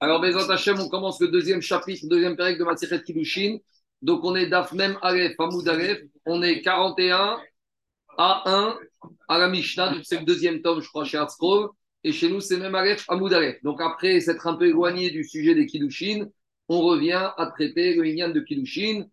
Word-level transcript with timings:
Alors, 0.00 0.20
Bezat 0.20 0.52
Hashem, 0.52 0.78
on 0.80 0.88
commence 0.88 1.20
le 1.20 1.26
deuxième 1.28 1.60
chapitre, 1.60 2.06
deuxième 2.06 2.36
période 2.36 2.58
de 2.58 2.64
Matzichet 2.64 3.02
Kiddushin. 3.02 3.58
Donc, 4.00 4.22
on 4.22 4.36
est 4.36 4.46
Daf 4.46 4.72
Aleph, 5.02 5.34
Hamoud 5.38 5.68
Aleph. 5.68 5.98
On 6.24 6.40
est 6.42 6.62
41 6.62 7.36
à 8.16 8.42
1 8.46 8.78
à 9.28 9.38
la 9.38 9.48
Mishnah. 9.48 9.94
C'est 10.04 10.20
le 10.20 10.24
deuxième 10.24 10.62
tome, 10.62 10.80
je 10.80 10.88
crois, 10.88 11.04
chez 11.04 11.16
Hartzkrov. 11.16 11.70
Et 12.04 12.12
chez 12.12 12.30
nous, 12.30 12.40
c'est 12.40 12.58
même 12.58 12.76
Aleph, 12.76 13.04
Hamoud 13.08 13.32
Aleph. 13.32 13.60
Donc, 13.64 13.80
après 13.80 14.20
s'être 14.20 14.46
un 14.46 14.54
peu 14.54 14.68
éloigné 14.68 15.10
du 15.10 15.24
sujet 15.24 15.56
des 15.56 15.66
Kiddushin, 15.66 16.28
on 16.68 16.80
revient 16.82 17.30
à 17.36 17.46
traiter 17.52 17.94
le 17.94 18.06
Inyan 18.06 18.28
de 18.28 18.38
Kiddushin. 18.38 19.04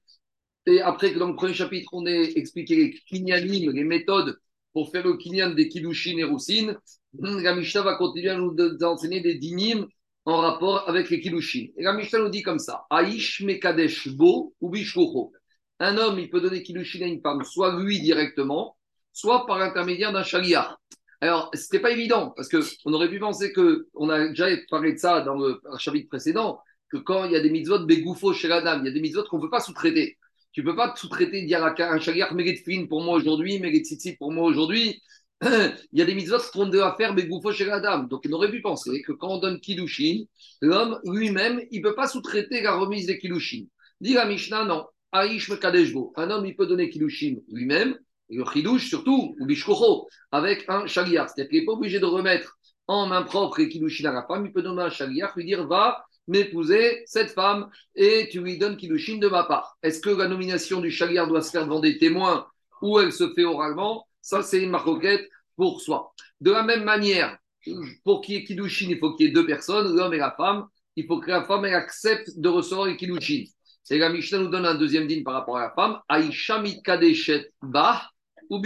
Et 0.67 0.81
après 0.81 1.13
que 1.13 1.17
dans 1.17 1.29
le 1.29 1.35
premier 1.35 1.55
chapitre, 1.55 1.89
on 1.93 2.05
ait 2.05 2.33
expliqué 2.37 2.75
les 2.75 2.91
kinyanim, 2.91 3.71
les 3.71 3.83
méthodes 3.83 4.37
pour 4.71 4.91
faire 4.91 5.03
le 5.03 5.17
kinyan 5.17 5.51
des 5.51 5.67
Kiddushin 5.67 6.17
et 6.17 6.23
Roussine, 6.23 6.77
la 7.17 7.55
Mishnah 7.55 7.81
va 7.81 7.95
continuer 7.95 8.29
à 8.29 8.37
nous 8.37 8.55
enseigner 8.83 9.21
des 9.21 9.35
dinim 9.35 9.87
en 10.25 10.37
rapport 10.37 10.89
avec 10.89 11.09
les 11.09 11.21
Kiddushin. 11.21 11.67
Et 11.77 11.83
la 11.83 11.93
Mishnah 11.93 12.19
nous 12.19 12.29
dit 12.29 12.41
comme 12.41 12.59
ça 12.59 12.85
Aïsh 12.89 13.41
Mekadesh 13.41 14.09
Bo 14.09 14.53
ou. 14.59 14.73
Un 15.79 15.97
homme, 15.97 16.19
il 16.19 16.29
peut 16.29 16.41
donner 16.41 16.63
Kiddushin 16.63 17.01
à 17.03 17.07
une 17.07 17.21
femme, 17.21 17.43
soit 17.43 17.79
lui 17.79 17.99
directement, 17.99 18.77
soit 19.13 19.45
par 19.45 19.59
l'intermédiaire 19.59 20.11
d'un 20.11 20.23
shaliach. 20.23 20.75
Alors, 21.21 21.49
ce 21.53 21.61
n'était 21.63 21.79
pas 21.79 21.91
évident, 21.91 22.33
parce 22.35 22.49
qu'on 22.49 22.93
aurait 22.93 23.09
pu 23.09 23.19
penser 23.19 23.51
que, 23.53 23.87
on 23.93 24.09
a 24.09 24.27
déjà 24.29 24.47
parlé 24.69 24.93
de 24.93 24.97
ça 24.97 25.21
dans 25.21 25.35
le 25.35 25.61
chapitre 25.77 26.09
précédent, 26.09 26.59
que 26.89 26.97
quand 26.97 27.25
il 27.25 27.31
y 27.31 27.35
a 27.35 27.39
des 27.39 27.49
mitzvot 27.49 27.85
bégoufo 27.85 28.33
chez 28.33 28.47
la 28.47 28.61
dame, 28.61 28.81
il 28.83 28.87
y 28.87 28.89
a 28.89 28.93
des 28.93 29.01
mitzvot 29.01 29.23
qu'on 29.23 29.37
ne 29.37 29.43
peut 29.43 29.49
pas 29.49 29.59
sous-traiter. 29.59 30.17
Tu 30.51 30.61
ne 30.61 30.65
peux 30.65 30.75
pas 30.75 30.93
sous-traiter, 30.95 31.43
dire 31.43 31.63
à 31.63 31.73
un 31.77 31.99
shaliach, 31.99 32.29
fin 32.29 32.85
pour 32.87 33.01
moi 33.01 33.15
aujourd'hui, 33.15 33.59
tzitzit 33.59 34.17
pour 34.17 34.31
moi 34.31 34.45
aujourd'hui. 34.45 35.01
il 35.91 35.99
y 35.99 36.01
a 36.01 36.05
des 36.05 36.15
mitzvot 36.15 36.37
qu'on 36.51 36.67
doit 36.67 36.95
faire 36.97 37.13
bégoufo 37.13 37.51
chez 37.51 37.65
la 37.65 37.79
dame. 37.79 38.07
Donc, 38.07 38.25
on 38.27 38.33
aurait 38.33 38.49
pu 38.49 38.61
penser 38.61 39.01
que 39.01 39.11
quand 39.11 39.29
on 39.29 39.39
donne 39.39 39.59
kiddushin, 39.59 40.23
l'homme 40.61 40.99
lui-même, 41.05 41.61
il 41.71 41.81
ne 41.81 41.87
peut 41.87 41.95
pas 41.95 42.07
sous-traiter 42.07 42.61
la 42.61 42.75
remise 42.75 43.05
des 43.05 43.19
kiddushin. 43.19 43.65
Dit 44.01 44.13
la 44.13 44.25
Mishnah, 44.25 44.65
non. 44.65 44.85
Aïsh 45.11 45.49
Kadeshbo. 45.59 46.13
Un 46.15 46.29
homme, 46.31 46.45
il 46.45 46.55
peut 46.55 46.65
donner 46.65 46.89
kiddushin 46.89 47.35
lui-même, 47.51 47.97
et 48.29 48.37
le 48.37 48.45
chidouche 48.45 48.87
surtout, 48.87 49.35
ou 49.39 49.45
bishkocho, 49.45 50.07
avec 50.31 50.65
un 50.67 50.87
shaliach. 50.87 51.29
C'est-à-dire 51.29 51.49
qu'il 51.49 51.59
n'est 51.59 51.65
pas 51.65 51.73
obligé 51.73 51.99
de 51.99 52.05
remettre 52.05 52.57
en 52.87 53.07
main 53.07 53.21
propre 53.21 53.59
les 53.59 53.69
kiddushin 53.69 54.09
à 54.09 54.13
la 54.13 54.25
femme, 54.25 54.45
il 54.45 54.51
peut 54.51 54.61
donner 54.61 54.83
un 54.83 54.89
shaliach, 54.89 55.35
lui 55.35 55.45
dire, 55.45 55.67
va 55.67 56.05
m'épouser 56.27 57.03
cette 57.05 57.31
femme 57.31 57.69
et 57.95 58.27
tu 58.31 58.41
lui 58.41 58.57
donnes 58.57 58.77
kiddushin 58.77 59.17
de 59.17 59.27
ma 59.27 59.43
part. 59.43 59.77
Est-ce 59.83 59.99
que 59.99 60.09
la 60.09 60.27
nomination 60.27 60.81
du 60.81 60.89
shaliach 60.89 61.27
doit 61.27 61.41
se 61.41 61.51
faire 61.51 61.65
devant 61.65 61.79
des 61.79 61.97
témoins 61.99 62.47
ou 62.81 62.99
elle 62.99 63.11
se 63.11 63.31
fait 63.33 63.43
oralement? 63.43 64.07
Ça, 64.21 64.41
c'est 64.41 64.63
une 64.63 64.71
maroquette 64.71 65.29
pour 65.55 65.81
soi. 65.81 66.13
De 66.41 66.51
la 66.51 66.63
même 66.63 66.83
manière, 66.83 67.37
pour 68.03 68.21
qu'il 68.21 68.35
y 68.35 68.37
ait 68.37 68.43
Kiddushin, 68.43 68.87
il 68.89 68.99
faut 68.99 69.15
qu'il 69.15 69.27
y 69.27 69.29
ait 69.29 69.33
deux 69.33 69.45
personnes, 69.45 69.95
l'homme 69.95 70.13
et 70.13 70.17
la 70.17 70.31
femme. 70.31 70.67
Il 70.95 71.05
faut 71.07 71.19
que 71.19 71.29
la 71.29 71.43
femme 71.43 71.65
accepte 71.65 72.31
de 72.37 72.49
recevoir 72.49 72.87
les 72.87 72.97
Kiddushin. 72.97 73.43
Et 73.89 73.97
la 73.97 74.09
Mishnah 74.09 74.39
nous 74.39 74.47
donne 74.47 74.65
un 74.65 74.75
deuxième 74.75 75.07
din 75.07 75.21
par 75.23 75.33
rapport 75.33 75.57
à 75.57 75.61
la 75.61 75.71
femme. 75.71 75.99
Aïcha 76.09 76.63
kadeshet 76.83 77.51
bah 77.61 78.09
ou 78.49 78.61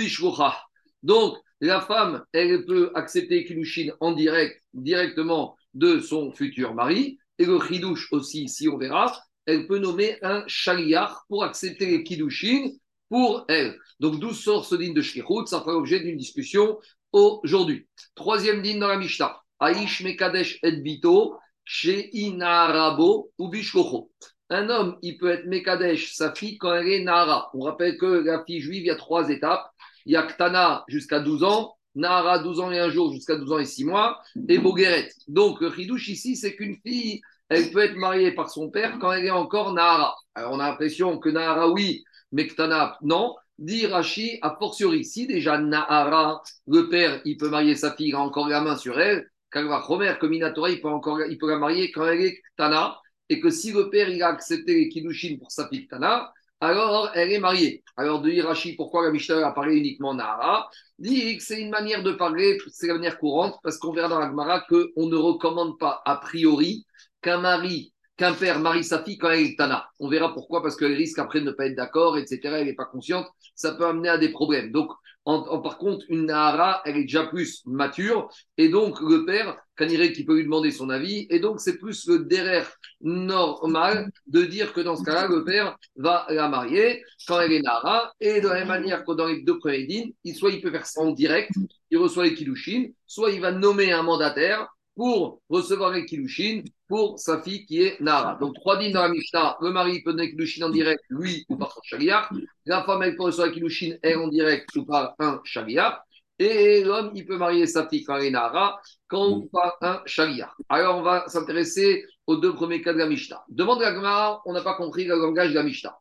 Donc, 1.04 1.38
la 1.62 1.82
femme, 1.82 2.24
elle 2.32 2.66
peut 2.66 2.92
accepter 2.96 3.46
Kiddushin 3.46 3.92
en 4.00 4.14
direct, 4.14 4.62
directement 4.74 5.58
de 5.74 6.00
son 6.00 6.32
futur 6.32 6.74
mari. 6.74 7.20
Et 7.38 7.46
le 7.46 7.60
Kiddush 7.60 8.12
aussi, 8.12 8.48
si 8.48 8.68
on 8.68 8.78
verra, 8.78 9.18
elle 9.46 9.68
peut 9.68 9.80
nommer 9.80 10.18
un 10.22 10.44
Shaliach 10.48 11.12
pour 11.28 11.44
accepter 11.44 11.86
les 11.86 12.04
Kiddushin 12.04 12.72
pour 13.10 13.46
elle. 13.50 13.78
Donc, 14.00 14.20
d'où 14.20 14.34
sort 14.34 14.66
ce 14.66 14.76
din 14.76 14.94
de 14.94 15.02
Shlichut 15.02 15.48
Ça 15.48 15.60
fera 15.60 15.74
l'objet 15.74 16.00
d'une 16.00 16.18
discussion 16.18 16.80
aujourd'hui. 17.12 17.88
Troisième 18.16 18.62
din 18.62 18.78
dans 18.78 18.88
la 18.88 18.98
Mishnah. 18.98 19.42
Aïsh 19.60 20.02
Mekadesh 20.02 20.60
et 20.64 20.72
Bito, 20.72 21.36
Inarabo 21.84 23.32
ou 23.38 23.50
Bishkocho. 23.50 24.12
Un 24.50 24.70
homme, 24.70 24.98
il 25.02 25.18
peut 25.18 25.30
être 25.30 25.46
Mekadesh, 25.46 26.14
sa 26.14 26.34
fille, 26.34 26.58
quand 26.58 26.74
elle 26.74 26.88
est 26.88 27.04
Nara. 27.04 27.52
On 27.54 27.62
rappelle 27.62 27.98
que 27.98 28.06
la 28.06 28.44
fille 28.46 28.62
juive, 28.62 28.84
il 28.84 28.88
y 28.88 28.92
a 28.92 28.96
trois 28.96 29.30
étapes. 29.30 29.70
Il 30.06 30.14
y 30.14 30.16
a 30.16 30.84
jusqu'à 30.88 31.20
12 31.20 31.44
ans, 31.44 31.76
Nara 31.94 32.40
12 32.40 32.60
ans 32.62 32.72
et 32.72 32.80
un 32.80 32.90
jour 32.90 33.14
jusqu'à 33.14 33.36
12 33.36 33.52
ans 33.52 33.60
et 33.60 33.66
6 33.66 33.86
mois, 33.86 34.20
et 34.48 34.58
Bogeret. 34.58 35.10
Donc, 35.28 35.62
le 35.62 35.70
ici, 35.80 36.36
c'est 36.36 36.56
qu'une 36.56 36.78
fille, 36.84 37.22
elle 37.50 37.70
peut 37.72 37.84
être 37.84 37.96
mariée 37.96 38.32
par 38.32 38.50
son 38.50 38.72
père 38.72 38.98
quand 39.00 39.12
elle 39.12 39.26
est 39.26 39.32
encore 39.32 39.74
Nara. 39.74 40.16
Alors, 40.34 40.54
on 40.54 40.60
a 40.60 40.70
l'impression 40.70 41.20
que 41.20 41.30
Nara, 41.30 41.70
oui, 41.70 42.04
Mektana, 42.32 42.98
non. 43.02 43.36
Dit 43.58 43.88
Rashi, 43.88 44.40
a 44.42 44.56
fortiori, 44.58 45.04
si 45.04 45.28
déjà 45.28 45.58
Nahara, 45.58 46.42
le 46.66 46.88
père, 46.88 47.20
il 47.26 47.36
peut 47.36 47.50
marier 47.50 47.76
sa 47.76 47.94
fille, 47.94 48.08
il 48.08 48.16
a 48.16 48.20
encore 48.20 48.48
la 48.48 48.62
main 48.62 48.78
sur 48.78 48.98
elle, 48.98 49.30
Kalva 49.52 49.80
Romer, 49.80 50.14
comme 50.18 50.32
Inatora, 50.32 50.70
il 50.70 50.80
peut, 50.80 50.88
encore, 50.88 51.20
il 51.28 51.38
peut 51.38 51.50
la 51.50 51.58
marier 51.58 51.92
quand 51.92 52.08
elle 52.08 52.22
est 52.22 52.42
Tana, 52.56 52.98
et 53.28 53.42
que 53.42 53.50
si 53.50 53.74
le 53.74 53.90
père, 53.90 54.08
il 54.08 54.24
a 54.24 54.30
accepté 54.30 54.76
les 54.76 54.88
Kiddushin 54.88 55.36
pour 55.38 55.52
sa 55.52 55.68
fille 55.68 55.88
Tana, 55.88 56.32
alors 56.62 57.12
elle 57.16 57.34
est 57.34 57.40
mariée. 57.40 57.84
Alors 57.98 58.22
de 58.22 58.30
Hirachi, 58.30 58.76
pourquoi 58.78 59.04
la 59.04 59.12
Mishnah 59.12 59.46
a 59.46 59.52
parlé 59.52 59.76
uniquement 59.76 60.14
Nahara? 60.14 60.70
Dit 60.98 61.36
que 61.38 61.44
c'est 61.44 61.62
une 61.62 61.70
manière 61.70 62.02
de 62.04 62.14
parler, 62.14 62.58
c'est 62.70 62.88
la 62.88 62.94
manière 62.94 63.20
courante, 63.20 63.60
parce 63.62 63.78
qu'on 63.78 63.92
verra 63.92 64.08
dans 64.08 64.20
la 64.20 64.30
Gemara 64.30 64.62
qu'on 64.62 65.08
ne 65.08 65.18
recommande 65.18 65.78
pas 65.78 66.02
a 66.06 66.16
priori 66.16 66.86
qu'un 67.22 67.40
mari 67.40 67.94
qu'un 68.20 68.34
père 68.34 68.60
marie 68.60 68.84
sa 68.84 69.02
fille 69.02 69.18
quand 69.18 69.32
elle 69.32 69.46
est 69.46 69.58
Tana. 69.58 69.90
On 70.00 70.10
verra 70.10 70.34
pourquoi, 70.34 70.62
parce 70.62 70.76
qu'elle 70.76 70.94
risque 70.94 71.18
après 71.20 71.40
de 71.40 71.46
ne 71.46 71.52
pas 71.52 71.68
être 71.68 71.76
d'accord, 71.76 72.18
etc. 72.18 72.40
Elle 72.44 72.66
n'est 72.66 72.74
pas 72.74 72.86
consciente. 72.86 73.26
Ça 73.56 73.74
peut 73.74 73.86
amener 73.86 74.10
à 74.10 74.18
des 74.18 74.30
problèmes. 74.30 74.72
Donc, 74.72 74.92
en, 75.24 75.60
par 75.62 75.78
contre, 75.78 76.06
une 76.10 76.26
Nahara, 76.26 76.82
elle 76.86 76.98
est 76.98 77.04
déjà 77.04 77.26
plus 77.26 77.62
mature. 77.66 78.30
Et 78.58 78.68
donc, 78.68 79.00
le 79.00 79.26
père, 79.26 79.56
Kaniré, 79.78 80.12
qui 80.12 80.26
peut 80.26 80.36
lui 80.36 80.44
demander 80.44 80.72
son 80.72 80.90
avis. 80.90 81.28
Et 81.30 81.40
donc, 81.40 81.62
c'est 81.62 81.78
plus 81.78 82.08
le 82.08 82.20
derrière 82.26 82.70
normal 83.00 84.12
de 84.28 84.44
dire 84.44 84.74
que 84.74 84.82
dans 84.82 84.98
ce 84.98 85.04
cas-là, 85.04 85.28
le 85.28 85.46
père 85.46 85.78
va 85.96 86.26
la 86.30 86.50
marier 86.50 87.04
quand 87.26 87.40
elle 87.40 87.54
est 87.54 87.62
Nahara. 87.62 88.12
Et 88.20 88.42
de 88.42 88.48
la 88.50 88.56
même 88.56 88.68
manière 88.68 89.06
que 89.06 89.14
dans 89.14 89.28
les 89.28 89.44
deux 89.44 89.60
premiers 89.60 89.86
dînes, 89.86 90.12
soit 90.36 90.52
il 90.52 90.62
peut 90.62 90.72
faire 90.72 90.86
ça 90.86 91.02
en 91.02 91.12
direct, 91.12 91.52
il 91.90 91.98
reçoit 91.98 92.26
les 92.26 92.34
Kilushin, 92.34 92.88
soit 93.06 93.32
il 93.32 93.40
va 93.40 93.52
nommer 93.52 93.94
un 93.94 94.04
mandataire 94.04 94.68
pour 95.00 95.40
recevoir 95.48 95.92
les 95.92 96.06
Kilushin 96.06 96.62
pour 96.90 97.18
sa 97.20 97.42
fille 97.42 97.66
qui 97.66 97.82
est 97.84 98.02
Nara. 98.02 98.38
Donc, 98.42 98.54
trois 98.56 98.78
dînes 98.78 98.92
dans 98.92 99.04
la 99.04 99.08
Mishnah, 99.08 99.56
le 99.62 99.72
mari 99.72 100.02
peut 100.02 100.12
donner 100.12 100.30
Kilushin 100.30 100.66
en 100.66 100.70
direct, 100.70 101.02
lui 101.10 101.46
ou 101.48 101.56
par 101.56 101.72
son 101.72 101.80
Shaliach. 101.84 102.28
La 102.66 102.84
femme, 102.84 103.02
elle 103.04 103.16
peut 103.16 103.24
recevoir 103.24 103.50
Kilushin, 103.50 103.96
elle 104.02 104.18
en 104.18 104.28
direct 104.28 104.76
ou 104.76 104.84
par 104.84 105.16
un 105.20 105.40
Shaliach. 105.46 106.02
Et 106.38 106.84
l'homme, 106.84 107.12
il 107.16 107.26
peut 107.26 107.38
marier 107.38 107.66
sa 107.66 107.88
fille 107.88 108.04
quand 108.04 108.18
elle 108.18 108.26
est 108.26 108.32
Nara, 108.32 108.78
quand 109.08 109.48
par 109.54 109.78
un 109.80 110.02
Shaliach. 110.06 110.52
Alors, 110.68 110.98
on 110.98 111.02
va 111.02 111.24
s'intéresser 111.30 112.04
aux 112.28 112.36
deux 112.36 112.54
premiers 112.54 112.82
cas 112.82 112.92
de 112.92 112.98
la 112.98 113.08
Mishnah. 113.08 113.42
Demande 113.48 113.80
la 113.80 113.96
Gemara, 113.96 114.42
on 114.46 114.52
n'a 114.52 114.64
pas 114.64 114.76
compris 114.76 115.06
le 115.06 115.16
langage 115.16 115.52
de 115.52 115.56
la 115.56 115.64
Mishnah. 115.64 115.98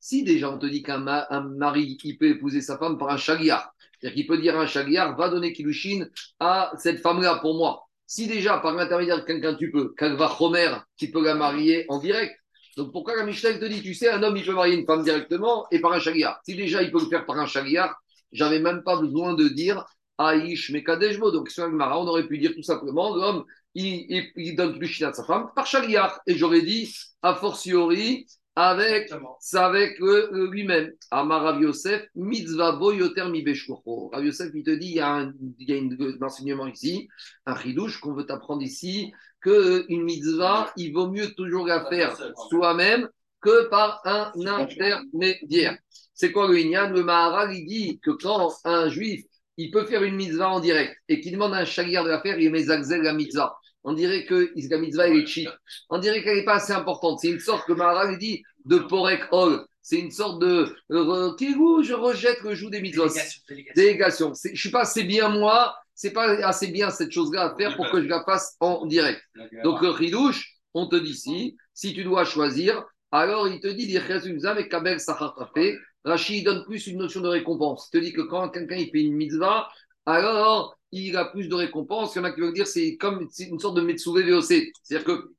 Si 0.00 0.24
déjà 0.24 0.50
on 0.50 0.58
te 0.58 0.66
dit 0.66 0.82
qu'un 0.82 0.98
mari 1.56 1.96
qui 1.98 2.16
peut 2.16 2.30
épouser 2.30 2.60
sa 2.60 2.78
femme 2.78 2.98
par 2.98 3.10
un 3.10 3.16
Shaliach, 3.16 3.70
c'est-à-dire 3.98 4.14
qu'il 4.14 4.26
peut 4.26 4.38
dire 4.38 4.58
à 4.58 4.62
un 4.62 4.66
chagliar, 4.66 5.16
va 5.16 5.28
donner 5.28 5.52
Kilushin 5.52 6.06
à 6.40 6.72
cette 6.78 7.00
femme-là 7.00 7.38
pour 7.40 7.56
moi. 7.56 7.82
Si 8.06 8.26
déjà, 8.26 8.58
par 8.58 8.74
l'intermédiaire 8.74 9.20
de 9.20 9.24
quelqu'un, 9.24 9.54
tu 9.54 9.70
peux, 9.70 9.92
Kalva 9.96 10.28
Romer, 10.28 10.76
qui 10.96 11.10
peut 11.10 11.24
la 11.24 11.34
marier 11.34 11.86
en 11.88 11.98
direct. 11.98 12.36
Donc 12.76 12.92
pourquoi 12.92 13.16
la 13.16 13.24
Michel 13.24 13.58
te 13.58 13.64
dit, 13.64 13.82
tu 13.82 13.94
sais, 13.94 14.10
un 14.10 14.22
homme, 14.22 14.36
il 14.36 14.44
peut 14.44 14.52
marier 14.52 14.76
une 14.76 14.86
femme 14.86 15.02
directement 15.02 15.66
et 15.70 15.80
par 15.80 15.92
un 15.92 15.98
chagliar. 15.98 16.40
Si 16.44 16.54
déjà, 16.54 16.82
il 16.82 16.92
peut 16.92 17.00
le 17.00 17.08
faire 17.08 17.24
par 17.24 17.38
un 17.38 17.46
chagliar, 17.46 17.96
j'avais 18.32 18.60
même 18.60 18.82
pas 18.84 19.00
besoin 19.00 19.34
de 19.34 19.48
dire 19.48 19.84
Aïch 20.18 20.70
Mekadejbo. 20.70 21.30
Donc 21.30 21.50
sur 21.50 21.68
Mara, 21.68 21.98
on 21.98 22.06
aurait 22.06 22.26
pu 22.26 22.38
dire 22.38 22.52
tout 22.54 22.62
simplement, 22.62 23.16
l'homme, 23.16 23.44
il, 23.74 24.30
il, 24.36 24.56
donne 24.56 24.74
Kilushin 24.74 25.08
à 25.08 25.12
sa 25.12 25.24
femme 25.24 25.48
par 25.56 25.66
chagliar. 25.66 26.20
Et 26.26 26.36
j'aurais 26.36 26.62
dit, 26.62 26.94
a 27.22 27.34
fortiori, 27.34 28.26
avec, 28.56 29.12
avec 29.52 29.98
lui-même. 30.00 30.92
Amar 31.10 31.42
Rav 31.42 31.62
Yosef, 31.62 32.06
mitzvah 32.14 32.72
bo 32.72 32.90
yoter 32.90 33.28
mi 33.28 33.44
Rav 34.12 34.24
Yosef, 34.24 34.50
il 34.54 34.64
te 34.64 34.70
dit, 34.70 34.88
il 34.88 34.94
y 34.96 35.00
a 35.00 35.12
un, 35.14 35.32
il 35.58 35.70
y 35.70 35.74
a 35.74 35.76
un 35.76 36.22
enseignement 36.22 36.66
ici, 36.66 37.06
un 37.44 37.54
chidouche 37.54 38.00
qu'on 38.00 38.14
veut 38.14 38.26
apprendre 38.30 38.62
ici, 38.62 39.12
qu'une 39.42 40.02
mitzvah, 40.02 40.72
il 40.76 40.92
vaut 40.92 41.10
mieux 41.10 41.32
toujours 41.34 41.66
la 41.66 41.84
faire 41.84 42.16
soi-même 42.48 43.08
que 43.40 43.68
par 43.68 44.00
un 44.06 44.32
intermédiaire. 44.46 45.76
C'est 46.14 46.32
quoi 46.32 46.48
le 46.48 46.58
Inyan? 46.58 46.90
Le 46.90 47.04
Maharal, 47.04 47.54
il 47.54 47.66
dit 47.66 48.00
que 48.02 48.10
quand 48.10 48.50
un 48.64 48.88
juif, 48.88 49.22
il 49.58 49.70
peut 49.70 49.84
faire 49.84 50.02
une 50.02 50.16
mitzvah 50.16 50.48
en 50.48 50.60
direct 50.60 50.96
et 51.08 51.20
qu'il 51.20 51.32
demande 51.32 51.52
à 51.52 51.58
un 51.58 51.64
chalir 51.66 52.04
de 52.04 52.08
la 52.08 52.22
faire, 52.22 52.38
il 52.38 52.50
met 52.50 52.64
Zagzel 52.64 53.02
la 53.02 53.12
mitzvah 53.12 53.54
on 53.86 53.92
dirait 53.92 54.26
que 54.26 54.52
la 54.68 54.78
mitzvah 54.78 55.08
est 55.08 55.24
cheap. 55.26 55.48
On 55.90 55.98
dirait 55.98 56.22
qu'elle 56.22 56.38
n'est 56.38 56.44
pas 56.44 56.56
assez 56.56 56.72
importante. 56.72 57.20
C'est 57.20 57.30
une 57.30 57.38
sorte 57.38 57.66
que 57.66 57.72
Maharal 57.72 58.18
dit 58.18 58.42
de 58.64 58.78
porek 58.78 59.22
ol. 59.30 59.64
C'est 59.80 60.00
une 60.00 60.10
sorte 60.10 60.42
de 60.42 60.74
euh, 60.90 61.32
je 61.38 61.94
rejette 61.94 62.40
le 62.42 62.54
joug 62.54 62.70
des 62.70 62.80
mitzvahs. 62.80 63.14
Délégation. 63.76 64.32
Je 64.44 64.50
ne 64.50 64.56
suis 64.56 64.72
pas 64.72 64.80
assez 64.80 65.04
bien 65.04 65.28
moi, 65.28 65.76
c'est 65.94 66.10
pas 66.10 66.30
assez 66.44 66.66
bien 66.66 66.90
cette 66.90 67.12
chose-là 67.12 67.52
à 67.52 67.56
faire 67.56 67.76
pour 67.76 67.88
que 67.90 68.02
je 68.02 68.08
la 68.08 68.24
fasse 68.24 68.56
en 68.58 68.86
direct. 68.86 69.22
Donc 69.62 69.80
le 69.80 69.90
ridouche, 69.90 70.56
on 70.74 70.88
te 70.88 70.96
dit 70.96 71.14
si, 71.14 71.56
si 71.72 71.94
tu 71.94 72.02
dois 72.02 72.24
choisir, 72.24 72.84
alors 73.12 73.46
il 73.46 73.60
te 73.60 73.68
dit 73.68 73.96
mais 73.96 74.68
Kabel 74.68 74.98
Rachid 76.04 76.44
donne 76.44 76.64
plus 76.64 76.88
une 76.88 76.98
notion 76.98 77.20
de 77.20 77.28
récompense. 77.28 77.88
Il 77.92 77.98
te 77.98 78.04
dit 78.04 78.12
que 78.12 78.22
quand 78.22 78.48
quelqu'un 78.48 78.76
il 78.76 78.90
fait 78.90 79.02
une 79.02 79.14
mitzvah, 79.14 79.68
alors 80.06 80.78
il 80.92 81.16
a 81.16 81.26
plus 81.26 81.48
de 81.48 81.54
récompenses. 81.54 82.14
Il 82.14 82.18
y 82.18 82.20
en 82.20 82.24
a 82.24 82.32
qui 82.32 82.40
veulent 82.40 82.54
dire 82.54 82.66
c'est 82.66 82.96
comme 82.96 83.28
une 83.38 83.60
sorte 83.60 83.76
de 83.76 83.82
Metsouvé 83.82 84.22
VOC. 84.22 84.72
C'est-à-dire 84.82 85.04
que 85.04 85.34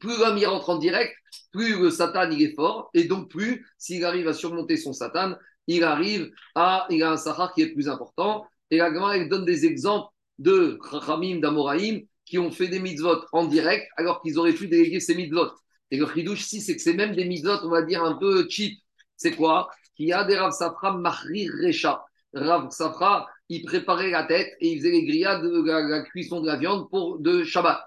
plus 0.00 0.18
l'homme 0.18 0.42
rentre 0.44 0.70
en 0.70 0.78
direct, 0.78 1.14
plus 1.52 1.78
le 1.78 1.90
Satan 1.90 2.30
il 2.30 2.42
est 2.42 2.54
fort, 2.54 2.90
et 2.94 3.04
donc 3.04 3.30
plus, 3.30 3.66
s'il 3.78 4.04
arrive 4.04 4.28
à 4.28 4.32
surmonter 4.32 4.76
son 4.76 4.92
Satan, 4.92 5.36
il 5.66 5.84
arrive 5.84 6.30
à, 6.54 6.86
il 6.90 7.02
a 7.02 7.12
un 7.12 7.16
Sahar 7.16 7.54
qui 7.54 7.62
est 7.62 7.72
plus 7.72 7.88
important. 7.88 8.46
Et 8.70 8.78
la 8.78 8.92
Gemara, 8.92 9.18
donne 9.26 9.44
des 9.44 9.66
exemples 9.66 10.08
de 10.38 10.78
Chachamim, 10.90 11.40
d'Amoraïm, 11.40 12.02
qui 12.24 12.38
ont 12.38 12.50
fait 12.50 12.68
des 12.68 12.80
mitzvot 12.80 13.24
en 13.32 13.44
direct, 13.44 13.86
alors 13.96 14.22
qu'ils 14.22 14.38
auraient 14.38 14.54
pu 14.54 14.68
déléguer 14.68 15.00
ces 15.00 15.14
mitzvot. 15.14 15.50
Et 15.90 15.98
le 15.98 16.06
chidouche 16.06 16.44
si 16.44 16.60
c'est 16.60 16.74
que 16.74 16.82
c'est 16.82 16.94
même 16.94 17.14
des 17.14 17.24
mitzvot, 17.24 17.58
on 17.62 17.70
va 17.70 17.82
dire, 17.82 18.02
un 18.02 18.14
peu 18.14 18.48
cheap. 18.48 18.80
C'est 19.16 19.36
quoi? 19.36 19.68
Qu'il 19.96 20.06
y 20.08 20.12
a 20.12 20.24
des 20.24 20.36
Rav 20.36 20.52
Safra 20.52 20.96
Mahrir 20.96 21.52
Recha. 21.62 22.04
Rav 22.32 22.70
Safra, 22.70 23.28
il 23.48 23.62
préparait 23.64 24.10
la 24.10 24.24
tête 24.24 24.52
et 24.60 24.72
il 24.72 24.78
faisait 24.78 24.90
les 24.90 25.04
grillades 25.04 25.42
de 25.42 25.62
la, 25.62 26.02
cuisson 26.02 26.40
de 26.40 26.46
la 26.46 26.56
viande 26.56 26.88
pour 26.90 27.18
de 27.18 27.44
Shabbat. 27.44 27.80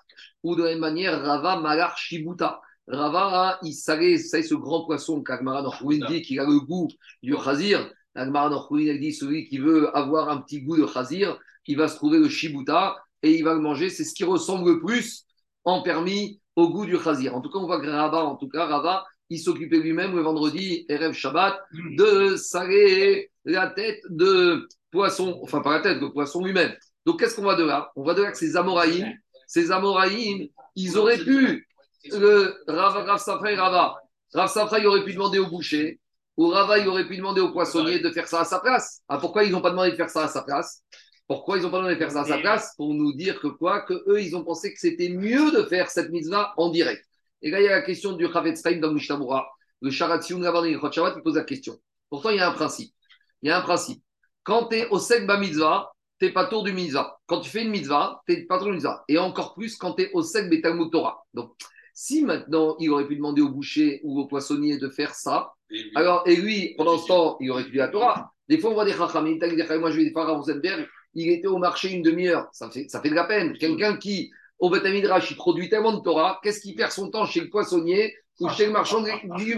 Ou 0.43 0.55
de 0.55 0.63
la 0.63 0.69
même 0.69 0.79
manière, 0.79 1.21
Rava 1.21 1.59
Malar 1.59 1.97
Shibuta. 1.97 2.61
Rava, 2.87 3.59
il 3.63 3.73
salait, 3.73 4.17
ce 4.17 4.53
grand 4.53 4.85
poisson 4.85 5.21
qu'Agmara 5.21 5.61
Norchouin 5.61 5.99
dit 6.07 6.21
qu'il 6.21 6.39
a 6.39 6.45
le 6.45 6.59
goût 6.59 6.87
du 7.21 7.35
chazir. 7.43 7.91
Agmara 8.15 8.49
Norchouin 8.49 8.95
dit 8.97 9.13
celui 9.13 9.47
qui 9.47 9.57
veut 9.57 9.95
avoir 9.95 10.29
un 10.29 10.37
petit 10.37 10.61
goût 10.61 10.77
de 10.77 10.87
chazir, 10.87 11.37
il 11.65 11.77
va 11.77 11.87
se 11.87 11.95
trouver 11.95 12.19
le 12.19 12.29
Shibuta 12.29 12.95
et 13.23 13.35
il 13.35 13.43
va 13.43 13.53
le 13.53 13.59
manger. 13.59 13.89
C'est 13.89 14.05
ce 14.05 14.13
qui 14.13 14.23
ressemble 14.23 14.71
le 14.71 14.79
plus 14.79 15.25
en 15.65 15.81
permis 15.81 16.39
au 16.55 16.69
goût 16.69 16.85
du 16.85 16.97
chazir. 16.97 17.35
En 17.35 17.41
tout 17.41 17.49
cas, 17.49 17.59
on 17.59 17.65
voit 17.65 17.81
que 17.81 17.87
Rava, 17.87 18.23
en 18.23 18.35
tout 18.35 18.47
cas, 18.47 18.65
Rava, 18.65 19.05
il 19.29 19.39
s'occupait 19.39 19.79
lui-même 19.79 20.15
le 20.15 20.21
vendredi, 20.21 20.85
Erev 20.87 21.13
Shabbat, 21.13 21.59
de 21.97 22.37
saler 22.37 23.31
la 23.43 23.67
tête 23.67 23.99
de 24.09 24.67
poisson, 24.91 25.39
enfin 25.43 25.61
pas 25.61 25.73
la 25.73 25.79
tête, 25.81 25.99
de 25.99 26.07
poisson 26.07 26.43
lui-même. 26.43 26.75
Donc 27.05 27.19
qu'est-ce 27.19 27.35
qu'on 27.35 27.43
va 27.43 27.55
de 27.55 27.63
là? 27.63 27.91
On 27.95 28.03
va 28.03 28.13
de 28.13 28.23
là 28.23 28.31
que 28.31 28.37
ces 28.37 28.55
Amoraïm, 28.55 29.13
ces 29.47 29.71
Amoraïm, 29.71 30.47
ils 30.75 30.97
auraient 30.97 31.17
pu, 31.17 31.67
le 32.11 32.55
Rav, 32.67 33.05
Rav 33.05 33.19
Safra 33.19 33.51
et 33.51 33.55
Rava, 33.55 33.95
Rav 34.33 34.51
Safra, 34.51 34.79
il 34.79 34.87
aurait 34.87 35.03
pu 35.03 35.13
demander 35.13 35.39
au 35.39 35.47
boucher, 35.47 35.99
ou 36.35 36.47
Rava, 36.47 36.77
il 36.77 36.87
aurait 36.87 37.07
pu 37.07 37.17
demander 37.17 37.41
au 37.41 37.51
poissonnier 37.51 37.99
de 37.99 38.11
faire 38.11 38.27
ça 38.27 38.41
à 38.41 38.45
sa 38.45 38.59
place. 38.59 39.01
Ah, 39.07 39.17
pourquoi 39.17 39.43
ils 39.43 39.51
n'ont 39.51 39.61
pas 39.61 39.71
demandé 39.71 39.91
de 39.91 39.95
faire 39.95 40.09
ça 40.09 40.25
à 40.25 40.27
sa 40.27 40.43
place? 40.43 40.83
Pourquoi 41.27 41.57
ils 41.57 41.63
n'ont 41.63 41.71
pas 41.71 41.77
demandé 41.77 41.95
de 41.95 41.99
faire 41.99 42.11
ça 42.11 42.21
à 42.21 42.25
sa 42.25 42.37
place? 42.37 42.73
Pour 42.77 42.93
nous 42.93 43.11
dire 43.13 43.39
que 43.39 43.47
quoi? 43.47 43.81
Que 43.81 43.93
eux, 44.07 44.21
ils 44.21 44.35
ont 44.35 44.43
pensé 44.43 44.73
que 44.73 44.79
c'était 44.79 45.09
mieux 45.09 45.51
de 45.51 45.63
faire 45.63 45.89
cette 45.89 46.09
mise-là 46.09 46.53
en 46.57 46.69
direct. 46.69 47.03
Et 47.41 47.51
là, 47.51 47.59
il 47.59 47.65
y 47.65 47.67
a 47.67 47.71
la 47.71 47.81
question 47.81 48.13
du 48.13 48.31
Chavetzraim 48.31 48.79
dans 48.79 48.93
Mishnamura. 48.93 49.47
Le 49.81 49.91
Sharatzion, 49.91 50.41
avant 50.43 50.63
il 50.63 50.79
pose 50.79 51.35
la 51.35 51.43
question. 51.43 51.77
Pourtant, 52.09 52.29
il 52.29 52.37
y 52.37 52.39
a 52.39 52.49
un 52.49 52.53
principe. 52.53 52.93
Il 53.41 53.49
y 53.49 53.51
a 53.51 53.57
un 53.57 53.61
principe. 53.61 54.01
Quand 54.47 54.67
tu 54.69 54.77
es 54.77 54.87
au 54.87 54.97
Sek 54.97 55.27
Mitzvah, 55.27 55.91
tu 56.19 56.25
n'es 56.25 56.31
pas 56.31 56.45
tour 56.45 56.63
du 56.63 56.71
mitzvah. 56.71 57.19
Quand 57.25 57.41
tu 57.41 57.49
fais 57.49 57.63
une 57.63 57.69
mitzvah, 57.69 58.21
tu 58.25 58.33
n'es 58.33 58.45
pas 58.45 58.57
tour 58.57 58.67
du 58.67 58.75
mitzvah. 58.75 59.03
Et 59.09 59.17
encore 59.17 59.53
plus 59.53 59.75
quand 59.75 59.95
tu 59.95 60.03
es 60.03 60.11
au 60.13 60.21
Sek 60.21 60.49
Betalmud 60.49 60.89
Torah. 60.89 61.21
Donc, 61.33 61.51
si 61.93 62.23
maintenant 62.23 62.77
il 62.79 62.89
aurait 62.89 63.05
pu 63.05 63.17
demander 63.17 63.41
au 63.41 63.49
boucher 63.49 63.99
ou 64.05 64.21
au 64.21 64.25
poissonnier 64.25 64.77
de 64.77 64.87
faire 64.87 65.13
ça, 65.13 65.51
alors, 65.95 66.23
et 66.25 66.37
lui, 66.37 66.75
pendant 66.77 66.97
ce 66.97 67.07
temps, 67.07 67.35
il 67.41 67.51
aurait 67.51 67.63
étudié 67.63 67.79
la 67.79 67.89
Torah. 67.89 68.31
Des 68.47 68.57
fois, 68.57 68.69
on 68.69 68.73
voit 68.73 68.85
des 68.85 68.93
chachamim, 68.93 69.37
moi 69.79 69.91
je 69.91 69.97
vais 69.97 70.11
faire 70.11 70.29
à 70.29 70.31
Rosenberg, 70.31 70.87
il 71.13 71.29
était 71.29 71.47
au 71.47 71.57
marché 71.57 71.91
une 71.91 72.01
demi-heure. 72.01 72.47
Ça 72.53 72.69
fait, 72.69 72.87
ça 72.87 73.01
fait 73.01 73.09
de 73.09 73.15
la 73.15 73.25
peine. 73.25 73.57
Quelqu'un 73.57 73.97
qui, 73.97 74.31
au 74.59 74.69
Betamidrash, 74.69 75.29
il 75.29 75.35
produit 75.35 75.67
tellement 75.67 75.91
de 75.91 76.01
Torah, 76.01 76.39
qu'est-ce 76.41 76.61
qu'il 76.61 76.73
perd 76.73 76.93
son 76.93 77.09
temps 77.09 77.25
chez 77.25 77.41
le 77.41 77.49
poissonnier 77.49 78.15
ou 78.39 78.47
chez 78.47 78.67
le 78.67 78.71
marchand 78.71 79.01
de... 79.01 79.09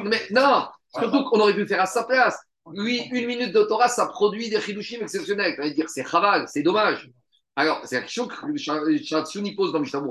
Mais 0.09 0.21
non 0.31 0.65
Surtout 0.97 1.25
qu'on 1.25 1.39
aurait 1.41 1.53
pu 1.53 1.67
faire 1.67 1.81
à 1.81 1.85
sa 1.85 2.05
place. 2.05 2.39
Lui, 2.73 3.01
une 3.11 3.25
minute 3.25 3.53
de 3.53 3.63
Torah, 3.63 3.87
ça 3.87 4.05
produit 4.07 4.49
des 4.49 4.59
chidushim 4.59 5.01
exceptionnels. 5.01 5.73
Dire 5.73 5.89
c'est 5.89 6.07
chaval, 6.07 6.47
c'est 6.47 6.63
dommage. 6.63 7.09
Alors, 7.55 7.81
c'est 7.83 7.95
la 7.95 8.01
question 8.01 8.27
que 8.27 8.35
Shatsiuni 8.57 9.55
pose 9.55 9.71
dans 9.71 9.79
Mishnah 9.79 10.01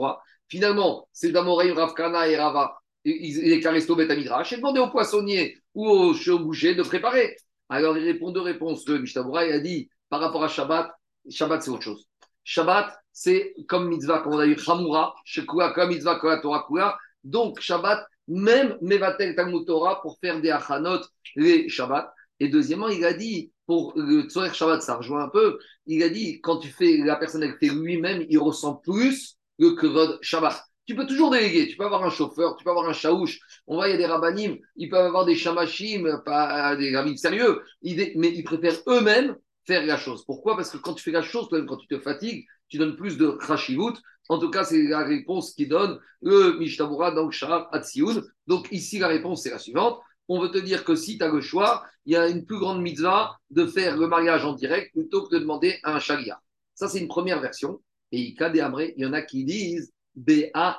Finalement, 0.48 1.08
c'est 1.12 1.30
d'Amoreim, 1.30 1.74
Ravkana 1.74 2.28
et 2.28 2.36
Rava. 2.36 2.78
Il 3.04 3.52
est 3.52 3.60
caresто 3.60 3.94
Betamidrash. 3.94 4.52
Et 4.52 4.56
demandé 4.56 4.80
au 4.80 4.90
poissonnier 4.90 5.56
ou 5.74 5.88
au 5.88 6.38
boucher 6.38 6.74
de 6.74 6.82
préparer. 6.82 7.36
Alors, 7.68 7.96
il 7.96 8.04
répond 8.04 8.32
deux 8.32 8.40
réponses. 8.40 8.86
Le 8.88 8.98
Mishnah 8.98 9.24
a 9.34 9.58
dit 9.60 9.88
par 10.08 10.20
rapport 10.20 10.44
à 10.44 10.48
Shabbat, 10.48 10.90
Shabbat, 11.30 11.62
c'est 11.62 11.70
autre 11.70 11.82
chose. 11.82 12.06
Shabbat, 12.44 12.98
c'est 13.12 13.54
comme 13.68 13.88
mitzvah, 13.88 14.20
comme 14.20 14.34
on 14.34 14.38
a 14.38 14.46
eu 14.46 14.56
Hamura, 14.66 15.14
Shekua, 15.24 15.72
comme 15.72 15.90
mitzvah, 15.90 16.16
comme 16.16 16.40
Torah 16.40 16.64
Kula. 16.66 16.98
Donc, 17.24 17.60
Shabbat, 17.60 18.06
même 18.26 18.76
Mevatel 18.80 19.34
Talmud 19.34 19.66
Torah 19.66 20.00
pour 20.02 20.18
faire 20.18 20.40
des 20.40 20.50
achanot, 20.50 21.00
les 21.36 21.68
Shabbat. 21.68 22.12
Et 22.40 22.48
deuxièmement, 22.48 22.88
il 22.88 23.04
a 23.04 23.12
dit, 23.12 23.52
pour 23.66 23.92
le 23.96 24.22
Tzorer 24.22 24.52
Shabbat, 24.52 24.82
ça 24.82 24.96
rejoint 24.96 25.24
un 25.24 25.28
peu, 25.28 25.58
il 25.86 26.02
a 26.02 26.08
dit, 26.08 26.40
quand 26.40 26.58
tu 26.58 26.68
fais 26.68 26.98
la 26.98 27.16
personne 27.16 27.42
avec 27.42 27.60
lui-même, 27.60 28.24
il 28.28 28.38
ressent 28.38 28.76
plus 28.76 29.36
le 29.58 29.72
Kevod 29.72 30.18
Shabbat. 30.22 30.62
Tu 30.86 30.94
peux 30.94 31.06
toujours 31.06 31.30
déléguer, 31.30 31.68
tu 31.68 31.76
peux 31.76 31.84
avoir 31.84 32.02
un 32.02 32.10
chauffeur, 32.10 32.56
tu 32.56 32.64
peux 32.64 32.70
avoir 32.70 32.88
un 32.88 32.94
chaouche. 32.94 33.40
On 33.66 33.74
voit, 33.74 33.88
il 33.88 33.90
y 33.90 33.94
a 33.94 33.98
des 33.98 34.06
rabbinim, 34.06 34.56
ils 34.76 34.88
peuvent 34.88 35.04
avoir 35.04 35.26
des 35.26 35.34
shamashim, 35.34 36.22
pas 36.24 36.76
des 36.76 36.96
rabbins 36.96 37.16
sérieux, 37.16 37.60
mais 37.82 38.32
ils 38.34 38.44
préfèrent 38.44 38.80
eux-mêmes 38.86 39.36
faire 39.66 39.84
la 39.84 39.98
chose. 39.98 40.24
Pourquoi? 40.24 40.56
Parce 40.56 40.70
que 40.70 40.78
quand 40.78 40.94
tu 40.94 41.02
fais 41.02 41.10
la 41.10 41.20
chose, 41.20 41.48
toi-même, 41.50 41.66
quand 41.66 41.76
tu 41.76 41.88
te 41.88 41.98
fatigues, 41.98 42.46
tu 42.68 42.78
donnes 42.78 42.96
plus 42.96 43.18
de 43.18 43.32
khashivut. 43.32 43.98
En 44.30 44.38
tout 44.38 44.50
cas, 44.50 44.64
c'est 44.64 44.82
la 44.82 45.04
réponse 45.04 45.52
qui 45.52 45.66
donne 45.66 45.98
le 46.22 46.58
Mishtabura 46.58 47.10
dans 47.10 47.30
Shah 47.30 47.68
Atsioun. 47.72 48.22
Donc 48.46 48.68
ici, 48.72 48.98
la 48.98 49.08
réponse, 49.08 49.42
c'est 49.42 49.50
la 49.50 49.58
suivante 49.58 50.00
on 50.28 50.40
veut 50.40 50.50
te 50.50 50.58
dire 50.58 50.84
que 50.84 50.94
si 50.94 51.18
tu 51.18 51.24
as 51.24 51.28
le 51.28 51.40
choix, 51.40 51.84
il 52.06 52.12
y 52.12 52.16
a 52.16 52.28
une 52.28 52.44
plus 52.44 52.58
grande 52.58 52.80
mitzvah 52.80 53.36
de 53.50 53.66
faire 53.66 53.96
le 53.96 54.06
mariage 54.06 54.44
en 54.44 54.52
direct 54.52 54.92
plutôt 54.92 55.26
que 55.26 55.34
de 55.34 55.40
demander 55.40 55.78
à 55.82 55.94
un 55.94 56.00
sharia. 56.00 56.40
Ça, 56.74 56.88
c'est 56.88 57.00
une 57.00 57.08
première 57.08 57.40
version. 57.40 57.80
Et 58.12 58.20
il 58.20 58.94
y 58.96 59.04
en 59.06 59.12
a 59.12 59.22
qui 59.22 59.44
disent 59.44 59.92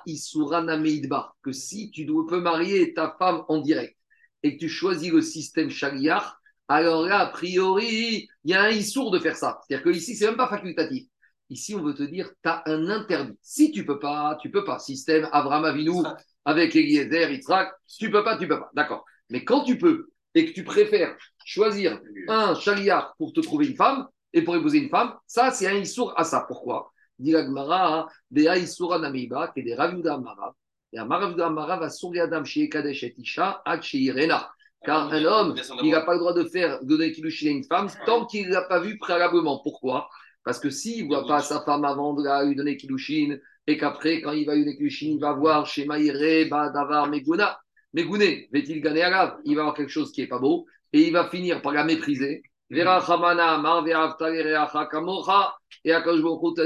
Isurana 0.06 0.78
Meidba, 0.78 1.34
que 1.44 1.52
si 1.52 1.92
tu 1.92 2.06
peux 2.06 2.40
marier 2.40 2.94
ta 2.94 3.16
femme 3.20 3.44
en 3.48 3.60
direct 3.60 3.96
et 4.44 4.56
que 4.56 4.60
tu 4.60 4.70
choisis 4.70 5.12
le 5.12 5.22
système 5.22 5.70
sharia, 5.70 6.36
alors 6.68 7.06
là, 7.06 7.20
a 7.20 7.26
priori, 7.28 8.28
il 8.44 8.52
y 8.52 8.54
a 8.54 8.64
un 8.64 8.70
issour 8.70 9.12
de 9.12 9.20
faire 9.20 9.36
ça. 9.36 9.60
C'est-à-dire 9.68 9.84
que 9.84 9.90
ici, 9.90 10.16
c'est 10.16 10.28
même 10.28 10.38
pas 10.38 10.48
facultatif. 10.48 11.08
Ici, 11.50 11.74
on 11.74 11.82
veut 11.82 11.96
te 11.96 12.04
dire, 12.04 12.30
tu 12.44 12.50
as 12.50 12.62
un 12.68 12.90
interdit. 12.90 13.38
Si 13.42 13.72
tu 13.72 13.86
peux 13.86 13.98
pas, 13.98 14.38
tu 14.42 14.52
peux 14.52 14.64
pas. 14.64 14.78
Système 14.78 15.28
Abraham 15.32 15.66
Avinu 15.66 16.04
avec 16.46 16.76
Eliezer, 16.76 17.32
Yitzhak, 17.32 17.72
tu 17.88 18.12
peux 18.12 18.24
pas, 18.24 18.38
tu 18.38 18.48
peux 18.48 18.60
pas. 18.60 18.70
D'accord. 18.74 19.04
Mais 19.30 19.44
quand 19.44 19.64
tu 19.64 19.78
peux 19.78 20.10
et 20.36 20.46
que 20.46 20.52
tu 20.54 20.64
préfères 20.64 21.16
choisir 21.46 22.00
un 22.28 22.56
chariard 22.56 23.16
pour 23.18 23.34
te 23.34 23.40
trouver 23.40 23.68
une 23.68 23.76
femme 23.76 24.08
et 24.34 24.44
pour 24.44 24.56
épouser 24.56 24.80
une 24.80 24.90
femme, 24.90 25.14
ça, 25.26 25.52
c'est 25.52 25.68
un 25.68 25.76
issour 25.76 26.14
à 26.18 26.24
ça. 26.24 26.46
Pourquoi? 26.48 26.92
Dit 27.18 27.32
l'agmara, 27.32 28.08
des 28.32 28.46
issour 28.60 28.94
anamiba, 28.94 29.50
qui 29.50 29.62
est 29.62 29.64
des 29.64 29.76
ravuda 29.76 30.14
amara. 30.14 30.56
Et 30.94 31.00
un 31.00 31.06
maravda 31.06 31.48
amara 31.48 31.78
va 31.78 31.90
sourire 31.90 32.24
Adam 32.24 32.44
chez 32.44 32.70
Kadesh 32.70 33.04
et 33.04 33.14
Isha, 33.18 33.62
Irena. 33.94 34.50
Car 34.86 35.12
un 35.12 35.26
homme, 35.26 35.56
il 35.84 35.92
n'a 35.92 36.02
pas 36.02 36.14
le 36.14 36.20
droit 36.20 36.34
de 36.34 36.46
faire 36.46 36.84
donner 36.84 37.12
kilouchi 37.12 37.50
à 37.50 37.52
une 37.52 37.66
femme 37.66 37.90
tant 38.06 38.26
qu'il 38.26 38.48
ne 38.48 38.54
l'a 38.54 38.62
pas 38.62 38.80
vu 38.80 38.98
préalablement. 38.98 39.60
Pourquoi? 39.62 40.08
Parce 40.44 40.58
que 40.58 40.70
s'il 40.70 41.04
ne 41.04 41.10
voit 41.10 41.28
pas 41.28 41.42
sa 41.42 41.62
femme 41.62 41.84
avant 41.84 42.14
de 42.14 42.48
lui 42.48 42.56
donner 42.56 42.78
kilouchine, 42.78 43.42
et 43.68 43.78
qu'après, 43.78 44.22
quand 44.22 44.32
il 44.32 44.46
va 44.46 44.56
lui 44.56 44.64
donner 44.64 44.78
kilouchine, 44.78 45.16
il 45.16 45.20
va 45.20 45.34
voir 45.34 45.68
chez 45.68 45.86
Maïre, 45.86 46.48
Badavar, 46.50 47.08
Meguna, 47.10 47.60
mais 47.94 48.04
Gouné, 48.04 48.50
va-t-il 48.54 48.82
gagner 48.82 49.04
à 49.04 49.38
Il 49.46 49.56
va 49.56 49.62
avoir 49.62 49.76
quelque 49.76 49.90
chose 49.90 50.12
qui 50.12 50.22
n'est 50.22 50.28
pas 50.28 50.40
beau 50.40 50.66
et 50.94 51.08
il 51.08 51.14
va 51.14 51.30
finir 51.30 51.62
par 51.62 51.74
la 51.74 51.84
mépriser. 51.84 52.44
Et 52.72 52.82
Akash 52.82 53.08
t'a 53.08 53.18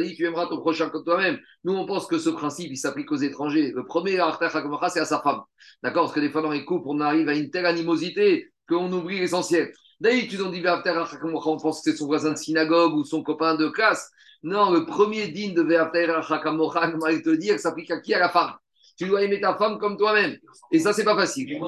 dit 0.01 0.15
tu 0.15 0.25
aimeras 0.25 0.47
ton 0.47 0.59
prochain 0.59 0.89
comme 0.89 1.05
toi-même. 1.05 1.39
Nous, 1.63 1.73
on 1.73 1.85
pense 1.85 2.07
que 2.07 2.17
ce 2.17 2.29
principe, 2.29 2.71
il 2.71 2.77
s'applique 2.77 3.09
aux 3.11 3.17
étrangers. 3.17 3.71
Le 3.73 3.85
premier, 3.85 4.19
c'est 4.89 4.99
à 4.99 5.05
sa 5.05 5.21
femme. 5.21 5.41
D'accord? 5.81 6.03
Parce 6.03 6.13
que 6.13 6.19
des 6.19 6.29
fois, 6.29 6.41
dans 6.41 6.51
les 6.51 6.65
couples, 6.65 6.87
on 6.87 6.99
arrive 6.99 7.29
à 7.29 7.35
une 7.35 7.49
telle 7.49 7.65
animosité 7.65 8.51
qu'on 8.67 8.91
oublie 8.91 9.19
l'essentiel. 9.19 9.71
D'ailleurs, 10.01 10.23
tu 10.23 10.35
dis 10.35 10.63
on 10.65 11.57
pense 11.57 11.81
que 11.81 11.91
c'est 11.91 11.95
son 11.95 12.07
voisin 12.07 12.33
de 12.33 12.37
synagogue 12.37 12.95
ou 12.95 13.05
son 13.05 13.23
copain 13.23 13.55
de 13.55 13.69
classe. 13.69 14.11
Non, 14.41 14.71
le 14.71 14.85
premier 14.85 15.29
digne 15.29 15.53
de 15.53 15.61
Ve'after 15.61 16.13
il 17.11 17.21
te 17.21 17.29
dire 17.29 17.55
que 17.55 17.61
s'applique 17.61 17.91
à 17.91 18.01
qui? 18.01 18.13
À 18.13 18.19
la 18.19 18.27
femme. 18.27 18.51
Tu 18.97 19.07
dois 19.07 19.23
aimer 19.23 19.39
ta 19.41 19.55
femme 19.55 19.77
comme 19.79 19.97
toi-même. 19.97 20.37
Et 20.71 20.79
ça, 20.79 20.93
c'est 20.93 21.03
pas 21.03 21.15
facile. 21.15 21.59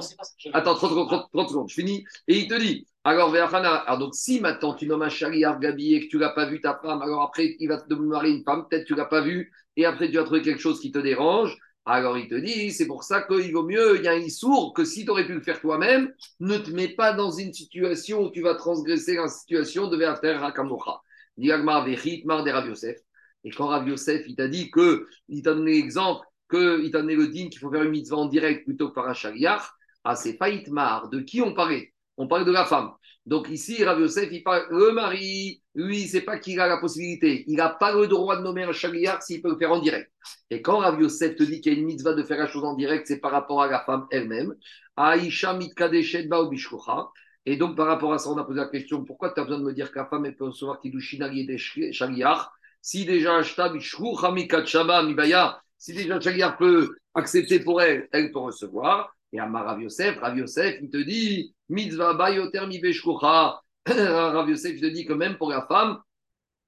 Attends, 0.54 0.76
30, 0.76 1.30
30, 1.32 1.50
secondes, 1.50 1.70
je 1.70 1.74
finis. 1.74 2.06
Et 2.28 2.38
il 2.38 2.48
te 2.48 2.56
dit, 2.56 2.86
alors, 3.04 3.36
alors 3.36 3.98
donc 4.00 4.16
si 4.16 4.40
maintenant 4.42 4.74
tu 4.74 4.88
nommes 4.88 5.04
un 5.04 5.10
chariard 5.10 5.60
Gabi 5.60 5.94
et 5.94 6.06
que 6.06 6.10
tu 6.10 6.18
l'as 6.18 6.32
pas 6.32 6.48
vu 6.48 6.60
ta 6.60 6.80
femme, 6.82 7.04
alors 7.04 7.22
après 7.22 7.56
il 7.60 7.68
va 7.68 7.78
te 7.78 7.94
marier 7.94 8.34
une 8.34 8.44
femme, 8.44 8.66
peut-être 8.68 8.86
tu 8.86 8.96
l'as 8.96 9.06
pas 9.06 9.22
vu, 9.22 9.52
et 9.78 9.86
après 9.86 10.10
tu 10.10 10.16
vas 10.16 10.24
trouver 10.24 10.42
quelque 10.42 10.62
chose 10.62 10.80
qui 10.80 10.92
te 10.92 10.98
dérange. 10.98 11.56
Alors 11.86 12.18
il 12.18 12.28
te 12.28 12.34
dit, 12.34 12.72
c'est 12.72 12.88
pour 12.88 13.04
ça 13.04 13.22
qu'il 13.22 13.54
vaut 13.54 13.64
mieux, 13.64 13.98
il 13.98 14.04
y 14.04 14.08
a 14.08 14.14
un 14.14 14.30
sourd 14.30 14.74
que 14.74 14.84
si 14.84 15.06
tu 15.06 15.12
aurais 15.12 15.28
pu 15.28 15.34
le 15.34 15.42
faire 15.42 15.62
toi-même, 15.62 16.12
ne 16.40 16.58
te 16.58 16.72
mets 16.72 16.88
pas 16.88 17.14
dans 17.14 17.30
une 17.30 17.54
situation 17.54 18.24
où 18.24 18.32
tu 18.32 18.42
vas 18.42 18.56
transgresser 18.56 19.18
la 19.18 19.28
situation 19.28 19.88
de 19.88 19.98
faire 20.00 20.44
Hakamocha. 20.44 21.00
Diagmar 21.38 21.86
Vechit, 21.86 22.24
Mar 22.26 22.44
de 22.44 22.50
Rav 22.50 22.68
Yosef. 22.68 22.98
Et 23.44 23.52
quand 23.52 23.68
Rav 23.68 23.88
Yosef, 23.88 24.24
il 24.28 24.36
t'a 24.36 24.48
dit 24.48 24.72
que, 24.72 25.08
il 25.30 25.44
t'a 25.44 25.54
donné 25.54 25.74
l'exemple 25.74 26.26
qu'il 26.50 26.92
t'a 26.92 27.02
donné 27.02 27.16
le 27.16 27.28
din 27.28 27.50
qu'il 27.50 27.60
faut 27.60 27.72
faire 27.72 27.84
une 27.84 27.92
mitzvah 27.92 28.18
en 28.18 28.26
direct 28.28 28.66
plutôt 28.66 28.90
que 28.90 28.94
par 28.94 29.08
un 29.08 29.14
chariar, 29.14 29.76
ah, 30.04 30.16
c'est 30.16 30.38
Faïtmar. 30.38 31.10
De 31.10 31.20
qui 31.20 31.42
on 31.42 31.54
parlait? 31.54 31.94
On 32.18 32.28
parlait 32.28 32.46
de 32.46 32.52
la 32.52 32.66
femme. 32.66 32.92
Donc 33.26 33.50
ici, 33.50 33.84
Rav 33.84 34.00
Yosef, 34.00 34.30
il 34.32 34.44
parle, 34.44 34.68
le 34.70 34.92
mari, 34.92 35.62
lui, 35.74 36.08
c'est 36.08 36.22
pas 36.22 36.38
qu'il 36.38 36.60
a 36.60 36.68
la 36.68 36.78
possibilité, 36.78 37.44
il 37.48 37.56
n'a 37.56 37.70
pas 37.70 37.92
le 37.92 38.08
droit 38.08 38.38
de 38.38 38.44
nommer 38.44 38.64
un 38.64 38.72
chagriar 38.72 39.24
s'il 39.24 39.42
peut 39.42 39.50
le 39.50 39.58
faire 39.58 39.72
en 39.72 39.80
direct. 39.80 40.12
Et 40.52 40.62
quand 40.62 40.78
Rav 40.78 41.02
Yosef 41.02 41.36
te 41.36 41.44
dit 41.44 41.60
qu'il 41.60 41.74
y 41.74 41.76
a 41.76 41.80
une 41.80 41.88
mitzvah 41.88 42.14
de 42.14 42.22
faire 42.22 42.38
la 42.38 42.48
chose 42.48 42.64
en 42.64 42.76
direct, 42.76 43.08
c'est 43.08 43.20
par 43.20 43.32
rapport 43.32 43.64
à 43.64 43.68
la 43.68 43.80
femme 43.84 44.06
elle-même. 44.12 44.54
Aïcha 44.96 45.54
mitkadeshet 45.56 46.30
bishkocha. 46.52 47.10
Et 47.48 47.58
donc, 47.58 47.76
par 47.76 47.88
rapport 47.88 48.14
à 48.14 48.20
ça, 48.20 48.30
on 48.30 48.38
a 48.38 48.44
posé 48.44 48.60
la 48.60 48.68
question 48.68 49.04
pourquoi 49.04 49.32
tu 49.32 49.40
as 49.40 49.44
besoin 49.44 49.60
de 49.60 49.64
me 49.64 49.74
dire 49.74 49.92
que 49.92 50.00
la 50.00 50.06
femme 50.06 50.26
elle 50.26 50.36
peut 50.36 50.46
recevoir 50.46 50.80
Kiddushinari 50.80 51.42
et 51.42 51.46
des 51.46 51.58
chagriar 51.58 52.54
Si 52.82 53.06
déjà 53.06 53.38
Ashta 53.38 53.70
bishkocha 53.70 54.32
mikachaba 54.32 55.02
mibaya, 55.02 55.62
si 55.86 55.94
déjà 55.94 56.20
chagriar 56.20 56.58
peut 56.58 56.96
accepter 57.14 57.60
pour 57.60 57.80
elle, 57.80 58.10
elle 58.12 58.32
peut 58.32 58.40
recevoir. 58.40 59.16
Et 59.32 59.40
à 59.40 59.46
Rav 59.46 59.80
Yosef, 59.80 60.18
Rav 60.20 60.36
Yosef, 60.36 60.78
il 60.82 60.90
te 60.90 60.98
dit 60.98 61.54
mitzvah 61.70 62.16
bayoter 62.16 62.66
mi 62.66 62.82
Rav 63.88 64.50
Yosef, 64.50 64.82
te 64.82 64.86
dis 64.88 65.06
que 65.06 65.14
même 65.14 65.38
pour 65.38 65.52
la 65.52 65.62
femme, 65.68 66.00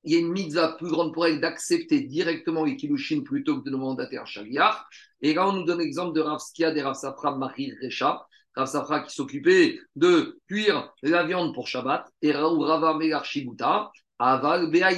il 0.03 0.13
y 0.13 0.15
a 0.17 0.19
une 0.19 0.31
mitzvah 0.31 0.73
plus 0.73 0.89
grande 0.89 1.15
pour 1.15 1.25
elle 1.25 1.41
d'accepter 1.41 2.01
directement 2.01 2.63
les 2.63 2.75
kilushin 2.75 3.23
plutôt 3.23 3.59
que 3.59 3.65
de 3.65 3.71
demander 3.71 4.05
un 4.15 4.25
shaliach. 4.25 4.75
Et 5.21 5.33
là, 5.33 5.47
on 5.47 5.53
nous 5.53 5.63
donne 5.63 5.79
l'exemple 5.79 6.13
de 6.13 6.21
Rav 6.21 6.37
Skia 6.37 6.75
et 6.75 6.81
Rav 6.83 6.93
Safra 6.93 7.35
Mahir 7.35 7.73
Recha. 7.81 8.23
Rav 8.55 8.67
Safra 8.67 8.99
qui 8.99 9.15
s'occupait 9.15 9.79
de 9.95 10.39
cuire 10.47 10.93
la 11.01 11.23
viande 11.23 11.55
pour 11.55 11.67
Shabbat 11.67 12.07
et 12.21 12.33
Rav 12.33 12.55
Rava 12.59 13.23
Shibuta. 13.23 13.89
Aval 14.19 14.69
Bea 14.69 14.89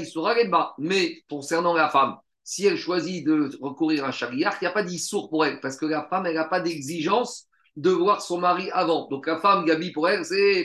Mais 0.78 1.24
concernant 1.30 1.74
la 1.74 1.90
femme, 1.90 2.18
si 2.50 2.66
elle 2.66 2.78
choisit 2.78 3.24
de 3.28 3.52
recourir 3.62 4.06
à 4.06 4.12
shaliach, 4.12 4.56
il 4.60 4.64
n'y 4.64 4.68
a 4.68 4.72
pas 4.72 4.82
d'issour 4.82 5.30
pour 5.30 5.46
elle 5.46 5.60
parce 5.60 5.78
que 5.78 5.86
la 5.86 6.08
femme, 6.10 6.26
elle 6.26 6.34
n'a 6.34 6.46
pas 6.46 6.60
d'exigence 6.60 7.46
de 7.76 7.92
voir 7.92 8.24
son 8.24 8.40
mari 8.40 8.72
avant. 8.74 9.08
Donc 9.08 9.28
la 9.28 9.38
femme, 9.38 9.66
Gabi, 9.66 9.92
pour 9.92 10.10
elle, 10.10 10.26
c'est 10.26 10.64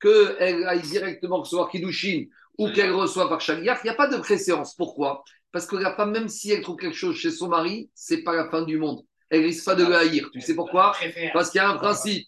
qu'elle 0.00 0.66
aille 0.66 0.80
directement 0.80 1.40
recevoir 1.40 1.68
Kiddushin 1.68 2.24
ou 2.56 2.70
qu'elle 2.70 2.92
reçoive 2.92 3.28
par 3.28 3.42
Shaliach, 3.42 3.80
il 3.84 3.88
n'y 3.88 3.90
a 3.90 3.94
pas 3.94 4.08
de 4.08 4.16
préséance. 4.16 4.74
Pourquoi? 4.74 5.22
Parce 5.52 5.66
que 5.66 5.76
la 5.76 5.94
femme, 5.94 6.12
même 6.12 6.28
si 6.28 6.50
elle 6.50 6.62
trouve 6.62 6.76
quelque 6.76 6.96
chose 6.96 7.14
chez 7.14 7.30
son 7.30 7.48
mari, 7.48 7.90
c'est 7.94 8.22
pas 8.22 8.34
la 8.34 8.48
fin 8.48 8.62
du 8.62 8.78
monde. 8.78 9.02
Elle 9.28 9.42
risque 9.42 9.66
pas 9.66 9.74
de 9.74 9.84
le 9.84 9.94
haïr. 9.94 10.30
Tu 10.32 10.40
sais 10.40 10.54
pourquoi? 10.54 10.92
Parce 11.34 11.50
qu'il 11.50 11.58
y 11.58 11.62
a 11.62 11.68
un 11.68 11.76
principe. 11.76 12.26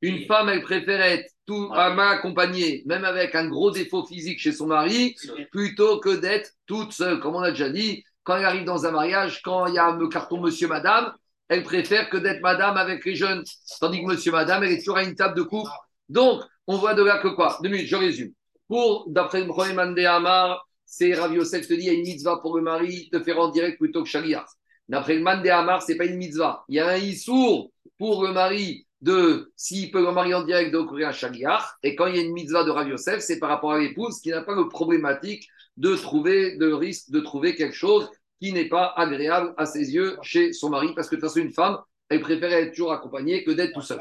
Une 0.00 0.26
femme, 0.26 0.48
elle 0.48 0.62
préfère 0.62 1.00
être 1.00 1.30
tout 1.46 1.70
à 1.74 1.90
main 1.90 2.10
accompagnée, 2.10 2.82
même 2.86 3.04
avec 3.04 3.34
un 3.34 3.48
gros 3.48 3.70
défaut 3.70 4.04
physique 4.06 4.38
chez 4.38 4.52
son 4.52 4.66
mari, 4.66 5.16
plutôt 5.50 5.98
que 5.98 6.14
d'être 6.14 6.50
toute 6.66 6.92
seule. 6.92 7.20
Comme 7.20 7.34
on 7.34 7.40
a 7.40 7.50
déjà 7.50 7.68
dit, 7.70 8.04
quand 8.22 8.36
elle 8.36 8.44
arrive 8.44 8.64
dans 8.64 8.86
un 8.86 8.90
mariage, 8.90 9.40
quand 9.42 9.66
il 9.66 9.74
y 9.74 9.78
a 9.78 9.90
le 9.90 10.08
carton 10.08 10.40
monsieur, 10.40 10.68
madame, 10.68 11.12
elle 11.48 11.62
préfère 11.62 12.10
que 12.10 12.18
d'être 12.18 12.42
madame 12.42 12.76
avec 12.76 13.04
les 13.04 13.14
jeunes. 13.14 13.42
Tandis 13.80 14.02
que 14.02 14.06
monsieur, 14.06 14.30
madame, 14.30 14.62
elle 14.64 14.72
est 14.72 14.78
toujours 14.78 14.98
à 14.98 15.02
une 15.02 15.14
table 15.14 15.34
de 15.34 15.42
couple. 15.42 15.70
Donc, 16.08 16.42
on 16.66 16.76
voit 16.76 16.94
de 16.94 17.02
là 17.02 17.18
que 17.18 17.28
quoi? 17.28 17.58
Deux 17.62 17.70
minutes, 17.70 17.88
je 17.88 17.96
résume. 17.96 18.32
Pour, 18.68 19.06
d'après 19.08 19.40
le 19.40 19.46
premier 19.46 19.72
Mandé 19.72 20.04
Amar, 20.04 20.64
c'est 20.84 21.14
Rav 21.14 21.34
Yosef 21.34 21.66
te 21.66 21.74
dit, 21.74 21.80
il 21.80 21.86
y 21.86 21.90
a 21.90 21.94
une 21.94 22.02
mitzvah 22.02 22.38
pour 22.42 22.56
le 22.56 22.62
mari 22.62 23.08
de 23.12 23.18
faire 23.18 23.38
en 23.38 23.48
direct 23.48 23.78
plutôt 23.78 24.02
que 24.02 24.08
Sharia. 24.08 24.44
D'après 24.88 25.14
le 25.14 25.22
Mandé 25.22 25.48
Amar, 25.48 25.82
ce 25.82 25.92
n'est 25.92 25.98
pas 25.98 26.04
une 26.04 26.16
mitzvah. 26.16 26.64
Il 26.68 26.76
y 26.76 26.80
a 26.80 26.88
un 26.88 26.96
issour 26.96 27.70
pour 27.98 28.24
le 28.26 28.32
mari 28.32 28.86
de 29.00 29.52
s'il 29.56 29.90
peut 29.90 30.02
le 30.02 30.12
marier 30.12 30.34
en 30.34 30.42
direct 30.42 30.74
recourir 30.74 31.08
à 31.08 31.12
Shaliach. 31.12 31.62
Et 31.82 31.94
quand 31.94 32.06
il 32.06 32.16
y 32.16 32.18
a 32.18 32.22
une 32.22 32.32
mitzvah 32.32 32.64
de 32.64 32.70
Rav 32.70 32.88
Yosef, 32.88 33.20
c'est 33.20 33.38
par 33.38 33.48
rapport 33.48 33.72
à 33.72 33.78
l'épouse 33.78 34.20
qui 34.20 34.30
n'a 34.30 34.42
pas 34.42 34.54
le 34.54 34.68
problématique 34.68 35.48
de 35.76 35.94
trouver, 35.94 36.56
de 36.56 36.72
risque 36.72 37.10
de 37.10 37.20
trouver 37.20 37.54
quelque 37.54 37.76
chose 37.76 38.10
qui 38.40 38.52
n'est 38.52 38.68
pas 38.68 38.92
agréable 38.96 39.54
à 39.56 39.66
ses 39.66 39.92
yeux 39.92 40.16
chez 40.22 40.52
son 40.52 40.70
mari. 40.70 40.92
Parce 40.94 41.08
que 41.08 41.16
de 41.16 41.20
toute 41.20 41.28
façon, 41.28 41.40
une 41.40 41.52
femme, 41.52 41.78
elle 42.08 42.20
préfère 42.20 42.52
être 42.52 42.70
toujours 42.70 42.92
accompagnée 42.92 43.44
que 43.44 43.50
d'être 43.50 43.74
tout 43.74 43.82
seul 43.82 44.00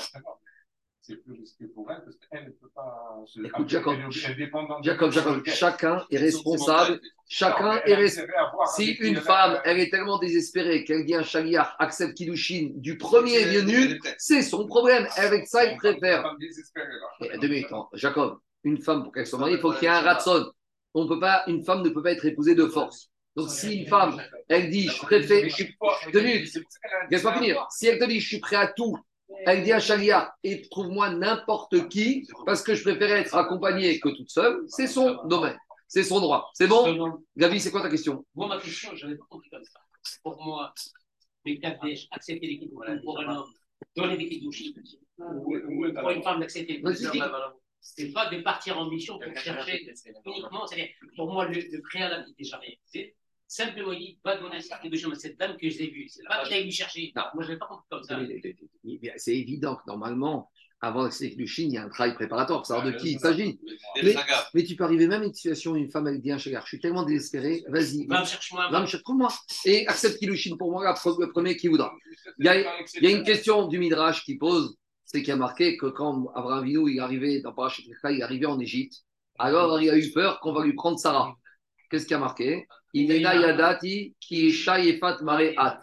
c'est 1.07 1.23
plus 1.23 1.35
risqué 1.35 1.67
pour 1.67 1.89
elle 1.89 2.03
parce 2.03 2.17
qu'elle 2.17 2.45
ne 2.45 2.49
peut 2.49 2.69
pas 2.75 3.23
se. 3.25 3.39
Écoute, 3.39 3.69
Jacob, 3.69 3.95
Jacob, 4.81 5.11
Jacob, 5.11 5.43
chacun 5.45 6.05
est 6.11 6.17
responsable. 6.17 6.99
Chacun 7.29 7.81
est 7.85 7.95
responsable. 7.95 8.33
Si 8.75 8.91
une 8.99 9.15
femme, 9.15 9.61
elle 9.63 9.79
est 9.79 9.89
tellement 9.89 10.19
désespérée 10.19 10.83
qu'elle 10.83 11.05
dit 11.05 11.15
un 11.15 11.23
chaliar, 11.23 11.75
accepte 11.79 12.15
Kiddushin 12.15 12.71
du 12.75 12.97
premier 12.97 13.45
venu, 13.45 13.99
c'est 14.17 14.41
son 14.41 14.67
problème. 14.67 15.07
Avec 15.15 15.47
ça, 15.47 15.65
il 15.65 15.77
préfère. 15.77 16.35
Deux 17.39 17.47
minutes, 17.47 17.67
Jacob, 17.93 18.39
une 18.63 18.81
femme, 18.81 19.03
pour 19.03 19.13
qu'elle 19.13 19.27
soit 19.27 19.39
mariée, 19.39 19.55
il 19.55 19.61
faut 19.61 19.71
qu'il 19.71 19.83
y 19.83 19.85
ait 19.85 19.89
un 19.89 20.01
ratson. 20.01 20.51
On 20.93 21.07
peut 21.07 21.19
pas, 21.19 21.43
une 21.47 21.63
femme 21.63 21.83
ne 21.83 21.89
peut 21.89 22.03
pas 22.03 22.11
être 22.11 22.25
épousée 22.25 22.55
de 22.55 22.65
force. 22.65 23.09
Donc, 23.35 23.49
si 23.49 23.81
une 23.81 23.87
femme, 23.87 24.21
elle 24.49 24.69
dit, 24.69 24.89
je 24.89 25.01
préfère. 25.03 25.43
Deux 26.11 26.21
minutes, 26.21 26.59
laisse-moi 27.09 27.33
finir. 27.35 27.65
Si 27.69 27.87
elle 27.87 27.99
te 27.99 28.05
dit, 28.05 28.19
je 28.19 28.27
suis 28.27 28.39
prêt 28.39 28.55
à 28.55 28.67
tout 28.67 28.97
elle 29.45 29.63
dit 29.63 29.71
à 29.71 29.79
Chalia, 29.79 30.33
et 30.43 30.61
trouve-moi 30.69 31.09
n'importe 31.09 31.89
qui, 31.89 32.27
parce 32.45 32.61
que 32.63 32.75
je 32.75 32.83
préfère 32.83 33.15
être 33.15 33.35
accompagné 33.35 33.99
que 33.99 34.09
toute 34.09 34.29
seule, 34.29 34.63
c'est 34.67 34.87
son 34.87 35.23
domaine, 35.25 35.57
c'est 35.87 36.03
son 36.03 36.19
droit. 36.19 36.49
C'est 36.53 36.67
bon? 36.67 37.19
Gavi, 37.35 37.59
c'est 37.59 37.71
quoi 37.71 37.81
ta 37.81 37.89
question? 37.89 38.25
Moi, 38.35 38.47
ma 38.47 38.59
question, 38.59 38.95
je 38.95 39.05
n'avais 39.05 39.17
pas 39.17 39.25
compris 39.29 39.49
comme 39.49 39.63
ça. 39.63 39.79
Pour 40.23 40.41
moi, 40.41 40.73
les 41.45 41.59
accepter 42.11 42.47
l'équipe 42.47 42.71
pour 42.71 43.19
un 43.19 43.35
homme, 43.35 43.53
donner 43.95 44.17
des 44.17 44.29
kidouchis, 44.29 44.75
pour 45.17 46.09
une 46.11 46.23
femme 46.23 46.39
d'accepter 46.39 46.81
c'est 47.79 48.11
pas 48.11 48.29
de 48.29 48.41
partir 48.41 48.77
en 48.77 48.89
mission 48.89 49.17
pour 49.19 49.33
chercher 49.37 49.87
uniquement, 50.25 50.65
c'est-à-dire, 50.67 50.89
pour 51.15 51.31
moi, 51.31 51.47
le, 51.47 51.61
le 51.71 51.81
préalable 51.81 52.25
est 52.29 52.37
déjà 52.37 52.57
réalisé, 52.57 53.15
Simplement, 53.47 53.93
il 53.93 53.99
dit, 53.99 54.19
va 54.25 54.37
chose 54.97 55.13
à 55.13 55.15
cette 55.15 55.37
dame 55.39 55.55
que 55.55 55.69
je 55.69 55.77
l'ai 55.79 55.89
vue. 55.89 56.09
C'est 56.09 56.23
pas 56.23 56.43
qu'il 56.43 56.53
aille 56.53 56.65
lui 56.65 56.71
chercher. 56.71 57.13
Non. 57.15 57.23
Moi, 57.33 57.43
je 57.45 57.53
n'ai 57.53 57.57
pas 57.57 57.67
compris 57.67 57.85
comme 57.89 58.03
ça. 58.03 58.19
C'est 59.15 59.37
évident 59.37 59.75
que 59.77 59.83
normalement, 59.87 60.51
avant 60.81 61.03
le 61.03 61.35
du 61.35 61.47
Chine, 61.47 61.71
il 61.71 61.75
y 61.75 61.77
a 61.77 61.83
un 61.83 61.89
travail 61.89 62.13
préparatoire 62.13 62.59
pour 62.59 62.67
savoir 62.67 62.85
de 62.85 62.91
qui 62.91 63.13
il 63.13 63.19
s'agit. 63.19 63.59
Mais, 64.03 64.15
mais, 64.53 64.63
tu 64.63 64.75
peux 64.75 64.83
arriver 64.83 65.07
même 65.07 65.21
à 65.21 65.25
une 65.25 65.33
situation 65.33 65.71
où 65.71 65.75
une 65.77 65.89
femme 65.89 66.07
elle 66.07 66.21
dit 66.21 66.31
un 66.31 66.37
je 66.37 66.49
suis 66.65 66.79
tellement 66.79 67.03
désespéré, 67.03 67.63
vas-y. 67.69 68.05
Va 68.05 68.21
me 68.21 68.25
chercher 68.25 68.53
moi. 68.53 68.69
Va 68.69 68.81
me 68.81 68.85
chercher 68.85 69.03
moi. 69.07 69.33
Et 69.65 69.87
accepte 69.87 70.19
Kilushin 70.19 70.57
pour 70.57 70.71
moi, 70.71 70.83
le 70.83 71.31
premier 71.31 71.55
qui 71.55 71.69
voudra. 71.69 71.93
Il 72.37 72.45
y, 72.45 72.49
a, 72.49 72.59
il 72.95 73.03
y 73.03 73.07
a 73.07 73.17
une 73.17 73.23
question 73.23 73.67
du 73.67 73.79
Midrash 73.79 74.23
qui 74.23 74.37
pose, 74.37 74.77
c'est 75.05 75.23
qu'il 75.23 75.31
a 75.31 75.37
marqué 75.37 75.77
que 75.77 75.87
quand 75.87 76.27
Abraham 76.35 76.65
Vinou 76.65 76.87
il 76.89 76.97
est 76.97 76.99
arrivé 76.99 77.41
dans 77.41 77.53
Parashat 77.53 77.83
il 78.11 78.19
est 78.19 78.21
arrivé 78.21 78.45
en 78.45 78.59
Égypte, 78.59 79.05
alors 79.39 79.81
il 79.81 79.89
a 79.89 79.97
eu 79.97 80.11
peur 80.11 80.39
qu'on 80.41 80.53
va 80.53 80.63
lui 80.63 80.73
prendre 80.73 80.99
Sarah. 80.99 81.33
Qu'est-ce 81.89 82.05
qui 82.05 82.13
a 82.13 82.19
marqué? 82.19 82.67
Inena 82.93 83.35
Yadati 83.35 84.15
qui 84.19 84.53
Mare 85.21 85.53
At. 85.57 85.79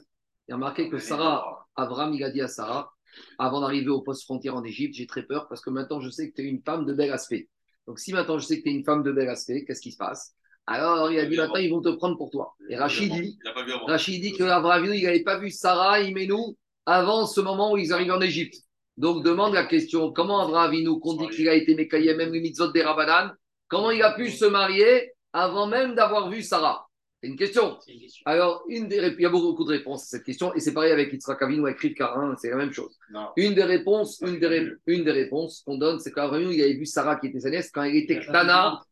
Il 0.48 0.54
a 0.54 0.56
marqué 0.56 0.88
que 0.88 0.98
Sarah, 0.98 1.66
Avram, 1.76 2.12
il 2.14 2.22
a 2.22 2.30
dit 2.30 2.40
à 2.40 2.48
Sarah, 2.48 2.92
avant 3.38 3.60
d'arriver 3.60 3.88
au 3.88 4.02
poste 4.02 4.24
frontière 4.24 4.56
en 4.56 4.64
Égypte, 4.64 4.94
j'ai 4.94 5.06
très 5.06 5.22
peur 5.22 5.46
parce 5.48 5.60
que 5.60 5.70
maintenant 5.70 6.00
je 6.00 6.10
sais 6.10 6.30
que 6.30 6.34
tu 6.34 6.42
es 6.42 6.48
une 6.48 6.62
femme 6.62 6.84
de 6.84 6.92
bel 6.92 7.12
aspect. 7.12 7.48
Donc 7.86 7.98
si 7.98 8.12
maintenant 8.12 8.38
je 8.38 8.44
sais 8.44 8.58
que 8.58 8.64
tu 8.64 8.70
es 8.70 8.72
une 8.72 8.84
femme 8.84 9.02
de 9.02 9.12
bel 9.12 9.28
aspect, 9.28 9.64
qu'est-ce 9.64 9.80
qui 9.80 9.92
se 9.92 9.96
passe? 9.96 10.34
Alors 10.66 11.10
il 11.10 11.18
a 11.18 11.26
dit 11.26 11.36
maintenant 11.36 11.60
ils 11.60 11.70
vont 11.70 11.80
te 11.80 11.90
prendre 11.90 12.16
pour 12.16 12.30
toi. 12.30 12.54
Et 12.68 12.76
Rachid 12.76 13.12
dit, 13.12 13.38
Rachid 13.86 14.20
dit 14.20 14.32
que 14.32 14.44
Avram, 14.44 14.84
il 14.84 15.04
n'avait 15.04 15.22
pas 15.22 15.38
vu 15.38 15.50
Sarah, 15.50 16.02
nous 16.02 16.56
avant 16.86 17.26
ce 17.26 17.40
moment 17.40 17.72
où 17.72 17.78
ils 17.78 17.92
arrivent 17.92 18.12
en 18.12 18.20
Égypte. 18.20 18.56
Donc 18.96 19.24
demande 19.24 19.54
la 19.54 19.64
question 19.64 20.12
comment 20.12 20.40
Abraham 20.40 20.70
Avinu, 20.70 21.00
qu'on 21.00 21.14
dit 21.14 21.28
qu'il 21.28 21.48
a 21.48 21.54
été 21.54 21.74
mécaillé 21.74 22.14
même 22.14 22.32
le 22.32 22.40
mitzvot 22.40 22.68
des 22.68 22.82
Rabanan, 22.82 23.32
comment 23.68 23.90
il 23.90 24.02
a 24.02 24.12
pu 24.12 24.30
se 24.30 24.44
marier 24.44 25.12
avant 25.32 25.66
même 25.66 25.94
d'avoir 25.94 26.30
vu 26.30 26.42
Sarah? 26.42 26.83
Une 27.24 27.36
question. 27.36 27.78
Alors, 28.24 28.64
une 28.68 28.86
des 28.88 28.96
il 28.96 29.20
y 29.20 29.26
a 29.26 29.30
beaucoup 29.30 29.64
de 29.64 29.70
réponses 29.70 30.02
à 30.02 30.06
cette 30.06 30.24
question, 30.24 30.54
et 30.54 30.60
c'est 30.60 30.74
pareil 30.74 30.92
avec 30.92 31.12
Yitzhak 31.12 31.40
Avinu, 31.42 31.62
avec 31.66 31.80
Rivka, 31.80 32.14
hein, 32.16 32.34
c'est 32.38 32.50
la 32.50 32.56
même 32.56 32.72
chose. 32.72 32.98
Une 33.36 33.54
des 33.54 33.64
réponses, 33.64 34.20
une 34.20 34.38
des, 34.38 34.72
une 34.86 35.04
des 35.04 35.10
réponses 35.10 35.62
qu'on 35.64 35.78
donne, 35.78 35.98
c'est 35.98 36.12
qu'Avraham, 36.12 36.52
il 36.52 36.62
avait 36.62 36.74
vu 36.74 36.86
Sarah 36.86 37.16
qui 37.16 37.28
était 37.28 37.40
sa 37.40 37.50
nièce 37.50 37.70
quand 37.70 37.82
elle 37.82 37.96
était 37.96 38.20
Ktana, 38.20 38.82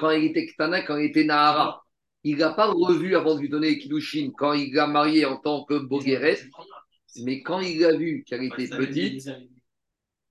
quand 0.00 0.10
elle 0.10 0.24
était 0.24 0.46
Ktana, 0.46 0.82
quand 0.82 0.96
elle 0.96 1.06
était 1.06 1.24
Nahara. 1.24 1.84
Il 2.24 2.38
n'a 2.38 2.50
pas 2.50 2.66
revu 2.66 3.14
avant 3.14 3.36
de 3.36 3.40
lui 3.40 3.48
donner 3.48 3.78
Kiddushin 3.78 4.30
quand 4.36 4.52
il 4.52 4.74
l'a 4.74 4.86
mariée 4.86 5.24
en 5.24 5.36
tant 5.36 5.64
que 5.64 5.74
Bogueret, 5.78 6.38
mais 7.22 7.42
quand 7.42 7.60
il 7.60 7.84
a 7.84 7.96
vu 7.96 8.24
qu'elle 8.26 8.44
était 8.44 8.68
petite, 8.68 9.28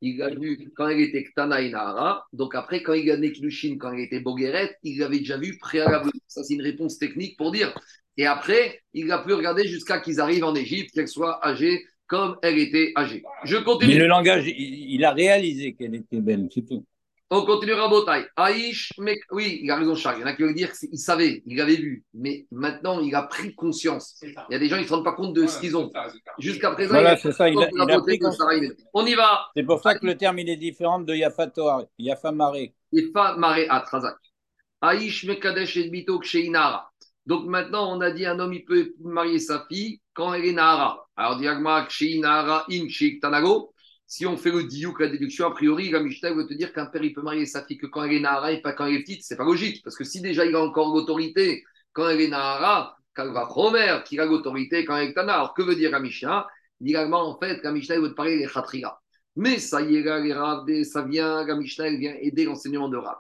il 0.02 0.22
a 0.22 0.30
vu 0.30 0.72
quand 0.76 0.88
elle 0.88 1.00
était 1.00 1.24
Ktana 1.24 1.62
et 1.62 1.70
Nahara. 1.70 2.26
Donc 2.34 2.56
après, 2.56 2.84
quand 2.84 2.94
il 2.94 3.10
a 3.10 3.18
né 3.18 3.32
quand 3.80 3.94
elle 3.94 4.00
était 4.00 4.20
Bogueret, 4.20 4.76
il 4.84 5.00
l'avait 5.00 5.20
déjà 5.20 5.38
vu 5.38 5.58
préalablement. 5.58 6.12
Ça, 6.28 6.44
c'est 6.44 6.54
une 6.54 6.62
réponse 6.62 6.98
technique 7.00 7.38
pour 7.38 7.52
dire. 7.52 7.74
Et 8.18 8.26
après, 8.26 8.82
il 8.94 9.12
a 9.12 9.20
pu 9.20 9.34
regarder 9.34 9.68
jusqu'à 9.68 10.00
qu'ils 10.00 10.20
arrivent 10.20 10.44
en 10.44 10.56
Égypte, 10.56 10.94
qu'elle 10.94 11.08
soit 11.08 11.46
âgée 11.46 11.84
comme 12.08 12.38
elle 12.42 12.58
était 12.58 12.94
âgée. 12.96 13.24
Je 13.44 13.58
continue. 13.58 13.94
Mais 13.94 14.00
le 14.00 14.08
langage, 14.08 14.46
il, 14.48 15.04
a 15.04 15.12
réalisé 15.12 15.74
qu'elle 15.74 15.96
était 15.96 16.22
belle, 16.22 16.48
c'est 16.54 16.66
tout. 16.66 16.86
On 17.30 17.46
continue 17.46 17.74
Rabotai. 17.74 18.26
Aïch, 18.38 18.94
mais 19.00 19.18
oui, 19.32 19.60
il 19.62 19.70
a 19.70 19.76
raison, 19.76 19.96
Charles. 19.96 20.18
Il 20.18 20.22
y 20.22 20.24
en 20.24 20.28
a 20.28 20.34
qui 20.34 20.44
veulent 20.44 20.56
dire 20.56 20.72
qu'il 20.72 20.98
savait, 20.98 21.44
il 21.46 21.60
avait 21.60 21.76
vu. 21.76 22.06
Mais 22.14 22.48
maintenant, 22.52 23.02
il 23.02 23.14
a 23.16 23.24
pris 23.24 23.54
conscience. 23.54 24.18
Il 24.22 24.34
y 24.50 24.56
a 24.56 24.60
des 24.60 24.70
gens, 24.70 24.78
ils 24.78 24.84
ne 24.84 24.88
se 24.88 24.94
rendent 24.94 25.04
pas 25.04 25.12
compte 25.12 25.34
de 25.34 25.46
ce 25.46 25.60
qu'ils 25.60 25.76
ont. 25.76 25.92
Jusqu'à 26.40 26.72
présent, 26.72 26.94
voilà, 26.94 27.18
c'est 27.18 27.34
ça. 27.34 27.50
Il 27.50 27.58
a, 27.62 27.68
il 27.70 27.92
a 27.92 28.00
pris 28.00 28.20
On 28.94 29.06
y 29.06 29.14
va. 29.16 29.48
C'est 29.56 29.64
pour 29.64 29.82
ça 29.82 29.96
que 29.96 30.06
le 30.06 30.16
terme, 30.16 30.40
il 30.40 30.50
est 30.50 30.56
différent 30.56 31.02
de 31.02 31.14
Yafatoire, 31.14 31.84
Yafa 32.00 32.32
Maré. 32.32 32.74
Yafa 32.94 33.36
Maré 33.36 33.68
à 33.68 33.82
Trazak. 33.82 34.16
Aïch, 34.80 35.26
Mekadesh 35.26 35.76
et 35.78 35.90
Bito 35.90 36.20
Kseinara. 36.20 36.90
Donc 37.26 37.46
maintenant, 37.46 37.94
on 37.94 38.00
a 38.00 38.12
dit 38.12 38.26
un 38.26 38.40
homme, 38.40 38.54
il 38.54 38.64
peut 38.64 38.94
marier 39.02 39.40
sa 39.40 39.66
fille 39.68 40.00
quand 40.14 40.34
elle 40.34 40.46
est 40.46 40.54
Nahara. 40.54 41.06
Alors, 41.18 41.38
diagma, 41.38 41.86
Kshi, 41.86 42.22
Nahara, 42.22 42.66
In, 42.72 42.88
Tanago. 43.22 43.74
Si 44.10 44.26
on 44.26 44.38
fait 44.38 44.52
le 44.52 44.64
diouk, 44.64 45.02
la 45.02 45.10
déduction, 45.10 45.48
a 45.48 45.52
priori, 45.52 45.90
la 45.90 46.00
Mishnah 46.00 46.32
veut 46.34 46.48
te 46.48 46.54
dire 46.54 46.72
qu'un 46.72 46.86
père, 46.86 47.04
il 47.04 47.14
peut 47.14 47.22
marier 47.22 47.46
sa 47.46 47.64
fille 47.64 47.78
que 47.78 47.88
quand 47.88 48.04
elle 48.04 48.14
est 48.14 48.20
Nahara 48.22 48.54
et 48.54 48.62
pas 48.62 48.72
quand 48.72 48.86
elle 48.86 48.96
est 48.96 49.02
petite. 49.02 49.24
C'est 49.24 49.36
pas 49.36 49.44
logique. 49.44 49.84
Parce 49.84 49.98
que 49.98 50.06
si 50.06 50.22
déjà 50.22 50.46
il 50.46 50.56
a 50.56 50.62
encore 50.64 50.96
l'autorité 50.96 51.66
quand 51.92 52.08
elle 52.08 52.22
est 52.22 52.30
Nahara, 52.30 52.98
va 53.18 53.44
Romer, 53.46 54.00
qui 54.06 54.18
a 54.20 54.26
l'autorité 54.26 54.86
quand 54.86 54.96
elle 54.96 55.10
est 55.10 55.14
Tana. 55.14 55.34
Alors, 55.34 55.54
que 55.54 55.62
veut 55.62 55.76
dire 55.76 55.92
la 55.92 56.00
Mishnah? 56.00 56.48
Directement, 56.80 57.28
en 57.28 57.38
fait, 57.38 57.62
la 57.64 57.72
Mishnah 57.72 58.00
veut 58.00 58.10
te 58.10 58.14
parler 58.14 58.38
des 58.38 58.48
Khatriga. 58.48 58.98
Mais 59.36 59.60
ça 59.60 59.82
y 59.82 59.98
est, 59.98 60.22
les 60.24 60.34
Rav, 60.34 60.66
ça 60.84 61.02
vient, 61.04 61.46
la 61.46 61.56
Mishnah, 61.56 61.90
vient 61.98 62.16
aider 62.22 62.46
l'enseignement 62.46 62.90
de 62.90 62.98
Rav. 62.98 63.18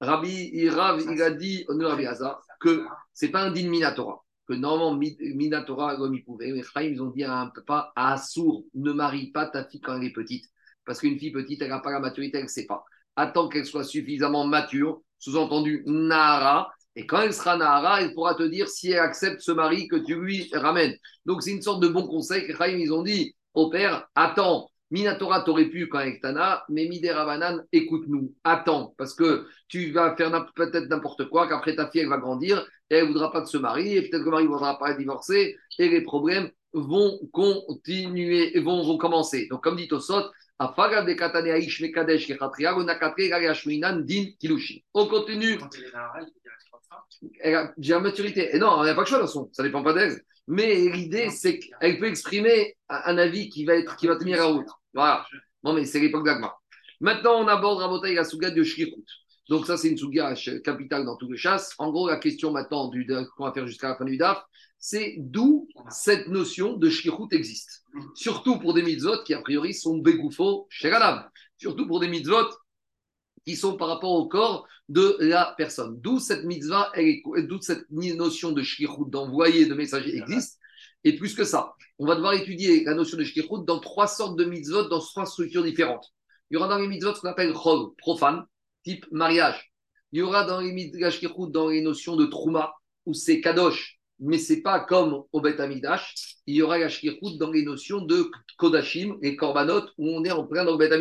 Rabbi 0.00 0.68
Rav, 0.68 1.00
il 1.10 1.22
a 1.22 1.30
dit, 1.30 1.64
Rabbi 1.68 2.06
Hazar, 2.06 2.42
que 2.60 2.84
c'est 3.12 3.30
pas 3.30 3.42
un 3.42 3.50
din 3.50 3.68
Minatora, 3.68 4.24
que 4.46 4.52
normalement 4.54 4.96
Minatora, 4.96 5.96
comme 5.96 6.14
il 6.14 6.24
pouvait, 6.24 6.52
mais 6.52 6.62
ils 6.86 7.02
ont 7.02 7.10
dit 7.10 7.24
à 7.24 7.40
un 7.40 7.46
papa, 7.48 7.92
à 7.96 8.12
Assour, 8.14 8.64
ne 8.74 8.92
marie 8.92 9.30
pas 9.32 9.46
ta 9.46 9.64
fille 9.64 9.80
quand 9.80 9.96
elle 9.96 10.04
est 10.04 10.12
petite, 10.12 10.44
parce 10.84 11.00
qu'une 11.00 11.18
fille 11.18 11.32
petite, 11.32 11.62
elle 11.62 11.70
n'a 11.70 11.80
pas 11.80 11.90
la 11.90 12.00
maturité, 12.00 12.38
elle 12.38 12.44
ne 12.44 12.48
sait 12.48 12.66
pas. 12.66 12.84
Attends 13.16 13.48
qu'elle 13.48 13.66
soit 13.66 13.84
suffisamment 13.84 14.46
mature, 14.46 15.00
sous-entendu 15.18 15.82
Nahara, 15.86 16.70
et 16.94 17.06
quand 17.06 17.20
elle 17.20 17.34
sera 17.34 17.56
Nahara, 17.56 18.02
elle 18.02 18.14
pourra 18.14 18.34
te 18.34 18.44
dire 18.44 18.68
si 18.68 18.92
elle 18.92 19.00
accepte 19.00 19.40
ce 19.40 19.52
mari 19.52 19.88
que 19.88 19.96
tu 19.96 20.14
lui 20.14 20.48
ramènes. 20.52 20.96
Donc 21.26 21.42
c'est 21.42 21.52
une 21.52 21.62
sorte 21.62 21.82
de 21.82 21.88
bon 21.88 22.06
conseil 22.06 22.46
que 22.46 22.70
ils 22.70 22.92
ont 22.92 23.02
dit 23.02 23.34
au 23.54 23.70
père, 23.70 24.08
attends, 24.14 24.68
Minatora 24.90 25.42
t'aurais 25.42 25.66
pu 25.66 25.88
quand 25.88 25.98
avec 25.98 26.22
Tana, 26.22 26.64
mais 26.68 26.88
Midera 26.88 27.38
écoute-nous, 27.72 28.34
attends, 28.44 28.94
parce 28.96 29.14
que 29.14 29.46
tu 29.68 29.90
vas 29.92 30.16
faire 30.16 30.30
peut-être 30.54 30.88
n'importe 30.88 31.28
quoi, 31.28 31.46
qu'après 31.46 31.76
ta 31.76 31.90
fille 31.90 32.00
elle 32.00 32.08
va 32.08 32.18
grandir, 32.18 32.66
et 32.90 32.96
elle 32.96 33.08
voudra 33.08 33.30
pas 33.30 33.42
de 33.42 33.46
se 33.46 33.58
marier, 33.58 33.96
et 33.96 34.02
peut-être 34.02 34.22
que 34.22 34.24
le 34.24 34.30
mari 34.30 34.44
ne 34.44 34.48
voudra 34.48 34.78
pas 34.78 34.94
divorcé, 34.94 35.56
et 35.78 35.88
les 35.88 36.00
problèmes 36.00 36.50
vont 36.72 37.18
continuer, 37.32 38.58
vont 38.60 38.82
recommencer. 38.82 39.46
Donc 39.50 39.62
comme 39.62 39.76
dit 39.76 39.88
Tosot, 39.88 40.24
on 40.60 40.68
continue. 45.06 45.58
Elle 47.40 47.54
a 47.54 47.72
déjà 47.76 48.00
maturité. 48.00 48.54
Et 48.54 48.58
non, 48.58 48.82
elle 48.82 48.88
n'a 48.88 48.94
pas 48.94 49.02
le 49.02 49.06
choix, 49.06 49.22
de 49.22 49.26
toute 49.26 49.54
ça 49.54 49.62
dépend 49.62 49.82
pas 49.82 49.92
d'elle. 49.92 50.22
Mais 50.46 50.74
l'idée, 50.88 51.30
c'est 51.30 51.58
qu'elle 51.58 51.98
peut 51.98 52.06
exprimer 52.06 52.76
un 52.88 53.18
avis 53.18 53.50
qui 53.50 53.64
va, 53.64 53.74
être, 53.74 53.96
qui 53.96 54.06
va 54.06 54.16
tenir 54.16 54.40
à 54.40 54.46
route. 54.46 54.68
Voilà. 54.94 55.26
Bon, 55.62 55.74
mais 55.74 55.84
c'est 55.84 56.00
l'époque 56.00 56.24
d'Agma. 56.24 56.54
Maintenant, 57.00 57.42
on 57.42 57.48
aborde 57.48 57.78
Rabotaï 57.80 58.14
la 58.14 58.24
Souga 58.24 58.50
de 58.50 58.62
Shkirut. 58.62 59.04
Donc, 59.48 59.66
ça, 59.66 59.76
c'est 59.76 59.88
une 59.88 59.98
Souga 59.98 60.34
capitale 60.64 61.04
dans 61.04 61.16
tous 61.16 61.30
les 61.30 61.36
chasses. 61.36 61.74
En 61.78 61.90
gros, 61.90 62.08
la 62.08 62.16
question 62.16 62.50
maintenant 62.50 62.90
qu'on 63.36 63.44
va 63.44 63.52
faire 63.52 63.66
jusqu'à 63.66 63.88
la 63.88 63.96
fin 63.96 64.04
du 64.04 64.16
DAF, 64.16 64.42
c'est 64.78 65.16
d'où 65.18 65.68
cette 65.90 66.28
notion 66.28 66.76
de 66.76 66.88
Shkirut 66.88 67.28
existe. 67.32 67.82
Surtout 68.14 68.58
pour 68.58 68.74
des 68.74 68.82
mitzvot 68.82 69.22
qui, 69.24 69.34
a 69.34 69.40
priori, 69.40 69.74
sont 69.74 69.98
bégoufo 69.98 70.66
chez 70.70 70.90
la 70.90 71.30
Surtout 71.58 71.86
pour 71.86 72.00
des 72.00 72.08
mitzvot 72.08 72.48
qui 73.48 73.56
sont 73.56 73.78
par 73.78 73.88
rapport 73.88 74.12
au 74.12 74.28
corps 74.28 74.68
de 74.90 75.16
la 75.20 75.54
personne. 75.56 75.98
D'où 76.02 76.18
cette 76.18 76.44
mitzvah, 76.44 76.92
d'où 77.38 77.62
cette 77.62 77.88
notion 77.90 78.52
de 78.52 78.62
shkirut, 78.62 79.08
d'envoyer 79.08 79.64
de 79.64 79.72
messager 79.72 80.14
existe. 80.18 80.58
Et 81.02 81.16
plus 81.16 81.34
que 81.34 81.44
ça, 81.44 81.72
on 81.98 82.06
va 82.06 82.14
devoir 82.14 82.34
étudier 82.34 82.84
la 82.84 82.92
notion 82.92 83.16
de 83.16 83.24
shkirut 83.24 83.64
dans 83.64 83.80
trois 83.80 84.06
sortes 84.06 84.38
de 84.38 84.44
mitzvot, 84.44 84.90
dans 84.90 85.00
trois 85.00 85.24
structures 85.24 85.64
différentes. 85.64 86.12
Il 86.50 86.54
y 86.54 86.56
aura 86.58 86.68
dans 86.68 86.76
les 86.76 86.88
mitzvot 86.88 87.14
ce 87.14 87.22
qu'on 87.22 87.28
appelle 87.28 87.54
chol, 87.54 87.94
profane, 87.96 88.44
type 88.84 89.06
mariage. 89.12 89.72
Il 90.12 90.18
y 90.18 90.22
aura 90.22 90.44
dans 90.44 90.60
les 90.60 90.72
mitzvot 90.72 91.46
dans 91.46 91.70
les 91.70 91.80
notions 91.80 92.16
de 92.16 92.26
trouma, 92.26 92.74
où 93.06 93.14
c'est 93.14 93.40
kadosh, 93.40 93.98
mais 94.20 94.36
c'est 94.36 94.60
pas 94.60 94.80
comme 94.80 95.22
au 95.32 95.40
Bet 95.40 95.58
Amidash. 95.58 96.36
Il 96.46 96.56
y 96.56 96.60
aura 96.60 96.76
la 96.76 96.88
dans 97.38 97.50
les 97.50 97.62
notions 97.62 98.02
de 98.02 98.30
kodashim, 98.58 99.16
les 99.22 99.36
korbanot, 99.36 99.86
où 99.96 100.06
on 100.10 100.22
est 100.24 100.32
en 100.32 100.46
plein 100.46 100.66
dans 100.66 100.72
le 100.72 100.78
Bet. 100.78 100.92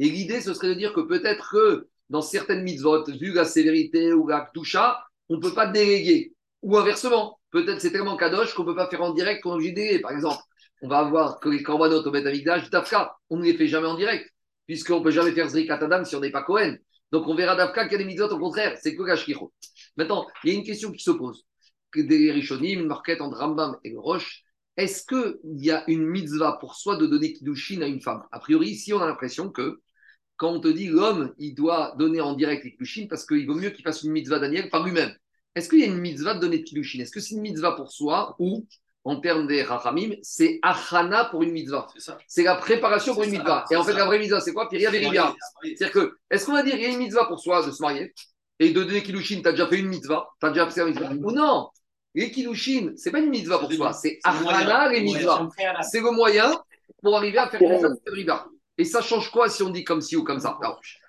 Et 0.00 0.08
l'idée, 0.08 0.40
ce 0.40 0.54
serait 0.54 0.68
de 0.68 0.74
dire 0.74 0.94
que 0.94 1.02
peut-être 1.02 1.50
que 1.52 1.86
dans 2.08 2.22
certaines 2.22 2.62
mitzvot, 2.62 3.04
vu 3.04 3.34
la 3.34 3.44
sévérité 3.44 4.14
ou 4.14 4.26
la 4.26 4.50
toucha, 4.54 4.98
on 5.28 5.36
ne 5.36 5.42
peut 5.42 5.52
pas 5.52 5.66
déléguer. 5.66 6.32
Ou 6.62 6.78
inversement, 6.78 7.38
peut-être 7.50 7.82
c'est 7.82 7.92
tellement 7.92 8.16
kadosh 8.16 8.54
qu'on 8.54 8.62
ne 8.62 8.68
peut 8.68 8.74
pas 8.74 8.88
faire 8.88 9.02
en 9.02 9.12
direct 9.12 9.42
qu'on 9.42 9.60
est 9.60 9.68
obligé 9.68 9.98
Par 10.00 10.12
exemple, 10.12 10.42
on 10.80 10.88
va 10.88 11.00
avoir 11.00 11.38
que 11.38 11.50
les 11.50 11.62
korbanot 11.62 12.02
au 12.02 12.10
Betamikdash, 12.10 12.70
Dafka, 12.70 13.14
on 13.28 13.36
ne 13.36 13.44
les 13.44 13.54
fait 13.54 13.66
jamais 13.66 13.88
en 13.88 13.94
direct, 13.94 14.26
puisqu'on 14.66 15.00
ne 15.00 15.04
peut 15.04 15.10
jamais 15.10 15.32
faire 15.32 15.50
Zrikat 15.50 15.74
Adam 15.74 16.02
si 16.06 16.16
on 16.16 16.20
n'est 16.20 16.30
pas 16.30 16.44
Cohen. 16.44 16.76
Donc 17.12 17.28
on 17.28 17.34
verra 17.34 17.54
Dafka 17.54 17.84
qu'il 17.84 17.92
y 17.92 17.94
a 17.96 17.98
des 17.98 18.04
mitzvot, 18.06 18.28
au 18.28 18.38
contraire, 18.38 18.78
c'est 18.80 18.96
que 18.96 19.02
Gashkiro. 19.02 19.52
Maintenant, 19.98 20.26
il 20.44 20.50
y 20.50 20.56
a 20.56 20.58
une 20.58 20.64
question 20.64 20.90
qui 20.92 21.02
se 21.02 21.10
pose. 21.10 21.44
Des 21.94 22.32
Rishonim, 22.32 22.86
marquette 22.86 23.20
entre 23.20 23.36
Rambam 23.36 23.76
et 23.84 23.94
Roche, 23.94 24.44
est-ce 24.78 25.04
qu'il 25.04 25.36
y 25.62 25.70
a 25.70 25.84
une 25.88 26.06
mitzvah 26.06 26.56
pour 26.58 26.74
soi 26.74 26.96
de 26.96 27.04
donner 27.04 27.34
Kiddushin 27.34 27.82
à 27.82 27.86
une 27.86 28.00
femme? 28.00 28.22
A 28.32 28.40
priori, 28.40 28.70
ici, 28.70 28.94
on 28.94 29.00
a 29.00 29.06
l'impression 29.06 29.50
que 29.50 29.80
quand 30.40 30.52
on 30.52 30.58
te 30.58 30.68
dit 30.68 30.86
l'homme, 30.86 31.34
il 31.36 31.54
doit 31.54 31.94
donner 31.98 32.22
en 32.22 32.32
direct 32.32 32.64
les 32.64 32.70
kiddushin 32.72 33.06
parce 33.10 33.26
qu'il 33.26 33.46
vaut 33.46 33.54
mieux 33.54 33.68
qu'il 33.68 33.84
fasse 33.84 34.02
une 34.04 34.10
mitzvah 34.10 34.38
Daniel 34.38 34.70
par 34.70 34.82
lui-même. 34.82 35.14
Est-ce 35.54 35.68
qu'il 35.68 35.80
y 35.80 35.82
a 35.82 35.86
une 35.86 35.98
mitzvah 35.98 36.32
de 36.32 36.40
donner 36.40 36.60
de 36.60 36.62
kiddushin? 36.62 36.98
Est-ce 37.00 37.10
que 37.10 37.20
c'est 37.20 37.34
une 37.34 37.42
mitzvah 37.42 37.72
pour 37.72 37.92
soi 37.92 38.36
ou, 38.38 38.66
en 39.04 39.20
termes 39.20 39.46
des 39.46 39.62
rachamim, 39.62 40.14
c'est 40.22 40.58
achana 40.62 41.26
pour 41.26 41.42
une 41.42 41.52
mitzvah? 41.52 41.88
C'est 42.26 42.44
la 42.44 42.54
préparation 42.54 43.12
pour 43.12 43.24
une 43.24 43.32
mitzvah. 43.32 43.66
Et 43.70 43.76
en 43.76 43.84
fait, 43.84 43.92
la 43.92 44.06
vraie 44.06 44.18
mitzvah, 44.18 44.40
c'est 44.40 44.54
quoi? 44.54 44.66
Piria 44.70 44.90
Veribia. 44.90 45.34
C'est-à-dire 45.62 45.92
que, 45.92 46.16
est-ce 46.30 46.46
qu'on 46.46 46.54
va 46.54 46.62
dire 46.62 46.72
qu'il 46.72 46.84
y 46.84 46.86
a 46.86 46.88
une 46.88 46.98
mitzvah 46.98 47.26
pour 47.26 47.38
soi 47.38 47.66
de 47.66 47.70
se 47.70 47.82
marier 47.82 48.14
et 48.58 48.70
de 48.70 48.82
donner 48.82 49.02
kiddushin, 49.02 49.42
tu 49.42 49.48
as 49.48 49.52
déjà 49.52 49.66
fait 49.66 49.78
une 49.78 49.88
mitzvah? 49.88 50.26
Tu 50.40 50.46
as 50.46 50.50
déjà 50.52 50.70
fait 50.70 50.80
une 50.80 50.86
mitzvah? 50.88 51.10
Ou 51.10 51.32
non? 51.32 51.68
Les 52.14 52.30
kiddushin, 52.30 52.92
c'est 52.96 53.10
pas 53.10 53.18
une 53.18 53.28
mitzvah 53.28 53.58
pour 53.58 53.70
soi, 53.70 53.92
c'est 53.92 54.20
achana 54.24 54.88
les 54.90 55.02
mitzvahs. 55.02 55.50
C'est 55.82 56.00
le 56.00 56.12
moyen 56.12 56.50
pour 57.02 57.14
arriver 57.18 57.36
à 57.36 57.50
faire 57.50 57.60
une 57.60 57.72
mitzvah. 58.16 58.46
Et 58.80 58.84
ça 58.86 59.02
change 59.02 59.30
quoi 59.30 59.50
si 59.50 59.62
on 59.62 59.68
dit 59.68 59.84
comme 59.84 60.00
ci 60.00 60.16
ou 60.16 60.24
comme 60.24 60.40
ça? 60.40 60.58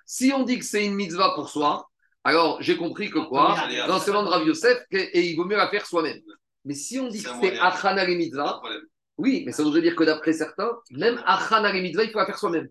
Si 0.05 0.33
on 0.35 0.43
dit 0.43 0.59
que 0.59 0.65
c'est 0.65 0.85
une 0.85 0.93
mitzvah 0.93 1.31
pour 1.35 1.47
soi, 1.47 1.87
alors 2.25 2.61
j'ai 2.61 2.75
compris 2.75 3.09
que 3.09 3.19
quoi? 3.19 3.55
Dans 3.87 3.97
ce 3.97 4.11
monde 4.11 4.25
de 4.25 4.29
Rav 4.29 4.45
Yosef, 4.45 4.77
et 4.91 5.21
il 5.21 5.37
vaut 5.37 5.45
mieux 5.45 5.55
la 5.55 5.69
faire 5.69 5.85
soi-même. 5.85 6.19
Mais 6.65 6.73
si 6.73 6.99
on 6.99 7.07
dit 7.07 7.23
que 7.23 7.29
c'est 7.41 7.57
achana 7.59 8.03
les 8.03 8.15
mitzvah, 8.15 8.61
oui, 9.17 9.43
mais 9.45 9.53
ça 9.53 9.63
voudrait 9.63 9.81
dire 9.81 9.95
que 9.95 10.03
d'après 10.03 10.33
certains, 10.33 10.69
même 10.91 11.23
achana 11.25 11.71
les 11.71 11.81
mitzvah, 11.81 12.03
il 12.03 12.11
faut 12.11 12.19
la 12.19 12.25
faire 12.25 12.37
soi-même. 12.37 12.67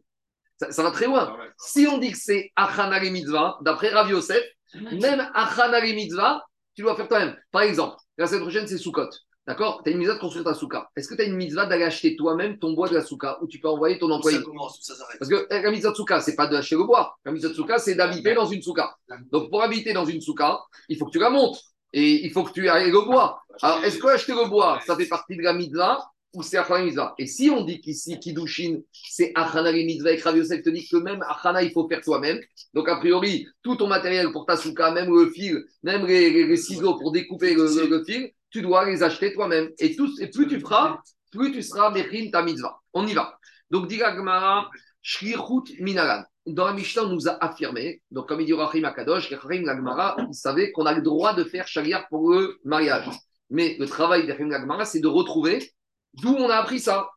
Ça, 0.68 0.82
va 0.82 0.90
très 0.90 1.06
loin. 1.06 1.34
Si 1.56 1.86
on 1.86 1.96
dit 1.96 2.12
que 2.12 2.18
c'est 2.18 2.52
achana 2.54 2.98
les 2.98 3.10
mitzvah, 3.10 3.56
d'après 3.62 3.88
Rav 3.88 4.10
Yosef, 4.10 4.44
même 4.74 5.26
achana 5.32 5.80
les 5.80 5.94
mitzvah, 5.94 6.44
tu 6.76 6.82
dois 6.82 6.94
faire 6.94 7.08
toi-même. 7.08 7.34
Par 7.52 7.62
exemple, 7.62 7.96
la 8.18 8.26
semaine 8.26 8.42
prochaine, 8.42 8.66
c'est 8.66 8.76
Sukkot. 8.76 9.08
D'accord? 9.46 9.82
Tu 9.82 9.90
as 9.90 9.92
une 9.92 9.98
mitzvah 9.98 10.14
de 10.14 10.20
construire 10.20 10.44
ta 10.44 10.54
souka. 10.54 10.90
Est-ce 10.96 11.08
que 11.08 11.14
tu 11.14 11.22
as 11.22 11.24
une 11.24 11.34
mitzvah 11.34 11.66
d'aller 11.66 11.84
acheter 11.84 12.14
toi-même 12.14 12.58
ton 12.58 12.72
bois 12.72 12.88
de 12.88 12.94
la 12.94 13.04
souka 13.04 13.38
ou 13.42 13.48
tu 13.48 13.58
peux 13.58 13.68
envoyer 13.68 13.98
ton 13.98 14.10
employé 14.10 14.38
ça 14.38 14.44
commence, 14.44 14.78
ça 14.82 14.94
Parce 15.18 15.30
que 15.30 15.46
eh, 15.50 15.62
la 15.62 15.70
mitzvah 15.70 15.90
de 15.90 15.96
souka, 15.96 16.20
ce 16.20 16.30
n'est 16.30 16.36
pas 16.36 16.46
d'acheter 16.46 16.76
le 16.76 16.84
bois. 16.84 17.16
La 17.24 17.32
mitzvah 17.32 17.48
de 17.48 17.54
souka, 17.54 17.78
c'est 17.78 17.94
d'habiter 17.94 18.34
dans 18.34 18.46
une 18.46 18.62
souka. 18.62 18.94
Donc 19.32 19.50
pour 19.50 19.62
habiter 19.62 19.92
dans 19.92 20.04
une 20.04 20.20
souka, 20.20 20.60
il 20.88 20.98
faut 20.98 21.06
que 21.06 21.12
tu 21.12 21.18
la 21.18 21.30
montes 21.30 21.60
et 21.92 22.24
il 22.24 22.30
faut 22.30 22.44
que 22.44 22.52
tu 22.52 22.68
ailles 22.68 22.90
le 22.90 23.00
bois. 23.00 23.42
Alors 23.62 23.82
est-ce 23.82 23.98
que 23.98 24.08
acheter 24.08 24.34
le 24.34 24.48
bois, 24.48 24.80
ça 24.86 24.94
fait 24.94 25.08
partie 25.08 25.36
de 25.36 25.42
la 25.42 25.54
mitzvah 25.54 25.98
ou 26.34 26.42
c'est 26.42 26.58
Achana 26.58 26.84
Mitzvah? 26.84 27.14
Et 27.18 27.26
si 27.26 27.50
on 27.50 27.64
dit 27.64 27.80
qu'ici, 27.80 28.18
Kiddushin, 28.18 28.80
c'est 28.92 29.32
Achana 29.34 29.72
Mitzvah, 29.72 30.12
et 30.12 30.20
Rav 30.20 30.36
Yosef 30.36 30.62
te 30.62 30.70
dit 30.70 30.86
que 30.86 30.96
même 30.96 31.22
Achana, 31.28 31.62
il 31.62 31.72
faut 31.72 31.88
faire 31.88 32.00
toi-même. 32.02 32.40
Donc, 32.72 32.88
a 32.88 32.96
priori, 32.96 33.46
tout 33.62 33.76
ton 33.76 33.88
matériel 33.88 34.30
pour 34.30 34.46
ta 34.46 34.56
souka, 34.56 34.92
même 34.92 35.12
le 35.12 35.30
fil, 35.30 35.64
même 35.82 36.06
les, 36.06 36.56
ciseaux 36.56 36.96
pour 36.96 37.10
découper 37.10 37.54
le 37.54 38.04
fil, 38.04 38.32
tu 38.50 38.62
dois 38.62 38.84
les 38.84 39.02
acheter 39.02 39.32
toi-même. 39.32 39.70
Et, 39.78 39.94
plus 39.94 40.48
tu 40.48 40.60
feras, 40.60 40.98
plus 41.32 41.52
tu 41.52 41.62
seras 41.62 41.90
Mechin 41.90 42.30
ta 42.30 42.42
mitzvah. 42.42 42.78
On 42.92 43.06
y 43.06 43.14
va. 43.14 43.38
Donc, 43.70 43.86
dit 43.86 43.98
Gmara, 43.98 44.70
Shrichut 45.02 45.80
Minalan. 45.80 46.24
Dans 46.46 46.66
la 46.66 46.72
Mishnah, 46.72 47.04
on 47.04 47.08
nous 47.08 47.28
a 47.28 47.42
affirmé, 47.44 48.02
donc 48.10 48.26
comme 48.26 48.40
il 48.40 48.46
dit 48.46 48.52
Rachim 48.52 48.82
Akadosh, 48.84 49.32
Rachim 49.32 49.62
Gmara, 49.62 50.16
vous 50.26 50.32
savez 50.32 50.72
qu'on 50.72 50.86
a 50.86 50.94
le 50.94 51.02
droit 51.02 51.34
de 51.34 51.44
faire 51.44 51.68
Shaliar 51.68 52.08
pour 52.08 52.30
le 52.30 52.58
mariage. 52.64 53.08
Mais 53.50 53.76
le 53.78 53.86
travail 53.86 54.26
d'Rachim 54.26 54.48
Gmara, 54.48 54.84
c'est 54.84 55.00
de 55.00 55.06
retrouver 55.06 55.72
d'où 56.14 56.30
on 56.30 56.48
a 56.48 56.56
appris 56.56 56.80
ça. 56.80 57.10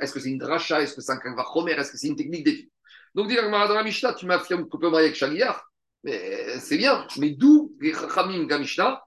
Est-ce 0.00 0.12
que 0.12 0.20
c'est 0.20 0.30
une 0.30 0.38
dracha? 0.38 0.82
Est-ce 0.82 0.94
que 0.94 1.02
c'est 1.02 1.12
un 1.12 1.18
kavachomer 1.18 1.72
Est-ce 1.72 1.92
que 1.92 1.98
c'est 1.98 2.08
une 2.08 2.16
technique 2.16 2.44
d'étude? 2.44 2.70
Donc, 3.14 3.28
dit 3.28 3.36
Gmara, 3.36 3.68
dans 3.68 3.74
la 3.74 3.84
Mishnah, 3.84 4.14
tu 4.14 4.26
m'affirmes 4.26 4.68
qu'on 4.68 4.78
peut 4.78 4.90
marier 4.90 5.06
avec 5.06 5.16
Shaliar. 5.16 5.70
Mais 6.02 6.58
c'est 6.58 6.78
bien. 6.78 7.06
Mais 7.18 7.30
d'où 7.30 7.76
Gamishna 7.80 9.02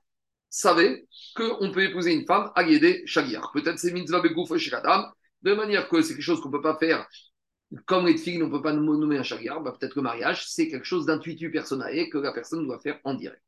savaient 0.54 1.06
qu'on 1.36 1.72
peut 1.72 1.84
épouser 1.84 2.14
une 2.14 2.26
femme 2.26 2.52
à 2.56 2.64
Yédé 2.64 3.04
Shagir. 3.06 3.50
Peut-être 3.54 3.80
c'est 3.80 3.92
mitzvah 3.92 4.22
begouf 4.22 4.56
shikadam, 4.56 5.06
de 5.42 5.54
manière 5.54 5.90
que 5.90 6.02
c'est 6.02 6.14
quelque 6.14 6.24
chose 6.24 6.42
qu'on 6.42 6.50
ne 6.50 6.54
peut 6.54 6.62
pas 6.62 6.78
faire 6.78 7.08
comme 7.86 8.06
les 8.06 8.18
filles, 8.18 8.44
on 8.44 8.48
ne 8.48 8.52
peut 8.52 8.62
pas 8.62 8.74
nommer 8.74 9.18
un 9.18 9.24
Shagir, 9.24 9.60
bah, 9.62 9.76
peut-être 9.78 9.94
que 9.94 10.00
le 10.00 10.04
mariage, 10.04 10.46
c'est 10.48 10.68
quelque 10.68 10.86
chose 10.86 11.08
d'intuitu 11.08 11.50
personnel 11.50 12.08
que 12.12 12.20
la 12.20 12.32
personne 12.32 12.66
doit 12.66 12.80
faire 12.80 13.00
en 13.04 13.16
direct. 13.16 13.42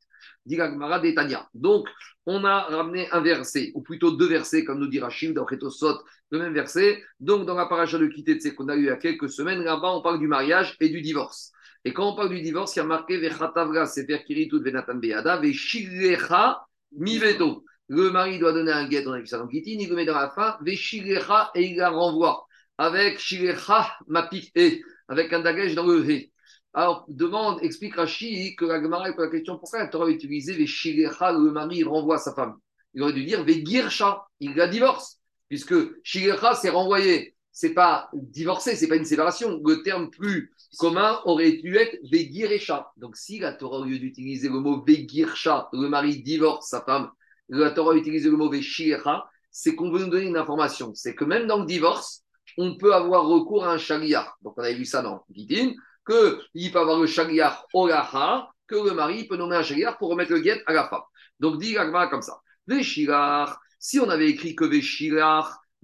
Donc, 1.54 1.88
on 2.26 2.44
a 2.44 2.62
ramené 2.62 3.08
un 3.12 3.20
verset, 3.20 3.70
ou 3.74 3.82
plutôt 3.82 4.12
deux 4.12 4.28
versets, 4.28 4.64
comme 4.64 4.78
nous 4.78 4.88
dit 4.88 4.98
Rachid, 4.98 5.32
dans 5.32 5.70
Sot, 5.70 6.02
le 6.30 6.38
même 6.38 6.52
verset. 6.52 7.02
Donc, 7.20 7.46
dans 7.46 7.54
la 7.54 7.66
paracha 7.66 7.98
de 7.98 8.06
Kitetse 8.06 8.52
qu'on 8.54 8.68
a 8.68 8.74
eu 8.76 8.80
il 8.80 8.86
y 8.86 8.90
a 8.90 8.96
quelques 8.96 9.30
semaines, 9.30 9.62
là-bas, 9.62 9.92
on 9.92 10.02
parle 10.02 10.18
du 10.18 10.26
mariage 10.26 10.76
et 10.80 10.88
du 10.88 11.00
divorce. 11.02 11.52
Et 11.84 11.92
quand 11.92 12.12
on 12.12 12.16
parle 12.16 12.30
du 12.30 12.40
divorce, 12.40 12.74
il 12.74 12.80
y 12.80 12.82
a 12.82 12.84
marqué 12.84 13.18
Vechatavra, 13.18 13.86
Sefer 13.86 14.24
Kiritut 14.24 14.60
Venatan 14.60 14.96
Beada, 14.96 15.36
Veshilecha 15.36 16.66
Miveto. 16.96 17.64
Le 17.88 18.10
mari 18.10 18.38
doit 18.38 18.52
donner 18.52 18.72
un 18.72 18.88
guet, 18.88 19.02
dans 19.02 19.46
Kitin, 19.46 19.76
il 19.78 19.88
le 19.88 19.94
met 19.94 20.04
dans 20.04 20.14
la 20.14 20.30
fin, 20.30 20.56
Veshilecha, 20.60 21.50
et 21.54 21.66
il 21.66 21.76
la 21.76 21.90
renvoie. 21.90 22.46
Avec 22.78 23.18
Shilecha 23.18 23.96
Mapik 24.08 24.50
E, 24.56 24.80
avec 25.08 25.32
un 25.32 25.40
dagage 25.40 25.74
dans 25.74 25.86
le 25.86 26.08
He. 26.10 26.32
Alors, 26.74 27.04
demande, 27.08 27.62
explique 27.62 27.94
Rashi 27.94 28.56
que 28.56 28.64
la 28.64 28.82
Gemara 28.82 29.12
pour 29.12 29.22
la 29.22 29.30
question 29.30 29.56
pourquoi 29.58 29.78
la 29.78 29.88
Torah 29.88 30.10
utilisé 30.10 30.52
Veshilecha, 30.54 31.32
le 31.32 31.52
mari 31.52 31.84
renvoie 31.84 32.18
sa 32.18 32.34
femme? 32.34 32.56
Il 32.92 33.02
aurait 33.02 33.12
dû 33.12 33.24
dire 33.24 33.44
Vegirsha, 33.44 34.26
il 34.40 34.54
la 34.56 34.66
divorce, 34.66 35.20
puisque 35.48 35.74
Shilecha 36.02 36.54
s'est 36.54 36.70
renvoyé 36.70 37.35
c'est 37.58 37.72
pas 37.72 38.10
divorcer, 38.12 38.76
c'est 38.76 38.86
pas 38.86 38.96
une 38.96 39.06
séparation. 39.06 39.58
Le 39.64 39.82
terme 39.82 40.10
plus 40.10 40.52
commun 40.78 41.18
aurait 41.24 41.52
dû 41.52 41.76
être 41.76 41.96
Vegiresha. 42.02 42.92
Donc, 42.98 43.16
si 43.16 43.38
la 43.38 43.54
Torah, 43.54 43.78
au 43.78 43.84
lieu 43.84 43.98
d'utiliser 43.98 44.50
le 44.50 44.60
mot 44.60 44.84
Vegirsha, 44.86 45.70
le 45.72 45.88
mari 45.88 46.22
divorce 46.22 46.68
sa 46.68 46.82
femme, 46.82 47.10
la 47.48 47.70
Torah 47.70 47.94
utilise 47.94 48.26
le 48.26 48.36
mot 48.36 48.50
Veshirecha, 48.50 49.24
c'est 49.50 49.74
qu'on 49.74 49.90
veut 49.90 50.00
nous 50.00 50.10
donner 50.10 50.26
une 50.26 50.36
information. 50.36 50.92
C'est 50.94 51.14
que 51.14 51.24
même 51.24 51.46
dans 51.46 51.60
le 51.60 51.64
divorce, 51.64 52.24
on 52.58 52.76
peut 52.76 52.92
avoir 52.92 53.24
recours 53.24 53.64
à 53.64 53.72
un 53.72 53.78
shaliach. 53.78 54.34
Donc, 54.42 54.52
on 54.58 54.62
avait 54.62 54.74
vu 54.74 54.84
ça 54.84 55.00
dans 55.00 55.24
Gidin, 55.30 55.72
qu'il 56.06 56.70
peut 56.70 56.78
avoir 56.78 57.00
le 57.00 57.06
shaliach 57.06 57.64
Olaha, 57.72 58.50
que 58.66 58.74
le 58.74 58.92
mari 58.92 59.24
peut 59.28 59.38
nommer 59.38 59.56
un 59.56 59.62
shaliach 59.62 59.96
pour 59.96 60.10
remettre 60.10 60.32
le 60.32 60.40
guet 60.40 60.62
à 60.66 60.74
la 60.74 60.90
femme. 60.90 61.00
Donc, 61.40 61.58
dit 61.58 61.74
comme 62.10 62.20
ça. 62.20 62.38
Veshilach, 62.66 63.56
si 63.78 63.98
on 63.98 64.10
avait 64.10 64.28
écrit 64.28 64.54
que 64.54 64.66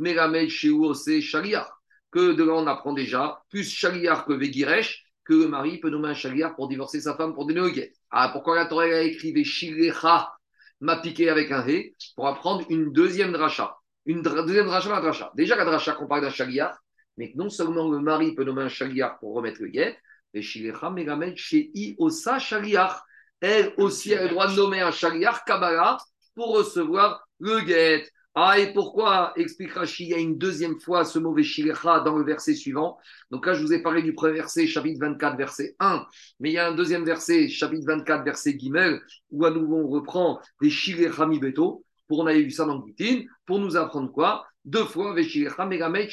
Veshilach, 0.03 0.31
Meramed 0.31 0.95
c'est 0.95 1.21
Shaliach. 1.21 1.69
Que 2.11 2.33
de 2.33 2.45
là, 2.45 2.53
on 2.55 2.67
apprend 2.67 2.93
déjà, 2.93 3.43
plus 3.49 3.65
Shaliach 3.71 4.27
que 4.27 4.35
Vegiresh, 4.35 5.03
que 5.25 5.33
le 5.33 5.49
mari 5.49 5.79
peut 5.79 5.89
nommer 5.89 6.09
un 6.09 6.15
Shaliach 6.15 6.55
pour 6.57 6.69
divorcer 6.69 7.01
sa 7.01 7.17
femme 7.17 7.35
pour 7.35 7.47
donner 7.47 7.61
au 7.61 7.71
guet. 7.71 7.93
Ah, 8.11 8.29
pourquoi 8.33 8.57
la 8.57 8.67
Torah 8.67 8.85
a 8.85 9.01
écrit 9.01 9.33
Veshilecha, 9.33 10.33
m'a 10.81 10.97
piqué 10.97 11.31
avec 11.31 11.51
un 11.53 11.67
He, 11.67 11.95
pour 12.17 12.27
apprendre 12.27 12.67
une 12.69 12.93
deuxième 12.93 13.33
dracha? 13.33 13.77
Une 14.05 14.21
deuxième 14.21 14.67
dracha, 14.67 14.91
la 14.91 15.01
dracha. 15.01 15.31
Déjà, 15.35 15.57
la 15.57 15.65
dracha 15.65 15.93
qu'on 15.93 16.07
parle 16.07 16.23
d'un 16.23 16.31
Shaliach, 16.31 16.75
mais 17.17 17.33
que 17.33 17.39
non 17.39 17.49
seulement 17.49 17.89
le 17.89 18.01
mari 18.01 18.35
peut 18.35 18.45
nommer 18.45 18.63
un 18.63 18.69
Shaliach 18.69 19.19
pour 19.21 19.35
remettre 19.35 19.63
le 19.63 19.69
guet, 19.69 19.97
Veshilecha, 20.35 20.91
Meramed 20.91 21.37
Shei 21.37 21.95
Osa 21.99 22.39
Shaliach. 22.39 23.01
Elle 23.41 23.73
aussi 23.77 24.15
a 24.15 24.23
le 24.23 24.29
droit 24.29 24.49
de 24.49 24.57
nommer 24.57 24.81
un 24.81 24.91
Shaliach 24.91 25.45
Kabbalah 25.47 25.99
pour 26.35 26.57
recevoir 26.57 27.27
le 27.39 27.61
guet. 27.61 28.09
Ah, 28.35 28.59
et 28.59 28.73
pourquoi, 28.73 29.35
explique 29.37 29.75
Rashi, 29.75 30.07
une 30.13 30.39
deuxième 30.39 30.81
fois 30.81 31.05
ce 31.05 31.19
mauvais 31.19 31.43
shilecha 31.43 32.01
dans 32.01 32.17
le 32.17 32.25
verset 32.25 32.55
suivant. 32.55 32.97
Donc 33.31 33.45
là, 33.45 33.53
je 33.53 33.63
vous 33.63 33.75
ai 33.75 33.83
parlé 33.83 34.03
du 34.03 34.15
premier 34.15 34.33
verset, 34.33 34.67
chapitre 34.67 34.99
24, 35.01 35.37
verset 35.37 35.77
1. 35.81 36.07
Mais 36.41 36.49
il 36.49 36.55
y 36.55 36.59
a 36.59 36.69
un 36.69 36.75
deuxième 36.75 37.05
verset, 37.05 37.51
chapitre 37.51 37.85
24, 37.87 38.25
verset 38.25 38.59
Gimel, 38.59 39.03
où 39.31 39.45
à 39.45 39.51
nouveau 39.51 39.77
on 39.85 39.89
reprend 39.89 40.41
des 40.63 40.71
shilecha 40.71 41.27
beto. 41.27 41.85
Pour, 42.09 42.21
on 42.21 42.27
avait 42.27 42.43
vu 42.43 42.51
ça 42.51 42.65
dans 42.65 42.79
Goutin, 42.79 43.25
pour 43.45 43.59
nous 43.59 43.77
apprendre 43.77 44.11
quoi? 44.11 44.47
Deux 44.65 44.85
fois, 44.85 45.13
veshilecha 45.13 45.67
megamet. 45.67 46.09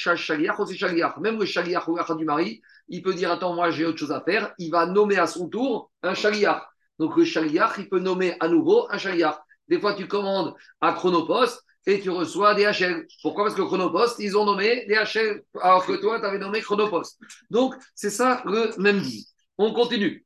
Même 1.21 1.39
le 1.39 1.45
shaliach 1.45 1.85
du 2.17 2.25
mari, 2.25 2.61
il 2.89 3.01
peut 3.01 3.13
dire 3.13 3.31
Attends, 3.31 3.53
moi 3.53 3.69
j'ai 3.71 3.85
autre 3.85 3.99
chose 3.99 4.11
à 4.11 4.21
faire. 4.21 4.53
Il 4.57 4.71
va 4.71 4.87
nommer 4.87 5.17
à 5.17 5.27
son 5.27 5.47
tour 5.47 5.89
un 6.03 6.15
shaliach. 6.15 6.63
Donc 6.97 7.15
le 7.15 7.23
shaliach, 7.23 7.77
il 7.77 7.87
peut 7.87 7.99
nommer 7.99 8.35
à 8.41 8.49
nouveau 8.49 8.87
un 8.91 8.97
shaliach. 8.97 9.37
Des 9.69 9.79
fois, 9.79 9.93
tu 9.93 10.07
commandes 10.07 10.55
à 10.81 10.93
Chronopost 10.93 11.63
et 11.85 11.99
tu 12.01 12.09
reçois 12.09 12.55
des 12.55 12.65
HL. 12.65 13.07
Pourquoi? 13.21 13.45
Parce 13.45 13.55
que 13.55 13.61
Chronopost, 13.61 14.19
ils 14.19 14.37
ont 14.37 14.45
nommé 14.45 14.85
des 14.85 14.95
HL, 14.95 15.43
alors 15.61 15.85
que 15.85 15.93
toi, 15.93 16.19
tu 16.19 16.25
avais 16.25 16.37
nommé 16.37 16.61
Chronopost. 16.61 17.19
Donc, 17.49 17.75
c'est 17.95 18.09
ça 18.09 18.43
le 18.45 18.77
même 18.77 19.01
dit. 19.01 19.27
On 19.57 19.73
continue. 19.73 20.25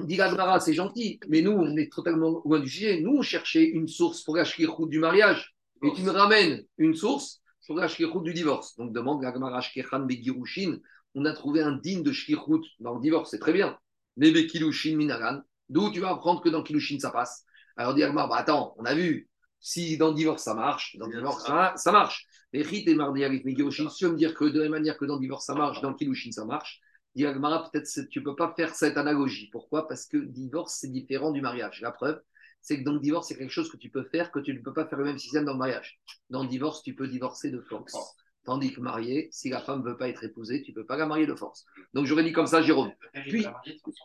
Dit 0.00 0.20
c'est 0.60 0.74
gentil, 0.74 1.18
mais 1.28 1.42
nous, 1.42 1.52
on 1.52 1.76
est 1.76 1.92
totalement 1.92 2.40
loin 2.44 2.60
du 2.60 2.68
sujet. 2.68 3.00
Nous, 3.00 3.16
on 3.16 3.22
cherchait 3.22 3.64
une 3.64 3.88
source 3.88 4.22
pour 4.22 4.36
route 4.36 4.90
du 4.90 4.98
mariage. 5.00 5.54
Et 5.82 5.92
tu 5.92 6.02
me 6.02 6.10
ramènes 6.10 6.64
une 6.76 6.94
source 6.94 7.40
pour 7.66 7.78
route 7.78 8.24
du 8.24 8.32
divorce. 8.32 8.76
Donc, 8.76 8.92
demande 8.92 9.20
Gagmara 9.22 9.60
Shkechan 9.60 10.00
Begirushin. 10.00 10.78
On 11.14 11.24
a 11.24 11.32
trouvé 11.32 11.62
un 11.62 11.72
digne 11.72 12.02
de 12.02 12.12
shkirut 12.12 12.62
dans 12.78 12.94
le 12.94 13.00
divorce, 13.00 13.30
c'est 13.30 13.38
très 13.38 13.52
bien. 13.52 13.76
Mais 14.16 14.30
Bekilushin 14.30 14.96
Minagan. 14.96 15.40
D'où 15.68 15.90
tu 15.90 16.00
vas 16.00 16.10
apprendre 16.10 16.40
que 16.42 16.48
dans 16.48 16.62
Kilushin 16.62 16.98
ça 16.98 17.10
passe? 17.10 17.44
Alors, 17.76 17.94
dit 17.94 18.02
bah 18.12 18.28
attends, 18.32 18.74
on 18.78 18.84
a 18.84 18.94
vu, 18.94 19.27
si 19.60 19.96
dans 19.98 20.08
le 20.08 20.14
divorce 20.14 20.42
ça 20.42 20.54
marche, 20.54 20.96
dans 20.98 21.06
le 21.06 21.16
divorce 21.16 21.44
ça, 21.44 21.74
ça 21.76 21.92
marche. 21.92 22.26
Mais 22.52 22.64
si 22.64 22.84
tu 22.84 22.94
veux 22.94 23.02
me 23.02 24.16
dire 24.16 24.34
que 24.34 24.44
de 24.44 24.58
la 24.58 24.64
même 24.64 24.72
manière 24.72 24.96
que 24.96 25.04
dans 25.04 25.14
le 25.14 25.20
divorce 25.20 25.44
ça 25.46 25.54
marche, 25.54 25.80
dans 25.80 25.90
le 25.90 25.96
kilushin 25.96 26.32
ça 26.32 26.44
marche, 26.44 26.80
peut-être 27.14 27.72
que 27.72 28.00
tu 28.08 28.20
ne 28.20 28.24
peux 28.24 28.36
pas 28.36 28.54
faire 28.56 28.74
cette 28.74 28.96
analogie. 28.96 29.48
Pourquoi? 29.50 29.88
Parce 29.88 30.06
que 30.06 30.16
divorce 30.16 30.78
c'est 30.80 30.92
différent 30.92 31.32
du 31.32 31.40
mariage. 31.40 31.80
La 31.80 31.90
preuve, 31.90 32.22
c'est 32.60 32.78
que 32.78 32.84
dans 32.84 32.92
le 32.92 33.00
divorce 33.00 33.28
c'est 33.28 33.36
quelque 33.36 33.50
chose 33.50 33.70
que 33.70 33.76
tu 33.76 33.90
peux 33.90 34.04
faire 34.04 34.30
que 34.30 34.38
tu 34.38 34.54
ne 34.54 34.60
peux 34.60 34.72
pas 34.72 34.86
faire 34.86 34.98
le 34.98 35.04
même 35.04 35.18
système 35.18 35.44
dans 35.44 35.52
le 35.52 35.58
mariage. 35.58 36.00
Dans 36.30 36.42
le 36.42 36.48
divorce, 36.48 36.82
tu 36.82 36.94
peux 36.94 37.08
divorcer 37.08 37.50
de 37.50 37.60
force. 37.60 37.96
Tandis 38.44 38.72
que 38.72 38.80
marié, 38.80 39.28
si 39.30 39.50
la 39.50 39.60
femme 39.60 39.80
ne 39.80 39.90
veut 39.90 39.96
pas 39.96 40.08
être 40.08 40.24
épousée, 40.24 40.62
tu 40.62 40.70
ne 40.70 40.76
peux 40.76 40.86
pas 40.86 40.96
la 40.96 41.06
marier 41.06 41.26
de 41.26 41.34
force. 41.34 41.66
Donc 41.92 42.06
j'aurais 42.06 42.24
dit 42.24 42.32
comme 42.32 42.46
ça, 42.46 42.62
Jérôme. 42.62 42.92
Puis, 43.28 43.46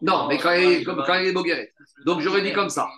non, 0.01 0.27
mais 0.27 0.37
quand 0.37 0.51
elle, 0.51 0.71
est, 0.71 0.83
quand 0.83 1.13
elle 1.13 1.27
est 1.27 1.73
Donc 2.05 2.19
j'aurais 2.19 2.41
dit 2.41 2.51
comme 2.51 2.69
ça. 2.69 2.89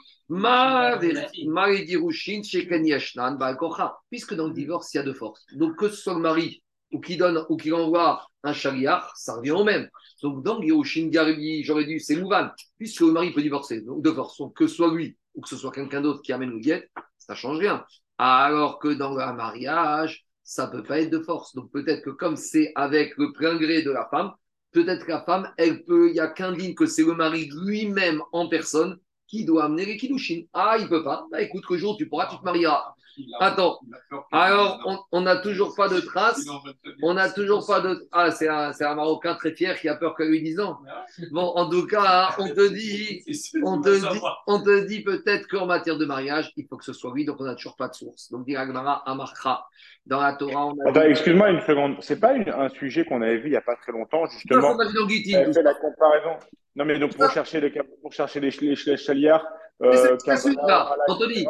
Puisque 4.09 4.33
dans 4.33 4.47
le 4.47 4.53
divorce, 4.53 4.93
il 4.93 4.97
y 4.97 4.99
a 4.99 5.03
de 5.03 5.13
force. 5.13 5.45
Donc, 5.53 5.75
que 5.75 5.89
ce 5.89 5.97
soit 5.97 6.15
le 6.15 6.19
mari 6.19 6.63
ou 6.91 6.99
qui 6.99 7.17
donne 7.17 7.45
ou 7.49 7.57
qui 7.57 7.71
envoie 7.71 8.25
un 8.43 8.53
chariard, 8.53 9.15
ça 9.15 9.35
revient 9.35 9.51
au 9.51 9.63
même. 9.63 9.87
Donc, 10.23 10.43
dans 10.43 10.61
Yerushin 10.61 11.09
Garbi, 11.09 11.63
j'aurais 11.63 11.85
dit, 11.85 11.99
c'est 11.99 12.15
Mouvan, 12.15 12.49
puisque 12.77 13.01
le 13.01 13.11
mari 13.11 13.33
peut 13.33 13.41
divorcer 13.41 13.81
donc 13.81 14.01
de 14.01 14.11
force. 14.11 14.37
Donc, 14.39 14.55
que 14.55 14.65
ce 14.65 14.75
soit 14.75 14.93
lui 14.93 15.15
ou 15.35 15.41
que 15.41 15.49
ce 15.49 15.57
soit 15.57 15.71
quelqu'un 15.71 16.01
d'autre 16.01 16.21
qui 16.23 16.33
amène 16.33 16.51
le 16.51 16.59
guet, 16.59 16.89
ça 17.17 17.33
ne 17.33 17.37
change 17.37 17.59
rien. 17.59 17.85
Alors 18.17 18.79
que 18.79 18.87
dans 18.87 19.11
le 19.11 19.35
mariage, 19.35 20.24
ça 20.45 20.67
ne 20.67 20.71
peut 20.71 20.83
pas 20.83 21.01
être 21.01 21.09
de 21.09 21.19
force. 21.19 21.53
Donc, 21.55 21.71
peut-être 21.71 22.03
que 22.03 22.11
comme 22.11 22.37
c'est 22.37 22.71
avec 22.75 23.17
le 23.17 23.33
plein 23.33 23.57
gré 23.57 23.81
de 23.81 23.91
la 23.91 24.07
femme, 24.09 24.31
peut-être 24.71 25.05
que 25.05 25.11
la 25.11 25.21
femme, 25.23 25.51
elle 25.57 25.83
peut, 25.83 26.09
il 26.09 26.13
n'y 26.13 26.19
a 26.21 26.27
qu'un 26.27 26.53
digne 26.53 26.75
que 26.75 26.85
c'est 26.85 27.03
le 27.03 27.13
mari 27.15 27.49
lui-même 27.65 28.21
en 28.31 28.47
personne 28.47 28.97
qui 29.27 29.43
doit 29.43 29.65
amener 29.65 29.85
les 29.85 29.97
kilouchines. 29.97 30.47
Ah, 30.53 30.77
il 30.79 30.87
peut 30.87 31.03
pas. 31.03 31.25
Bah 31.31 31.41
écoute, 31.41 31.65
que 31.65 31.77
jour 31.77 31.97
tu 31.97 32.07
pourras, 32.07 32.27
tu 32.27 32.37
te 32.37 32.43
marieras. 32.43 32.95
Attends. 33.39 33.79
Alors, 34.31 35.07
on 35.11 35.21
n'a 35.21 35.37
toujours 35.37 35.75
pas 35.75 35.87
de 35.87 35.99
traces. 35.99 36.45
On 37.01 37.13
n'a 37.13 37.29
toujours 37.29 37.65
pas 37.65 37.81
de. 37.81 38.07
Ah, 38.11 38.31
c'est 38.31 38.47
un, 38.47 38.71
un, 38.79 38.95
Marocain 38.95 39.35
très 39.35 39.51
fier 39.51 39.79
qui 39.79 39.89
a 39.89 39.95
peur 39.95 40.15
que 40.15 40.23
lui 40.23 40.41
dise 40.41 40.57
non. 40.57 40.77
Bon, 41.31 41.53
en 41.55 41.69
tout 41.69 41.85
cas, 41.87 42.29
on 42.37 42.47
te 42.47 42.73
dit, 42.73 43.23
on 43.63 43.81
te 43.81 43.89
dit, 43.89 44.21
on 44.47 44.61
te 44.61 44.85
dit 44.85 45.03
peut-être 45.03 45.47
qu'en 45.47 45.65
matière 45.65 45.97
de 45.97 46.05
mariage, 46.05 46.51
il 46.55 46.65
faut 46.67 46.77
que 46.77 46.85
ce 46.85 46.93
soit 46.93 47.13
lui, 47.13 47.25
donc 47.25 47.37
on 47.39 47.45
n'a 47.45 47.55
toujours 47.55 47.75
pas 47.75 47.87
de 47.87 47.93
source. 47.93 48.31
Donc, 48.31 48.45
dit 48.45 48.55
Amarkra. 48.55 49.67
Dans 50.05 50.21
la 50.21 50.33
Torah, 50.33 50.67
on 50.67 50.93
a. 50.93 51.07
Excuse-moi 51.07 51.49
une 51.49 51.61
seconde. 51.61 51.97
C'est 52.01 52.19
pas 52.19 52.33
un 52.33 52.69
sujet 52.69 53.05
qu'on 53.05 53.21
avait 53.21 53.37
vu 53.37 53.47
il 53.47 53.51
n'y 53.51 53.57
a 53.57 53.61
pas 53.61 53.75
très 53.75 53.91
longtemps, 53.91 54.25
justement. 54.27 54.75
On 54.75 54.79
a 54.79 54.87
fait 54.87 55.63
la 55.63 55.73
comparaison. 55.73 56.37
Non, 56.75 56.85
mais 56.85 56.99
donc 56.99 57.15
pour 57.15 57.31
chercher 57.31 57.61
les, 57.61 57.71
pour 58.01 58.11
chercher 58.11 58.39
les, 58.39 58.49
les, 58.61 58.75
les 58.85 58.97
chaliards. 58.97 59.45
Euh, 59.81 60.17
là, 60.67 60.95
Anthony, 61.07 61.45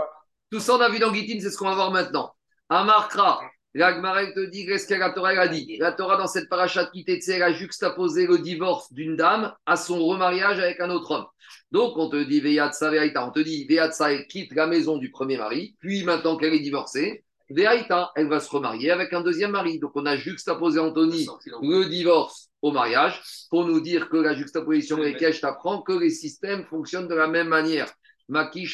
tout 0.51 0.60
ça 0.60 0.75
on 0.75 0.81
a 0.81 0.89
vu 0.89 0.99
dans 0.99 1.13
Gitin, 1.13 1.39
c'est 1.39 1.49
ce 1.49 1.58
qu'on 1.58 1.65
va 1.65 1.75
voir 1.75 1.91
maintenant. 1.91 2.31
Amarkra, 2.69 3.41
l'Agmarek 3.73 4.34
te 4.34 4.45
dit 4.45 4.65
qu'est-ce 4.65 4.88
que 4.88 4.93
la 4.93 5.12
Torah 5.12 5.29
a 5.31 5.47
dit? 5.47 5.77
La 5.79 5.91
Torah, 5.91 6.17
dans 6.17 6.27
cette 6.27 6.49
parachat 6.49 6.86
Kitetse, 6.86 7.29
elle 7.29 7.43
a 7.43 7.51
juxtaposé 7.51 8.25
le 8.25 8.39
divorce 8.39 8.91
d'une 8.93 9.15
dame 9.15 9.53
à 9.65 9.75
son 9.75 10.03
remariage 10.05 10.60
avec 10.60 10.79
un 10.79 10.89
autre 10.89 11.12
homme. 11.12 11.25
Donc 11.71 11.97
on 11.97 12.10
te 12.10 12.23
dit 12.23 12.41
Veyatsa 12.41 12.89
Veyaita, 12.89 13.27
on 13.27 13.31
te 13.31 13.39
dit 13.39 13.65
Veyatsa 13.67 14.23
quitte 14.23 14.53
la 14.55 14.67
maison 14.67 14.97
du 14.97 15.12
premier 15.12 15.38
mari, 15.38 15.75
puis 15.79 16.03
maintenant 16.03 16.38
qu'elle 16.38 16.53
est 16.53 16.60
divorcée, 16.60 17.25
Veyaita, 17.49 18.12
elle 18.15 18.27
va 18.27 18.39
se 18.39 18.49
remarier 18.49 18.91
avec 18.91 19.13
un 19.13 19.21
deuxième 19.21 19.51
mari. 19.51 19.79
Donc 19.79 19.91
on 19.95 20.05
a 20.05 20.15
juxtaposé 20.15 20.79
Anthony 20.79 21.27
le 21.62 21.86
divorce 21.86 22.49
au 22.62 22.71
mariage 22.71 23.21
pour 23.49 23.65
nous 23.65 23.79
dire 23.79 24.10
que 24.10 24.17
la 24.17 24.34
juxtaposition 24.34 24.97
avec 24.97 25.13
laquelle 25.13 25.34
je 25.34 25.41
t'apprends 25.41 25.81
que 25.81 25.93
les 25.93 26.10
systèmes 26.10 26.65
fonctionnent 26.65 27.08
de 27.08 27.15
la 27.15 27.27
même 27.27 27.49
manière. 27.49 27.91
Maki 28.27 28.67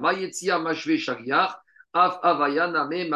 Af 1.94 2.18
Avaya 2.22 2.68
Name. 2.68 3.10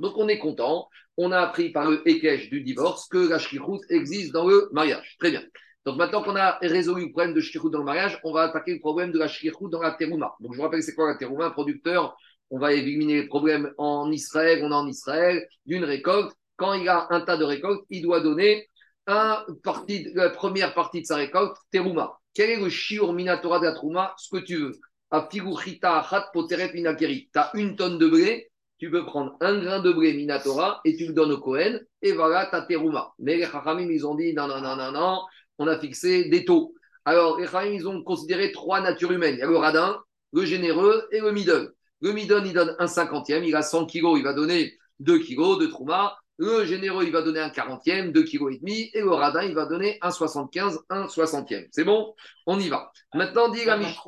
Donc 0.00 0.16
on 0.16 0.28
est 0.28 0.38
content, 0.38 0.88
on 1.18 1.32
a 1.32 1.40
appris 1.40 1.70
par 1.70 1.90
le 1.90 2.02
Ekesh 2.08 2.48
du 2.48 2.62
divorce 2.62 3.08
que 3.08 3.28
la 3.28 3.38
shkirut 3.38 3.80
existe 3.90 4.32
dans 4.32 4.48
le 4.48 4.70
mariage. 4.72 5.16
Très 5.18 5.30
bien. 5.30 5.42
Donc 5.84 5.98
maintenant 5.98 6.22
qu'on 6.22 6.34
a 6.36 6.58
résolu 6.62 7.06
le 7.06 7.10
problème 7.10 7.34
de 7.34 7.40
shkirut 7.40 7.70
dans 7.70 7.80
le 7.80 7.84
mariage, 7.84 8.18
on 8.24 8.32
va 8.32 8.44
attaquer 8.44 8.72
le 8.72 8.80
problème 8.80 9.12
de 9.12 9.18
la 9.18 9.28
shkirut 9.28 9.70
dans 9.70 9.82
la 9.82 9.92
terouma. 9.92 10.34
Donc 10.40 10.52
je 10.52 10.56
vous 10.56 10.62
rappelle 10.62 10.82
c'est 10.82 10.94
quoi 10.94 11.08
la 11.08 11.16
terouma 11.16 11.46
Un 11.46 11.50
producteur, 11.50 12.16
on 12.50 12.58
va 12.58 12.72
éliminer 12.72 13.20
les 13.20 13.26
problèmes 13.26 13.72
en 13.76 14.10
Israël, 14.10 14.60
on 14.64 14.70
est 14.70 14.74
en 14.74 14.88
Israël, 14.88 15.46
d'une 15.66 15.84
récolte 15.84 16.32
quand 16.56 16.72
il 16.72 16.88
a 16.88 17.06
un 17.10 17.20
tas 17.20 17.36
de 17.36 17.44
récoltes, 17.44 17.84
il 17.90 18.02
doit 18.02 18.20
donner 18.20 18.68
la 19.06 19.44
première 20.34 20.74
partie 20.74 21.02
de 21.02 21.06
sa 21.06 21.16
récolte, 21.16 21.56
terouma. 21.70 22.18
Quel 22.36 22.50
est 22.50 22.60
le 22.60 22.68
shiur 22.68 23.14
minatora 23.14 23.58
de 23.60 23.64
la 23.64 23.72
trouma? 23.72 24.14
Ce 24.18 24.28
que 24.28 24.42
tu 24.42 24.56
veux. 24.56 24.78
A 25.10 25.26
achat 25.26 26.30
poteret 26.34 26.70
minakeri. 26.74 27.30
Tu 27.32 27.38
as 27.38 27.50
une 27.54 27.76
tonne 27.76 27.96
de 27.96 28.06
blé, 28.06 28.50
tu 28.78 28.90
peux 28.90 29.06
prendre 29.06 29.36
un 29.40 29.58
grain 29.58 29.80
de 29.80 29.90
blé 29.90 30.12
minatora 30.12 30.80
et 30.84 30.96
tu 30.96 31.06
le 31.06 31.14
donnes 31.14 31.32
au 31.32 31.38
Kohen, 31.38 31.80
et 32.02 32.12
voilà 32.12 32.44
ta 32.44 32.60
terouma. 32.60 33.14
Mais 33.18 33.36
les 33.36 33.46
Chachamim, 33.46 33.90
ils 33.90 34.06
ont 34.06 34.14
dit 34.14 34.34
non, 34.34 34.48
non, 34.48 34.60
non, 34.60 34.76
non, 34.76 34.92
non, 34.92 35.20
on 35.58 35.66
a 35.66 35.78
fixé 35.78 36.28
des 36.28 36.44
taux. 36.44 36.74
Alors, 37.06 37.38
les 37.38 37.46
Chachamim, 37.46 37.72
ils 37.72 37.88
ont 37.88 38.02
considéré 38.02 38.52
trois 38.52 38.82
natures 38.82 39.12
humaines. 39.12 39.36
Il 39.36 39.40
y 39.40 39.42
a 39.42 39.46
le 39.46 39.56
radin, 39.56 39.98
le 40.34 40.44
généreux 40.44 41.08
et 41.12 41.20
le 41.20 41.32
middle. 41.32 41.72
Le 42.02 42.12
middle, 42.12 42.42
il 42.44 42.52
donne 42.52 42.76
un 42.78 42.86
cinquantième, 42.86 43.44
il 43.44 43.56
a 43.56 43.62
100 43.62 43.86
kilos, 43.86 44.18
il 44.18 44.24
va 44.24 44.34
donner 44.34 44.76
2 45.00 45.20
kilos 45.20 45.58
de 45.58 45.66
trouma. 45.66 46.18
Le 46.38 46.64
généreux, 46.66 47.04
il 47.04 47.12
va 47.12 47.22
donner 47.22 47.40
un 47.40 47.50
quarantième, 47.50 48.12
2 48.12 48.22
kg 48.24 48.52
et 48.52 48.58
demi, 48.58 48.90
et 48.92 49.00
le 49.00 49.10
radin, 49.10 49.42
il 49.42 49.54
va 49.54 49.64
donner 49.64 49.98
un 50.02 50.10
75, 50.10 50.80
un 50.90 51.08
soixantième. 51.08 51.66
C'est 51.70 51.84
bon? 51.84 52.14
On 52.44 52.60
y 52.60 52.68
va. 52.68 52.92
Maintenant, 53.14 53.48
dit 53.48 53.64
la 53.64 53.78
Mishnah. 53.78 54.02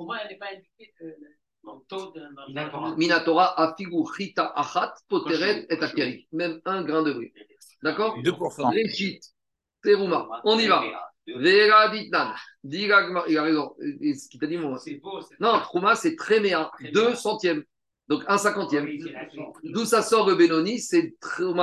Minatora 2.96 3.60
afigu 3.60 4.04
chita 4.16 4.52
achat 4.54 4.94
poteret 5.08 5.66
et 5.70 5.82
akeri. 5.82 6.28
Même 6.32 6.60
un 6.64 6.82
grain 6.82 7.02
de 7.02 7.12
blé. 7.12 7.32
D'accord? 7.82 8.18
2%. 8.18 8.72
Réchit, 8.72 9.20
terouma. 9.82 10.28
On 10.44 10.58
y 10.58 10.66
va. 10.66 10.82
Vera 11.26 11.88
ditnan. 11.90 12.34
Il 12.64 12.92
a 12.92 13.42
raison. 13.42 13.74
Ce 13.78 14.28
qu'il 14.28 14.40
t'a 14.40 14.46
dit, 14.46 14.56
moi. 14.56 14.78
Non, 15.40 15.60
trouma, 15.60 15.94
c'est 15.94 16.16
très 16.16 16.40
méa. 16.40 16.70
Deux 16.92 17.14
centièmes. 17.14 17.64
Donc 18.08 18.24
un 18.26 18.38
cinquantième. 18.38 18.88
D'où 19.64 19.84
ça 19.84 20.02
sort 20.02 20.28
le 20.28 20.34
Benoni 20.34 20.78
C'est 20.78 21.14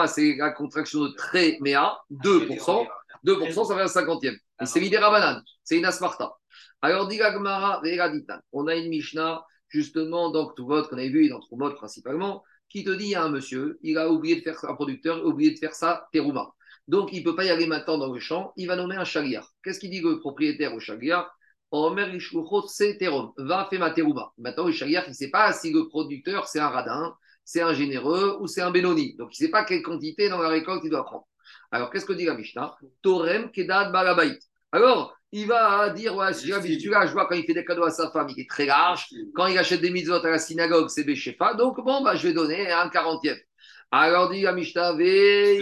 c'est 0.08 0.36
la 0.38 0.52
contraction 0.52 1.02
de 1.02 1.14
très 1.16 1.58
méa, 1.62 1.98
2%. 2.12 2.88
2%, 3.26 3.68
ça 3.68 3.76
fait 3.76 3.82
un 3.82 3.88
cinquantième. 3.88 4.36
Et 4.62 4.66
c'est 4.66 4.80
l'idée 4.80 4.98
banane, 4.98 5.44
c'est 5.64 5.78
une 5.78 5.86
asparta. 5.86 6.34
Alors, 6.82 7.08
dit 7.08 7.20
on 8.52 8.68
a 8.68 8.76
une 8.76 8.90
Mishnah, 8.90 9.44
justement, 9.70 10.30
dans 10.30 10.54
vote 10.58 10.90
qu'on 10.90 10.98
avait 10.98 11.10
vu, 11.10 11.26
et 11.26 11.30
dans 11.30 11.42
mode 11.52 11.76
principalement, 11.76 12.44
qui 12.70 12.84
te 12.84 12.92
dit 12.92 13.06
il 13.06 13.10
y 13.12 13.16
a 13.16 13.24
un 13.24 13.30
monsieur, 13.30 13.80
il 13.82 13.98
a 13.98 14.10
oublié 14.10 14.36
de 14.36 14.42
faire 14.42 14.64
un 14.66 14.76
producteur, 14.76 15.18
il 15.18 15.22
a 15.24 15.26
oublié 15.26 15.52
de 15.52 15.58
faire 15.58 15.74
ça, 15.74 16.08
terouma. 16.14 16.54
Donc, 16.88 17.12
il 17.12 17.20
ne 17.20 17.24
peut 17.24 17.36
pas 17.36 17.46
y 17.46 17.50
aller 17.50 17.66
maintenant 17.66 17.98
dans 17.98 18.14
le 18.14 18.20
champ, 18.20 18.54
il 18.58 18.68
va 18.68 18.76
nommer 18.76 18.96
un 18.96 19.04
chagriar. 19.04 19.52
Qu'est-ce 19.64 19.80
qu'il 19.80 19.90
dit 19.90 20.02
le 20.02 20.20
propriétaire 20.20 20.76
au 20.76 20.80
chagriar 20.80 21.36
Omer 21.72 22.10
c'est 22.68 22.98
Terom, 22.98 23.34
va 23.38 23.68
faire 23.70 23.80
ma 23.80 23.92
terouma. 23.92 24.32
Maintenant, 24.38 24.68
le 24.68 24.72
chagriar, 24.72 25.04
il 25.08 25.10
ne 25.10 25.14
sait 25.14 25.30
pas 25.30 25.52
si 25.52 25.72
le 25.74 25.88
producteur, 25.88 26.48
c'est 26.48 26.60
un 26.60 26.70
radin, 26.70 27.16
c'est 27.44 27.62
un 27.62 27.74
généreux 27.74 28.38
ou 28.40 28.48
c'est 28.48 28.62
un 28.62 28.72
bénoni. 28.72 29.16
Donc, 29.18 29.38
il 29.38 29.44
ne 29.44 29.48
sait 29.48 29.52
pas 29.52 29.66
quelle 29.66 29.82
quantité 29.82 30.30
dans 30.30 30.42
la 30.42 30.50
récolte 30.50 30.82
il 30.84 30.90
doit 30.90 31.04
prendre. 31.04 31.28
Alors, 31.72 31.90
qu'est-ce 31.90 32.06
que 32.06 32.14
dit 32.14 32.26
la 32.26 32.36
Mishnah? 32.36 32.76
Torem 33.02 33.52
kedad 33.52 33.92
balabait. 33.92 34.40
Alors, 34.72 35.16
il 35.32 35.48
va 35.48 35.90
dire 35.90 36.16
ouais, 36.16 36.34
si 36.34 36.46
tu 36.78 36.90
là, 36.90 37.06
je 37.06 37.12
vois 37.12 37.28
quand 37.28 37.36
il 37.36 37.44
fait 37.44 37.54
des 37.54 37.66
cadeaux 37.66 37.84
à 37.84 37.92
sa 37.92 38.10
femme, 38.12 38.30
il 38.30 38.40
est 38.40 38.50
très 38.50 38.66
large. 38.66 39.08
Quand 39.34 39.48
il 39.48 39.58
achète 39.58 39.82
des 39.82 39.90
mitzvot 39.90 40.26
à 40.26 40.30
la 40.30 40.40
synagogue, 40.40 40.88
c'est 40.90 41.04
Béchefa. 41.04 41.56
Donc, 41.56 41.84
bon, 41.84 42.02
bah, 42.04 42.16
je 42.16 42.28
vais 42.28 42.34
donner 42.34 42.72
un 42.72 42.90
quarantième. 42.90 43.38
Alors 43.98 44.30
dit 44.30 44.46
Amishta, 44.46 44.94
mais 44.94 45.56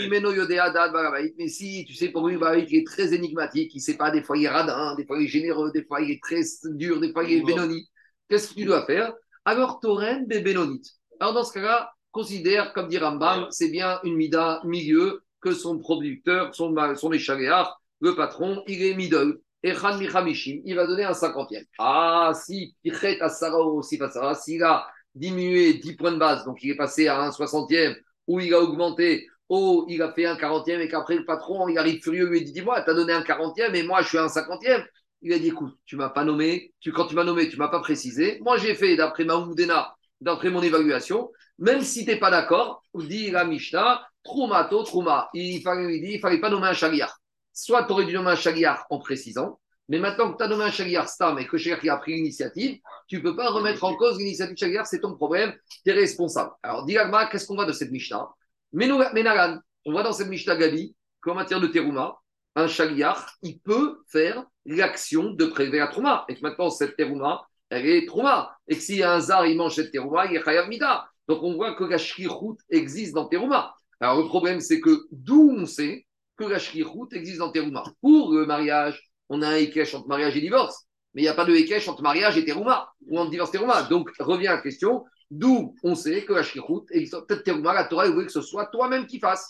si 1.47 1.85
tu 1.85 1.93
sais, 1.93 2.09
pour 2.09 2.27
lui, 2.27 2.39
il 2.67 2.75
est 2.77 2.87
très 2.87 3.13
énigmatique, 3.13 3.75
il 3.75 3.77
ne 3.77 3.83
sait 3.83 3.95
pas, 3.95 4.09
des 4.09 4.23
fois 4.23 4.35
il 4.35 4.45
est 4.45 4.49
radin, 4.49 4.95
des 4.95 5.05
fois 5.05 5.19
il 5.19 5.25
est 5.25 5.27
généreux, 5.27 5.71
des 5.71 5.83
fois 5.83 6.01
il 6.01 6.09
est 6.09 6.19
très 6.19 6.41
dur, 6.63 6.99
des 6.99 7.11
fois 7.11 7.25
il 7.25 7.33
est 7.33 7.43
bénoni. 7.43 7.87
Qu'est-ce 8.27 8.49
que 8.49 8.55
tu 8.55 8.65
dois 8.65 8.87
faire? 8.87 9.13
Alors, 9.45 9.79
Torem 9.79 10.25
bénonite. 10.25 10.87
Alors, 11.19 11.35
dans 11.35 11.43
ce 11.43 11.53
cas-là, 11.53 11.93
considère, 12.09 12.73
comme 12.73 12.87
dit 12.87 12.97
Rambam, 12.97 13.45
c'est 13.51 13.69
bien 13.69 13.99
une 14.03 14.15
mida 14.15 14.61
milieu 14.63 15.21
que 15.39 15.51
son 15.51 15.77
producteur, 15.77 16.55
son, 16.55 16.73
son 16.95 17.11
le 17.11 18.15
patron, 18.15 18.63
il 18.65 18.83
est 18.83 18.95
middle. 18.95 19.41
Et 19.61 19.73
Khan 19.73 19.99
Michamishim, 19.99 20.63
il 20.65 20.75
va 20.75 20.87
donner 20.87 21.03
un 21.03 21.13
cinquantième. 21.13 21.65
Ah, 21.77 22.31
si 22.33 22.75
Pichet 22.81 23.21
Asara 23.21 23.59
aussi, 23.59 23.99
s'il 24.41 24.63
a 24.63 24.87
diminué 25.13 25.75
10 25.75 25.95
points 25.97 26.13
de 26.13 26.17
base, 26.17 26.43
donc 26.45 26.63
il 26.63 26.71
est 26.71 26.75
passé 26.75 27.07
à 27.07 27.21
un 27.21 27.31
soixantième, 27.31 27.95
ou 28.27 28.39
il 28.39 28.53
a 28.53 28.59
augmenté, 28.59 29.27
oh, 29.49 29.85
il 29.89 30.01
a 30.01 30.11
fait 30.13 30.25
un 30.25 30.35
quarantième 30.35 30.81
et 30.81 30.87
qu'après 30.87 31.15
le 31.15 31.25
patron, 31.25 31.67
il 31.67 31.77
arrive 31.77 32.01
furieux, 32.01 32.27
lui 32.27 32.43
dit 32.43 32.51
Dis-moi, 32.51 32.81
tu 32.81 32.89
as 32.89 32.93
donné 32.93 33.13
un 33.13 33.23
quarantième 33.23 33.75
et 33.75 33.83
moi 33.83 34.01
je 34.01 34.09
suis 34.09 34.17
un 34.17 34.29
cinquantième. 34.29 34.83
Il 35.21 35.33
a 35.33 35.39
dit 35.39 35.47
Écoute, 35.47 35.77
tu 35.85 35.95
m'as 35.95 36.09
pas 36.09 36.23
nommé, 36.23 36.73
tu, 36.79 36.91
quand 36.91 37.05
tu 37.05 37.15
m'as 37.15 37.23
nommé, 37.23 37.49
tu 37.49 37.57
m'as 37.57 37.69
pas 37.69 37.79
précisé. 37.79 38.39
Moi 38.41 38.57
j'ai 38.57 38.75
fait 38.75 38.95
d'après 38.95 39.25
ma 39.25 39.37
Moudena, 39.37 39.95
d'après 40.21 40.49
mon 40.49 40.61
évaluation, 40.61 41.31
même 41.59 41.81
si 41.81 42.05
tu 42.05 42.11
n'es 42.11 42.17
pas 42.17 42.31
d'accord, 42.31 42.83
dit 42.95 43.31
la 43.31 43.45
Mishnah, 43.45 44.01
Troumato, 44.23 44.83
Trouma. 44.83 45.29
Il 45.33 45.61
fallait, 45.61 45.97
il 45.97 46.01
dit, 46.01 46.19
fallait 46.19 46.39
pas 46.39 46.49
nommer 46.49 46.67
un 46.67 46.73
chagriar. 46.73 47.19
Soit 47.53 47.83
tu 47.83 47.91
aurais 47.91 48.05
dû 48.05 48.13
nommer 48.13 48.31
un 48.31 48.35
chagriar 48.35 48.85
en 48.89 48.99
précisant, 48.99 49.59
mais 49.89 49.99
maintenant 49.99 50.31
que 50.31 50.37
tu 50.37 50.43
as 50.43 50.47
nommé 50.47 50.63
un 50.63 50.71
chagriar 50.71 51.09
Stam 51.09 51.37
et 51.39 51.47
que 51.47 51.57
Chagriar 51.57 51.97
a 51.97 51.99
pris 51.99 52.15
l'initiative, 52.15 52.79
tu 53.07 53.17
ne 53.17 53.21
peux 53.21 53.35
pas 53.35 53.49
remettre 53.49 53.83
en 53.83 53.95
cause 53.95 54.17
l'initiative 54.17 54.55
de 54.55 54.59
Chagriar, 54.59 54.87
c'est 54.87 55.01
ton 55.01 55.15
problème, 55.15 55.53
tu 55.83 55.91
es 55.91 55.93
responsable. 55.93 56.51
Alors, 56.63 56.85
Dilagma, 56.85 57.27
qu'est-ce 57.27 57.45
qu'on 57.45 57.55
voit 57.55 57.65
de 57.65 57.73
cette 57.73 57.91
Mishnah? 57.91 58.29
Menagan, 58.71 59.59
on 59.85 59.91
voit 59.91 60.03
dans 60.03 60.13
cette 60.13 60.29
Mishnah 60.29 60.55
Gabi 60.55 60.95
qu'en 61.21 61.35
matière 61.35 61.59
de 61.59 61.67
Terouma, 61.67 62.17
un 62.55 62.67
Chagriar, 62.67 63.33
il 63.41 63.59
peut 63.59 64.03
faire 64.07 64.45
l'action 64.65 65.31
de 65.31 65.45
prélever 65.45 65.79
la 65.79 65.87
Trouma. 65.87 66.25
Et 66.29 66.35
que 66.35 66.41
maintenant, 66.41 66.69
cette 66.69 66.95
Terouma, 66.95 67.45
elle 67.69 67.85
est 67.85 68.05
Trouma. 68.07 68.55
Et 68.67 68.75
que 68.75 68.81
si 68.81 69.03
un 69.03 69.19
Zar, 69.19 69.45
il 69.45 69.57
mange 69.57 69.75
cette 69.75 69.91
Terouma, 69.91 70.27
il 70.27 70.35
est 70.35 70.43
Chayav 70.43 70.67
Mida. 70.69 71.07
Donc, 71.27 71.41
on 71.43 71.55
voit 71.55 71.73
que 71.75 71.83
la 71.83 71.97
Shkirhout 71.97 72.57
existe 72.69 73.13
dans 73.13 73.27
Terouma. 73.27 73.73
Alors, 73.99 74.21
le 74.21 74.27
problème, 74.27 74.59
c'est 74.59 74.79
que 74.79 75.05
d'où 75.11 75.55
on 75.57 75.65
sait 75.65 76.05
que 76.37 76.43
la 76.43 76.59
Shkirhout 76.59 77.09
existe 77.11 77.39
dans 77.39 77.51
Terouma 77.51 77.83
Pour 78.01 78.33
le 78.33 78.45
mariage, 78.45 79.01
on 79.29 79.41
a 79.41 79.49
un 79.49 79.55
Ekech 79.55 79.93
entre 79.95 80.07
mariage 80.07 80.35
et 80.37 80.41
divorce, 80.41 80.85
mais 81.13 81.21
il 81.21 81.25
n'y 81.25 81.29
a 81.29 81.33
pas 81.33 81.45
de 81.45 81.53
Ekech 81.55 81.87
entre 81.87 82.01
mariage 82.01 82.37
et 82.37 82.45
Terouma, 82.45 82.91
ou 83.07 83.19
entre 83.19 83.31
divorce 83.31 83.49
et 83.49 83.57
Terouma. 83.57 83.83
Donc, 83.83 84.09
revient 84.19 84.47
à 84.47 84.55
la 84.55 84.61
question, 84.61 85.05
d'où 85.29 85.75
on 85.83 85.95
sait 85.95 86.23
que 86.23 86.33
la 86.33 86.43
Shkirhout 86.43 86.85
existe. 86.91 87.15
Peut-être 87.27 87.43
Terouma, 87.43 87.73
la 87.73 87.85
Torah 87.85 88.09
voulait 88.09 88.25
que 88.25 88.31
ce 88.31 88.41
soit 88.41 88.67
toi-même 88.67 89.07
qui 89.07 89.19
fasse. 89.19 89.49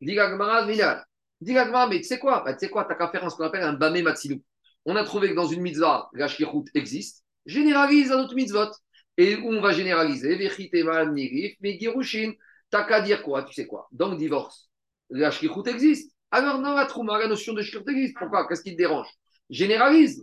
Dis 0.00 0.16
mais 1.54 2.00
tu 2.00 2.04
sais 2.04 2.18
quoi? 2.18 2.42
Bah, 2.44 2.52
Tu 2.54 2.60
sais 2.60 2.68
quoi? 2.70 2.84
Tu 2.84 2.90
n'as 2.90 2.96
qu'à 2.96 3.08
faire 3.08 3.30
ce 3.30 3.36
qu'on 3.36 3.44
appelle 3.44 3.62
un 3.62 3.72
Bamé 3.72 4.02
Matsilu. 4.02 4.42
On 4.84 4.96
a 4.96 5.04
trouvé 5.04 5.30
que 5.30 5.34
dans 5.34 5.46
une 5.46 5.60
mitzvah, 5.60 6.08
la 6.14 6.28
Shkirhout 6.28 6.64
existe. 6.74 7.24
Généralise 7.46 8.10
un 8.12 8.20
autre 8.20 8.34
mitzvot. 8.34 8.70
Et 9.16 9.36
où 9.36 9.52
on 9.52 9.60
va 9.60 9.72
généraliser? 9.72 10.36
Vechiteman, 10.36 11.12
Nirif, 11.12 11.56
mais 11.60 11.78
Girushin. 11.78 12.32
T'as 12.70 12.84
qu'à 12.84 13.00
dire 13.00 13.22
quoi? 13.22 13.42
Tu 13.42 13.52
sais 13.54 13.66
quoi? 13.66 13.88
Dans 13.92 14.10
le 14.10 14.16
divorce, 14.16 14.68
la 15.10 15.30
shkichut 15.30 15.66
existe. 15.66 16.12
Alors, 16.30 16.58
non, 16.58 16.74
la 16.74 16.86
trouma, 16.86 17.18
la 17.18 17.26
notion 17.26 17.54
de 17.54 17.62
shkichut 17.62 17.88
existe. 17.88 18.16
Pourquoi? 18.18 18.46
Qu'est-ce 18.46 18.62
qui 18.62 18.72
te 18.72 18.76
dérange? 18.76 19.08
Généralise. 19.48 20.22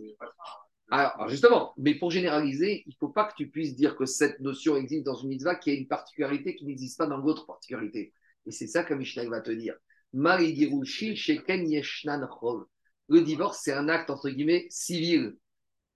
Alors, 0.90 1.28
justement, 1.28 1.74
mais 1.76 1.96
pour 1.96 2.12
généraliser, 2.12 2.84
il 2.86 2.90
ne 2.90 2.96
faut 3.00 3.08
pas 3.08 3.24
que 3.24 3.34
tu 3.36 3.48
puisses 3.48 3.74
dire 3.74 3.96
que 3.96 4.06
cette 4.06 4.38
notion 4.38 4.76
existe 4.76 5.04
dans 5.04 5.16
une 5.16 5.30
mitzvah 5.30 5.56
qui 5.56 5.70
a 5.70 5.74
une 5.74 5.88
particularité 5.88 6.54
qui 6.54 6.64
n'existe 6.64 6.98
pas 6.98 7.06
dans 7.06 7.16
l'autre 7.16 7.44
particularité. 7.44 8.12
Et 8.46 8.52
c'est 8.52 8.68
ça 8.68 8.84
que 8.84 8.94
Mishnah 8.94 9.28
va 9.28 9.40
te 9.40 9.50
dire. 9.50 9.74
Le 13.08 13.20
divorce, 13.20 13.60
c'est 13.62 13.72
un 13.72 13.88
acte, 13.88 14.10
entre 14.10 14.30
guillemets, 14.30 14.66
civil, 14.70 15.36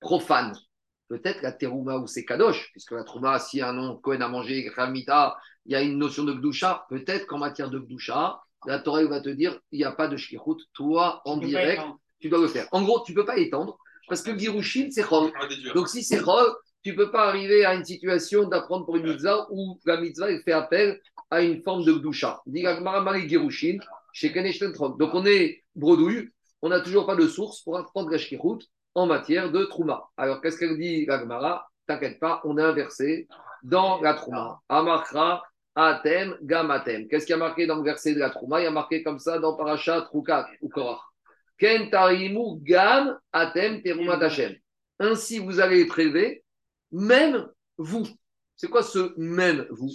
profane. 0.00 0.58
Peut-être 1.06 1.42
la 1.42 1.52
terouma 1.52 1.98
ou 1.98 2.08
c'est 2.08 2.24
kadosh, 2.24 2.70
puisque 2.72 2.92
la 2.92 3.04
trouma, 3.04 3.38
si 3.38 3.62
un 3.62 3.72
nom 3.72 3.96
Cohen 3.96 4.20
a 4.20 4.28
mangé, 4.28 4.68
Ramita, 4.74 5.36
il 5.66 5.72
y 5.72 5.74
a 5.76 5.82
une 5.82 5.98
notion 5.98 6.24
de 6.24 6.32
Gdusha. 6.32 6.86
Peut-être 6.88 7.26
qu'en 7.26 7.38
matière 7.38 7.70
de 7.70 7.78
Gdusha, 7.78 8.40
la 8.66 8.78
Torah 8.78 9.04
va 9.04 9.20
te 9.20 9.28
dire 9.28 9.58
il 9.72 9.78
n'y 9.78 9.84
a 9.84 9.92
pas 9.92 10.08
de 10.08 10.16
shkirut. 10.16 10.56
Toi, 10.74 11.22
en 11.24 11.36
direct, 11.36 11.82
tu 12.20 12.28
dois 12.28 12.40
le 12.40 12.48
faire. 12.48 12.66
En 12.72 12.82
gros, 12.82 13.02
tu 13.04 13.12
ne 13.12 13.16
peux 13.16 13.24
pas 13.24 13.38
étendre 13.38 13.78
parce 14.10 14.22
que 14.22 14.36
Girushin, 14.36 14.88
c'est 14.90 15.04
Chol. 15.04 15.30
Donc, 15.74 15.88
si 15.88 16.02
c'est 16.02 16.20
Chol, 16.20 16.46
tu 16.82 16.90
ne 16.90 16.96
peux 16.96 17.10
pas 17.10 17.28
arriver 17.28 17.64
à 17.64 17.74
une 17.74 17.84
situation 17.84 18.48
d'apprendre 18.48 18.84
pour 18.84 18.96
une 18.96 19.04
mitzvah 19.04 19.46
où 19.50 19.78
la 19.84 20.00
mitzvah 20.00 20.26
fait 20.40 20.52
appel 20.52 21.00
à 21.30 21.42
une 21.42 21.62
forme 21.62 21.84
de 21.84 21.92
Gdusha. 21.92 22.42
Girushin, 23.22 23.78
Donc, 24.98 25.14
on 25.14 25.24
est 25.26 25.62
bredouille, 25.76 26.30
on 26.60 26.68
n'a 26.68 26.80
toujours 26.80 27.06
pas 27.06 27.14
de 27.14 27.28
source 27.28 27.62
pour 27.62 27.78
apprendre 27.78 28.10
la 28.10 28.18
shkirut 28.18 28.58
en 28.94 29.06
matière 29.06 29.52
de 29.52 29.64
Trouma. 29.64 30.02
Alors, 30.16 30.40
qu'est-ce 30.40 30.58
qu'elle 30.58 30.76
dit, 30.76 31.06
Gagmara 31.06 31.68
T'inquiète 31.86 32.18
pas, 32.18 32.40
on 32.44 32.56
a 32.56 32.64
inversé 32.64 33.28
dans 33.62 34.00
la 34.00 34.14
Trouma. 34.14 34.60
Amakra 34.68 35.44
Atem, 35.74 36.36
Gamatem. 36.42 37.08
Qu'est-ce 37.08 37.26
qui 37.26 37.32
a 37.32 37.36
marqué 37.36 37.66
dans 37.66 37.76
le 37.76 37.84
verset 37.84 38.14
de 38.14 38.18
la 38.18 38.30
Trouma? 38.30 38.60
Il 38.60 38.64
y 38.64 38.66
a 38.66 38.70
marqué 38.70 39.02
comme 39.02 39.18
ça 39.18 39.38
dans 39.38 39.56
Parashat 39.56 40.08
Rukat 40.12 40.48
ou 40.60 40.68
Korach. 40.68 41.00
Kentarimu 41.58 42.60
Gam 42.62 43.18
Atem. 43.32 43.80
Ainsi, 44.98 45.38
vous 45.38 45.60
allez 45.60 45.86
prélever, 45.86 46.44
même 46.90 47.48
vous. 47.78 48.06
C'est 48.56 48.68
quoi 48.68 48.82
ce 48.82 49.14
même 49.16 49.66
vous? 49.70 49.90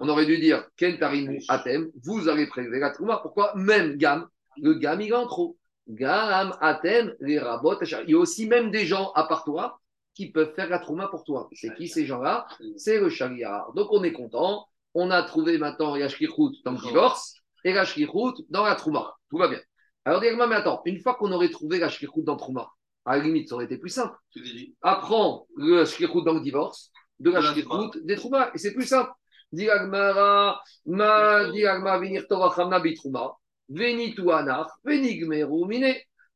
On 0.00 0.08
aurait 0.08 0.26
dû 0.26 0.38
dire 0.38 0.66
Kentarimu 0.76 1.40
Atem, 1.48 1.90
vous 2.02 2.28
allez 2.28 2.46
prélever 2.46 2.80
la 2.80 2.90
Trouma. 2.90 3.18
Pourquoi? 3.18 3.52
Même 3.54 3.96
Gam. 3.96 4.26
Le 4.60 4.74
Gam, 4.74 5.00
il 5.00 5.10
est 5.10 5.14
en 5.14 5.26
trop. 5.26 5.56
Gam 5.88 6.56
Atem, 6.60 7.14
les 7.20 7.38
Rabot. 7.38 7.80
Il 7.82 8.10
y 8.10 8.14
a 8.14 8.18
aussi 8.18 8.46
même 8.48 8.70
des 8.70 8.86
gens 8.86 9.12
à 9.12 9.24
part 9.24 9.44
toi 9.44 9.80
qui 10.14 10.32
peuvent 10.32 10.52
faire 10.54 10.68
la 10.68 10.80
Trouma 10.80 11.06
pour 11.08 11.22
toi. 11.22 11.48
C'est 11.52 11.74
qui 11.74 11.86
ces 11.86 12.06
gens-là? 12.06 12.46
C'est 12.76 12.98
le 12.98 13.08
Shaliar. 13.08 13.72
Donc 13.74 13.92
on 13.92 14.02
est 14.02 14.12
content 14.12 14.66
on 14.98 15.12
a 15.12 15.22
trouvé 15.22 15.58
maintenant 15.58 15.94
Yashkirhout 15.94 16.52
dans 16.64 16.72
le 16.72 16.78
divorce 16.78 17.36
et 17.64 17.70
Yashkirhout 17.70 18.34
dans 18.50 18.64
la 18.64 18.74
Trouma. 18.74 19.14
Tout 19.30 19.38
va 19.38 19.46
bien. 19.46 19.60
Alors, 20.04 20.20
dis-moi, 20.20 20.48
mais 20.48 20.56
attends, 20.56 20.82
une 20.86 20.98
fois 21.00 21.14
qu'on 21.14 21.30
aurait 21.30 21.50
trouvé 21.50 21.78
Yashkirhout 21.78 22.22
dans 22.22 22.36
Trouma, 22.36 22.68
À 23.04 23.16
la 23.16 23.22
limite, 23.22 23.48
ça 23.48 23.54
aurait 23.54 23.66
été 23.66 23.78
plus 23.78 23.90
simple. 23.90 24.16
Apprends 24.82 25.46
le 25.56 25.84
shkirut 25.84 26.24
dans 26.24 26.34
le 26.34 26.40
divorce, 26.40 26.90
de 27.20 27.30
la 27.30 27.42
shkirut 27.42 27.90
des 28.02 28.16
troumas. 28.16 28.50
Et 28.54 28.58
c'est 28.58 28.74
plus 28.74 28.86
simple. 28.86 29.12
ma 29.52 30.60
venir 31.98 32.26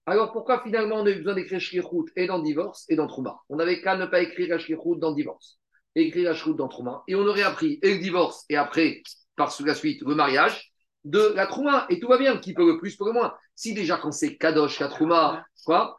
Alors 0.06 0.32
pourquoi 0.32 0.62
finalement 0.62 0.96
on 0.96 1.06
a 1.06 1.10
eu 1.10 1.16
besoin 1.16 1.34
d'écrire 1.34 1.60
shkirut 1.60 2.06
et 2.14 2.26
dans 2.28 2.38
divorce 2.38 2.86
et 2.88 2.94
dans 2.94 3.08
trouma? 3.08 3.40
On 3.48 3.56
n'avait 3.56 3.80
qu'à 3.80 3.96
ne 3.96 4.06
pas 4.06 4.20
écrire 4.20 4.48
la 4.50 4.58
shkirut 4.58 4.98
dans 4.98 5.12
divorce 5.12 5.58
et 5.94 6.02
écrire 6.02 6.30
la 6.30 6.34
shkirut 6.34 6.56
dans 6.56 6.68
trouma. 6.68 7.02
Et 7.08 7.14
on 7.14 7.26
aurait 7.26 7.42
appris 7.42 7.78
et 7.82 7.94
le 7.94 8.00
divorce 8.00 8.44
et 8.48 8.56
après, 8.56 9.02
par 9.36 9.54
la 9.64 9.74
suite, 9.74 10.02
le 10.02 10.14
mariage 10.14 10.72
de 11.04 11.32
la 11.34 11.46
trouma. 11.46 11.86
Et 11.90 11.98
tout 11.98 12.08
va 12.08 12.18
bien. 12.18 12.38
Qui 12.38 12.54
peut 12.54 12.66
le 12.66 12.78
plus, 12.78 12.96
peut 12.96 13.06
le 13.06 13.12
moins. 13.12 13.34
Si 13.54 13.74
déjà 13.74 13.96
quand 13.96 14.12
c'est 14.12 14.36
kadosh, 14.36 14.80
la 14.80 14.88
trouma, 14.88 15.44
quoi 15.64 15.96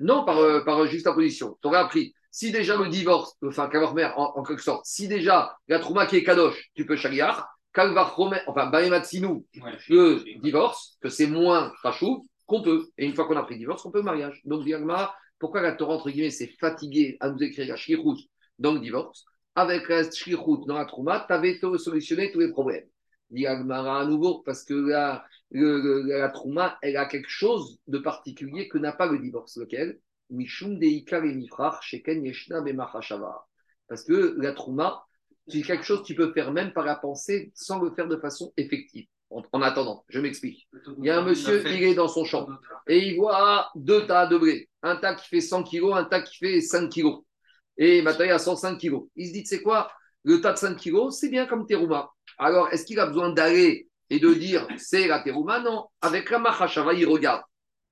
non, 0.00 0.24
par, 0.24 0.38
euh, 0.38 0.64
par 0.64 0.84
juste 0.86 1.12
position. 1.12 1.56
Tu 1.62 1.68
aurais 1.68 1.78
appris. 1.78 2.14
Si 2.30 2.52
déjà 2.52 2.76
le 2.76 2.88
divorce, 2.88 3.36
enfin, 3.46 3.70
mère 3.94 4.18
en, 4.18 4.34
en 4.36 4.42
quelque 4.42 4.62
sorte, 4.62 4.84
si 4.84 5.08
déjà 5.08 5.56
la 5.68 5.78
trouma 5.78 6.06
qui 6.06 6.16
est 6.16 6.24
kadosh, 6.24 6.70
tu 6.74 6.84
peux 6.84 6.96
shariar, 6.96 7.48
enfin, 7.78 8.66
Baematsinu, 8.66 9.44
le 9.88 10.40
divorce, 10.40 10.98
que 11.00 11.08
c'est 11.08 11.26
moins 11.26 11.72
rachou, 11.82 12.28
qu'on 12.46 12.62
peut. 12.62 12.88
Et 12.98 13.06
une 13.06 13.14
fois 13.14 13.26
qu'on 13.26 13.36
a 13.36 13.42
pris 13.42 13.56
divorce, 13.56 13.84
on 13.86 13.90
peut 13.90 14.02
mariage. 14.02 14.40
Donc, 14.44 14.64
Diagma, 14.64 15.14
pourquoi 15.38 15.62
la 15.62 15.72
Torah, 15.72 15.94
entre 15.94 16.10
guillemets, 16.10 16.30
s'est 16.30 16.52
fatiguée 16.60 17.16
à 17.20 17.30
nous 17.30 17.42
écrire 17.42 17.68
la 17.68 17.76
shirut 17.76 18.18
dans 18.58 18.72
le 18.72 18.80
divorce 18.80 19.24
Avec 19.54 19.88
la 19.88 20.10
shirut 20.10 20.66
dans 20.66 20.76
la 20.76 20.84
trouma, 20.84 21.24
tu 21.26 21.32
avais 21.32 21.58
solutionné 21.78 22.30
tous 22.32 22.40
les 22.40 22.50
problèmes. 22.50 22.86
Diagmara 23.30 24.00
à 24.00 24.04
nouveau, 24.06 24.42
parce 24.44 24.64
que 24.64 24.74
la, 24.74 25.24
la 25.50 26.28
trouma, 26.28 26.78
elle 26.82 26.96
a 26.96 27.06
quelque 27.06 27.30
chose 27.30 27.78
de 27.86 27.98
particulier 27.98 28.68
que 28.68 28.78
n'a 28.78 28.92
pas 28.92 29.06
le 29.06 29.18
divorce. 29.18 29.56
Lequel? 29.56 29.98
Mishum 30.30 30.80
sheken 30.80 32.24
yeshna 32.24 32.64
Parce 33.88 34.04
que 34.04 34.36
la 34.38 34.52
trouma, 34.52 35.04
c'est 35.48 35.62
quelque 35.62 35.84
chose 35.84 36.00
que 36.00 36.06
tu 36.06 36.14
peux 36.14 36.32
faire 36.32 36.52
même 36.52 36.72
par 36.72 36.84
la 36.84 36.96
pensée 36.96 37.52
sans 37.54 37.80
le 37.80 37.92
faire 37.94 38.08
de 38.08 38.16
façon 38.16 38.52
effective. 38.56 39.06
En, 39.30 39.60
attendant, 39.60 40.04
je 40.08 40.20
m'explique. 40.20 40.68
Il 40.98 41.04
y 41.04 41.10
a 41.10 41.18
un 41.18 41.24
monsieur, 41.24 41.66
il 41.66 41.82
est 41.82 41.94
dans 41.94 42.06
son 42.06 42.24
champ 42.24 42.46
et 42.86 43.08
il 43.08 43.16
voit 43.16 43.70
deux 43.74 44.06
tas 44.06 44.26
de 44.26 44.38
blé. 44.38 44.68
Un 44.82 44.96
tas 44.96 45.16
qui 45.16 45.28
fait 45.28 45.40
100 45.40 45.64
kg, 45.64 45.92
un 45.94 46.04
tas 46.04 46.22
qui 46.22 46.36
fait 46.36 46.60
5 46.60 46.88
kg. 46.88 47.22
Et 47.78 48.02
maintenant, 48.02 48.24
il 48.24 48.28
y 48.28 48.32
a 48.32 48.38
105 48.38 48.78
kg. 48.78 49.00
Il 49.16 49.28
se 49.28 49.32
dit, 49.32 49.46
c'est 49.46 49.62
quoi 49.62 49.90
Le 50.24 50.40
tas 50.40 50.52
de 50.52 50.58
5 50.58 50.76
kg, 50.76 51.10
c'est 51.10 51.28
bien 51.28 51.46
comme 51.46 51.66
terouma. 51.66 52.10
Alors, 52.38 52.68
est-ce 52.72 52.84
qu'il 52.84 53.00
a 53.00 53.06
besoin 53.06 53.30
d'aller 53.30 53.88
et 54.10 54.18
de 54.18 54.32
dire 54.34 54.66
c'est 54.78 55.08
la 55.08 55.20
terouma? 55.20 55.60
Non. 55.60 55.86
Avec 56.00 56.30
la 56.30 56.38
machashava, 56.38 56.94
il 56.94 57.06
regarde 57.06 57.42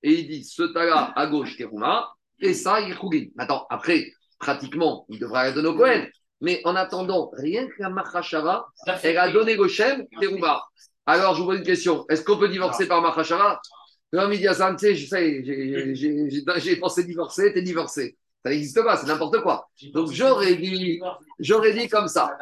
et 0.05 0.13
il 0.21 0.29
dit 0.29 0.45
ce 0.45 0.63
tas-là 0.63 1.13
à 1.17 1.27
gauche, 1.27 1.57
terouma, 1.57 2.13
et 2.39 2.53
ça, 2.53 2.81
il 2.81 2.93
rougine. 2.95 3.31
Maintenant, 3.35 3.67
après, 3.71 4.13
pratiquement, 4.39 5.07
il 5.09 5.19
devra 5.19 5.41
aller 5.41 5.55
donner 5.55 5.69
au 5.69 5.77
Cohen. 5.77 6.07
Mais 6.43 6.61
en 6.65 6.77
attendant, 6.77 7.31
rien 7.33 7.67
que 7.67 7.75
la 7.79 7.89
machashava, 7.89 8.67
elle 9.03 9.17
a 9.17 9.33
donné 9.33 9.57
le 9.57 9.67
shem, 9.67 10.07
terouma. 10.21 10.63
Alors, 11.07 11.35
je 11.35 11.41
vous 11.41 11.49
pose 11.49 11.59
une 11.59 11.65
question 11.65 12.05
est-ce 12.11 12.23
qu'on 12.23 12.39
peut 12.39 12.51
divorcer 12.51 12.87
par 12.87 13.01
machashava 13.01 13.61
Non, 14.13 14.29
mais 14.29 14.37
il 14.37 14.41
dit 14.41 14.49
à 14.49 14.55
ça, 14.55 14.75
tu 14.79 14.95
sais, 14.95 15.95
j'ai 15.95 16.77
pensé 16.77 17.05
divorcer, 17.05 17.55
t'es 17.55 17.63
divorcé. 17.63 18.19
Ça 18.45 18.51
n'existe 18.51 18.83
pas, 18.83 18.97
c'est 18.99 19.07
n'importe 19.07 19.41
quoi. 19.41 19.71
Donc, 19.95 20.13
j'aurais 20.13 20.57
dit, 20.57 21.01
j'aurais 21.39 21.73
dit 21.73 21.89
comme 21.89 22.09
ça. 22.09 22.37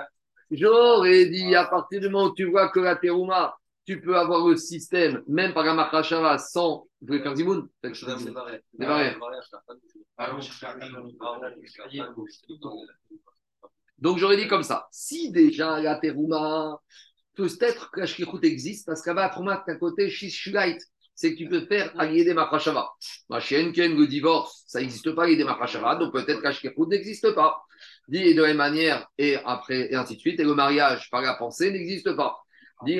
J'aurais 0.50 1.26
dit, 1.26 1.54
à 1.54 1.64
partir 1.64 2.00
du 2.00 2.08
moment 2.08 2.26
où 2.26 2.34
tu 2.34 2.50
vois 2.50 2.68
que 2.70 2.80
la 2.80 2.96
terouma, 2.96 3.54
tu 3.86 4.00
peux 4.00 4.16
avoir 4.16 4.46
le 4.48 4.56
système, 4.56 5.22
même 5.28 5.54
par 5.54 5.64
machashava, 5.74 6.38
sans. 6.38 6.88
Vous 7.00 7.06
voulez 7.06 7.22
faire 7.22 7.36
Zimoun? 7.36 7.68
Donc 13.98 14.18
j'aurais 14.18 14.36
dit 14.36 14.48
comme 14.48 14.62
ça. 14.62 14.88
Si 14.90 15.30
déjà 15.30 15.80
la 15.80 15.96
terouma, 15.96 16.80
peut-être 17.34 17.90
que 17.92 18.00
la 18.00 18.06
existe, 18.48 18.86
parce 18.86 19.02
qu'à 19.02 19.14
la 19.14 19.28
terouma, 19.28 19.62
d'un 19.66 19.76
côté, 19.76 20.10
shishulait, 20.10 20.78
c'est 21.22 21.34
que 21.34 21.38
tu 21.38 21.48
peux 21.48 21.64
faire 21.66 21.92
des 21.94 22.34
machashava. 22.34 22.90
Ma 23.28 23.38
chienne, 23.38 23.72
le 23.76 24.06
divorce, 24.08 24.64
ça 24.66 24.80
n'existe 24.80 25.12
pas, 25.14 25.28
des 25.28 25.44
machashava, 25.44 25.94
donc 25.94 26.12
peut-être 26.12 26.52
shkirut 26.52 26.88
n'existe 26.88 27.32
pas 27.32 27.62
dit 28.08 28.34
de 28.34 28.42
la 28.42 28.48
même 28.48 28.56
manière, 28.56 29.08
et 29.18 29.36
après, 29.44 29.92
et 29.92 29.94
ainsi 29.94 30.16
de 30.16 30.20
suite. 30.20 30.40
Et 30.40 30.44
le 30.44 30.54
mariage 30.54 31.08
par 31.10 31.22
la 31.22 31.34
pensée 31.34 31.70
n'existe 31.70 32.12
pas. 32.16 32.38
Dit 32.84 32.98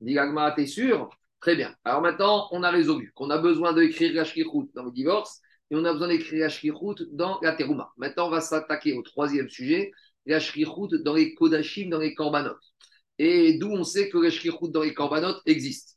Dit 0.00 0.18
t'es 0.56 0.66
sûr? 0.66 1.10
Très 1.40 1.56
bien. 1.56 1.74
Alors 1.84 2.02
maintenant, 2.02 2.46
on 2.52 2.62
a 2.62 2.70
résolu 2.70 3.10
qu'on 3.16 3.30
a 3.30 3.38
besoin 3.38 3.72
d'écrire 3.72 4.14
la 4.14 4.22
dans 4.74 4.84
le 4.84 4.92
divorce 4.92 5.40
et 5.72 5.74
on 5.74 5.84
a 5.84 5.92
besoin 5.92 6.06
d'écrire 6.06 6.48
la 6.48 7.06
dans 7.10 7.40
la 7.42 7.52
terouma. 7.54 7.90
Maintenant, 7.96 8.28
on 8.28 8.30
va 8.30 8.40
s'attaquer 8.40 8.92
au 8.92 9.02
troisième 9.02 9.48
sujet, 9.48 9.90
la 10.24 10.38
dans 10.38 11.14
les 11.14 11.34
kodashim, 11.34 11.88
dans 11.88 11.98
les 11.98 12.14
korbanot. 12.14 12.54
Et 13.24 13.56
d'où 13.56 13.70
on 13.70 13.84
sait 13.84 14.08
que 14.08 14.18
la 14.18 14.30
dans 14.70 14.82
les 14.82 14.94
korbanot 14.94 15.36
existe. 15.46 15.96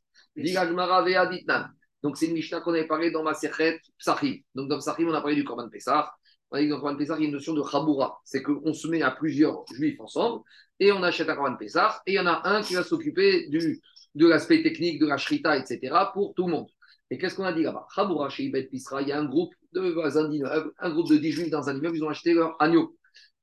Donc, 2.04 2.18
c'est 2.18 2.28
une 2.28 2.34
Mishnah 2.34 2.62
qu'on 2.62 2.74
avait 2.74 2.86
parlé 2.86 3.10
dans 3.10 3.24
ma 3.24 3.34
Sechet 3.34 3.80
Psachim. 3.98 4.36
Donc, 4.54 4.70
dans 4.70 4.78
Psachim, 4.78 5.08
on 5.08 5.14
a 5.14 5.22
parlé 5.22 5.36
du 5.36 5.44
Korban 5.44 5.68
Pessah. 5.68 6.14
On 6.52 6.58
a 6.58 6.60
dit 6.60 6.68
que 6.68 6.70
dans 6.70 6.76
le 6.76 6.82
Korban 6.84 6.98
Pessah, 6.98 7.16
il 7.18 7.22
y 7.22 7.26
a 7.26 7.28
une 7.30 7.34
notion 7.34 7.56
de 7.56 7.64
Chaboura. 7.64 8.22
C'est 8.26 8.44
qu'on 8.44 8.74
se 8.74 8.88
met 8.88 9.02
à 9.02 9.10
plusieurs 9.10 9.66
juifs 9.74 10.00
ensemble 10.00 10.44
et 10.80 10.92
on 10.92 11.02
achète 11.02 11.28
un 11.28 11.36
Korban 11.36 11.56
Pessah. 11.56 12.00
Et 12.06 12.12
il 12.12 12.16
y 12.16 12.20
en 12.20 12.28
a 12.28 12.48
un 12.48 12.62
qui 12.62 12.76
va 12.76 12.84
s'occuper 12.84 13.50
de 13.50 14.28
l'aspect 14.28 14.62
technique, 14.62 15.00
de 15.00 15.08
la 15.08 15.18
Shrita, 15.18 15.58
etc. 15.58 15.96
pour 16.14 16.36
tout 16.36 16.46
le 16.46 16.52
monde. 16.52 16.68
Et 17.10 17.18
qu'est-ce 17.18 17.34
qu'on 17.34 17.46
a 17.46 17.54
dit 17.54 17.64
là-bas? 17.64 17.88
Chaboura, 17.96 18.30
chez 18.30 18.44
Ibet 18.44 18.66
Pisra, 18.66 19.02
il 19.02 19.08
y 19.08 19.12
a 19.12 19.20
un 19.20 19.26
groupe 19.26 19.56
de 19.74 19.82
voisins 19.90 20.30
un 20.78 20.90
groupe 20.92 21.10
de 21.10 21.18
10 21.18 21.32
juifs 21.32 21.50
dans 21.50 21.70
un 21.70 21.76
immeuble, 21.76 21.98
ils 21.98 22.04
ont 22.04 22.10
acheté 22.10 22.36
leur 22.36 22.56
agneau. 22.62 22.96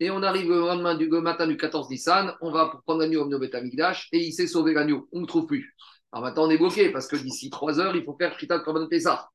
Et 0.02 0.10
on 0.10 0.20
arrive 0.24 0.48
le 0.48 0.58
lendemain 0.58 0.96
du 0.96 1.08
matin 1.08 1.46
du 1.46 1.56
14 1.56 1.88
Nissan, 1.88 2.34
on 2.40 2.50
va 2.50 2.72
prendre 2.84 3.02
l'agneau 3.02 3.22
au 3.22 3.38
Bet 3.38 3.54
Amigdash 3.54 4.08
et 4.10 4.18
il 4.18 4.32
s'est 4.32 4.48
sauvé 4.48 4.74
l'agneau. 4.74 5.08
On 5.12 5.20
ne 5.20 5.26
trouve 5.26 5.46
plus. 5.46 5.76
Alors 6.10 6.24
maintenant, 6.24 6.48
on 6.48 6.50
est 6.50 6.58
bloqué 6.58 6.90
parce 6.90 7.06
que 7.06 7.14
d'ici 7.14 7.50
trois 7.50 7.78
heures, 7.78 7.94
il 7.94 8.02
faut 8.02 8.16
faire 8.18 8.36
Shita 8.36 8.58
de 8.58 8.64
Korban 8.64 8.88
Pessah. 8.88 9.28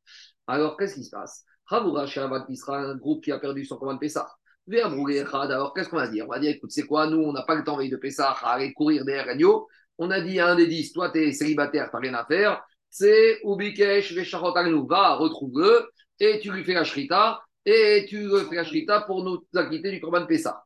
Alors, 0.45 0.75
qu'est-ce 0.75 0.95
qui 0.95 1.05
se 1.05 1.09
passe? 1.09 1.45
Ravoura 1.67 2.05
Shavat 2.05 2.41
Pisra, 2.41 2.79
un 2.79 2.97
groupe 2.97 3.23
qui 3.23 3.31
a 3.31 3.39
perdu 3.39 3.63
son 3.63 3.77
Korban 3.77 3.97
Pessah. 3.97 4.27
Alors, 4.69 5.73
qu'est-ce 5.73 5.87
qu'on 5.87 5.95
va 5.95 6.09
dire? 6.09 6.25
On 6.27 6.33
va 6.33 6.39
dire 6.39 6.51
écoute, 6.51 6.71
c'est 6.71 6.85
quoi? 6.85 7.07
Nous, 7.07 7.19
on 7.19 7.31
n'a 7.31 7.43
pas 7.43 7.55
le 7.55 7.63
temps 7.63 7.77
de 7.77 7.95
Pessah 7.95 8.31
à 8.31 8.55
aller 8.55 8.73
courir 8.73 9.05
derrière 9.05 9.25
l'agneau. 9.25 9.69
On 9.97 10.11
a 10.11 10.19
dit 10.19 10.37
à 10.41 10.47
un 10.47 10.55
des 10.55 10.67
dix 10.67 10.91
toi, 10.91 11.11
tu 11.11 11.19
es 11.19 11.31
célibataire, 11.31 11.89
tu 11.89 11.95
n'as 11.95 12.01
rien 12.01 12.13
à 12.13 12.25
faire. 12.25 12.61
C'est 12.89 13.39
Ubikesh 13.45 14.11
Veshachot 14.11 14.53
va, 14.85 15.15
retrouve-le 15.15 15.89
et 16.19 16.41
tu 16.41 16.51
lui 16.51 16.65
fais 16.65 16.73
la 16.73 16.83
Shrita 16.83 17.39
et 17.67 18.05
tu 18.07 18.29
fais 18.49 18.55
la 18.55 18.63
Shrita 18.63 19.01
pour 19.01 19.25
nous 19.25 19.45
acquitter 19.53 19.91
du 19.91 19.99
Korban 19.99 20.25
Pessah. 20.25 20.63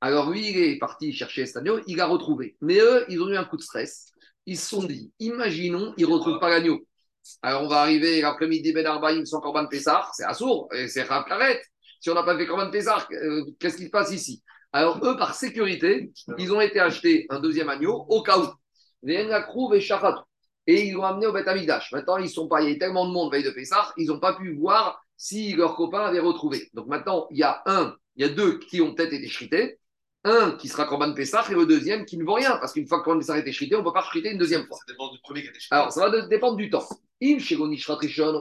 Alors 0.00 0.30
lui, 0.30 0.50
il 0.50 0.56
est 0.56 0.78
parti 0.78 1.12
chercher 1.12 1.46
cet 1.46 1.56
agneau, 1.56 1.80
il 1.88 1.96
l'a 1.96 2.06
retrouvé. 2.06 2.56
Mais 2.60 2.78
eux, 2.78 3.04
ils 3.08 3.20
ont 3.20 3.28
eu 3.28 3.36
un 3.36 3.44
coup 3.44 3.56
de 3.56 3.62
stress. 3.62 4.12
Ils 4.46 4.56
se 4.56 4.68
sont 4.68 4.84
dit, 4.84 5.12
imaginons, 5.18 5.94
ils 5.96 6.06
ne 6.06 6.12
retrouvent 6.12 6.38
pas 6.38 6.48
l'agneau. 6.48 6.80
Alors 7.42 7.64
on 7.64 7.68
va 7.68 7.80
arriver 7.80 8.20
l'après-midi, 8.20 8.72
Ben 8.72 8.86
Arbaïm, 8.86 9.26
sans 9.26 9.40
Corban 9.40 9.66
Pessar, 9.66 10.12
c'est 10.14 10.24
assourd, 10.24 10.68
et 10.72 10.86
c'est 10.86 11.02
Raplaret. 11.02 11.60
Si 12.00 12.10
on 12.10 12.14
n'a 12.14 12.22
pas 12.22 12.36
fait 12.38 12.46
Corban 12.46 12.70
Pessar, 12.70 13.08
euh, 13.12 13.44
qu'est-ce 13.58 13.76
qui 13.76 13.86
se 13.86 13.90
passe 13.90 14.12
ici? 14.12 14.44
Alors 14.72 15.04
eux, 15.04 15.16
par 15.16 15.34
sécurité, 15.34 16.12
ils 16.38 16.52
ont 16.52 16.60
été 16.60 16.78
acheter 16.78 17.26
un 17.30 17.40
deuxième 17.40 17.68
agneau 17.68 18.06
au 18.08 18.22
cas 18.22 18.38
où. 18.38 18.46
Et 20.66 20.86
ils 20.86 20.92
l'ont 20.92 21.04
amené 21.04 21.26
au 21.26 21.32
Beth 21.32 21.46
Maintenant, 21.92 22.18
ils 22.18 22.28
sont 22.28 22.48
pas, 22.48 22.62
il 22.62 22.70
y 22.70 22.72
a 22.74 22.78
tellement 22.78 23.06
de 23.06 23.12
monde 23.12 23.32
veille 23.32 23.42
de 23.42 23.50
Pessar, 23.50 23.92
ils 23.96 24.06
n'ont 24.06 24.20
pas 24.20 24.34
pu 24.34 24.54
voir 24.54 25.04
si 25.16 25.54
leurs 25.54 25.74
copains 25.74 26.00
avaient 26.00 26.20
retrouvé. 26.20 26.68
Donc 26.74 26.86
maintenant, 26.86 27.26
il 27.30 27.38
y 27.38 27.42
a 27.42 27.62
un, 27.66 27.96
il 28.16 28.26
y 28.26 28.28
a 28.28 28.32
deux 28.32 28.58
qui 28.58 28.80
ont 28.80 28.94
peut-être 28.94 29.12
été 29.12 29.28
shrités, 29.28 29.78
un 30.24 30.52
qui 30.52 30.68
sera 30.68 30.84
Corban 30.84 31.14
Pessah 31.14 31.44
et 31.50 31.54
le 31.54 31.66
deuxième 31.66 32.04
qui 32.04 32.16
ne 32.16 32.24
vaut 32.24 32.34
rien, 32.34 32.56
parce 32.58 32.72
qu'une 32.72 32.86
fois 32.86 33.00
que 33.00 33.04
Corban 33.04 33.20
Pessah 33.20 33.34
a 33.34 33.38
été 33.38 33.50
chrité, 33.50 33.74
on 33.74 33.80
ne 33.80 33.84
peut 33.84 33.92
pas 33.92 34.02
chriter 34.02 34.30
une 34.30 34.38
deuxième 34.38 34.66
fois. 34.66 34.78
Ça 34.78 34.92
dépend 34.92 35.10
du 35.12 35.18
premier 35.20 35.42
qui 35.42 35.48
a 35.48 35.50
été 35.50 35.60
Alors, 35.70 35.92
ça 35.92 36.08
va 36.08 36.26
dépendre 36.26 36.56
du 36.56 36.70
temps. 36.70 36.86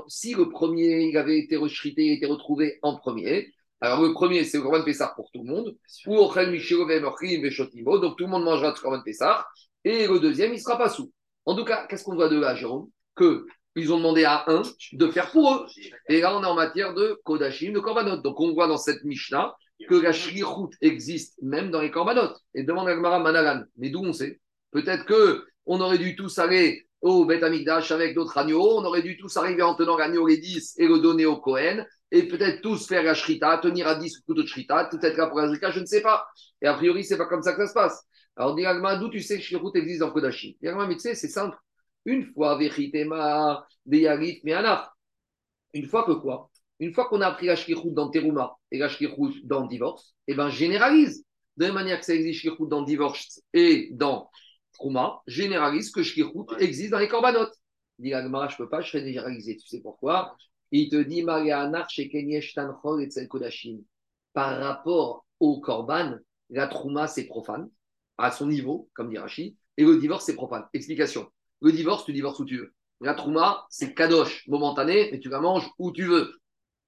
si 0.08 0.34
le 0.34 0.50
premier 0.50 1.02
il 1.06 1.18
avait 1.18 1.40
été 1.40 1.56
rechrité, 1.58 2.14
été 2.14 2.26
retrouvé 2.26 2.80
en 2.82 2.98
premier, 2.98 3.52
alors 3.80 4.02
le 4.02 4.14
premier 4.14 4.44
c'est 4.44 4.58
le 4.58 4.64
Corban 4.64 4.84
Pessah 4.84 5.14
pour 5.16 5.32
tout 5.32 5.44
le 5.44 5.52
monde, 5.52 5.76
ou 6.06 6.18
Ochel 6.18 6.52
donc 6.52 8.18
tout 8.18 8.24
le 8.24 8.30
monde 8.30 8.44
mangera 8.44 8.72
de 8.72 8.80
Corban 8.80 9.02
Pessah, 9.04 9.48
et 9.84 10.08
le 10.08 10.20
deuxième 10.20 10.52
il 10.52 10.58
ne 10.58 10.62
sera 10.62 10.78
pas 10.78 10.90
sous. 10.90 11.12
En 11.46 11.56
tout 11.56 11.66
cas, 11.66 11.88
qu'est-ce 11.88 12.04
qu'on 12.04 12.16
voit 12.16 12.30
de 12.30 12.40
là, 12.40 12.56
Jérôme? 12.56 12.90
Que 13.16 13.46
ils 13.76 13.94
ont 13.94 13.98
demandé 13.98 14.26
à 14.26 14.44
un 14.48 14.64
de 14.94 15.08
faire 15.10 15.32
pour 15.32 15.54
eux. 15.54 15.66
Et 16.10 16.20
là, 16.20 16.38
on 16.38 16.44
est 16.44 16.48
en 16.48 16.56
matière 16.56 16.94
de 16.94 17.18
Kodashim, 17.24 17.72
de 17.72 17.80
Korbanot. 17.80 18.18
Donc, 18.18 18.40
on 18.40 18.54
voit 18.54 18.68
dans 18.68 18.78
cette 18.78 19.04
Mishnah 19.04 19.56
que 19.88 19.96
la 19.96 20.12
shlichut 20.12 20.76
existe 20.82 21.42
même 21.42 21.72
dans 21.72 21.82
les 21.82 21.90
korbanot. 21.90 22.34
Et 22.54 22.64
demande 22.64 22.90
à 22.90 22.96
Gmara 22.96 23.20
Manalan. 23.20 23.64
Mais 23.78 23.90
d'où 23.90 24.04
on 24.04 24.14
sait? 24.14 24.40
Peut-être 24.72 25.06
que 25.06 25.46
on 25.66 25.80
aurait 25.80 25.98
dû 25.98 26.16
tous 26.16 26.38
aller 26.40 26.88
au 27.02 27.26
Beth 27.26 27.44
Amikdash 27.44 27.92
avec 27.92 28.14
d'autres 28.14 28.38
agneaux, 28.38 28.78
on 28.78 28.86
aurait 28.86 29.02
dû 29.02 29.18
tous 29.18 29.36
arriver 29.38 29.64
en 29.64 29.76
tenant 29.76 29.98
l'agneau 29.98 30.28
les 30.28 30.38
10 30.38 30.76
et 30.78 30.88
le 30.88 31.00
donner 31.00 31.26
au 31.26 31.38
Kohen, 31.38 31.86
et 32.12 32.28
peut-être 32.28 32.62
tous 32.62 32.88
faire 32.88 33.04
la 33.04 33.14
shrita, 33.14 33.58
tenir 33.60 33.88
à 33.88 33.96
10 33.96 34.20
couteaux 34.20 34.42
de 34.42 34.48
shrita, 34.48 34.86
tout 34.92 35.00
être 35.02 35.18
là 35.18 35.28
pour 35.28 35.40
la 35.40 35.48
je 35.72 35.80
ne 35.80 35.86
sais 35.86 36.02
pas. 36.02 36.26
Et 36.62 36.68
a 36.68 36.74
priori, 36.74 37.04
c'est 37.04 37.18
pas 37.18 37.26
comme 37.26 37.42
ça 37.42 37.54
que 37.54 37.66
ça 37.66 37.68
se 37.68 37.74
passe. 37.74 38.06
Alors, 38.36 38.56
dis 38.56 38.64
d'où 39.00 39.10
tu 39.10 39.22
sais 39.22 39.38
que 39.38 39.44
shlichut 39.44 39.76
existe 39.76 40.00
dans 40.00 40.12
Kodashim 40.12 40.54
Dis 40.62 40.70
mais 40.70 40.96
tu 40.96 41.00
sais, 41.02 41.16
c'est 41.16 41.28
simple. 41.28 41.58
Une 42.06 42.26
fois, 42.34 42.58
Vechitema, 42.58 43.66
Deyarit, 43.86 44.42
Meanaf. 44.44 44.90
Une 45.74 45.86
fois 45.86 46.04
que 46.04 46.12
quoi? 46.12 46.50
Une 46.80 46.94
fois 46.94 47.08
qu'on 47.08 47.22
a 47.22 47.28
appris 47.28 47.46
la 47.46 47.56
shkichut 47.56 47.94
dans 47.94 48.10
Teruma 48.10 48.56
et 48.72 48.80
la 48.80 48.90
shkichut 48.90 49.46
dans 49.46 49.68
divorce, 49.68 50.16
eh 50.28 50.34
ben 50.34 50.50
généralise. 50.50 51.24
De 51.58 51.66
la 51.66 51.68
même 51.68 51.76
manière 51.76 52.00
que 52.00 52.06
ça 52.06 52.16
existe 52.16 52.40
shkichut 52.40 52.68
dans 52.68 52.82
divorce 52.82 53.42
et 53.54 53.90
dans 53.94 54.30
Trouma, 54.74 55.22
généralise 55.28 55.92
que 55.92 56.02
shkichut 56.02 56.48
existe 56.60 56.92
dans 56.92 57.00
les 57.00 57.08
corbanotes. 57.08 57.54
Dit 58.00 58.10
je 58.10 58.18
ne 58.18 58.58
peux 58.58 58.70
pas, 58.70 58.82
je 58.82 58.90
serais 58.90 59.06
généralisé. 59.06 59.58
Tu 59.58 59.68
sais 59.68 59.80
pourquoi? 59.80 60.36
Il 60.72 60.90
te 60.90 60.96
dit, 60.96 61.24
par 64.34 64.60
rapport 64.60 65.26
au 65.40 65.60
korban, 65.60 66.18
la 66.50 66.68
trouma, 66.68 67.08
c'est 67.08 67.26
profane, 67.26 67.70
à 68.18 68.32
son 68.32 68.48
niveau, 68.48 68.90
comme 68.94 69.10
dit 69.10 69.18
Rachid, 69.18 69.56
et 69.78 69.84
le 69.84 69.98
divorce, 69.98 70.26
c'est 70.26 70.36
profane. 70.36 70.66
Explication. 70.74 71.32
Le 71.62 71.72
divorce, 71.72 72.06
tu 72.06 72.14
divorces 72.14 72.40
où 72.40 72.46
tu 72.46 72.58
veux. 72.58 72.74
La 73.02 73.14
trouma, 73.16 73.66
c'est 73.70 73.94
kadosh, 73.94 74.48
momentané, 74.48 75.10
mais 75.12 75.20
tu 75.20 75.30
la 75.30 75.40
manges 75.40 75.70
où 75.80 75.92
tu 75.92 76.06
veux. 76.06 76.34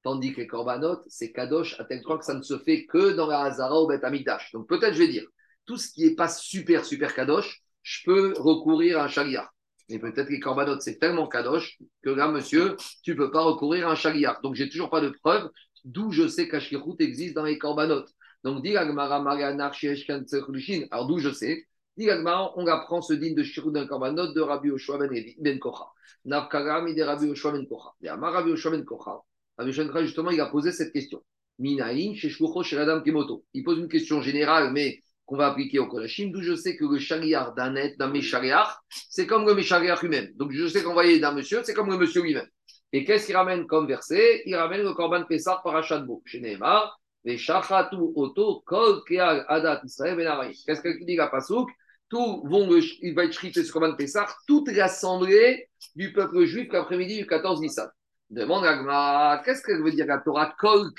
Tandis 0.03 0.34
que 0.34 0.41
les 0.41 0.47
corbanotes, 0.47 1.03
c'est 1.07 1.31
kadosh 1.31 1.79
à 1.79 1.86
tel 1.86 2.01
point 2.01 2.17
que 2.17 2.25
ça 2.25 2.34
ne 2.34 2.41
se 2.41 2.57
fait 2.59 2.86
que 2.86 3.13
dans 3.13 3.25
la 3.25 3.41
Hazara 3.41 3.81
ou 3.81 3.88
Bet 3.88 4.03
Amidash. 4.03 4.51
Donc 4.51 4.67
peut-être, 4.67 4.93
je 4.93 4.99
vais 4.99 5.07
dire, 5.07 5.25
tout 5.65 5.77
ce 5.77 5.91
qui 5.91 6.05
n'est 6.05 6.15
pas 6.15 6.27
super, 6.27 6.86
super 6.86 7.15
kadosh, 7.15 7.63
je 7.81 8.03
peux 8.05 8.34
recourir 8.38 8.99
à 8.99 9.05
un 9.05 9.07
chagriar. 9.07 9.52
Mais 9.89 9.99
peut-être 9.99 10.27
que 10.27 10.34
les 10.34 10.39
corbanotes, 10.39 10.81
c'est 10.81 10.97
tellement 10.97 11.27
kadosh 11.27 11.77
que 12.03 12.09
là, 12.09 12.29
monsieur, 12.29 12.77
tu 13.03 13.11
ne 13.11 13.17
peux 13.17 13.31
pas 13.31 13.41
recourir 13.41 13.88
à 13.88 13.91
un 13.91 13.95
chagriar. 13.95 14.39
Donc 14.41 14.55
j'ai 14.55 14.69
toujours 14.69 14.89
pas 14.89 15.01
de 15.01 15.09
preuve 15.09 15.49
d'où 15.86 16.11
je 16.11 16.27
sais 16.27 16.47
qu'Ashkirut 16.47 16.95
existe 16.99 17.36
dans 17.36 17.43
les 17.43 17.57
corbanotes. 17.57 18.09
Donc, 18.43 18.61
dit 18.63 18.75
Alors 18.75 19.07
d'où 21.07 21.19
je 21.19 21.31
sais? 21.31 21.65
Dit 21.95 22.09
on 22.09 22.67
apprend 22.67 23.01
ce 23.01 23.13
digne 23.13 23.36
de 23.36 23.43
Shirut 23.43 23.71
d'un 23.71 23.86
korbanot 23.86 24.34
de 24.34 24.41
Rabbi 24.41 24.71
Oshua 24.71 24.97
ben, 24.97 25.09
ben 25.39 25.59
Kocha. 25.59 25.86
Nafkarami 26.25 26.95
de 26.95 27.03
Rabbi 27.03 27.27
Oshua 27.27 27.51
ben 27.51 27.67
Kocha. 27.67 27.93
Et 28.01 28.09
Amar 28.09 28.34
Rabbi 28.34 28.51
Oshua 28.51 28.71
ben 28.71 28.84
Kocha. 28.84 29.21
Rabbi 29.57 29.69
Oshua 29.69 30.03
justement, 30.03 30.31
il 30.31 30.41
a 30.41 30.47
posé 30.47 30.71
cette 30.71 30.91
question. 30.91 31.23
Minaïn, 31.59 32.15
Sheshkucho, 32.15 32.63
Sheradam 32.63 33.03
Kemoto. 33.03 33.45
Il 33.53 33.63
pose 33.63 33.77
une 33.77 33.88
question 33.88 34.21
générale, 34.21 34.71
mais 34.73 35.01
qu'on 35.26 35.38
va 35.38 35.47
appliquer 35.47 35.80
au 35.80 35.88
Kolachim, 35.88 36.32
d'où 36.32 36.41
je 36.41 36.55
sais 36.55 36.76
que 36.76 36.86
le 36.86 36.99
chariar 36.99 37.53
d'un 37.53 37.74
d'un 37.97 38.09
méchariar, 38.09 38.84
c'est 39.09 39.28
comme 39.28 39.45
le 39.45 39.55
méchariar 39.55 39.99
lui-même. 40.01 40.32
Donc 40.36 40.51
je 40.51 40.67
sais 40.67 40.84
qu'envoyer 40.84 41.19
d'un 41.19 41.32
monsieur, 41.32 41.61
c'est 41.63 41.74
comme 41.74 41.89
le 41.89 41.97
monsieur 41.97 42.21
lui-même. 42.21 42.47
Et 42.91 43.05
qu'est-ce 43.05 43.26
qu'il 43.26 43.36
ramène 43.36 43.65
comme 43.65 43.88
verset? 43.88 44.43
Il 44.45 44.55
ramène 44.55 44.84
le 44.84 44.93
Korban 44.93 45.24
Pessah 45.24 45.61
par 45.63 45.76
Achatbo. 45.76 46.21
Chez 46.26 46.41
Neymar, 46.41 46.99
les 47.24 47.38
Shachatu 47.38 47.95
Oto, 48.15 48.61
Kol 48.65 49.01
Keal 49.07 49.45
Adat 49.47 49.82
Israël 49.84 50.15
Ben 50.15 50.51
Qu'est-ce 50.65 50.82
qu'il 50.82 51.05
dit 51.05 51.15
la 51.15 51.28
Pasouk 51.28 51.69
tout 52.09 52.43
vont 52.45 52.69
il 53.01 53.15
va 53.15 53.26
être 53.26 53.36
chrité 53.36 53.63
sur 53.63 53.74
Corban 53.74 53.95
Pessah, 53.95 54.28
toute 54.45 54.71
l'assemblée 54.71 55.67
du 55.95 56.13
peuple 56.13 56.45
juif 56.45 56.71
l'après-midi 56.71 57.17
du 57.17 57.26
14 57.26 57.59
Nissan. 57.59 57.89
Demande 58.30 58.65
à 58.65 59.41
qu'est-ce 59.43 59.63
qu'elle 59.63 59.82
veut 59.82 59.91
dire 59.91 60.05
la 60.05 60.19
Torah 60.19 60.53
Kol 60.59 60.91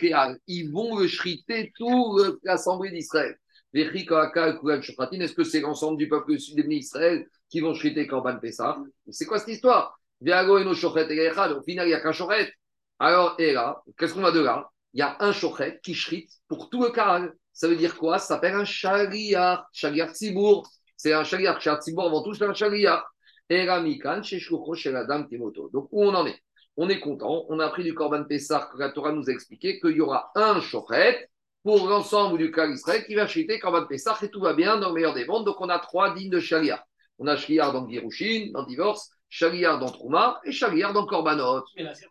Ils 0.48 0.72
vont 0.72 0.98
le 0.98 1.06
chriter 1.06 1.72
toute 1.76 2.38
l'assemblée 2.42 2.90
d'Israël. 2.90 3.36
Est-ce 3.74 5.34
que 5.34 5.44
c'est 5.44 5.60
l'ensemble 5.60 5.98
du 5.98 6.08
peuple 6.08 6.38
sud 6.38 6.66
d'Israël 6.66 7.26
qui 7.48 7.60
vont 7.60 7.74
chriter 7.74 8.06
Corban 8.06 8.38
Pessah 8.38 8.78
C'est 9.10 9.26
quoi 9.26 9.40
cette 9.40 9.48
histoire? 9.48 9.98
Au 10.20 10.24
final, 10.24 11.86
il 11.86 11.86
n'y 11.86 11.94
a 11.94 12.00
qu'un 12.00 12.12
chochet. 12.12 12.52
Alors, 13.00 13.34
et 13.38 13.52
là, 13.52 13.82
qu'est-ce 13.98 14.14
qu'on 14.14 14.24
a 14.24 14.30
de 14.30 14.40
là? 14.40 14.70
Il 14.92 15.00
y 15.00 15.02
a 15.02 15.16
un 15.18 15.32
chochet 15.32 15.80
qui 15.82 15.94
chrite 15.94 16.30
pour 16.46 16.70
tout 16.70 16.82
le 16.82 16.90
Karal. 16.90 17.34
Ça 17.52 17.66
veut 17.66 17.74
dire 17.74 17.96
quoi? 17.96 18.18
Ça 18.18 18.34
s'appelle 18.34 18.54
un 18.54 18.64
shaliar, 18.64 19.66
shaliar 19.72 20.12
tzibour. 20.12 20.68
C'est 20.96 21.12
un 21.12 21.24
shaliach. 21.24 21.60
Chez 21.60 21.70
avant 21.70 22.22
tout, 22.22 22.32
c'est 22.34 22.44
un 22.44 22.54
shaliach. 22.54 23.02
Et 23.50 23.68
Ramikan, 23.68 24.22
chez 24.22 24.38
chez 24.38 24.92
la 24.92 25.04
dame 25.04 25.26
Timoto. 25.28 25.68
Donc, 25.72 25.88
où 25.90 26.04
on 26.04 26.14
en 26.14 26.26
est? 26.26 26.38
On 26.76 26.88
est 26.88 27.00
content. 27.00 27.44
On 27.48 27.58
a 27.58 27.66
appris 27.66 27.82
du 27.82 27.92
Korban 27.92 28.24
Pessah 28.24 28.70
que 28.72 28.78
la 28.78 28.90
Torah 28.90 29.12
nous 29.12 29.28
a 29.28 29.32
expliqué 29.32 29.80
qu'il 29.80 29.96
y 29.96 30.00
aura 30.00 30.30
un 30.36 30.60
chochet 30.60 31.28
pour 31.64 31.88
l'ensemble 31.88 32.38
du 32.38 32.52
cas 32.52 32.68
Israël 32.68 33.04
qui 33.04 33.16
va 33.16 33.26
chiter 33.26 33.58
Korban 33.58 33.86
Pessah 33.86 34.16
et 34.22 34.28
tout 34.28 34.40
va 34.40 34.52
bien 34.52 34.78
dans 34.78 34.90
le 34.90 34.94
meilleur 34.94 35.14
des 35.14 35.24
mondes. 35.24 35.44
Donc, 35.44 35.60
on 35.60 35.68
a 35.68 35.80
trois 35.80 36.14
dignes 36.14 36.30
de 36.30 36.38
shaliach. 36.38 36.84
On 37.18 37.26
a 37.26 37.36
shaliach 37.36 37.72
dans 37.72 37.88
Girushin, 37.88 38.50
dans 38.52 38.64
Divorce, 38.64 39.10
shaliach 39.28 39.80
dans 39.80 39.90
Trouma 39.90 40.40
et 40.44 40.52
shaliach 40.52 40.92
dans 40.92 41.06
Korbanot. 41.06 41.64
Mais 41.76 41.82
là, 41.82 41.94
c'est 41.94 42.06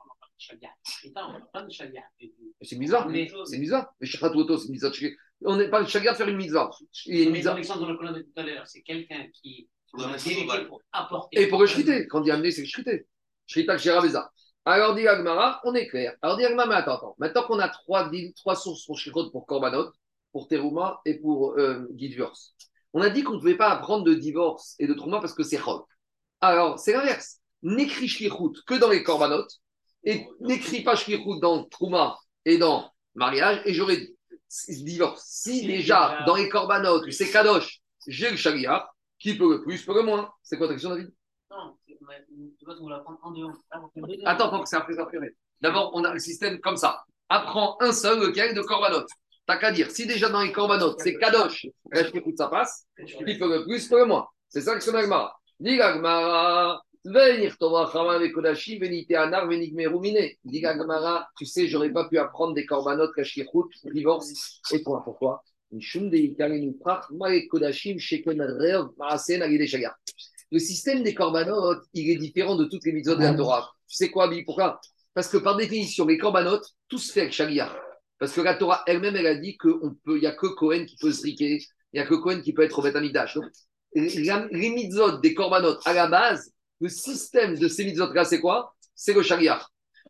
c'est 2.62 2.78
bizarre, 2.78 3.08
c'est 3.45 3.58
bizarre. 3.60 3.93
Mais 4.01 4.08
Shachatoto, 4.08 4.58
c'est 4.58 4.72
bizarre. 4.72 4.91
On 5.45 5.56
n'est 5.56 5.70
pas 5.70 5.80
le 5.80 5.86
de 5.86 5.89
faire 5.89 6.28
une 6.28 6.38
mitzvah. 6.38 6.70
Il 7.06 7.18
y 7.18 7.22
a 7.22 7.24
une 7.26 7.32
mitzvah. 7.32 7.54
L'exemple 7.54 7.97
tout 7.97 8.39
à 8.39 8.43
l'heure, 8.43 8.68
c'est 8.68 8.82
quelqu'un 8.82 9.28
qui 9.34 9.70
pour 10.68 10.82
apporter. 10.91 11.41
Et 11.41 11.47
pour 11.47 11.62
le 11.62 11.68
shriter, 11.68 12.08
quand 12.08 12.24
il 12.24 12.32
a 12.32 12.34
amené, 12.34 12.51
c'est 12.51 12.62
le 12.62 12.68
shriter. 12.68 13.08
Shrita 13.45 13.78
Kshirabeza. 13.78 14.32
Alors, 14.66 14.95
dit 14.95 15.07
Agmara, 15.07 15.61
on 15.66 15.74
est 15.76 15.88
clair. 15.88 16.16
Alors, 16.22 16.38
dit 16.38 16.45
Agmara, 16.45 16.68
mais 16.68 16.76
attends, 16.76 16.95
attends. 16.95 17.16
Maintenant 17.18 17.43
qu'on 17.43 17.59
a 17.59 17.70
trois, 17.70 18.09
trois 18.36 18.55
sources 18.55 18.86
pour 18.86 18.97
Shirot, 18.97 19.30
pour 19.30 19.45
Korbanot, 19.45 19.91
pour 20.32 20.47
Teruma 20.47 21.01
et 21.05 21.20
pour 21.20 21.57
euh, 21.57 21.86
divorce, 21.91 22.55
on 22.93 23.01
a 23.01 23.09
dit 23.09 23.24
qu'on 23.24 23.34
ne 23.34 23.39
pouvait 23.39 23.57
pas 23.57 23.70
apprendre 23.70 24.03
de 24.03 24.14
divorce 24.14 24.76
et 24.80 24.88
de 24.88 24.93
Trouma 24.93 25.20
parce 25.20 25.34
que 25.34 25.43
c'est 25.43 25.57
Chol. 25.57 25.82
Alors, 26.41 26.80
c'est 26.80 26.93
l'inverse. 26.93 27.39
N'écris 27.61 28.07
Shirut 28.07 28.53
que 28.66 28.76
dans 28.76 28.89
les 28.89 29.03
Korbanot 29.03 29.47
et 30.03 30.28
n'écris 30.41 30.82
pas 30.82 30.95
Shirut 30.95 31.39
dans 31.39 31.64
Trouma 31.66 32.18
et 32.45 32.57
dans 32.57 32.91
mariage. 33.16 33.61
Et 33.66 33.74
j'aurais 33.74 33.97
dit, 33.97 34.16
divorce. 34.84 35.24
Si, 35.26 35.66
déjà, 35.66 36.24
dans 36.26 36.36
les 36.36 36.49
corbanotes, 36.49 37.09
c'est 37.11 37.30
Kadosh, 37.32 37.80
j'ai 38.07 38.30
le 38.30 38.38
Shaliach, 38.38 38.86
qui 39.20 39.38
peut 39.38 39.49
le 39.49 39.61
plus, 39.61 39.84
peut 39.86 39.95
le 39.95 40.03
moins. 40.03 40.32
C'est 40.41 40.57
quoi 40.57 40.68
ta 40.68 40.74
question, 40.74 40.89
David? 40.89 41.11
Non, 41.51 41.78
dehors. 43.32 43.54
Attends, 44.26 44.47
attends, 44.47 44.66
c'est 44.66 44.76
après, 44.76 44.97
après. 44.97 45.36
D'abord, 45.62 45.91
on 45.93 46.04
a 46.04 46.14
le 46.14 46.20
système 46.20 46.60
comme 46.60 46.78
ça. 46.78 47.04
Apprends 47.30 47.78
un 47.80 47.91
seul, 47.91 48.20
lequel 48.20 48.54
de 48.56 48.62
corbanote. 48.62 49.10
T'as 49.45 49.58
qu'à 49.58 49.72
dire, 49.72 49.91
si 49.91 50.06
déjà 50.06 50.30
dans 50.30 50.41
les 50.41 50.51
corbanotes, 50.51 50.99
c'est 50.99 51.16
Kadosh, 51.18 51.68
écoute, 52.14 52.38
ça 52.38 52.47
passe, 52.47 52.86
qui 53.06 53.38
peut 53.38 53.49
le 53.49 53.64
plus, 53.64 53.88
peut 53.88 53.99
le 53.99 54.06
moins. 54.06 54.28
C'est 54.47 54.62
ça 54.62 54.76
que 54.76 54.82
c'est 54.82 54.95
Agmara. 54.95 55.36
Dis 55.60 55.82
Agmara, 55.82 56.82
tu 57.06 57.12
sais, 61.45 61.68
j'aurais 61.68 61.91
pas 61.91 62.08
pu 62.08 62.18
apprendre 62.18 62.54
des 62.54 62.66
korbanot, 62.66 63.12
kashirut, 63.12 63.70
divorce. 63.84 64.62
Et 64.72 64.82
toi, 64.82 65.01
pourquoi 65.04 65.43
Le 70.51 70.59
système 70.59 71.03
des 71.03 71.13
korbanot, 71.13 71.75
il 71.93 72.09
est 72.09 72.17
différent 72.17 72.55
de 72.55 72.65
toutes 72.65 72.85
les 72.85 72.91
mitzvot 72.91 73.15
de 73.15 73.21
la 73.21 73.33
Torah. 73.33 73.71
Tu 73.87 73.95
sais 73.95 74.09
quoi, 74.09 74.27
Bi 74.27 74.43
Pourquoi? 74.43 74.79
Parce 75.13 75.27
que 75.27 75.37
par 75.37 75.55
définition, 75.57 76.05
les 76.05 76.17
korbanot, 76.17 76.61
tout 76.89 76.97
se 76.97 77.11
fait 77.11 77.21
avec 77.21 77.33
sharia. 77.33 77.73
Parce 78.19 78.33
que 78.33 78.41
la 78.41 78.55
Torah 78.55 78.83
elle-même, 78.87 79.15
elle 79.15 79.27
a 79.27 79.35
dit 79.35 79.57
qu'il 79.57 80.17
n'y 80.19 80.25
a 80.25 80.31
que 80.31 80.47
Cohen 80.47 80.85
qui 80.85 80.95
peut 80.97 81.11
se 81.11 81.23
riquer, 81.23 81.59
il 81.91 81.99
n'y 81.99 81.99
a 81.99 82.05
que 82.05 82.15
Cohen 82.15 82.41
qui 82.41 82.53
peut 82.53 82.63
être 82.63 82.77
au 82.79 82.81
Beth 82.81 82.93
Donc, 82.93 83.45
les 83.93 84.69
mitzvot 84.69 85.17
des 85.17 85.33
korbanot, 85.33 85.77
à 85.85 85.93
la 85.93 86.07
base, 86.07 86.51
le 86.79 86.89
système 86.89 87.57
de 87.57 87.67
ces 87.67 87.85
mitzvot-là, 87.85 88.25
c'est 88.25 88.39
quoi? 88.39 88.75
C'est 88.95 89.13
le 89.13 89.21
shariach. 89.21 89.63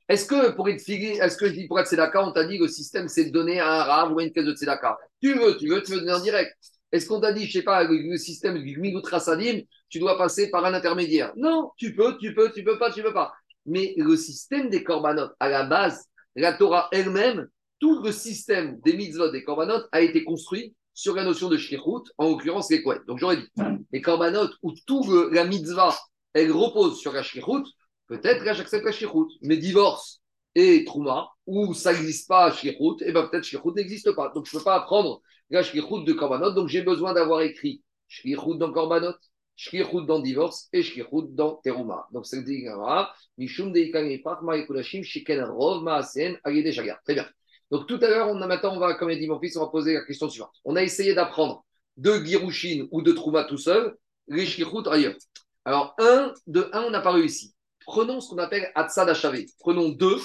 Est-ce 0.09 0.25
que 0.25 0.51
pour 0.51 0.67
être 0.69 0.81
figé, 0.81 1.15
est-ce 1.15 1.37
que 1.37 1.67
pour 1.67 1.79
être 1.79 1.87
tzedaka, 1.87 2.25
on 2.25 2.31
t'a 2.31 2.45
dit 2.45 2.57
que 2.57 2.63
le 2.63 2.69
système 2.69 3.07
c'est 3.07 3.25
de 3.25 3.31
donner 3.31 3.59
à 3.59 3.67
un 3.67 3.83
rave 3.83 4.11
ou 4.11 4.19
à 4.19 4.23
une 4.23 4.31
caisse 4.31 4.45
de 4.45 4.53
tzedaka 4.53 4.97
Tu 5.21 5.33
veux, 5.33 5.57
tu 5.57 5.69
veux, 5.69 5.81
tu 5.81 5.93
veux 5.93 5.99
donner 5.99 6.13
en 6.13 6.19
direct. 6.19 6.53
Est-ce 6.93 7.07
qu'on 7.07 7.19
t'a 7.19 7.33
dit, 7.33 7.47
je 7.47 7.53
sais 7.53 7.63
pas, 7.63 7.83
le, 7.83 8.17
système 8.17 8.61
du 8.61 8.79
Migout 8.79 9.01
Rasadim, 9.03 9.61
tu 9.89 9.97
dois 9.97 10.15
passer 10.15 10.51
par 10.51 10.63
un 10.63 10.75
intermédiaire? 10.75 11.33
Non, 11.35 11.71
tu 11.75 11.95
peux, 11.95 12.17
tu 12.19 12.35
peux, 12.35 12.51
tu 12.53 12.63
peux 12.63 12.77
pas, 12.77 12.91
tu 12.91 13.01
peux 13.01 13.13
pas. 13.13 13.33
Mais 13.65 13.95
le 13.97 14.15
système 14.15 14.69
des 14.69 14.83
korbanot, 14.83 15.29
à 15.39 15.49
la 15.49 15.63
base, 15.63 16.05
la 16.35 16.53
Torah 16.53 16.89
elle-même, 16.91 17.47
tout 17.79 18.03
le 18.03 18.11
système 18.11 18.79
des 18.81 18.93
mitzvot 18.95 19.31
des 19.31 19.43
korbanot 19.43 19.81
a 19.91 20.01
été 20.01 20.23
construit 20.23 20.75
sur 20.93 21.15
la 21.15 21.23
notion 21.23 21.49
de 21.49 21.57
shirut, 21.57 22.03
en 22.19 22.29
l'occurrence 22.29 22.69
les 22.69 22.83
quoi 22.83 22.99
Donc 23.07 23.17
j'aurais 23.17 23.37
dit, 23.37 23.49
les 23.91 24.01
korbanot, 24.01 24.49
où 24.61 24.73
tout 24.85 25.03
la 25.31 25.45
mitzvah 25.45 25.97
elle 26.33 26.51
repose 26.51 26.99
sur 26.99 27.11
la 27.11 27.23
shirut, 27.23 27.65
peut-être 28.07 28.43
que 28.43 28.53
j'accepte 28.53 28.85
la 28.85 28.91
shirut. 28.91 29.27
Mais 29.41 29.57
divorce 29.57 30.21
et 30.55 30.83
trouma, 30.85 31.29
où 31.45 31.73
ça 31.73 31.93
n'existe 31.93 32.27
pas 32.27 32.51
shirut, 32.51 32.97
et 33.01 33.11
bien 33.11 33.27
peut-être 33.27 33.43
shirut 33.43 33.73
n'existe 33.73 34.11
pas. 34.11 34.31
Donc 34.33 34.45
je 34.45 34.55
ne 34.55 34.59
peux 34.59 34.63
pas 34.63 34.75
apprendre 34.75 35.21
la 35.49 35.63
shirut 35.63 36.03
de 36.03 36.13
korbanot. 36.13 36.51
Donc 36.51 36.67
j'ai 36.67 36.81
besoin 36.81 37.13
d'avoir 37.13 37.41
écrit 37.41 37.81
shirut 38.07 38.57
dans 38.57 38.71
korbanot, 38.71 39.13
shirut 39.55 40.05
dans 40.05 40.19
divorce 40.19 40.67
et 40.73 40.83
shirut 40.83 41.27
dans 41.29 41.55
teruma. 41.63 42.07
Donc 42.11 42.25
le 42.31 42.41
dit 42.41 42.65
mishum 43.37 43.73
shiken 45.03 45.43
rov 45.43 45.83
maasen 45.83 46.37
Très 46.43 47.13
bien. 47.13 47.27
Donc 47.71 47.87
tout 47.87 47.99
à 48.01 48.07
l'heure, 48.07 48.29
on 48.29 48.41
a 48.41 48.47
maintenant, 48.47 48.75
on 48.75 48.79
va, 48.79 48.93
comme 48.95 49.09
a 49.09 49.15
dit 49.15 49.27
mon 49.27 49.39
fils, 49.39 49.57
on 49.57 49.61
va 49.61 49.67
poser 49.67 49.95
la 49.95 50.05
question 50.05 50.29
suivante. 50.29 50.53
On 50.63 50.75
a 50.75 50.83
essayé 50.83 51.15
d'apprendre 51.15 51.65
de 51.97 52.23
Girushin 52.23 52.87
ou 52.91 53.01
de 53.01 53.11
Trouma 53.11 53.45
tout 53.45 53.57
seul, 53.57 53.95
les 54.27 54.45
shirut 54.45 54.87
ailleurs. 54.87 55.15
Alors, 55.65 55.95
un, 55.97 56.33
de 56.45 56.69
un, 56.73 56.83
on 56.83 56.89
n'a 56.91 57.01
pas 57.01 57.13
réussi. 57.13 57.55
Prenons 57.85 58.21
ce 58.21 58.29
qu'on 58.29 58.37
appelle 58.37 58.71
Achavé. 58.75 59.47
Prenons 59.59 59.89
deux 59.89 60.17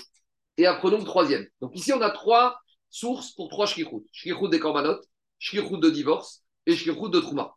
et 0.59 0.67
apprenons 0.67 0.99
le 0.99 1.05
troisième. 1.05 1.47
Donc 1.61 1.75
ici, 1.75 1.93
on 1.93 2.01
a 2.03 2.11
trois 2.11 2.61
sources 2.91 3.31
pour 3.33 3.49
trois 3.49 3.67
shkichut. 3.67 4.05
Shkichut 4.13 4.49
des 4.51 4.59
korbanot, 4.59 5.01
shkichut 5.39 5.79
de 5.79 5.89
divorce 5.89 6.43
et 6.67 6.75
shkichut 6.77 7.11
de 7.11 7.21
trouma. 7.21 7.55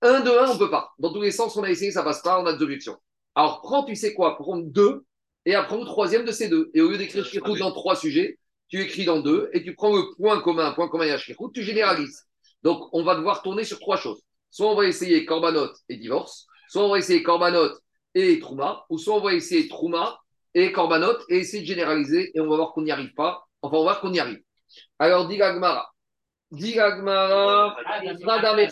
Un 0.00 0.20
de 0.20 0.30
un, 0.30 0.50
on 0.50 0.54
ne 0.54 0.58
peut 0.58 0.70
pas. 0.70 0.92
Dans 0.98 1.12
tous 1.12 1.22
les 1.22 1.30
sens, 1.30 1.56
on 1.56 1.62
a 1.62 1.70
essayé, 1.70 1.92
ça 1.92 2.02
passe 2.02 2.22
pas, 2.22 2.40
on 2.40 2.46
a 2.46 2.54
deux 2.54 2.64
objections. 2.64 2.96
Alors 3.34 3.60
prends, 3.60 3.84
tu 3.84 3.94
sais 3.94 4.14
quoi, 4.14 4.36
prends 4.36 4.58
deux 4.58 5.04
et 5.44 5.54
après 5.54 5.78
le 5.78 5.84
troisième 5.84 6.24
de 6.24 6.32
ces 6.32 6.48
deux. 6.48 6.70
Et 6.74 6.80
au 6.80 6.90
lieu 6.90 6.98
d'écrire 6.98 7.24
Shkirut 7.24 7.58
dans 7.58 7.72
trois 7.72 7.96
sujets, 7.96 8.38
tu 8.68 8.80
écris 8.80 9.04
dans 9.04 9.20
deux 9.20 9.48
et 9.52 9.62
tu 9.62 9.74
prends 9.74 9.94
le 9.94 10.02
point 10.16 10.40
commun, 10.40 10.72
point 10.72 10.88
commun 10.88 11.04
et 11.04 11.18
Shkirut, 11.18 11.52
tu 11.52 11.62
généralises. 11.62 12.24
Donc 12.62 12.88
on 12.92 13.04
va 13.04 13.14
devoir 13.14 13.42
tourner 13.42 13.64
sur 13.64 13.78
trois 13.78 13.96
choses. 13.96 14.20
Soit 14.50 14.70
on 14.70 14.74
va 14.74 14.86
essayer 14.86 15.24
Korbanot 15.24 15.70
et 15.88 15.96
divorce, 15.96 16.46
soit 16.68 16.84
on 16.84 16.88
va 16.88 16.98
essayer 16.98 17.22
Korbanot 17.22 17.70
et 18.14 18.38
Trouma, 18.40 18.86
ou 18.88 18.98
soit 18.98 19.14
on 19.14 19.20
va 19.20 19.34
essayer 19.34 19.68
Trouma 19.68 20.18
et 20.64 20.72
Korbanot 20.72 21.18
et 21.28 21.38
essayer 21.38 21.62
de 21.62 21.68
généraliser 21.68 22.30
et 22.34 22.40
on 22.40 22.48
va 22.48 22.56
voir 22.56 22.72
qu'on 22.72 22.82
n'y 22.82 22.90
arrive 22.90 23.14
pas. 23.14 23.46
Enfin, 23.62 23.76
on 23.76 23.80
va 23.80 23.92
voir 23.92 24.00
qu'on 24.00 24.12
y 24.12 24.18
arrive. 24.18 24.40
Alors, 24.98 25.28
dit 25.28 25.36
Gagmara. 25.36 25.90
Dit 26.50 26.74
Gagmara, 26.74 27.76
Radam 28.24 28.58
et 28.58 28.68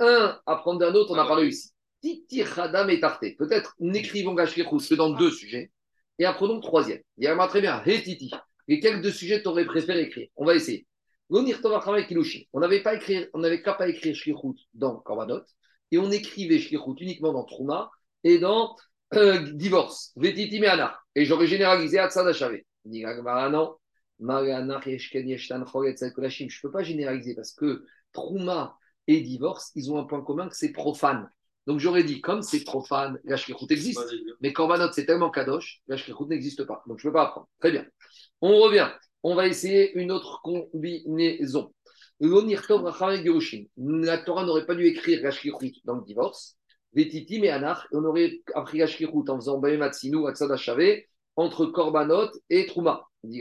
Un, 0.00 0.40
apprendre 0.46 0.80
d'un 0.80 0.94
autre, 0.94 1.12
on 1.12 1.18
a 1.18 1.26
parlé 1.26 1.48
ici. 1.48 1.70
Titi 2.00 2.42
Radam 2.42 2.90
et 2.90 3.00
Peut-être 3.00 3.74
n'écrivons 3.80 4.34
Gashkirous 4.34 4.80
que 4.88 4.94
dans 4.94 5.10
deux 5.10 5.30
sujets. 5.30 5.70
Et 6.18 6.24
apprenons 6.24 6.56
le 6.56 6.62
troisième. 6.62 7.00
Dit 7.16 7.26
très 7.48 7.60
bien. 7.60 7.82
Hé 7.84 8.02
Titi. 8.02 8.30
Et 8.68 8.80
quels 8.80 9.00
deux 9.00 9.12
sujets 9.12 9.42
tu 9.42 9.48
aurais 9.48 9.64
préféré 9.64 10.02
écrire? 10.02 10.28
On 10.36 10.44
va 10.44 10.54
essayer. 10.54 10.86
On 11.28 11.42
n'avait 12.60 12.82
pas 12.82 12.94
écrit, 12.94 13.26
on 13.34 13.38
n'avait 13.38 13.60
qu'à 13.60 13.74
pas 13.74 13.88
écrire 13.88 14.14
Shlichut 14.14 14.68
dans 14.74 14.96
Korbanot 14.96 15.42
et 15.90 15.98
on 15.98 16.10
écrivait 16.10 16.60
Shlichut 16.60 16.94
uniquement 17.00 17.32
dans 17.32 17.44
Trouma 17.44 17.90
et 18.22 18.38
dans 18.38 18.76
euh, 19.14 19.52
Divorce, 19.52 20.12
Vetiti 20.16 20.60
Et 21.14 21.24
j'aurais 21.24 21.46
généralisé 21.46 21.98
Atsad 21.98 22.26
Hachave. 22.26 22.56
Dit 22.84 23.04
non, 23.50 23.76
je 26.50 26.56
ne 26.56 26.62
peux 26.62 26.70
pas 26.70 26.82
généraliser 26.82 27.34
parce 27.34 27.52
que 27.52 27.84
Trouma 28.12 28.78
et 29.06 29.20
divorce, 29.20 29.72
ils 29.74 29.92
ont 29.92 29.98
un 29.98 30.04
point 30.04 30.22
commun 30.22 30.48
que 30.48 30.56
c'est 30.56 30.72
profane. 30.72 31.30
Donc 31.66 31.80
j'aurais 31.80 32.04
dit, 32.04 32.20
comme 32.20 32.42
c'est 32.42 32.64
profane, 32.64 33.18
la 33.24 33.36
existe, 33.70 34.00
mais 34.40 34.52
Korbanot 34.52 34.92
c'est 34.92 35.04
tellement 35.04 35.30
kadosh, 35.30 35.82
la 35.88 35.96
n'existe 36.28 36.64
pas. 36.64 36.82
Donc 36.86 37.00
je 37.00 37.06
ne 37.06 37.10
peux 37.10 37.14
pas 37.14 37.24
apprendre. 37.24 37.48
Très 37.58 37.72
bien. 37.72 37.84
On 38.40 38.56
revient. 38.60 38.88
On 39.22 39.34
va 39.34 39.48
essayer 39.48 39.92
une 39.98 40.12
autre 40.12 40.40
combinaison. 40.42 41.74
La 42.20 44.18
Torah 44.18 44.44
n'aurait 44.44 44.66
pas 44.66 44.74
dû 44.76 44.86
écrire 44.86 45.22
la 45.22 45.30
dans 45.84 45.96
le 45.96 46.04
divorce. 46.04 46.56
Vetiti 46.96 47.38
mais 47.40 47.50
Anach, 47.50 47.86
on 47.92 48.02
aurait 48.04 48.40
appris 48.54 48.78
la 48.78 48.86
en 48.86 49.36
faisant 49.36 49.58
Bayematsinu, 49.58 50.26
Atsada 50.26 50.56
entre 51.36 51.66
Korbanot 51.66 52.30
et 52.48 52.64
Trouma. 52.64 53.06
Je 53.22 53.38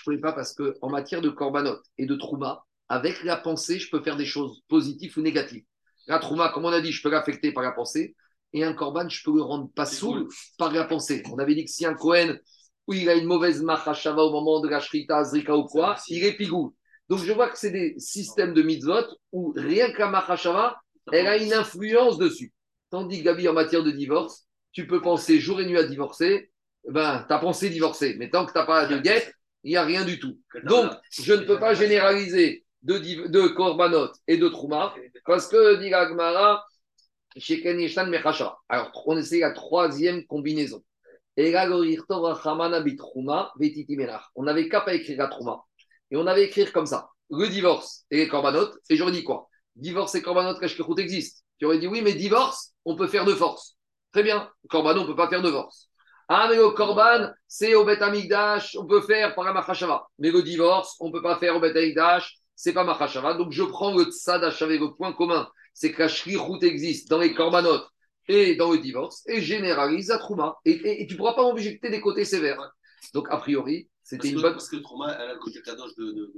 ne 0.00 0.04
pouvais 0.04 0.18
pas 0.18 0.32
parce 0.32 0.54
qu'en 0.54 0.90
matière 0.90 1.22
de 1.22 1.30
korbanot 1.30 1.78
et 1.96 2.04
de 2.04 2.14
trouma, 2.14 2.64
avec 2.88 3.24
la 3.24 3.36
pensée, 3.38 3.78
je 3.78 3.90
peux 3.90 4.02
faire 4.02 4.16
des 4.16 4.26
choses 4.26 4.62
positives 4.68 5.16
ou 5.16 5.22
négatives. 5.22 5.64
La 6.06 6.18
trouma, 6.18 6.50
comme 6.50 6.66
on 6.66 6.72
a 6.72 6.82
dit, 6.82 6.92
je 6.92 7.02
peux 7.02 7.10
l'affecter 7.10 7.52
par 7.52 7.62
la 7.62 7.72
pensée. 7.72 8.14
Et 8.52 8.64
un 8.64 8.74
korban, 8.74 9.08
je 9.08 9.22
peux 9.24 9.34
le 9.34 9.40
rendre 9.40 9.70
pas 9.74 9.86
saoul 9.86 10.28
par 10.58 10.72
la 10.72 10.84
pensée. 10.84 11.22
On 11.32 11.38
avait 11.38 11.54
dit 11.54 11.64
que 11.64 11.70
si 11.70 11.86
un 11.86 11.94
Kohen, 11.94 12.38
où 12.86 12.92
il 12.92 13.08
a 13.08 13.14
une 13.14 13.26
mauvaise 13.26 13.62
machashava 13.62 14.22
au 14.22 14.30
moment 14.30 14.60
de 14.60 14.68
la 14.68 14.80
shrita, 14.80 15.24
zrika 15.24 15.56
ou 15.56 15.64
quoi, 15.64 15.96
il 16.08 16.22
est 16.22 16.36
pigou. 16.36 16.74
Donc 17.12 17.24
je 17.26 17.32
vois 17.32 17.50
que 17.50 17.58
c'est 17.58 17.70
des 17.70 17.94
systèmes 17.98 18.54
de 18.54 18.62
mitzvot 18.62 19.04
où 19.32 19.52
rien 19.54 19.92
que 19.92 19.98
la 19.98 20.08
machashava, 20.08 20.80
elle 21.12 21.26
a 21.26 21.36
une 21.36 21.52
influence 21.52 22.16
dessus. 22.16 22.54
Tandis 22.88 23.22
que 23.22 23.48
en 23.48 23.52
matière 23.52 23.84
de 23.84 23.90
divorce, 23.90 24.46
tu 24.72 24.86
peux 24.86 25.02
penser 25.02 25.38
jour 25.38 25.60
et 25.60 25.66
nuit 25.66 25.76
à 25.76 25.84
divorcer, 25.84 26.50
ben, 26.88 27.22
tu 27.28 27.34
as 27.34 27.38
pensé 27.38 27.68
divorcer. 27.68 28.16
Mais 28.18 28.30
tant 28.30 28.46
que 28.46 28.52
tu 28.52 28.58
n'as 28.58 28.64
pas 28.64 28.86
de 28.86 28.96
guette, 28.96 29.30
il 29.62 29.72
n'y 29.72 29.76
a 29.76 29.84
rien 29.84 30.06
du 30.06 30.18
tout. 30.18 30.38
Donc, 30.64 30.90
je 31.10 31.34
ne 31.34 31.42
peux 31.42 31.58
pas 31.58 31.74
généraliser 31.74 32.64
de, 32.80 32.96
de 33.28 33.46
korbanot 33.48 34.08
et 34.26 34.38
de 34.38 34.48
trouma, 34.48 34.94
parce 35.26 35.48
que, 35.48 35.82
dit 35.82 35.90
Gmara, 35.90 36.64
alors, 38.70 39.02
on 39.04 39.18
essaie 39.18 39.40
la 39.40 39.50
troisième 39.50 40.24
combinaison. 40.24 40.82
On 41.36 41.42
n'avait 44.44 44.68
qu'à 44.70 44.80
pas 44.80 44.94
écrire 44.94 45.18
la 45.18 45.28
trouma. 45.28 45.62
Et 46.12 46.16
on 46.16 46.26
avait 46.26 46.44
écrit 46.44 46.70
comme 46.70 46.86
ça 46.86 47.08
le 47.30 47.48
divorce 47.48 48.04
et 48.10 48.18
les 48.18 48.28
korbanot. 48.28 48.68
Et 48.90 48.96
j'aurais 48.96 49.12
dit 49.12 49.24
quoi? 49.24 49.48
Divorce 49.74 50.14
et 50.14 50.22
korbanot, 50.22 50.58
route 50.80 50.98
existe? 50.98 51.44
Tu 51.58 51.64
aurais 51.64 51.78
dit 51.78 51.86
oui, 51.86 52.02
mais 52.02 52.12
divorce, 52.12 52.72
on 52.84 52.94
peut 52.94 53.08
faire 53.08 53.24
de 53.24 53.34
force. 53.34 53.76
Très 54.12 54.22
bien. 54.22 54.50
Korban, 54.68 54.96
on 54.98 55.02
ne 55.02 55.06
peut 55.06 55.16
pas 55.16 55.28
faire 55.28 55.42
divorce. 55.42 55.88
Ah, 56.28 56.46
mais 56.48 56.56
le 56.56 56.70
Korban, 56.70 57.30
c'est 57.48 57.74
au 57.74 57.84
Bet 57.84 58.02
Amigdash, 58.02 58.76
on 58.76 58.86
peut 58.86 59.00
faire 59.00 59.34
par 59.34 59.44
la 59.44 59.52
Machashava. 59.52 60.06
Mais 60.18 60.30
le 60.30 60.42
divorce, 60.42 60.96
on 61.00 61.08
ne 61.08 61.12
peut 61.12 61.22
pas 61.22 61.38
faire 61.38 61.56
au 61.56 61.60
Bet 61.60 61.76
Amigdash, 61.76 62.36
c'est 62.54 62.72
pas 62.72 62.84
Machashava. 62.84 63.34
Donc 63.34 63.52
je 63.52 63.62
prends 63.62 63.94
le 63.94 64.04
Tzadash 64.04 64.62
avec 64.62 64.80
le 64.80 64.94
point 64.94 65.12
commun, 65.12 65.48
c'est 65.74 65.92
que 65.92 66.64
existe 66.64 67.08
dans 67.08 67.18
les 67.18 67.34
Korbanot 67.34 67.80
et 68.28 68.54
dans 68.54 68.70
le 68.70 68.78
divorce, 68.78 69.22
et 69.26 69.40
généralise 69.40 70.08
la 70.08 70.18
Trouma. 70.18 70.56
Et, 70.64 71.06
tu 71.06 71.14
ne 71.14 71.18
pourras 71.18 71.34
pas 71.34 71.42
objecter 71.42 71.90
des 71.90 72.00
côtés 72.00 72.24
sévères. 72.24 72.72
Donc 73.14 73.26
a 73.30 73.36
priori, 73.38 73.88
c'était 74.16 74.30
une 74.30 74.40
bonne. 74.40 74.52
Parce 74.52 74.68
que 74.68 74.76
Trouma, 74.76 75.12
elle 75.12 75.30
a 75.30 75.32
le 75.34 75.38
côté 75.38 75.60
Kadosh 75.62 75.94
de... 75.96 76.32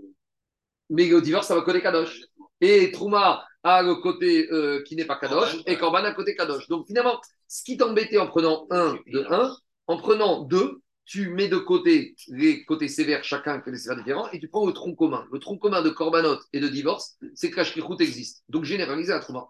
Mais 0.90 1.06
le 1.06 1.20
divorce, 1.20 1.46
ça 1.46 1.54
va 1.54 1.62
côté 1.62 1.80
Kadosh. 1.80 2.20
Et 2.60 2.90
Trouma 2.92 3.44
a 3.62 3.82
le 3.82 3.96
côté 3.96 4.50
euh, 4.50 4.82
qui 4.82 4.96
n'est 4.96 5.04
pas 5.04 5.16
Kadosh, 5.16 5.56
et 5.66 5.76
Korban 5.78 6.04
a 6.04 6.10
le 6.10 6.14
côté 6.14 6.34
Kadosh. 6.34 6.68
Donc 6.68 6.86
finalement, 6.86 7.20
ce 7.48 7.62
qui 7.64 7.76
t'embêtait 7.76 8.18
en 8.18 8.26
prenant 8.26 8.66
un 8.70 8.98
de 9.06 9.24
un, 9.30 9.54
en 9.86 9.96
prenant 9.96 10.42
deux, 10.42 10.82
tu 11.06 11.30
mets 11.30 11.48
de 11.48 11.56
côté 11.56 12.14
les 12.28 12.64
côtés 12.64 12.88
sévères, 12.88 13.24
chacun 13.24 13.60
fait 13.62 13.70
des 13.70 13.78
sévères 13.78 13.98
différents, 13.98 14.30
et 14.30 14.40
tu 14.40 14.48
prends 14.48 14.66
le 14.66 14.72
tronc 14.72 14.94
commun. 14.94 15.26
Le 15.32 15.38
tronc 15.38 15.58
commun 15.58 15.82
de 15.82 15.90
Korbanot 15.90 16.38
et 16.52 16.60
de 16.60 16.68
divorce, 16.68 17.16
c'est 17.34 17.50
que 17.50 17.60
la 17.60 17.96
existe. 18.00 18.44
Donc 18.48 18.64
généraliser 18.64 19.12
à 19.12 19.20
Trouma. 19.20 19.46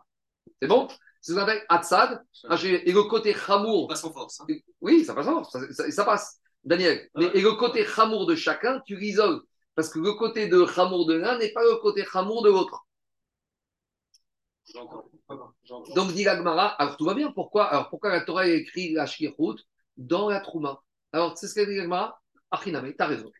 C'est 0.60 0.68
bon? 0.68 0.88
C'est 1.20 1.32
ce 1.32 1.36
qu'on 1.36 1.42
appelle 1.42 1.64
Hatzad. 1.68 2.22
Et 2.62 2.92
le 2.92 3.02
côté 3.04 3.34
Chamour. 3.34 3.90
Ça 3.90 3.94
passe 3.94 4.04
en 4.04 4.12
force. 4.12 4.40
Hein. 4.40 4.46
Oui, 4.82 5.04
ça 5.04 5.14
passe 5.14 5.26
en 5.26 5.42
force. 5.42 5.56
Ça, 5.90 6.04
passe. 6.04 6.38
Daniel. 6.64 7.08
Mais, 7.14 7.26
et 7.34 7.40
le 7.40 7.52
côté 7.52 7.84
Chamour 7.84 8.26
de 8.26 8.34
chacun, 8.34 8.80
tu 8.86 8.96
l'isoles. 8.96 9.42
Parce 9.74 9.88
que 9.88 9.98
le 9.98 10.12
côté 10.12 10.48
de 10.48 10.66
Chamour 10.66 11.06
de 11.06 11.14
l'un 11.14 11.38
n'est 11.38 11.52
pas 11.52 11.62
le 11.62 11.76
côté 11.76 12.04
Chamour 12.04 12.42
de 12.42 12.50
l'autre. 12.50 12.86
Donc, 15.94 16.12
dit 16.12 16.24
l'Agmara, 16.24 16.68
alors 16.68 16.96
tout 16.96 17.04
va 17.04 17.14
bien. 17.14 17.30
Pourquoi 17.32 17.64
Alors, 17.66 17.88
pourquoi 17.90 18.10
la 18.10 18.20
Torah 18.22 18.42
a 18.42 18.46
écrit 18.46 18.92
la 18.92 19.06
Shkirut 19.06 19.56
dans 19.96 20.28
la 20.28 20.40
Trouma? 20.40 20.80
Alors, 21.12 21.36
c'est 21.36 21.48
ce 21.48 21.54
qu'a 21.54 21.66
dit 21.66 21.76
l'Agmara 21.76 22.20
Achiname, 22.50 22.92
tu 22.92 23.02
as 23.02 23.06
raison. 23.06 23.30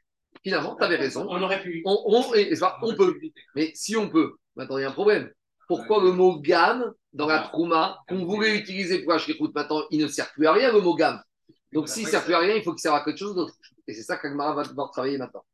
Finalement, 0.42 0.76
tu 0.76 0.84
avais 0.84 0.96
raison. 0.96 1.26
On 1.28 1.40
aurait 1.40 1.62
pu. 1.62 1.82
On, 1.84 1.96
on, 2.06 2.34
et, 2.34 2.52
on 2.82 2.94
peut. 2.94 3.18
Mais 3.54 3.70
si 3.74 3.96
on 3.96 4.08
peut, 4.08 4.34
maintenant, 4.56 4.78
il 4.78 4.82
y 4.82 4.84
a 4.84 4.88
un 4.88 4.92
problème. 4.92 5.30
Pourquoi 5.68 6.02
le 6.02 6.12
mot 6.12 6.40
gamme 6.40 6.92
dans 7.12 7.26
la 7.26 7.40
Trouma, 7.40 7.98
qu'on 8.08 8.24
voulait 8.26 8.58
utiliser 8.58 9.02
pour 9.02 9.12
la 9.12 9.18
Shkirut, 9.18 9.52
maintenant, 9.54 9.84
il 9.90 10.00
ne 10.00 10.08
sert 10.08 10.30
plus 10.32 10.46
à 10.46 10.52
rien, 10.52 10.72
le 10.72 10.80
mot 10.80 10.94
gamme? 10.94 11.22
Donc, 11.74 11.88
s'il 11.88 12.04
ne 12.04 12.08
sert 12.08 12.24
plus 12.24 12.34
à 12.34 12.38
rien, 12.38 12.54
il 12.54 12.62
faut 12.62 12.72
qu'il 12.72 12.80
serve 12.80 12.96
à 12.96 13.04
quelque 13.04 13.18
chose 13.18 13.34
d'autre. 13.34 13.54
Et 13.86 13.92
c'est 13.92 14.02
ça 14.02 14.16
qu'Agmara 14.16 14.54
va 14.54 14.62
devoir 14.62 14.90
travailler 14.90 15.18
maintenant. 15.18 15.44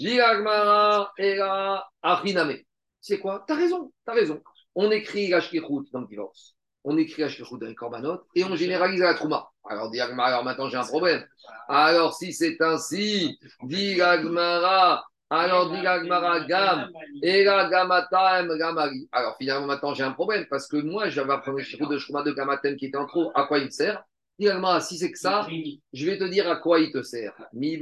L'Agmara 0.00 1.12
et 1.18 1.36
la 1.36 1.86
Achiname. 2.02 2.56
C'est 3.00 3.18
quoi? 3.18 3.44
Tu 3.46 3.52
as 3.52 3.56
raison, 3.56 3.92
tu 4.04 4.10
as 4.10 4.14
raison 4.14 4.42
on 4.76 4.90
écrit 4.90 5.28
la 5.28 5.40
dans 5.40 6.00
le 6.00 6.06
divorce, 6.06 6.54
on 6.84 6.96
écrit 6.98 7.22
la 7.22 7.28
dans 7.28 7.66
les 7.66 7.74
korbanot 7.74 8.20
et 8.34 8.44
on 8.44 8.54
généralise 8.54 9.00
la 9.00 9.14
trouma. 9.14 9.48
Alors, 9.68 9.90
dit 9.90 10.00
alors 10.00 10.44
maintenant 10.44 10.68
j'ai 10.68 10.76
un 10.76 10.84
problème. 10.84 11.26
Alors, 11.66 12.14
si 12.14 12.32
c'est 12.32 12.60
ainsi, 12.60 13.38
dit 13.62 14.00
Agmara, 14.00 15.04
alors 15.30 15.70
dit 15.70 15.84
Agmara, 15.84 16.40
gam, 16.40 16.90
et 17.22 17.42
la 17.42 17.68
gamatam, 17.70 18.56
gamari. 18.58 19.08
Alors, 19.12 19.34
finalement, 19.38 19.66
maintenant 19.66 19.94
j'ai 19.94 20.04
un 20.04 20.12
problème 20.12 20.46
parce 20.50 20.68
que 20.68 20.76
moi, 20.76 21.08
j'avais 21.08 21.32
appris 21.32 21.52
le 21.52 21.86
de 21.86 21.98
Shrouma 21.98 22.22
de 22.22 22.32
gamatem 22.32 22.76
qui 22.76 22.86
était 22.86 22.98
en 22.98 23.06
trop. 23.06 23.32
À 23.34 23.44
quoi 23.44 23.58
il 23.58 23.72
sert? 23.72 24.04
Dit 24.38 24.48
Agmara, 24.50 24.80
si 24.82 24.98
c'est 24.98 25.10
que 25.10 25.18
ça, 25.18 25.48
je 25.92 26.06
vais 26.06 26.18
te 26.18 26.24
dire 26.24 26.48
à 26.50 26.56
quoi 26.56 26.80
il 26.80 26.92
te 26.92 27.02
sert. 27.02 27.34
Mi 27.54 27.78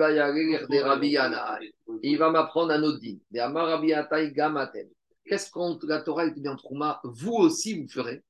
Il 2.02 2.18
va 2.18 2.30
m'apprendre 2.30 2.70
un 2.70 2.82
autre 2.84 3.00
gamatem. 4.32 4.88
Qu'est-ce 5.24 5.50
que 5.50 5.86
la 5.86 6.00
Torah 6.02 6.28
bien 6.30 6.54
Trouma 6.54 7.00
Vous 7.02 7.32
aussi, 7.32 7.80
vous 7.80 7.88
ferez. 7.88 8.22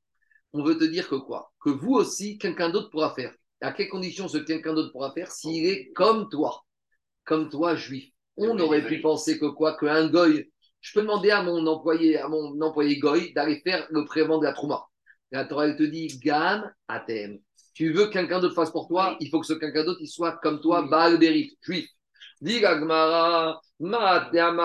On 0.53 0.63
veut 0.63 0.79
te 0.79 0.85
dire 0.85 1.09
que 1.09 1.17
quoi? 1.17 1.53
Que 1.61 1.71
vous 1.71 1.95
aussi, 1.95 2.39
quelqu'un 2.39 2.71
d'autre 2.71 2.89
pourra 2.91 3.15
faire. 3.15 3.35
À 3.61 3.73
quelles 3.73 3.89
conditions 3.89 4.29
ce 4.29 4.39
quelqu'un 4.39 4.73
d'autre 4.73 4.93
pourra 4.93 5.13
faire 5.13 5.31
S'il 5.31 5.67
est 5.67 5.93
comme 5.93 6.29
toi, 6.31 6.65
comme 7.25 7.51
toi, 7.51 7.75
juif. 7.75 8.11
On 8.37 8.59
aurait 8.59 8.87
pu 8.87 9.01
penser 9.01 9.39
que 9.39 9.47
quoi? 9.47 9.77
Qu'un 9.77 10.09
goy. 10.09 10.51
Je 10.81 10.93
peux 10.93 11.03
demander 11.03 11.31
à 11.31 11.43
mon 11.43 11.67
employé, 11.67 12.19
à 12.19 12.29
mon 12.29 12.61
employé 12.61 12.99
goy, 12.99 13.33
d'aller 13.33 13.61
faire 13.61 13.87
le 13.91 14.05
prélèvement 14.05 14.39
de 14.39 14.45
la 14.45 14.53
Trouma. 14.53 14.85
La 15.31 15.45
Torah, 15.45 15.67
elle 15.67 15.77
te 15.77 15.83
dit 15.83 16.19
Gam 16.23 16.73
Atem. 16.89 17.39
Tu 17.75 17.93
veux 17.93 18.07
que 18.07 18.13
quelqu'un 18.13 18.41
d'autre 18.41 18.55
fasse 18.55 18.71
pour 18.71 18.87
toi 18.89 19.17
Il 19.21 19.29
faut 19.29 19.41
que 19.41 19.47
ce 19.47 19.53
quelqu'un 19.53 19.85
d'autre 19.85 20.01
il 20.01 20.09
soit 20.09 20.39
comme 20.43 20.61
toi, 20.61 20.83
Baal 20.83 21.21
juif. 21.61 21.89
Dit 22.41 22.61
Gagmara, 22.61 23.61
Matem 23.81 24.57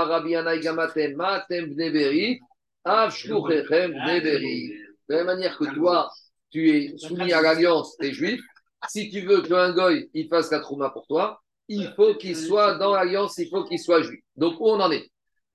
Gamatem, 0.62 1.16
Matem 1.16 1.74
Bneberi, 1.74 2.39
Avshluchechem 2.86 3.93
Bneberi. 3.93 4.70
De 5.07 5.16
la 5.16 5.18
même 5.18 5.26
manière 5.26 5.57
que 5.57 5.74
toi, 5.74 6.10
tu 6.51 6.70
es 6.70 6.97
soumis 6.97 7.34
à 7.34 7.41
l'alliance 7.41 7.97
des 7.97 8.14
juifs, 8.14 8.41
si 8.88 9.10
tu 9.10 9.22
veux 9.22 9.41
qu'un 9.41 9.74
goy 9.74 10.10
il 10.14 10.28
fasse 10.28 10.51
la 10.51 10.60
trouma 10.60 10.89
pour 10.89 11.05
toi, 11.07 11.41
il 11.68 11.91
faut 11.95 12.16
qu'il 12.16 12.36
soit 12.36 12.76
dans 12.76 12.93
l'alliance, 12.93 13.38
il 13.38 13.49
faut 13.49 13.64
qu'il 13.64 13.80
soit 13.80 14.01
juif. 14.03 14.22
Donc 14.36 14.60
où 14.60 14.68
on 14.68 14.80
en 14.80 14.91
est? 14.91 15.10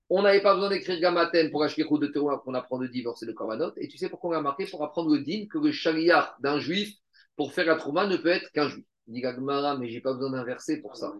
On 0.09 0.21
n'avait 0.21 0.41
pas 0.41 0.53
besoin 0.53 0.69
d'écrire 0.69 0.99
Gamaten 0.99 1.49
pour 1.49 1.63
acheter 1.63 1.83
de 1.83 2.07
Terouma 2.07 2.37
qu'on 2.37 2.53
apprend 2.53 2.77
de 2.77 2.87
divorce 2.87 3.23
et 3.23 3.25
de 3.25 3.31
Korbanot. 3.31 3.71
Et 3.77 3.87
tu 3.87 3.97
sais 3.97 4.07
pourquoi 4.07 4.31
on 4.31 4.33
a 4.33 4.41
marqué 4.41 4.65
Pour 4.67 4.83
apprendre 4.83 5.11
le 5.11 5.21
din 5.21 5.45
que 5.49 5.57
le 5.57 5.71
chariard 5.71 6.35
d'un 6.41 6.59
juif 6.59 6.93
pour 7.35 7.53
faire 7.53 7.65
la 7.65 7.75
Trouma 7.75 8.07
ne 8.07 8.17
peut 8.17 8.29
être 8.29 8.51
qu'un 8.51 8.69
juif. 8.69 8.85
Dit 9.07 9.21
Gagmara, 9.21 9.77
mais 9.77 9.89
j'ai 9.89 10.01
pas 10.01 10.13
besoin 10.13 10.31
d'un 10.31 10.43
verset 10.43 10.77
pour 10.81 10.95
ça. 10.95 11.13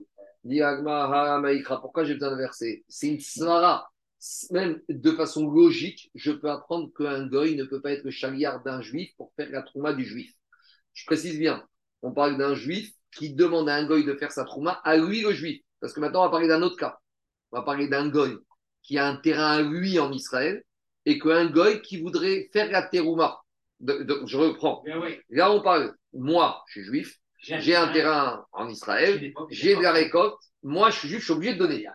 Dit 0.43 0.57
Gagmara, 0.57 1.41
pourquoi 1.81 2.03
j'ai 2.03 2.15
besoin 2.15 2.31
d'un 2.31 2.37
verset? 2.37 2.83
C'est 2.87 3.07
une 3.07 3.19
svara. 3.19 3.89
Même 4.51 4.81
de 4.89 5.11
façon 5.11 5.47
logique, 5.47 6.09
je 6.15 6.31
peux 6.31 6.49
apprendre 6.49 6.89
qu'un 6.97 7.27
goy 7.27 7.55
ne 7.55 7.63
peut 7.63 7.81
pas 7.81 7.91
être 7.91 8.03
le 8.03 8.11
chariard 8.11 8.63
d'un 8.63 8.81
juif 8.81 9.11
pour 9.17 9.31
faire 9.35 9.49
la 9.51 9.61
Trouma 9.61 9.93
du 9.93 10.03
juif. 10.03 10.33
Je 10.93 11.05
précise 11.05 11.37
bien, 11.37 11.63
on 12.01 12.11
parle 12.11 12.37
d'un 12.37 12.55
juif 12.55 12.91
qui 13.15 13.33
demande 13.33 13.69
à 13.69 13.75
un 13.75 13.85
goy 13.85 14.03
de 14.03 14.15
faire 14.15 14.31
sa 14.31 14.45
Trouma 14.45 14.81
à 14.83 14.97
lui 14.97 15.21
le 15.21 15.31
juif. 15.31 15.61
Parce 15.79 15.93
que 15.93 15.99
maintenant, 15.99 16.21
on 16.21 16.25
va 16.25 16.31
parler 16.31 16.47
d'un 16.47 16.63
autre 16.63 16.77
cas. 16.77 16.97
On 17.51 17.57
va 17.57 17.63
parler 17.63 17.87
d'un 17.87 18.09
goy 18.09 18.35
qui 18.81 18.97
a 18.97 19.07
un 19.07 19.17
terrain 19.17 19.51
à 19.51 19.61
lui 19.61 19.99
en 19.99 20.11
Israël 20.11 20.63
et 21.05 21.19
qu'un 21.19 21.49
goy 21.49 21.81
qui 21.81 22.01
voudrait 22.01 22.49
faire 22.51 22.71
la 22.71 22.81
terouma. 22.81 23.39
je 23.79 24.37
reprends. 24.37 24.83
Là, 25.29 25.51
on 25.51 25.61
parle, 25.61 25.93
moi, 26.15 26.63
je 26.67 26.79
suis 26.79 26.83
juif, 26.83 27.17
j'ai 27.39 27.75
un 27.75 27.91
terrain 27.91 28.45
en 28.51 28.69
Israël, 28.69 29.33
j'ai 29.49 29.75
de 29.75 29.81
la 29.81 29.91
récolte, 29.91 30.37
moi, 30.63 30.89
je 30.89 30.99
suis 30.99 31.09
juif, 31.09 31.19
je 31.19 31.25
suis 31.25 31.33
obligé 31.33 31.53
de 31.53 31.59
donner. 31.59 31.85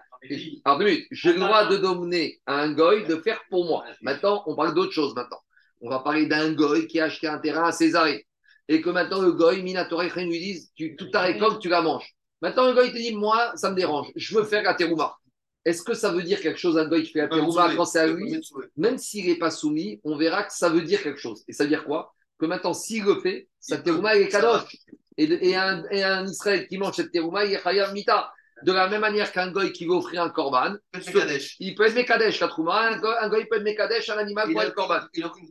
Alors, 0.65 0.79
deux 0.79 0.85
minutes, 0.85 1.07
j'ai 1.11 1.33
le 1.33 1.41
droit 1.41 1.67
de 1.67 1.77
donner 1.79 2.41
à 2.47 2.61
un 2.61 2.73
goy 2.73 3.05
de 3.07 3.17
faire 3.17 3.41
pour 3.49 3.65
moi. 3.65 3.85
Maintenant, 4.03 4.43
on 4.47 4.55
parle 4.55 4.75
d'autre 4.75 4.93
chose 4.93 5.15
maintenant. 5.15 5.41
On 5.81 5.89
va 5.89 6.01
parler 6.01 6.27
d'un 6.27 6.53
goy 6.53 6.87
qui 6.87 7.01
a 7.01 7.05
acheté 7.05 7.27
un 7.27 7.39
terrain 7.39 7.65
à 7.65 7.73
Césarée. 7.73 8.27
Et 8.69 8.83
que 8.83 8.91
maintenant 8.91 9.23
le 9.23 9.33
goy, 9.33 9.63
Minatorech, 9.63 10.15
lui 10.15 10.39
dise 10.39 10.71
tu, 10.77 10.95
toute 10.95 11.11
ta 11.11 11.23
récolte, 11.23 11.61
tu 11.61 11.69
la 11.69 11.81
manges. 11.81 12.15
Maintenant, 12.43 12.67
le 12.67 12.75
goy 12.75 12.93
te 12.93 12.97
dit 12.97 13.15
moi, 13.15 13.53
ça 13.57 13.71
me 13.71 13.77
dérange, 13.77 14.13
je 14.15 14.37
veux 14.37 14.45
faire 14.45 14.63
la 14.63 14.75
terouma. 14.75 15.17
Est-ce 15.65 15.83
que 15.83 15.95
ça 15.95 16.13
veut 16.13 16.23
dire 16.23 16.41
quelque 16.41 16.59
chose, 16.59 16.79
un 16.79 16.87
goy 16.87 17.03
qui 17.03 17.13
fait 17.13 17.21
la 17.21 17.29
terouma 17.29 17.75
quand 17.75 17.85
c'est 17.85 17.99
à 17.99 18.07
lui 18.07 18.41
Même 18.77 18.99
s'il 18.99 19.27
n'est 19.27 19.39
pas 19.39 19.51
soumis, 19.51 20.01
on 20.05 20.17
verra 20.17 20.45
que 20.45 20.53
ça 20.53 20.69
veut 20.69 20.83
dire 20.83 21.03
quelque 21.03 21.19
chose. 21.19 21.43
Et 21.49 21.53
ça 21.53 21.65
veut 21.65 21.71
dire 21.71 21.85
quoi? 21.85 22.15
Que 22.41 22.47
maintenant, 22.47 22.73
s'il 22.73 23.05
le 23.05 23.21
fait, 23.21 23.49
sa 23.61 23.79
terouma, 23.79 24.17
est 24.17 24.29
kadosh. 24.29 24.77
Et, 25.19 25.55
un, 25.55 25.85
et, 25.91 26.03
un, 26.03 26.27
Israël 26.27 26.67
qui 26.67 26.79
mange 26.79 26.95
cette 26.95 27.13
terouma, 27.13 27.45
il 27.45 27.53
est 27.53 27.63
chayav 27.63 27.93
mita. 27.93 28.33
De 28.63 28.73
la 28.73 28.89
même 28.89 29.01
manière 29.01 29.31
qu'un 29.33 29.51
goy 29.51 29.73
qui 29.73 29.87
veut 29.87 29.93
offrir 29.93 30.23
un 30.23 30.31
korban, 30.31 30.75
il 30.95 31.75
peut 31.75 31.87
être 31.87 31.95
mekadesh, 31.95 32.41
la 32.41 32.49
trouma. 32.49 32.91
Un 32.91 33.29
goy, 33.29 33.47
peut 33.47 33.57
être 33.57 33.63
mekadesh, 33.63 34.09
un 34.11 34.19
animal 34.19 34.51
pour 34.51 34.63
être 34.63 34.75
korban. 34.75 35.01
Il 35.15 35.21
n'a 35.21 35.27
aucune 35.29 35.49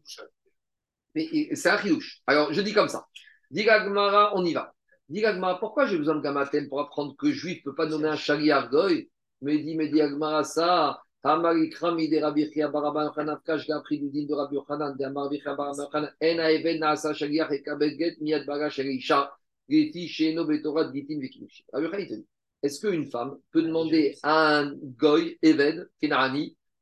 C'est 1.56 1.70
un 1.70 1.78
chidouche. 1.80 2.20
Alors, 2.28 2.52
je 2.54 2.62
dis 2.62 2.74
comme 2.74 2.88
ça. 2.88 3.06
Digagmara, 3.52 4.36
on 4.36 4.46
y 4.46 4.54
va. 4.54 4.74
Digagmara, 5.10 5.60
pourquoi 5.60 5.88
j'ai 5.88 5.98
besoin 5.98 6.16
de 6.16 6.22
gamatel 6.22 6.70
pour 6.70 6.82
apprendre 6.82 7.16
que 7.18 7.32
juif 7.32 7.60
ne 7.66 7.72
peut 7.72 7.76
pas 7.76 7.88
nommer 7.88 8.10
un 8.10 8.16
chariar 8.16 8.70
goy? 8.70 9.10
Dit, 9.42 9.76
me 9.76 9.88
dit 9.88 10.02
Agmara 10.02 10.44
ça. 10.44 11.02
Hamarikram 11.24 12.00
ide 12.00 12.22
Rabbi 12.22 12.50
Chia 12.52 12.70
Baraban 12.70 13.14
Khanaf 13.14 13.44
Kash 13.44 13.68
Gapri 13.68 14.00
du 14.00 14.10
din 14.10 14.26
de 14.26 14.34
Rabbi 14.34 14.56
Yochanan 14.56 14.96
de 14.98 15.04
Amar 15.04 15.30
Bicha 15.30 15.56
Baraban 15.56 15.90
Khanan 15.92 16.12
En 16.22 16.40
Aeven 16.40 16.80
Naasa 16.80 17.14
Shagiach 17.14 17.52
et 17.52 17.62
Kabel 17.62 17.98
Get 17.98 18.22
Miad 18.22 18.46
Bagash 18.46 18.80
Elisha 18.80 19.32
Geti 19.70 20.08
Sheno 20.08 20.46
Betorat 20.46 20.94
Gitin 20.94 21.20
Vekimushi. 21.20 21.66
Rabbi 21.74 21.86
Yochanan 21.86 22.06
dit 22.06 22.28
est-ce 22.62 22.86
qu'une 22.86 23.06
femme 23.06 23.38
peut 23.52 23.64
demander 23.64 24.18
à 24.24 24.60
un 24.60 24.76
goy, 24.76 25.38
Eved, 25.42 25.90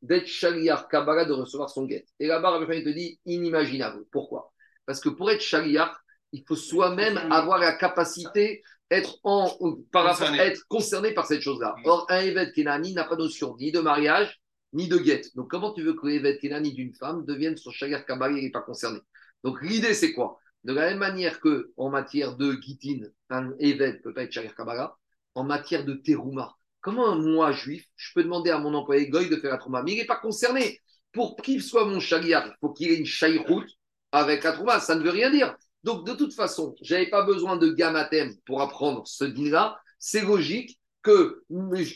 d'être 0.01 0.27
Shaliar 0.27 0.87
Kabbalah, 0.87 1.25
de 1.25 1.33
recevoir 1.33 1.69
son 1.69 1.85
guet 1.85 2.05
Et 2.19 2.27
là-bas, 2.27 2.51
Rabbi 2.51 2.65
Yochanan 2.65 2.83
te 2.83 2.89
dit 2.89 3.19
inimaginable. 3.25 4.05
Pourquoi? 4.11 4.51
Parce 4.85 4.99
que 4.99 5.09
pour 5.09 5.29
être 5.29 5.41
Shaliar, 5.41 5.99
il 6.31 6.43
faut 6.45 6.55
soi-même 6.55 7.17
avoir 7.31 7.57
la 7.57 7.73
capacité 7.73 8.61
être, 8.89 9.17
en, 9.23 9.49
par 9.91 10.05
rapport, 10.05 10.33
être 10.35 10.63
concerné 10.67 11.13
par 11.13 11.25
cette 11.25 11.41
chose-là. 11.41 11.75
Mm. 11.79 11.87
Or, 11.87 12.05
un 12.09 12.19
évêque 12.19 12.53
Kenani 12.53 12.93
n'a 12.93 13.03
pas 13.03 13.15
notion 13.15 13.55
ni 13.57 13.71
de 13.71 13.79
mariage, 13.79 14.39
ni 14.73 14.87
de 14.87 14.97
guette. 14.97 15.35
Donc, 15.35 15.49
comment 15.49 15.73
tu 15.73 15.83
veux 15.83 15.93
que 15.93 16.07
l'évêque 16.07 16.41
Kenani 16.41 16.73
d'une 16.73 16.93
femme 16.93 17.25
devienne 17.25 17.57
son 17.57 17.71
chagar 17.71 18.05
Kabbalah, 18.05 18.37
il 18.37 18.43
n'est 18.43 18.51
pas 18.51 18.61
concerné? 18.61 18.99
Donc, 19.43 19.61
l'idée, 19.61 19.93
c'est 19.93 20.13
quoi? 20.13 20.39
De 20.63 20.73
la 20.73 20.89
même 20.89 20.97
manière 20.97 21.39
que 21.39 21.71
en 21.77 21.89
matière 21.89 22.35
de 22.35 22.53
guitine, 22.53 23.11
un 23.29 23.53
évêque 23.59 23.97
ne 23.97 24.01
peut 24.01 24.13
pas 24.13 24.23
être 24.23 24.31
chagar 24.31 24.55
Kabbalah, 24.55 24.97
en 25.35 25.43
matière 25.43 25.85
de 25.85 25.93
terouma, 25.93 26.55
comment 26.81 27.15
moi, 27.15 27.51
juif, 27.51 27.85
je 27.95 28.11
peux 28.15 28.23
demander 28.23 28.49
à 28.49 28.59
mon 28.59 28.73
employé 28.73 29.09
Goy 29.09 29.29
de 29.29 29.35
faire 29.35 29.51
la 29.51 29.57
trouma 29.57 29.83
Mais 29.83 29.91
il 29.93 29.97
n'est 29.97 30.05
pas 30.05 30.19
concerné. 30.19 30.79
Pour 31.11 31.35
qu'il 31.37 31.61
soit 31.61 31.85
mon 31.85 31.99
chagar, 31.99 32.47
il 32.47 32.53
faut 32.59 32.71
qu'il 32.71 32.91
ait 32.91 32.97
une 32.97 33.05
chaïroute 33.05 33.69
avec 34.11 34.43
la 34.43 34.53
trouma. 34.53 34.79
Ça 34.79 34.95
ne 34.95 35.03
veut 35.03 35.09
rien 35.09 35.29
dire. 35.29 35.55
Donc, 35.83 36.05
de 36.05 36.13
toute 36.13 36.33
façon, 36.33 36.75
je 36.81 36.93
n'avais 36.93 37.09
pas 37.09 37.23
besoin 37.23 37.57
de 37.57 37.69
gamatem 37.69 38.35
pour 38.45 38.61
apprendre 38.61 39.07
ce 39.07 39.23
din-là. 39.23 39.79
C'est 39.99 40.21
logique 40.21 40.79
que 41.01 41.43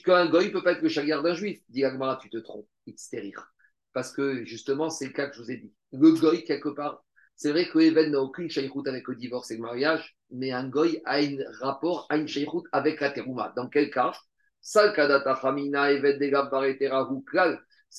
qu'un 0.06 0.30
goy 0.30 0.46
ne 0.46 0.52
peut 0.52 0.64
pas 0.64 0.74
être 0.74 0.82
le 0.82 0.90
chagrin 0.90 1.22
d'un 1.22 1.34
juif. 1.34 1.60
Dis 1.70 1.84
Agmara, 1.84 2.18
tu 2.22 2.30
te 2.30 2.38
trompes, 2.38 2.68
stérir. 2.96 3.52
Parce 3.94 4.12
que 4.14 4.46
justement, 4.46 4.90
c'est 4.90 5.08
le 5.08 5.14
cas 5.14 5.28
que 5.28 5.36
je 5.36 5.42
vous 5.42 5.52
ai 5.52 5.58
dit. 5.58 5.74
Le 5.92 6.12
goy, 6.14 6.44
quelque 6.46 6.70
part, 6.70 7.04
c'est 7.36 7.52
vrai 7.52 7.68
que 7.68 8.10
n'a 8.10 8.22
aucune 8.22 8.50
shaykhout 8.50 8.88
avec 8.88 9.08
le 9.08 9.16
divorce 9.16 9.52
et 9.52 9.56
le 9.56 9.62
mariage, 9.62 10.16
mais 10.30 10.52
un 10.52 10.70
goy 10.70 11.02
a 11.06 11.18
un 11.18 11.38
rapport, 11.60 12.06
a 12.10 12.18
une 12.18 12.28
shaykhout 12.28 12.64
avec 12.72 13.02
la 13.02 13.10
terouma. 13.10 13.52
Dans 13.56 13.68
quel 13.68 13.90
cas? 13.90 14.14
C'est 14.62 14.86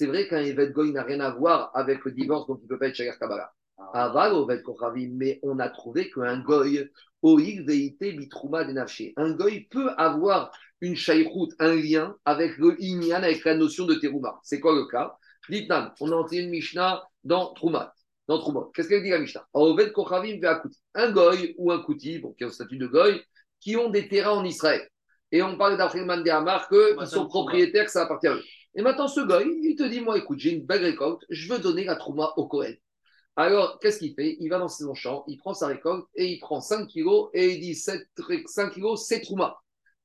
vrai 0.06 0.28
qu'un 0.28 0.42
Evet 0.42 0.72
Goy 0.72 0.92
n'a 0.92 1.02
rien 1.02 1.20
à 1.20 1.30
voir 1.30 1.70
avec 1.74 2.04
le 2.04 2.12
divorce, 2.12 2.46
donc 2.46 2.60
il 2.60 2.64
ne 2.64 2.68
peut 2.68 2.78
pas 2.78 2.86
être 2.88 2.94
Shagir 2.94 3.18
Kabbalah 3.18 3.52
mais 5.10 5.40
on 5.42 5.58
a 5.58 5.68
trouvé 5.68 6.10
qu'un 6.10 6.38
goy, 6.40 6.90
un 9.16 9.30
goy 9.32 9.60
peut 9.70 9.90
avoir 9.96 10.52
une 10.80 10.96
shaykhout, 10.96 11.48
un 11.58 11.74
lien 11.74 12.16
avec 12.24 12.58
le 12.58 12.76
inyan, 12.82 13.22
avec 13.22 13.44
la 13.44 13.54
notion 13.54 13.86
de 13.86 13.94
terouma. 13.94 14.40
C'est 14.42 14.60
quoi 14.60 14.74
le 14.74 14.86
cas? 14.86 15.16
On 16.00 16.12
a 16.12 16.16
entendu 16.16 16.38
une 16.38 16.50
Mishnah 16.50 17.02
dans 17.24 17.52
Troumat. 17.54 17.94
Dans 18.28 18.38
Troumat. 18.38 18.68
Qu'est-ce 18.74 18.88
qu'elle 18.88 19.02
dit 19.02 19.10
la 19.10 19.18
Mishnah? 19.18 19.46
Un 19.54 21.12
goy 21.12 21.54
ou 21.58 21.72
un 21.72 21.82
kouti, 21.82 22.18
bon, 22.18 22.32
qui 22.32 22.44
a 22.44 22.46
le 22.46 22.52
statut 22.52 22.78
de 22.78 22.86
goy, 22.86 23.22
qui 23.60 23.76
ont 23.76 23.90
des 23.90 24.08
terrains 24.08 24.32
en 24.32 24.44
Israël. 24.44 24.88
Et 25.30 25.42
on 25.42 25.56
parle 25.56 25.78
d'Afriman 25.78 26.22
de 26.22 26.30
Hamar, 26.30 26.68
qu'ils 26.68 27.06
sont 27.06 27.26
propriétaires, 27.26 27.86
que 27.86 27.90
ça 27.90 28.02
appartient 28.02 28.28
à 28.28 28.34
eux. 28.34 28.42
Et 28.74 28.82
maintenant, 28.82 29.08
ce 29.08 29.20
goy, 29.20 29.44
il 29.62 29.76
te 29.76 29.84
dit 29.84 30.00
Moi, 30.00 30.18
écoute, 30.18 30.38
j'ai 30.38 30.52
une 30.52 30.66
belle 30.66 30.82
récolte, 30.82 31.22
je 31.30 31.52
veux 31.52 31.58
donner 31.58 31.84
la 31.84 31.96
Trouma 31.96 32.32
au 32.36 32.46
Kohen. 32.46 32.76
Alors, 33.36 33.78
qu'est-ce 33.78 33.98
qu'il 33.98 34.14
fait? 34.14 34.36
Il 34.40 34.48
va 34.50 34.58
dans 34.58 34.68
son 34.68 34.94
champ, 34.94 35.24
il 35.26 35.38
prend 35.38 35.54
sa 35.54 35.66
récolte 35.66 36.06
et 36.14 36.26
il 36.26 36.38
prend 36.38 36.60
5 36.60 36.86
kilos 36.86 37.30
et 37.32 37.54
il 37.54 37.60
dit 37.60 37.74
7, 37.74 38.06
5 38.46 38.74
kilos, 38.74 39.06
c'est 39.06 39.20
Trouma. 39.22 39.56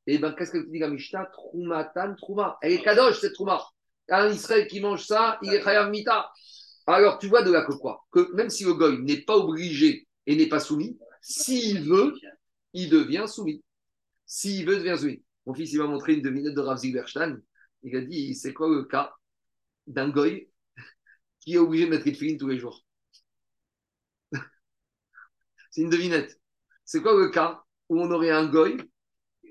Et 0.06 0.18
bien, 0.18 0.32
qu'est-ce 0.32 0.52
que 0.52 0.70
dit 0.70 0.80
la 0.80 0.90
Mishnah? 0.90 1.26
Troumatan, 1.34 2.16
Trouma. 2.16 2.58
Elle 2.62 2.74
est 2.74 2.82
kadosh, 2.82 3.20
cette 3.20 3.34
Trouma. 3.34 3.62
Un 4.10 4.32
Israël 4.32 4.68
qui 4.68 4.80
mange 4.80 5.06
ça, 5.06 5.38
il 5.42 5.54
est 5.54 5.62
Chayav 5.62 5.90
Mita. 5.90 6.32
Alors, 6.86 7.20
tu 7.20 7.28
vois 7.28 7.44
de 7.44 7.52
là 7.52 7.66
que 7.66 7.74
quoi? 7.74 8.06
Que 8.12 8.34
même 8.34 8.50
si 8.50 8.64
le 8.64 8.74
goy 8.74 9.00
n'est 9.00 9.24
pas 9.24 9.36
obligé 9.36 10.08
et 10.26 10.38
n'est 10.38 10.48
pas 10.48 10.62
soumis, 10.62 10.98
s'il 11.22 11.82
veut, 11.82 12.14
il 12.72 12.90
devient 12.90 13.26
soumis. 13.28 13.62
S'il 14.26 14.66
veut, 14.66 14.78
il 14.78 14.84
devient 14.84 14.98
soumis. 14.98 15.24
Mon 15.46 15.54
fils, 15.54 15.74
il 15.74 15.80
m'a 15.80 15.88
montré 15.88 16.14
une 16.14 16.22
devinette 16.22 16.56
de 16.56 16.62
Rav 16.62 16.78
Zilberstein. 16.78 17.42
Il 17.84 17.94
a 17.98 18.02
dit 18.02 18.34
c'est 18.36 18.54
quoi 18.54 18.70
le 18.70 18.86
cas 18.86 19.14
d'un 19.86 20.08
goy 20.08 20.50
qui 21.42 21.56
est 21.56 21.58
obligé 21.58 21.86
de 21.86 21.90
mettre 21.90 22.08
une 22.08 22.16
filine 22.16 22.38
tous 22.38 22.48
les 22.48 22.58
jours? 22.58 22.87
C'est 25.78 25.84
une 25.84 25.92
devinette. 25.92 26.40
C'est 26.86 27.04
quoi 27.04 27.14
le 27.14 27.30
cas 27.30 27.62
où 27.88 28.02
on 28.02 28.10
aurait 28.10 28.32
un 28.32 28.48
goy 28.48 28.78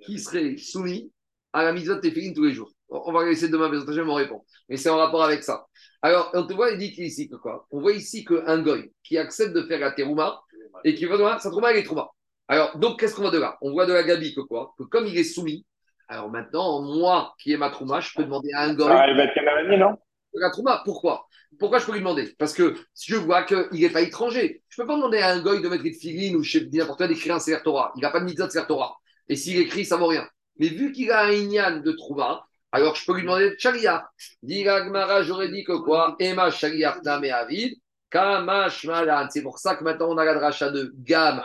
qui 0.04 0.18
serait 0.18 0.56
soumis 0.56 1.12
à 1.52 1.62
la 1.62 1.72
mise 1.72 1.86
de 1.86 1.94
téfilin 1.94 2.32
tous 2.34 2.42
les 2.42 2.52
jours? 2.52 2.72
On 2.88 3.12
va 3.12 3.24
laisser 3.24 3.48
demain, 3.48 3.68
mais 3.68 3.78
me 3.78 4.12
répond. 4.12 4.44
Mais 4.68 4.76
c'est 4.76 4.90
en 4.90 4.96
rapport 4.96 5.22
avec 5.22 5.44
ça. 5.44 5.66
Alors, 6.02 6.32
on 6.34 6.44
te 6.44 6.52
voit, 6.52 6.72
il 6.72 6.78
dit 6.78 6.92
ici 6.98 7.28
quoi 7.28 7.68
On 7.70 7.80
voit 7.80 7.92
ici 7.92 8.24
qu'un 8.24 8.60
goy 8.60 8.92
qui 9.04 9.18
accepte 9.18 9.52
de 9.52 9.62
faire 9.62 9.78
la 9.78 9.92
terouma 9.92 10.40
et 10.82 10.96
qui 10.96 11.04
va 11.04 11.16
demander 11.16 11.38
sa 11.38 11.50
trouma, 11.50 11.70
elle 11.70 11.78
est 11.78 11.84
trouma. 11.84 12.08
Alors, 12.48 12.76
donc, 12.76 12.98
qu'est-ce 12.98 13.14
qu'on 13.14 13.22
voit 13.22 13.30
de 13.30 13.38
là? 13.38 13.56
On 13.60 13.70
voit 13.70 13.86
de 13.86 13.92
la 13.92 14.02
gabi 14.02 14.34
que 14.34 14.40
quoi? 14.40 14.74
Que 14.76 14.82
comme 14.82 15.06
il 15.06 15.16
est 15.16 15.24
soumis, 15.24 15.64
alors 16.08 16.28
maintenant, 16.28 16.82
moi 16.82 17.34
qui 17.40 17.52
ai 17.52 17.56
ma 17.56 17.70
trouma, 17.70 18.00
je 18.00 18.10
peux 18.16 18.24
demander 18.24 18.50
à 18.52 18.62
un 18.62 18.74
goy. 18.74 18.88
Ah, 18.90 19.08
il 19.08 19.16
va 19.16 19.24
être 19.24 19.78
non? 19.78 19.96
La 20.38 20.50
trouma, 20.50 20.82
pourquoi? 20.84 21.26
Pourquoi 21.58 21.78
je 21.78 21.86
peux 21.86 21.92
lui 21.92 22.00
demander? 22.00 22.34
Parce 22.38 22.52
que 22.52 22.76
si 22.94 23.12
je 23.12 23.16
vois 23.16 23.44
qu'il 23.44 23.66
n'est 23.72 23.90
pas 23.90 24.02
étranger, 24.02 24.62
je 24.68 24.80
ne 24.80 24.84
peux 24.84 24.88
pas 24.88 24.96
demander 24.96 25.18
à 25.18 25.30
un 25.30 25.40
goy 25.40 25.62
de 25.62 25.68
mettre 25.68 25.84
une 25.84 25.94
figurine 25.94 26.36
ou 26.36 26.42
n'importe 26.72 26.98
quoi 26.98 27.08
d'écrire 27.08 27.34
un 27.34 27.40
Sefer 27.40 27.62
Torah. 27.62 27.92
Il 27.96 28.02
n'a 28.02 28.10
pas 28.10 28.20
de 28.20 28.24
mitzvah 28.24 28.46
de 28.46 28.52
Sefer 28.52 28.66
Torah. 28.66 28.96
Et 29.28 29.36
s'il 29.36 29.58
écrit, 29.58 29.84
ça 29.84 29.96
ne 29.96 30.00
vaut 30.00 30.08
rien. 30.08 30.28
Mais 30.58 30.68
vu 30.68 30.92
qu'il 30.92 31.10
a 31.10 31.24
un 31.24 31.32
inyan 31.32 31.80
de 31.80 31.92
trouva, 31.92 32.46
alors 32.72 32.94
je 32.94 33.06
peux 33.06 33.14
lui 33.14 33.22
demander 33.22 33.50
de 33.50 33.56
Sharia. 33.58 34.10
Gmara, 34.42 35.22
j'aurais 35.22 35.48
dit 35.48 35.64
que 35.64 35.72
quoi? 35.72 36.16
Emma 36.18 36.50
Tame 36.50 37.24
Avid, 37.24 37.74
Kamash. 38.10 38.86
C'est 39.30 39.42
pour 39.42 39.58
ça 39.58 39.76
que 39.76 39.84
maintenant 39.84 40.10
on 40.10 40.18
a 40.18 40.24
la 40.24 40.70
de 40.70 40.92
Gam. 40.98 41.42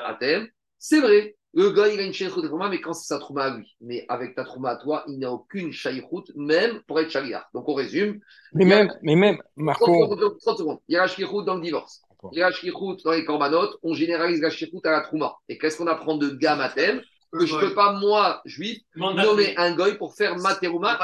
C'est 0.77 0.99
vrai, 0.99 1.35
le 1.53 1.69
gars, 1.71 1.89
il 1.89 1.99
a 1.99 2.03
une 2.03 2.13
shaykhout 2.13 2.41
mais 2.69 2.79
quand 2.79 2.93
c'est 2.93 3.07
sa 3.07 3.19
trouma 3.19 3.43
à 3.43 3.57
lui. 3.57 3.75
Mais 3.81 4.05
avec 4.07 4.35
ta 4.35 4.43
trouma 4.43 4.71
à 4.71 4.75
toi, 4.77 5.03
il 5.07 5.19
n'a 5.19 5.31
aucune 5.31 5.71
shaykhout, 5.71 6.23
même 6.35 6.81
pour 6.87 6.99
être 6.99 7.09
shaliar. 7.09 7.49
Donc 7.53 7.67
on 7.67 7.73
résume. 7.73 8.19
Mais 8.53 8.65
même, 8.65 8.93
mais 9.01 9.15
même, 9.15 9.37
Marco. 9.55 9.85
30 10.15 10.57
secondes. 10.57 10.79
Il 10.87 10.93
y 10.93 10.97
a 10.97 11.01
la 11.01 11.07
shaykhout 11.07 11.43
dans 11.43 11.55
le 11.55 11.61
divorce. 11.61 12.01
Il 12.31 12.39
y 12.39 12.41
a 12.41 12.49
la 12.49 12.55
shaykhout 12.55 12.97
dans 13.03 13.11
les 13.11 13.25
corbanotes. 13.25 13.77
On 13.83 13.93
généralise 13.93 14.41
la 14.41 14.49
shaykhout 14.49 14.81
à 14.85 14.91
la 14.91 15.01
trouma. 15.01 15.35
Et 15.49 15.57
qu'est-ce 15.57 15.77
qu'on 15.77 15.87
apprend 15.87 16.15
de 16.17 16.29
gamatem 16.29 17.01
que 17.33 17.45
je 17.45 17.55
ne 17.55 17.61
peux 17.61 17.73
pas, 17.73 17.93
moi, 17.93 18.41
juif, 18.43 18.79
nommer 18.95 19.55
un 19.55 19.73
goy 19.73 19.97
pour 19.97 20.15
faire 20.15 20.37
ma 20.37 20.55
terouma. 20.55 20.99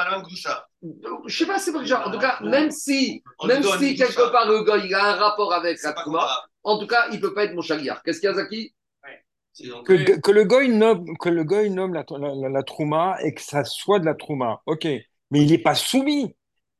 Je 1.26 1.38
sais 1.38 1.46
pas, 1.46 1.58
c'est 1.58 1.72
pas 1.72 1.84
genre. 1.86 2.06
En 2.06 2.12
tout 2.12 2.20
cas, 2.20 2.40
même 2.42 2.70
si, 2.70 3.24
même 3.46 3.64
si 3.64 3.96
quelque 3.96 4.30
part 4.32 4.48
le 4.48 4.64
goy 4.64 4.82
il 4.86 4.94
a 4.94 5.14
un 5.14 5.16
rapport 5.16 5.54
avec 5.54 5.82
la 5.82 5.94
trouma, 5.94 6.28
en 6.64 6.80
tout 6.80 6.88
cas, 6.88 7.08
il 7.12 7.16
ne 7.16 7.22
peut 7.22 7.34
pas 7.34 7.46
être 7.46 7.56
mon 7.56 7.62
chagliar. 7.62 8.04
Qu'est-ce 8.04 8.20
qu'il 8.20 8.30
y 8.30 8.32
a, 8.32 8.36
Zaki? 8.36 8.74
Que, 9.86 10.20
que, 10.20 10.32
le 10.32 10.46
goy 10.46 10.70
nomme, 10.70 11.18
que 11.18 11.30
le 11.30 11.44
goy 11.44 11.70
nomme 11.70 11.94
la, 11.94 12.06
la, 12.10 12.50
la, 12.50 12.64
trouma 12.64 13.18
et 13.24 13.34
que 13.34 13.42
ça 13.42 13.64
soit 13.64 14.00
de 14.00 14.06
la 14.06 14.16
trouma. 14.16 14.62
Ok. 14.66 14.86
Mais 14.86 15.42
il 15.42 15.50
n'est 15.50 15.58
pas 15.58 15.76
soumis. 15.76 16.36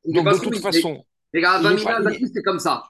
Il 0.06 0.16
Donc, 0.16 0.26
pas 0.26 0.34
de 0.34 0.40
toute 0.40 0.60
façon. 0.60 1.04
Les 1.34 1.42
gars, 1.42 1.62
c'est 2.34 2.44
comme 2.44 2.60
ça. 2.60 2.84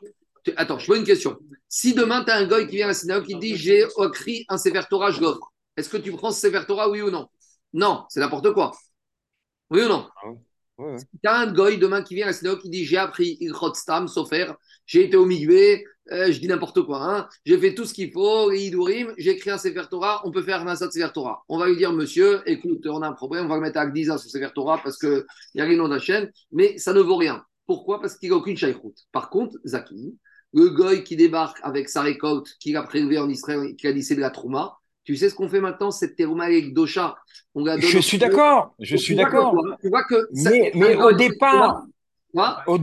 Attends, 0.55 0.79
je 0.79 0.87
pose 0.87 0.99
une 0.99 1.05
question. 1.05 1.37
Si 1.67 1.93
demain, 1.93 2.23
tu 2.23 2.31
as 2.31 2.35
un 2.35 2.47
goy 2.47 2.67
qui 2.67 2.77
vient 2.77 2.85
à 2.85 2.89
la 2.89 2.93
synagogue 2.93 3.25
qui 3.25 3.35
dit 3.35 3.57
J'ai 3.57 3.85
écrit 4.05 4.45
un 4.49 4.57
Sefer 4.57 4.81
Torah, 4.89 5.11
je 5.11 5.21
l'offre. 5.21 5.51
Est-ce 5.75 5.89
que 5.89 5.97
tu 5.97 6.11
prends 6.11 6.31
ce 6.31 6.39
Sefer 6.39 6.65
Torah, 6.65 6.89
oui 6.89 7.01
ou 7.01 7.09
non? 7.09 7.27
Non, 7.73 8.05
c'est 8.09 8.19
n'importe 8.19 8.53
quoi. 8.53 8.71
Oui 9.69 9.81
ou 9.81 9.87
non? 9.87 10.07
Ah 10.23 10.27
ouais, 10.77 10.95
Tu 10.97 11.29
as 11.29 11.35
un 11.35 11.51
goy 11.51 11.77
demain 11.77 12.01
qui 12.01 12.15
vient 12.15 12.25
à 12.25 12.27
la 12.27 12.33
synagogue 12.33 12.61
qui 12.61 12.69
dit 12.69 12.85
J'ai 12.85 12.97
appris 12.97 13.37
Ilchot 13.41 13.73
Stam, 13.73 14.07
Sofer, 14.07 14.53
j'ai 14.87 15.03
été 15.03 15.15
au 15.15 15.25
Migvé, 15.25 15.85
euh, 16.11 16.31
je 16.31 16.39
dis 16.39 16.47
n'importe 16.47 16.81
quoi, 16.83 17.03
hein. 17.03 17.27
j'ai 17.45 17.57
fait 17.57 17.75
tout 17.75 17.85
ce 17.85 17.93
qu'il 17.93 18.11
faut, 18.11 18.51
Idourim, 18.51 19.13
j'ai 19.17 19.31
écrit 19.31 19.51
un 19.51 19.57
Sefer 19.57 19.83
Torah, 19.89 20.21
on 20.25 20.31
peut 20.31 20.41
faire 20.41 20.61
un 20.61 20.67
Assad 20.67 20.91
Sefer 20.91 21.11
Torah. 21.13 21.43
On 21.49 21.59
va 21.59 21.67
lui 21.67 21.75
dire 21.75 21.91
Monsieur, 21.91 22.41
écoute, 22.45 22.87
on 22.87 23.01
a 23.01 23.07
un 23.07 23.13
problème, 23.13 23.45
on 23.45 23.49
va 23.49 23.55
le 23.55 23.61
mettre 23.61 23.77
à 23.77 23.81
Agdiza 23.81 24.17
sur 24.17 24.31
Sefer 24.31 24.49
Torah 24.55 24.79
parce 24.83 24.97
qu'il 24.97 25.23
y 25.55 25.61
a 25.61 25.65
rien 25.65 25.77
dans 25.77 25.87
la 25.87 25.99
chaîne, 25.99 26.31
mais 26.51 26.77
ça 26.77 26.93
ne 26.93 27.01
vaut 27.01 27.17
rien. 27.17 27.43
Pourquoi? 27.65 27.99
Parce 27.99 28.17
qu'il 28.17 28.29
n'y 28.29 28.33
a 28.33 28.37
aucune 28.37 28.55
shaykhout. 28.55 28.95
Par 29.11 29.29
contre, 29.29 29.57
Zaki, 29.65 30.17
le 30.53 30.69
goy 30.69 31.03
qui 31.03 31.17
débarque 31.17 31.57
avec 31.61 31.89
sa 31.89 32.01
récolte 32.01 32.47
qu'il 32.59 32.77
a 32.77 32.83
prélevé 32.83 33.19
en 33.19 33.29
Israël, 33.29 33.75
qui 33.75 33.87
a 33.87 33.93
dit 33.93 34.01
c'est 34.01 34.15
de 34.15 34.21
la 34.21 34.29
trouma, 34.29 34.77
tu 35.03 35.15
sais 35.15 35.29
ce 35.29 35.35
qu'on 35.35 35.47
fait 35.47 35.61
maintenant, 35.61 35.89
cette 35.89 36.17
terouma 36.17 36.45
avec 36.45 36.73
Dosha? 36.73 37.15
On 37.55 37.65
Je 37.79 37.99
suis 37.99 38.17
d'accord, 38.17 38.75
je 38.79 38.97
suis 38.97 39.15
d'accord. 39.15 39.55
Tu 39.81 39.89
vois 39.89 40.03
que 40.03 40.27
mais, 40.33 40.71
mais 40.75 40.95
au 40.95 41.13
départ, 41.13 41.85
au 42.67 42.77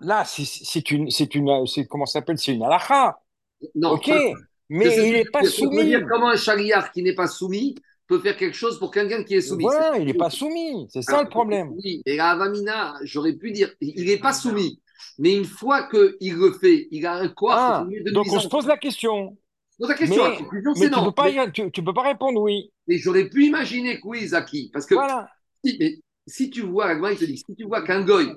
là, 0.00 0.24
c'est 0.24 0.90
une, 0.90 1.10
c'est 1.10 1.34
une, 1.34 1.66
c'est 1.66 1.86
comment 1.86 2.06
ça 2.06 2.20
s'appelle, 2.20 2.38
c'est 2.38 2.54
une 2.54 2.62
halakha. 2.62 3.18
Non. 3.74 3.92
Ok, 3.92 4.10
mais 4.68 4.96
il 4.96 5.12
n'est 5.12 5.24
pas 5.24 5.44
soumis. 5.44 5.84
Dire 5.84 6.06
comment 6.08 6.28
un 6.28 6.36
chariard 6.36 6.92
qui 6.92 7.02
n'est 7.02 7.14
pas 7.14 7.28
soumis 7.28 7.74
peut 8.06 8.20
faire 8.20 8.36
quelque 8.36 8.56
chose 8.56 8.78
pour 8.78 8.90
quelqu'un 8.90 9.24
qui 9.24 9.34
est 9.34 9.40
soumis. 9.40 9.64
Voilà, 9.64 9.98
il 9.98 10.06
n'est 10.06 10.14
pas 10.14 10.30
soumis. 10.30 10.86
C'est 10.90 11.02
ça 11.02 11.22
le 11.22 11.28
problème. 11.28 11.72
Oui, 11.72 12.02
et 12.06 12.18
à 12.20 12.30
Avamina, 12.30 12.94
j'aurais 13.02 13.32
pu 13.32 13.50
dire, 13.50 13.72
il 13.80 14.06
n'est 14.06 14.18
pas 14.18 14.32
soumis. 14.32 14.80
Mais 15.18 15.34
une 15.34 15.44
fois 15.44 15.88
qu'il 15.88 16.34
le 16.34 16.52
fait, 16.52 16.88
il 16.90 17.06
a 17.06 17.14
un 17.14 17.28
quoi 17.28 17.54
ah, 17.56 17.86
Donc 18.12 18.26
on 18.30 18.40
se 18.40 18.48
pose 18.48 18.66
la 18.66 18.76
question. 18.76 19.36
La 19.78 19.94
question. 19.94 20.24
Mais, 20.24 20.30
mais 20.30 20.88
tu 20.90 20.98
ne 20.98 21.04
peux, 21.04 21.12
pas, 21.12 21.50
tu, 21.50 21.82
peux 21.82 21.92
pas 21.92 22.02
répondre 22.02 22.40
oui. 22.40 22.72
Mais 22.86 22.96
j'aurais 22.96 23.28
pu 23.28 23.44
imaginer 23.44 24.00
que 24.00 24.06
oui, 24.06 24.26
Zaki. 24.28 24.70
Parce 24.72 24.86
que 24.86 24.94
voilà. 24.94 25.28
mais, 25.64 25.98
si 26.26 26.50
tu 26.50 26.62
vois, 26.62 26.92
il 26.94 27.18
te 27.18 27.24
dit, 27.24 27.38
si 27.38 27.54
tu 27.56 27.64
vois 27.64 27.82
qu'un 27.82 28.02
goy 28.02 28.32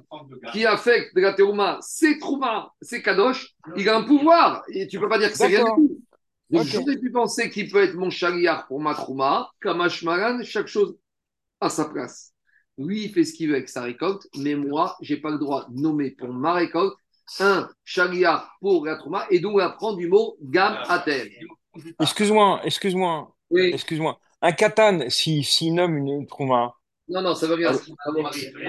qui 0.52 0.66
affecte 0.66 1.16
de 1.16 1.22
la 1.22 1.34
terouma, 1.34 1.80
c'est 1.82 2.20
trouma, 2.20 2.72
c'est 2.82 3.02
kadosh, 3.02 3.56
il 3.76 3.90
a 3.90 3.98
un 3.98 4.04
pouvoir. 4.04 4.64
Et 4.70 4.88
tu 4.88 4.98
ne 4.98 5.02
peux 5.02 5.10
pas 5.10 5.18
dire 5.18 5.32
que 5.32 5.38
c'est 5.38 5.48
rien 5.48 5.64
du 5.64 5.70
tout. 5.70 6.02
Donc 6.50 6.66
j'aurais 6.66 6.98
pu 6.98 7.12
penser 7.12 7.50
qu'il 7.50 7.70
peut 7.70 7.84
être 7.84 7.96
mon 7.96 8.10
chariard 8.10 8.68
pour 8.68 8.80
ma 8.80 8.94
trouma, 8.94 9.52
Kamash 9.62 10.04
Maran, 10.04 10.42
chaque 10.44 10.68
chose 10.68 10.98
à 11.62 11.70
sa 11.70 11.86
place. 11.86 12.34
Lui, 12.78 13.06
il 13.06 13.12
fait 13.12 13.26
ce 13.26 13.34
qu'il 13.34 13.50
veut 13.50 13.56
avec 13.56 13.70
sa 13.70 13.82
récolte, 13.82 14.28
mais 14.38 14.56
moi, 14.56 14.96
je 15.02 15.14
n'ai 15.14 15.20
pas 15.20 15.32
le 15.32 15.38
droit 15.38 15.68
de 15.70 15.80
nommer 15.80 16.12
pour 16.12 16.30
ma 16.30 16.54
récolte 16.54 16.96
un 17.40 17.70
chalia 17.84 18.50
pour 18.62 18.86
la 18.86 18.96
trauma 18.96 19.28
et 19.30 19.40
donc 19.40 19.60
apprendre 19.62 19.98
du 19.98 20.08
mot 20.08 20.38
gam 20.42 20.78
atel. 20.88 21.30
Excuse-moi, 22.00 22.62
excuse-moi. 22.64 23.36
Oui. 23.52 23.72
Excuse-moi. 23.74 24.20
Un 24.42 24.52
katan, 24.54 25.10
s'il 25.10 25.46
si, 25.46 25.72
nomme 25.72 25.98
une 25.98 26.26
trauma. 26.26 26.74
Non, 27.10 27.22
non, 27.22 27.36
ça 27.36 27.48
va 27.48 27.58
bien. 27.58 27.72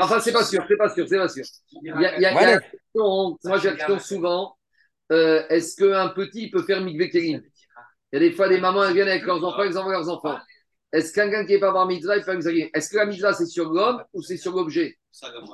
Enfin, 0.01 0.21
c'est 0.21 0.33
pas 0.33 0.45
sûr, 0.45 0.65
c'est 0.67 0.77
pas 0.77 0.89
sûr, 0.89 1.07
c'est 1.09 1.19
pas 1.19 1.29
sûr. 1.29 1.45
Il 1.83 1.89
y 1.89 2.05
a, 2.05 2.17
il 2.17 2.23
y 2.23 2.27
a, 2.27 2.33
il 2.33 2.49
y 2.49 2.53
a 2.53 2.61
question, 2.61 3.39
moi, 3.45 3.59
j'ai 3.59 3.71
question 3.75 3.99
souvent 3.99 4.57
euh, 5.13 5.43
est-ce 5.49 5.77
qu'un 5.77 6.09
petit 6.09 6.51
peut 6.51 6.63
faire 6.63 6.81
mikveh 6.81 7.11
Il 7.15 7.43
y 8.13 8.17
a 8.17 8.19
des 8.19 8.33
fois, 8.33 8.49
des 8.49 8.61
mamans, 8.61 8.85
elles 8.85 8.95
viennent 8.95 9.09
avec 9.09 9.25
leurs 9.25 9.43
enfants, 9.45 9.63
elles 9.63 9.77
envoient 9.77 9.93
leurs 9.93 10.09
enfants. 10.09 10.39
Est-ce 10.93 11.13
qu'un 11.13 11.45
qui 11.45 11.53
n'est 11.53 11.61
pas 11.61 11.73
bar 11.73 11.87
mitzvah, 11.87 12.17
il 12.17 12.23
fait 12.23 12.33
un 12.33 12.41
Est-ce 12.41 12.91
que 12.91 12.97
la 12.97 13.07
mitzvah, 13.07 13.33
c'est 13.33 13.47
sur 13.47 13.71
l'homme 13.71 14.03
ou 14.13 14.23
c'est 14.23 14.37
sur 14.37 14.53
l'objet 14.53 14.99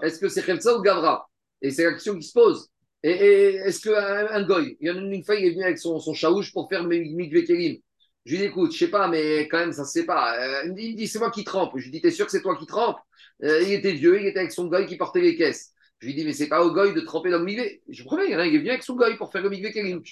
Est-ce 0.03 0.19
que 0.19 0.29
c'est 0.29 0.61
ça 0.61 0.77
ou 0.77 0.83
gavra? 0.83 1.29
Et 1.63 1.71
c'est 1.71 1.85
la 1.85 1.93
question 1.93 2.17
qui 2.17 2.23
se 2.23 2.33
pose. 2.33 2.69
Et, 3.03 3.55
est-ce 3.65 3.81
qu'un 3.81 4.27
un 4.29 4.43
goy, 4.47 4.77
il 4.81 4.89
y 4.89 4.91
en 4.91 4.97
a 4.97 5.01
une 5.01 5.25
fois, 5.25 5.37
il 5.37 5.47
est 5.47 5.51
venu 5.51 5.65
avec 5.65 5.79
son, 5.79 5.99
son 6.01 6.15
chaouche 6.15 6.53
pour 6.53 6.69
faire 6.69 6.85
mikveh 6.85 7.45
kelim. 7.45 7.79
Je 8.27 8.33
lui 8.33 8.39
dis, 8.39 8.45
écoute, 8.47 8.73
je 8.73 8.79
sais 8.79 8.89
pas, 8.91 9.09
mais 9.09 9.49
quand 9.49 9.59
même, 9.59 9.73
ça 9.73 9.85
se 9.87 9.93
sait 9.93 10.07
pas. 10.07 10.37
Euh, 10.39 10.65
il 10.67 10.73
me 10.73 10.97
dit, 10.97 11.09
c'est 11.09 11.21
moi 11.21 11.31
qui 11.31 11.45
trempe. 11.45 11.73
Je 11.77 11.85
lui 11.85 11.93
dis, 11.93 12.03
t'es 12.03 12.11
sûr 12.11 12.27
que 12.27 12.33
c'est 12.33 12.43
toi 12.43 12.57
qui 12.57 12.67
trempe? 12.67 12.99
Euh, 13.45 13.63
Il 13.63 13.73
était 13.73 13.93
vieux, 13.93 14.21
il 14.21 14.27
était 14.27 14.41
avec 14.41 14.53
son 14.53 14.67
goy 14.67 14.87
qui 14.87 14.97
portait 14.97 15.21
les 15.23 15.37
caisses. 15.37 15.73
Je 16.01 16.09
lui 16.09 16.15
dis, 16.15 16.25
mais 16.25 16.35
c'est 16.35 16.49
pas 16.49 16.63
au 16.65 16.73
goy 16.73 16.93
de 16.93 17.01
tremper 17.01 17.31
dans 17.31 17.39
le 17.39 17.45
mikveh. 17.45 17.83
Je 17.89 18.05
promets, 18.05 18.27
il 18.29 18.33
est 18.35 18.59
venu 18.59 18.71
avec 18.71 18.83
son 18.83 18.97
goy 18.97 19.17
pour 19.17 19.33
faire 19.33 19.43
le 19.43 19.51
mikveh 19.51 19.73
kelim. 19.73 20.03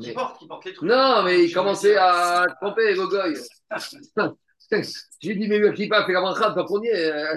Qui 0.00 0.12
porte, 0.12 0.38
qui 0.38 0.46
porte 0.48 0.64
les 0.64 0.72
trucs. 0.72 0.88
Non, 0.88 1.22
mais 1.22 1.44
il 1.44 1.52
commençait 1.52 1.96
à 1.96 2.46
tromper, 2.60 2.94
le 2.94 3.06
goy. 3.06 3.34
J'ai 5.20 5.34
dit, 5.34 5.48
mais 5.48 5.58
le 5.58 5.88
pas 5.88 6.04
fait 6.06 6.12
la 6.12 6.20
manchade, 6.20 6.54
pas 6.54 6.64
premier. 6.64 6.92
Euh, 6.94 7.34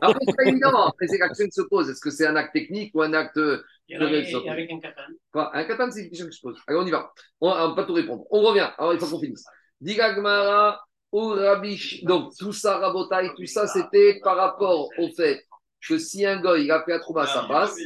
après, 0.00 0.20
c'est 0.26 0.36
pas 0.36 0.44
évident. 0.44 0.86
Après, 0.88 1.06
c'est 1.06 1.18
l'action 1.18 1.46
qui 1.46 1.52
se 1.52 1.62
pose? 1.62 1.88
Est-ce 1.90 2.00
que 2.00 2.10
c'est 2.10 2.26
un 2.26 2.36
acte 2.36 2.52
technique 2.52 2.92
ou 2.94 3.02
un 3.02 3.12
acte. 3.12 3.38
Avec, 3.38 4.34
avec 4.34 4.72
un 4.72 4.80
katan. 4.80 5.02
Quoi, 5.32 5.56
un 5.56 5.64
katan, 5.64 5.90
c'est 5.90 6.02
une 6.02 6.08
question 6.08 6.26
qui 6.26 6.36
se 6.36 6.42
pose. 6.42 6.58
Allez, 6.66 6.78
on 6.78 6.86
y 6.86 6.90
va. 6.90 7.12
On 7.40 7.48
ne 7.48 7.68
va 7.68 7.74
pas 7.74 7.84
tout 7.84 7.94
répondre. 7.94 8.24
On 8.30 8.42
revient. 8.42 8.68
Alors, 8.78 8.94
il 8.94 9.00
faut 9.00 9.06
qu'on 9.06 9.20
finisse. 9.20 9.44
Digagmara 9.80 10.84
ou 11.12 11.28
Rabish. 11.28 12.02
Donc, 12.04 12.32
tout 12.38 12.52
ça, 12.52 12.78
Rabotai, 12.78 13.30
tout 13.36 13.46
ça, 13.46 13.66
c'était 13.66 14.20
par 14.22 14.36
rapport 14.36 14.90
au 14.98 15.08
fait 15.16 15.44
que 15.86 15.98
si 15.98 16.26
un 16.26 16.40
goy, 16.40 16.64
il 16.64 16.70
a 16.70 16.82
fait 16.84 16.94
un 16.94 16.98
trouba, 16.98 17.26
ça 17.26 17.46
passe. 17.48 17.76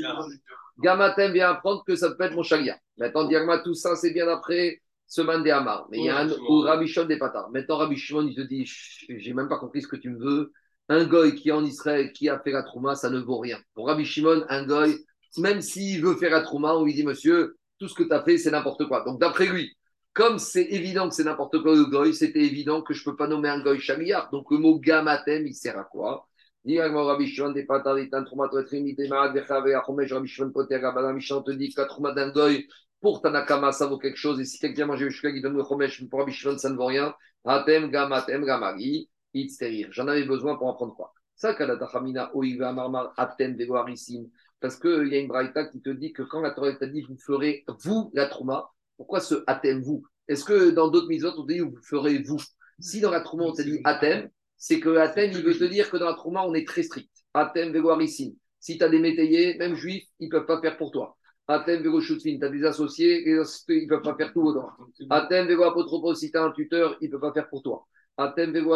Gamatem 0.78 1.32
vient 1.32 1.50
apprendre 1.50 1.84
que 1.86 1.94
ça 1.94 2.10
peut 2.10 2.24
être 2.24 2.34
mon 2.34 2.42
chalia. 2.42 2.78
Maintenant, 2.96 3.24
Diagma, 3.24 3.58
tout 3.58 3.74
ça, 3.74 3.96
c'est 3.96 4.12
bien 4.12 4.26
après 4.28 4.80
ce 5.10 5.20
mandé 5.22 5.50
Amar. 5.50 5.88
Mais 5.90 5.98
il 5.98 6.04
y 6.04 6.08
a 6.08 6.20
un 6.20 6.30
ou 6.30 6.60
Rabichon 6.60 7.04
des 7.04 7.18
Patars. 7.18 7.50
Maintenant, 7.50 7.78
Rabichon, 7.78 8.22
il 8.22 8.34
te 8.34 8.42
dit 8.42 8.64
J'ai 9.08 9.34
même 9.34 9.48
pas 9.48 9.58
compris 9.58 9.82
ce 9.82 9.88
que 9.88 9.96
tu 9.96 10.08
me 10.08 10.18
veux. 10.18 10.52
Un 10.88 11.04
goy 11.04 11.34
qui 11.34 11.48
est 11.48 11.52
en 11.52 11.64
Israël, 11.64 12.12
qui 12.12 12.28
a 12.28 12.38
fait 12.38 12.52
la 12.52 12.62
trouma, 12.62 12.94
ça 12.94 13.10
ne 13.10 13.18
vaut 13.18 13.38
rien. 13.38 13.58
Pour 13.74 13.88
Rabbi 13.88 14.04
Shimon, 14.04 14.44
un 14.48 14.64
goy, 14.66 15.04
même 15.36 15.60
s'il 15.60 16.00
veut 16.02 16.14
faire 16.14 16.30
la 16.30 16.42
trouma, 16.42 16.74
on 16.74 16.84
lui 16.84 16.94
dit 16.94 17.04
Monsieur, 17.04 17.56
tout 17.80 17.88
ce 17.88 17.94
que 17.94 18.04
tu 18.04 18.12
as 18.12 18.22
fait, 18.22 18.38
c'est 18.38 18.52
n'importe 18.52 18.86
quoi. 18.86 19.02
Donc, 19.04 19.20
d'après 19.20 19.46
lui, 19.46 19.76
comme 20.12 20.38
c'est 20.38 20.64
évident 20.64 21.08
que 21.08 21.14
c'est 21.14 21.24
n'importe 21.24 21.60
quoi 21.60 21.74
le 21.74 21.86
goy, 21.86 22.14
c'était 22.14 22.42
évident 22.42 22.80
que 22.80 22.94
je 22.94 23.00
ne 23.00 23.10
peux 23.10 23.16
pas 23.16 23.26
nommer 23.26 23.48
un 23.48 23.60
goy 23.60 23.80
chamiar. 23.80 24.30
Donc, 24.30 24.48
le 24.52 24.58
mot 24.58 24.78
gamatem, 24.78 25.44
il 25.44 25.54
sert 25.54 25.76
à 25.76 25.84
quoi? 25.84 26.28
Rabbi 26.64 27.26
Shimon 27.26 27.50
des 27.50 27.66
il 27.66 28.10
trouma, 28.26 28.48
Rabbi 28.48 30.28
Shimon, 30.28 30.50
Poter, 30.52 30.76
Rabbi 30.76 31.20
Shimon 31.20 31.42
te 31.42 31.50
dit 31.50 31.74
que 31.74 31.80
la 31.80 31.86
trouma 31.88 32.12
d'un 32.12 32.30
goy, 32.30 32.68
pour 33.00 33.22
Tanakama, 33.22 33.72
ça 33.72 33.86
vaut 33.86 33.98
quelque 33.98 34.18
chose. 34.18 34.40
Et 34.40 34.44
si 34.44 34.58
quelqu'un 34.58 34.86
mange 34.86 35.02
le 35.02 35.36
il 35.36 35.42
donne 35.42 35.56
le 35.56 35.64
chomesh, 35.64 36.06
pour 36.08 36.20
Rabbi 36.20 36.34
ça 36.34 36.70
ne 36.70 36.76
vaut 36.76 36.86
rien. 36.86 37.14
Atem, 37.44 37.90
gam, 37.90 38.12
atem, 38.12 38.44
gamari, 38.44 39.08
itzterir. 39.32 39.88
J'en 39.92 40.08
avais 40.08 40.24
besoin 40.24 40.56
pour 40.56 40.68
apprendre 40.68 40.94
quoi 40.94 41.12
Ça, 41.34 41.54
Kadatachamina, 41.54 42.30
oiva, 42.34 42.72
marmar, 42.72 43.14
atem, 43.16 43.56
vegoarissim. 43.56 44.28
Parce 44.60 44.76
qu'il 44.76 45.08
y 45.08 45.16
a 45.16 45.18
une 45.20 45.28
braïta 45.28 45.64
qui 45.64 45.80
te 45.80 45.88
dit 45.88 46.12
que 46.12 46.22
quand 46.22 46.42
la 46.42 46.50
Torah 46.50 46.74
t'a 46.74 46.86
dit 46.86 47.00
vous 47.00 47.16
ferez 47.16 47.64
vous 47.82 48.10
la 48.12 48.26
trouma, 48.26 48.70
pourquoi 48.98 49.20
ce 49.20 49.42
atem 49.46 49.80
vous? 49.80 50.04
Est-ce 50.28 50.44
que 50.44 50.70
dans 50.70 50.88
d'autres 50.88 51.08
mises 51.08 51.24
on 51.24 51.46
te 51.46 51.50
dit 51.50 51.60
vous 51.60 51.74
ferez 51.82 52.22
vous? 52.22 52.40
Si 52.78 53.00
dans 53.00 53.10
la 53.10 53.22
trouma 53.22 53.44
on 53.44 53.52
t'a 53.52 53.62
dit 53.62 53.80
atem, 53.84 54.28
c'est 54.58 54.78
que 54.78 54.98
atem 54.98 55.30
il 55.32 55.42
veut 55.42 55.56
te 55.56 55.64
dire 55.64 55.90
que 55.90 55.96
dans 55.96 56.10
la 56.10 56.14
trouma 56.14 56.42
on 56.42 56.52
est 56.52 56.66
très 56.66 56.82
strict. 56.82 57.10
Atem, 57.32 57.72
vegoarissim. 57.72 58.34
Si 58.58 58.76
tu 58.76 58.84
as 58.84 58.90
des 58.90 58.98
métayers, 58.98 59.56
même 59.56 59.74
juifs, 59.74 60.04
ils 60.18 60.26
ne 60.26 60.32
peuvent 60.32 60.44
pas 60.44 60.60
faire 60.60 60.76
pour 60.76 60.90
toi. 60.90 61.16
Atem 61.50 61.82
Vego 61.82 62.00
tu 62.00 62.38
as 62.42 62.48
des 62.48 62.64
associés, 62.64 63.28
ils 63.28 63.34
ne 63.34 63.88
peuvent 63.88 64.02
pas 64.02 64.14
faire 64.14 64.32
tout 64.32 64.42
au 64.42 64.52
droit. 64.52 64.76
Atem 65.10 65.48
Vego 65.48 65.64
Apotropos, 65.64 66.14
si 66.14 66.30
tu 66.30 66.38
as 66.38 66.44
un 66.44 66.52
tuteur, 66.52 66.96
il 67.00 67.08
ne 67.08 67.12
peut 67.12 67.20
pas 67.20 67.32
faire 67.32 67.48
pour 67.48 67.60
toi. 67.62 67.86
Atem 68.16 68.52
Vego 68.52 68.72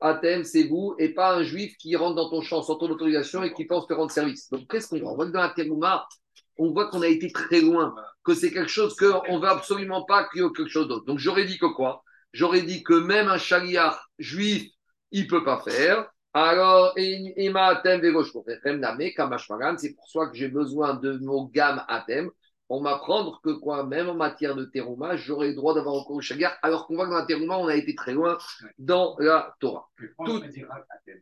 Atem, 0.00 0.44
c'est 0.44 0.64
vous 0.64 0.94
et 0.98 1.14
pas 1.14 1.36
un 1.36 1.42
juif 1.42 1.74
qui 1.78 1.96
rentre 1.96 2.16
dans 2.16 2.28
ton 2.28 2.42
champ 2.42 2.60
sans 2.60 2.74
ton 2.74 2.90
autorisation 2.90 3.42
et 3.42 3.54
qui 3.54 3.64
pense 3.64 3.86
te 3.86 3.94
rendre 3.94 4.10
service. 4.10 4.50
Donc, 4.50 4.70
qu'est-ce 4.70 4.88
qu'on 4.88 4.98
voit? 4.98 5.12
On 5.12 5.14
voit 5.14 5.26
que 5.26 5.30
dans 5.30 5.40
la 5.40 5.48
Terouma, 5.50 6.06
on 6.58 6.70
voit 6.70 6.90
qu'on 6.90 7.00
a 7.00 7.08
été 7.08 7.32
très 7.32 7.62
loin, 7.62 7.94
que 8.24 8.34
c'est 8.34 8.52
quelque 8.52 8.70
chose 8.70 8.94
qu'on 8.94 9.36
ne 9.36 9.40
veut 9.40 9.48
absolument 9.48 10.04
pas 10.04 10.28
qu'il 10.28 10.42
y 10.42 10.44
ait 10.44 10.48
quelque 10.54 10.68
chose 10.68 10.88
d'autre. 10.88 11.06
Donc, 11.06 11.18
j'aurais 11.18 11.46
dit 11.46 11.58
que 11.58 11.66
quoi? 11.66 12.04
J'aurais 12.34 12.62
dit 12.62 12.82
que 12.82 12.92
même 12.92 13.28
un 13.28 13.38
chaliar 13.38 14.10
juif, 14.18 14.68
il 15.12 15.24
ne 15.24 15.28
peut 15.30 15.44
pas 15.44 15.62
faire. 15.62 16.10
Alors, 16.36 16.94
c'est 16.96 17.52
pour 19.94 20.08
ça 20.08 20.26
que 20.26 20.34
j'ai 20.34 20.48
besoin 20.48 20.94
de 20.94 21.16
mon 21.18 21.44
gamme 21.44 21.84
atem 21.86 22.28
pour 22.66 22.82
m'apprendre 22.82 23.40
que 23.40 23.50
quoi, 23.50 23.84
même 23.84 24.08
en 24.08 24.16
matière 24.16 24.56
de 24.56 24.64
terouma, 24.64 25.14
j'aurai 25.14 25.50
le 25.50 25.54
droit 25.54 25.74
d'avoir 25.74 25.94
encore 25.94 26.16
au 26.16 26.20
shagar, 26.20 26.58
alors 26.62 26.88
qu'on 26.88 26.96
voit 26.96 27.04
que 27.04 27.10
dans 27.10 27.18
la 27.18 27.26
terouma, 27.26 27.56
on 27.58 27.68
a 27.68 27.76
été 27.76 27.94
très 27.94 28.12
loin 28.12 28.36
dans 28.78 29.14
la 29.20 29.54
Torah. 29.60 29.88
Tout... 30.24 30.42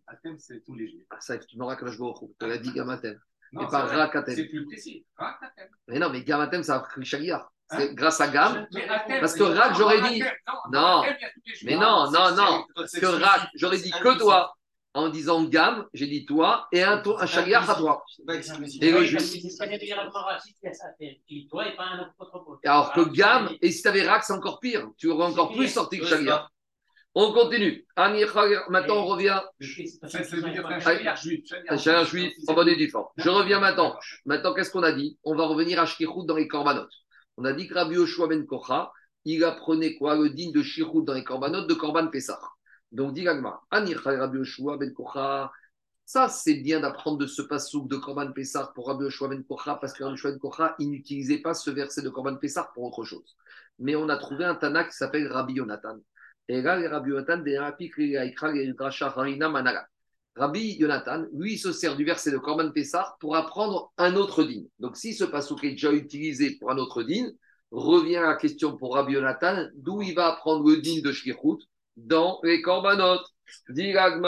Atem, 0.06 0.38
c'est 0.38 0.64
tous 0.64 0.74
les 0.74 0.88
jours. 0.88 1.02
Ah, 1.10 1.20
ça, 1.20 1.36
tu 1.36 1.58
m'auras 1.58 1.76
que 1.76 1.88
je 1.88 1.98
vois 1.98 2.14
tu 2.18 2.48
l'as 2.48 2.56
dit 2.56 2.72
gamme 2.72 2.88
atem. 2.88 3.20
Et 3.52 3.66
pas 3.70 3.84
rak 3.84 4.16
C'est 4.28 4.46
plus 4.46 4.64
précis. 4.64 5.04
Mais 5.88 5.98
non, 5.98 6.08
mais 6.08 6.22
gamme 6.22 6.40
atem, 6.40 6.62
ça 6.62 6.76
a 6.76 6.80
pris 6.80 7.04
shagar. 7.04 7.52
c'est 7.70 7.94
grâce 7.94 8.18
à 8.22 8.28
Gam. 8.28 8.66
Parce 9.20 9.34
que 9.34 9.42
Rak, 9.42 9.74
j'aurais 9.76 10.00
dit. 10.08 10.22
Non, 10.72 11.02
mais 11.64 11.76
non, 11.76 12.10
non, 12.10 12.34
non. 12.34 12.64
Parce 12.74 12.92
que 12.92 13.04
Rak, 13.04 13.50
j'aurais 13.56 13.78
dit 13.78 13.90
que 13.90 14.18
toi. 14.18 14.54
En 14.95 15.09
disant 15.09 15.45
Gam, 15.45 15.86
j'ai 15.95 16.07
dit 16.07 16.26
toi 16.26 16.68
et 16.70 16.82
un, 16.82 17.03
un 17.18 17.26
Shaliach 17.26 17.68
à 17.68 17.74
toi. 17.76 18.05
Et 18.80 18.90
le 18.90 19.05
juif. 19.05 19.22
Alors 22.64 22.93
que 22.93 23.09
Gam, 23.09 23.49
et 23.62 23.70
si 23.70 23.80
tu 23.80 23.88
avais 23.88 24.07
Rak, 24.07 24.24
c'est 24.24 24.34
encore 24.34 24.61
pire. 24.61 24.86
Tu 24.99 25.09
aurais 25.09 25.26
encore 25.26 25.53
plus 25.53 25.68
sorti 25.68 25.99
que 25.99 26.05
Shaliach. 26.05 26.47
On 27.14 27.32
continue. 27.32 27.86
Maintenant, 27.97 28.97
on 28.97 29.07
revient. 29.07 29.40
Un 31.68 32.05
juif 32.05 32.32
en 32.47 32.55
bonne 32.55 32.68
et 32.68 32.76
due 32.76 32.88
forme. 32.88 33.09
Je 33.16 33.28
reviens 33.28 33.61
maintenant. 33.61 33.99
Maintenant, 34.24 34.55
qu'est-ce 34.55 34.70
qu'on 34.70 34.82
a 34.82 34.93
dit? 34.93 35.18
On 35.22 35.34
va 35.34 35.47
revenir 35.47 35.78
à 35.80 35.86
Shkichut 35.86 36.26
dans 36.26 36.36
les 36.36 36.49
Korbanot. 36.49 36.88
On 37.36 37.45
a 37.45 37.53
dit 37.53 37.68
que 37.68 37.74
Rabbi 37.74 37.97
Yoshua 37.97 38.28
ben 38.28 38.47
Kocha, 38.47 38.93
il 39.24 39.45
apprenait 39.45 39.95
quoi 39.97 40.16
Le 40.16 40.30
digne 40.30 40.53
de 40.53 40.62
Shkichut 40.62 41.05
dans 41.05 41.14
les 41.14 41.24
Korbanot 41.24 41.66
de 41.66 41.74
Korban 41.74 42.09
Pessah. 42.09 42.40
Donc, 42.93 43.14
dit 43.14 43.24
Gagma, 43.24 43.62
Rabbi 43.70 44.36
Yoshua 44.36 44.76
ben 44.76 44.93
Kocha. 44.93 45.51
Ça, 46.05 46.28
c'est 46.28 46.57
bien 46.57 46.80
d'apprendre 46.80 47.16
de 47.16 47.26
ce 47.26 47.40
passouk 47.40 47.88
de 47.88 47.97
Korban 47.97 48.32
Pessah 48.32 48.70
pour 48.74 48.88
Rabbi 48.88 49.05
Yoshua 49.05 49.28
ben 49.28 49.43
Kocha, 49.45 49.76
parce 49.76 49.95
que 49.95 50.05
Rabbi 50.05 50.16
Yoshua 50.16 50.32
ben 50.32 50.38
Kocha, 50.38 50.74
il 50.78 50.90
n'utilisait 50.90 51.38
pas 51.38 51.55
ce 51.55 51.70
verset 51.70 52.03
de 52.03 52.11
Korban 52.11 52.36
Pessah 52.36 52.70
pour 52.74 52.84
autre 52.84 53.03
chose. 53.05 53.34
Mais 53.78 53.97
on 53.97 54.11
a 54.11 54.18
trouvé 54.18 54.45
un 54.45 54.55
Tana 54.55 54.84
qui 54.84 54.95
s'appelle 54.95 55.26
Rabbi 55.26 55.55
Yonatan. 55.55 56.01
Et 56.49 56.61
là, 56.61 56.74
Rabbi 56.90 57.11
Yonatan, 57.11 57.43
Rabbi 60.36 60.76
Yonatan, 60.78 61.26
lui, 61.32 61.55
il 61.55 61.59
se 61.59 61.72
sert 61.72 61.97
du 61.97 62.05
verset 62.05 62.30
de 62.30 62.38
Korban 62.38 62.72
Pessah 62.72 63.16
pour 63.20 63.36
apprendre 63.36 63.90
un 63.97 64.16
autre 64.16 64.45
din. 64.45 64.64
Donc, 64.80 64.99
si 64.99 65.14
ce 65.14 65.24
passouk 65.24 65.64
est 65.64 65.70
déjà 65.70 65.93
utilisé 65.93 66.59
pour 66.59 66.70
un 66.70 66.76
autre 66.76 67.03
din, 67.05 67.30
revient 67.70 68.16
à 68.16 68.26
la 68.26 68.36
question 68.36 68.76
pour 68.76 68.97
Rabbi 68.97 69.14
Yonatan, 69.14 69.68
d'où 69.76 70.03
il 70.03 70.14
va 70.14 70.26
apprendre 70.26 70.68
le 70.68 70.76
din 70.82 71.01
de 71.03 71.11
Shkirut 71.11 71.59
dans 71.97 72.40
les 72.43 72.62
Korbanot. 72.62 73.20
Detanya, 73.68 74.26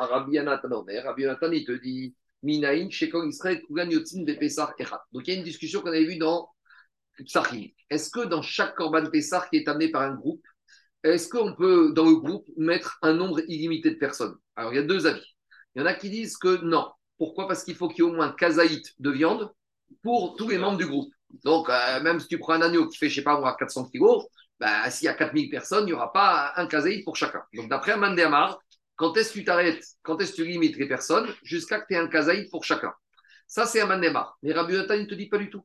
Rabbi 0.00 0.38
Omer, 0.38 1.02
Rabbi 1.04 1.22
Yonatan, 1.22 1.52
il 1.52 1.64
te 1.64 1.72
dit, 1.72 2.14
Minaïn, 2.42 2.90
Shekol 2.90 3.28
Israël, 3.28 3.62
Kugan 3.62 3.90
Yotzin, 3.90 4.24
Echat. 4.26 4.74
Donc, 5.12 5.26
il 5.26 5.32
y 5.32 5.36
a 5.36 5.38
une 5.38 5.44
discussion 5.44 5.80
qu'on 5.80 5.88
avait 5.88 6.04
vue 6.04 6.18
dans 6.18 6.48
est-ce 7.90 8.10
que 8.10 8.26
dans 8.26 8.42
chaque 8.42 8.74
Corban 8.74 9.06
Pessah 9.10 9.46
qui 9.50 9.56
est 9.56 9.68
amené 9.68 9.90
par 9.90 10.02
un 10.02 10.14
groupe, 10.14 10.44
est-ce 11.02 11.28
qu'on 11.28 11.54
peut, 11.54 11.92
dans 11.94 12.04
le 12.04 12.16
groupe, 12.16 12.46
mettre 12.56 12.98
un 13.02 13.14
nombre 13.14 13.40
illimité 13.48 13.90
de 13.90 13.96
personnes? 13.96 14.34
Alors, 14.56 14.72
il 14.72 14.76
y 14.76 14.78
a 14.78 14.82
deux 14.82 15.06
avis. 15.06 15.36
Il 15.74 15.80
y 15.80 15.82
en 15.82 15.86
a 15.86 15.94
qui 15.94 16.10
disent 16.10 16.36
que 16.36 16.62
non. 16.62 16.90
Pourquoi? 17.18 17.46
Parce 17.46 17.64
qu'il 17.64 17.74
faut 17.74 17.88
qu'il 17.88 18.04
y 18.04 18.06
ait 18.06 18.10
au 18.10 18.14
moins 18.14 18.32
kazaït 18.32 18.92
de 18.98 19.10
viande 19.10 19.50
pour 20.02 20.36
tous 20.36 20.48
les 20.48 20.58
membres 20.58 20.78
du 20.78 20.86
groupe. 20.86 21.12
Donc, 21.44 21.68
euh, 21.70 22.00
même 22.02 22.20
si 22.20 22.28
tu 22.28 22.38
prends 22.38 22.54
un 22.54 22.62
agneau 22.62 22.88
qui 22.88 22.98
fait, 22.98 23.08
je 23.08 23.16
sais 23.16 23.22
pas 23.22 23.38
moi, 23.38 23.56
400 23.58 23.88
kilos, 23.88 24.24
bah, 24.60 24.90
s'il 24.90 25.06
y 25.06 25.08
a 25.08 25.14
4000 25.14 25.50
personnes, 25.50 25.84
il 25.84 25.86
n'y 25.86 25.92
aura 25.92 26.12
pas 26.12 26.52
un 26.56 26.66
kazaït 26.66 27.04
pour 27.04 27.16
chacun. 27.16 27.42
Donc, 27.54 27.68
d'après 27.68 27.96
Mandéamar, 27.96 28.58
quand 28.96 29.16
est-ce 29.16 29.30
que 29.30 29.38
tu 29.38 29.44
t'arrêtes 29.44 29.84
Quand 30.02 30.18
est-ce 30.20 30.32
que 30.32 30.36
tu 30.36 30.44
limites 30.46 30.76
les 30.76 30.88
personnes 30.88 31.28
Jusqu'à 31.42 31.80
que 31.80 31.86
tu 31.86 31.94
aies 31.94 31.98
un 31.98 32.08
kazaït 32.08 32.50
pour 32.50 32.64
chacun. 32.64 32.92
Ça, 33.46 33.66
c'est 33.66 33.80
un 33.80 33.86
Mandéamar. 33.86 34.38
Mais 34.42 34.52
Rabbi 34.52 34.74
Yotan, 34.74 34.94
il 34.94 35.02
ne 35.02 35.06
te 35.06 35.14
dit 35.14 35.28
pas 35.28 35.38
du 35.38 35.50
tout 35.50 35.64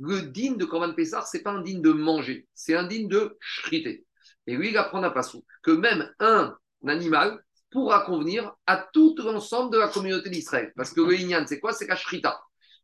le 0.00 0.22
digne 0.22 0.56
de 0.56 0.64
Korban 0.64 0.94
Pessar, 0.94 1.26
ce 1.26 1.36
n'est 1.36 1.42
pas 1.42 1.50
un 1.50 1.62
digne 1.62 1.82
de 1.82 1.92
manger, 1.92 2.48
c'est 2.54 2.74
un 2.74 2.84
digne 2.84 3.08
de 3.08 3.36
shriter. 3.38 4.06
Et 4.46 4.56
lui, 4.56 4.70
il 4.70 4.78
apprend 4.78 5.02
à 5.02 5.10
Passou 5.10 5.44
que 5.62 5.70
même 5.70 6.12
un 6.18 6.56
animal 6.86 7.44
pourra 7.70 8.00
convenir 8.04 8.52
à 8.66 8.88
tout 8.92 9.14
l'ensemble 9.18 9.72
de 9.72 9.78
la 9.78 9.88
communauté 9.88 10.30
d'Israël. 10.30 10.72
Parce 10.74 10.92
que 10.92 11.00
le 11.02 11.46
c'est 11.46 11.60
quoi? 11.60 11.72
C'est 11.72 11.86
la 11.86 11.96
shrita. 11.96 12.40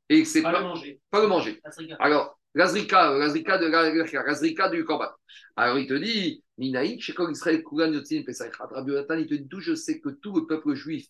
Et 0.08 0.24
c'est 0.24 0.42
pas, 0.42 0.52
pas, 0.52 0.60
le 0.60 0.66
manger. 0.66 1.00
Pas 1.10 1.20
le 1.22 1.26
manger. 1.26 1.60
Alors, 1.98 2.35
l'azrika, 2.56 3.12
l'azrika 3.12 3.58
de 3.58 3.66
l'azrika 3.66 4.68
du 4.68 4.84
Korban. 4.84 5.10
Alors, 5.56 5.78
il 5.78 5.86
te 5.86 5.94
dit, 5.94 6.42
Minaïk, 6.58 7.02
chez 7.02 7.14
Israël, 7.30 7.62
Kugan, 7.62 7.92
Yotzin, 7.92 8.22
Rabbi 8.58 8.92
il 8.92 9.26
te 9.26 9.34
dit, 9.34 9.48
tout, 9.48 9.60
je 9.60 9.74
sais 9.74 10.00
que 10.00 10.08
tout 10.08 10.34
le 10.34 10.46
peuple 10.46 10.74
juif 10.74 11.06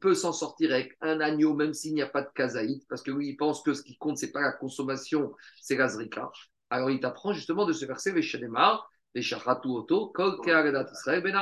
peut 0.00 0.14
s'en 0.14 0.32
sortir 0.32 0.72
avec 0.72 0.96
un 1.00 1.20
agneau, 1.20 1.54
même 1.54 1.72
s'il 1.72 1.94
n'y 1.94 2.02
a 2.02 2.06
pas 2.06 2.22
de 2.22 2.28
kazaït, 2.34 2.84
parce 2.88 3.02
que 3.02 3.12
lui, 3.12 3.28
il 3.28 3.36
pense 3.36 3.62
que 3.62 3.72
ce 3.72 3.82
qui 3.82 3.96
compte, 3.96 4.18
c'est 4.18 4.32
pas 4.32 4.42
la 4.42 4.52
consommation, 4.52 5.32
c'est 5.60 5.76
la 5.76 5.88
zrika. 5.88 6.30
Alors, 6.70 6.90
il 6.90 7.00
t'apprend 7.00 7.32
justement 7.32 7.66
de 7.66 7.72
ce 7.72 7.86
verset, 7.86 8.12
Veshachatu 8.12 9.68
Oto, 9.68 10.12
Israël 10.92 11.22
Ben. 11.22 11.34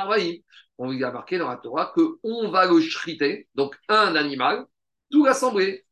On 0.77 0.91
lui 0.91 1.03
a 1.03 1.11
marqué 1.11 1.37
dans 1.37 1.49
la 1.49 1.57
Torah 1.57 1.91
qu'on 1.93 2.49
va 2.49 2.65
le 2.65 2.79
shriter, 2.79 3.47
donc 3.53 3.75
un 3.89 4.15
animal, 4.15 4.65
tout 5.11 5.23
rassembler. 5.23 5.85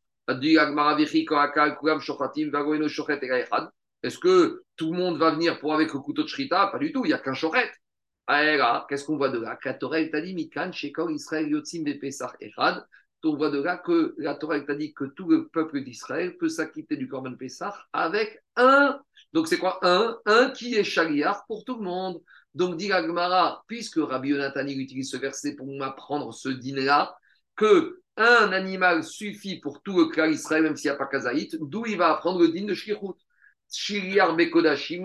Est-ce 4.02 4.18
que 4.18 4.62
tout 4.76 4.92
le 4.92 4.98
monde 4.98 5.18
va 5.18 5.30
venir 5.30 5.58
pour 5.58 5.74
avec 5.74 5.92
le 5.92 6.00
couteau 6.00 6.22
de 6.22 6.28
shrita? 6.28 6.66
Pas 6.66 6.78
du 6.78 6.92
tout, 6.92 7.04
il 7.04 7.08
n'y 7.08 7.14
a 7.14 7.18
qu'un 7.18 7.32
chochet. 7.32 7.70
Ah, 8.26 8.86
qu'est-ce 8.88 9.06
qu'on 9.06 9.16
voit 9.16 9.30
de 9.30 9.40
là? 9.40 9.58
La 9.64 9.74
Torah 9.74 10.04
t'a 10.04 10.20
dit 10.20 10.34
Mikan, 10.34 10.70
Shekor 10.70 11.10
Israël 11.10 11.48
Yotzim 11.48 11.82
Bepesach 11.82 12.34
Echad. 12.40 12.84
On 13.24 13.36
voit 13.36 13.50
de 13.50 13.60
là 13.60 13.78
que 13.78 14.14
la 14.18 14.34
Torah 14.34 14.60
que 14.60 15.04
tout 15.16 15.28
le 15.28 15.48
peuple 15.48 15.82
d'Israël 15.82 16.36
peut 16.36 16.48
s'acquitter 16.48 16.96
du 16.96 17.08
Korban 17.08 17.34
Pessah 17.34 17.74
avec 17.92 18.44
un. 18.54 19.00
Donc 19.32 19.48
c'est 19.48 19.58
quoi? 19.58 19.80
Un 19.82 20.18
Un 20.26 20.50
qui 20.50 20.76
est 20.76 20.84
chaliar 20.84 21.44
pour 21.46 21.64
tout 21.64 21.78
le 21.78 21.84
monde. 21.84 22.20
Donc 22.54 22.76
dit 22.76 22.92
Agmara, 22.92 23.64
puisque 23.66 23.96
Rabbi 23.96 24.28
Yonatan 24.28 24.66
utilise 24.68 25.10
ce 25.10 25.16
verset 25.16 25.56
pour 25.56 25.66
m'apprendre 25.76 26.32
ce 26.32 26.48
dîner-là, 26.48 27.16
que 27.56 28.00
un 28.18 28.52
animal 28.52 29.04
suffit 29.04 29.60
pour 29.60 29.82
tout 29.82 29.96
le 29.96 30.06
clan 30.06 30.26
Israël, 30.26 30.62
même 30.62 30.76
s'il 30.76 30.90
n'y 30.90 30.94
a 30.94 30.98
pas 30.98 31.06
Kazaït, 31.06 31.56
d'où 31.60 31.86
il 31.86 31.96
va 31.96 32.10
apprendre 32.10 32.40
le 32.40 32.48
dîner 32.48 32.68
de 32.68 32.74
Shirut. 32.74 33.14
Shiriar 33.70 34.34
Bekodashi 34.34 35.00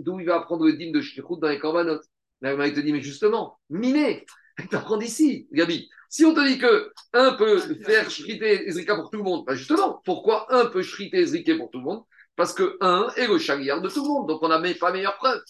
d'où 0.00 0.20
il 0.20 0.26
va 0.26 0.36
apprendre 0.36 0.66
le 0.66 0.72
dîner 0.72 0.92
de 0.92 1.00
Shirut 1.00 1.38
dans 1.38 1.48
les 1.48 1.58
Korbanot? 1.58 2.00
il 2.42 2.72
te 2.74 2.80
dit, 2.80 2.92
mais 2.92 3.00
justement, 3.00 3.58
miné, 3.70 4.26
t'apprends 4.70 4.96
d'ici, 4.96 5.48
Gabi. 5.52 5.88
Si 6.08 6.24
on 6.24 6.34
te 6.34 6.46
dit 6.46 6.58
que 6.58 6.92
un 7.12 7.32
peut 7.32 7.58
faire 7.84 8.10
shriter 8.10 8.68
Ezrika 8.68 8.94
pour 8.94 9.10
tout 9.10 9.18
le 9.18 9.24
monde, 9.24 9.44
bah 9.46 9.54
justement, 9.54 10.00
pourquoi 10.04 10.52
un 10.54 10.66
peut 10.66 10.82
shriter 10.82 11.18
Ezrika 11.18 11.56
pour 11.56 11.70
tout 11.70 11.78
le 11.78 11.84
monde? 11.84 12.04
Parce 12.36 12.52
que 12.52 12.76
un 12.80 13.08
est 13.16 13.26
le 13.26 13.38
chaliard 13.38 13.80
de 13.80 13.88
tout 13.88 14.02
le 14.02 14.08
monde, 14.08 14.28
donc 14.28 14.42
on 14.42 14.48
n'a 14.48 14.58
même 14.58 14.76
pas 14.76 14.92
meilleure 14.92 15.16
preuve. 15.16 15.40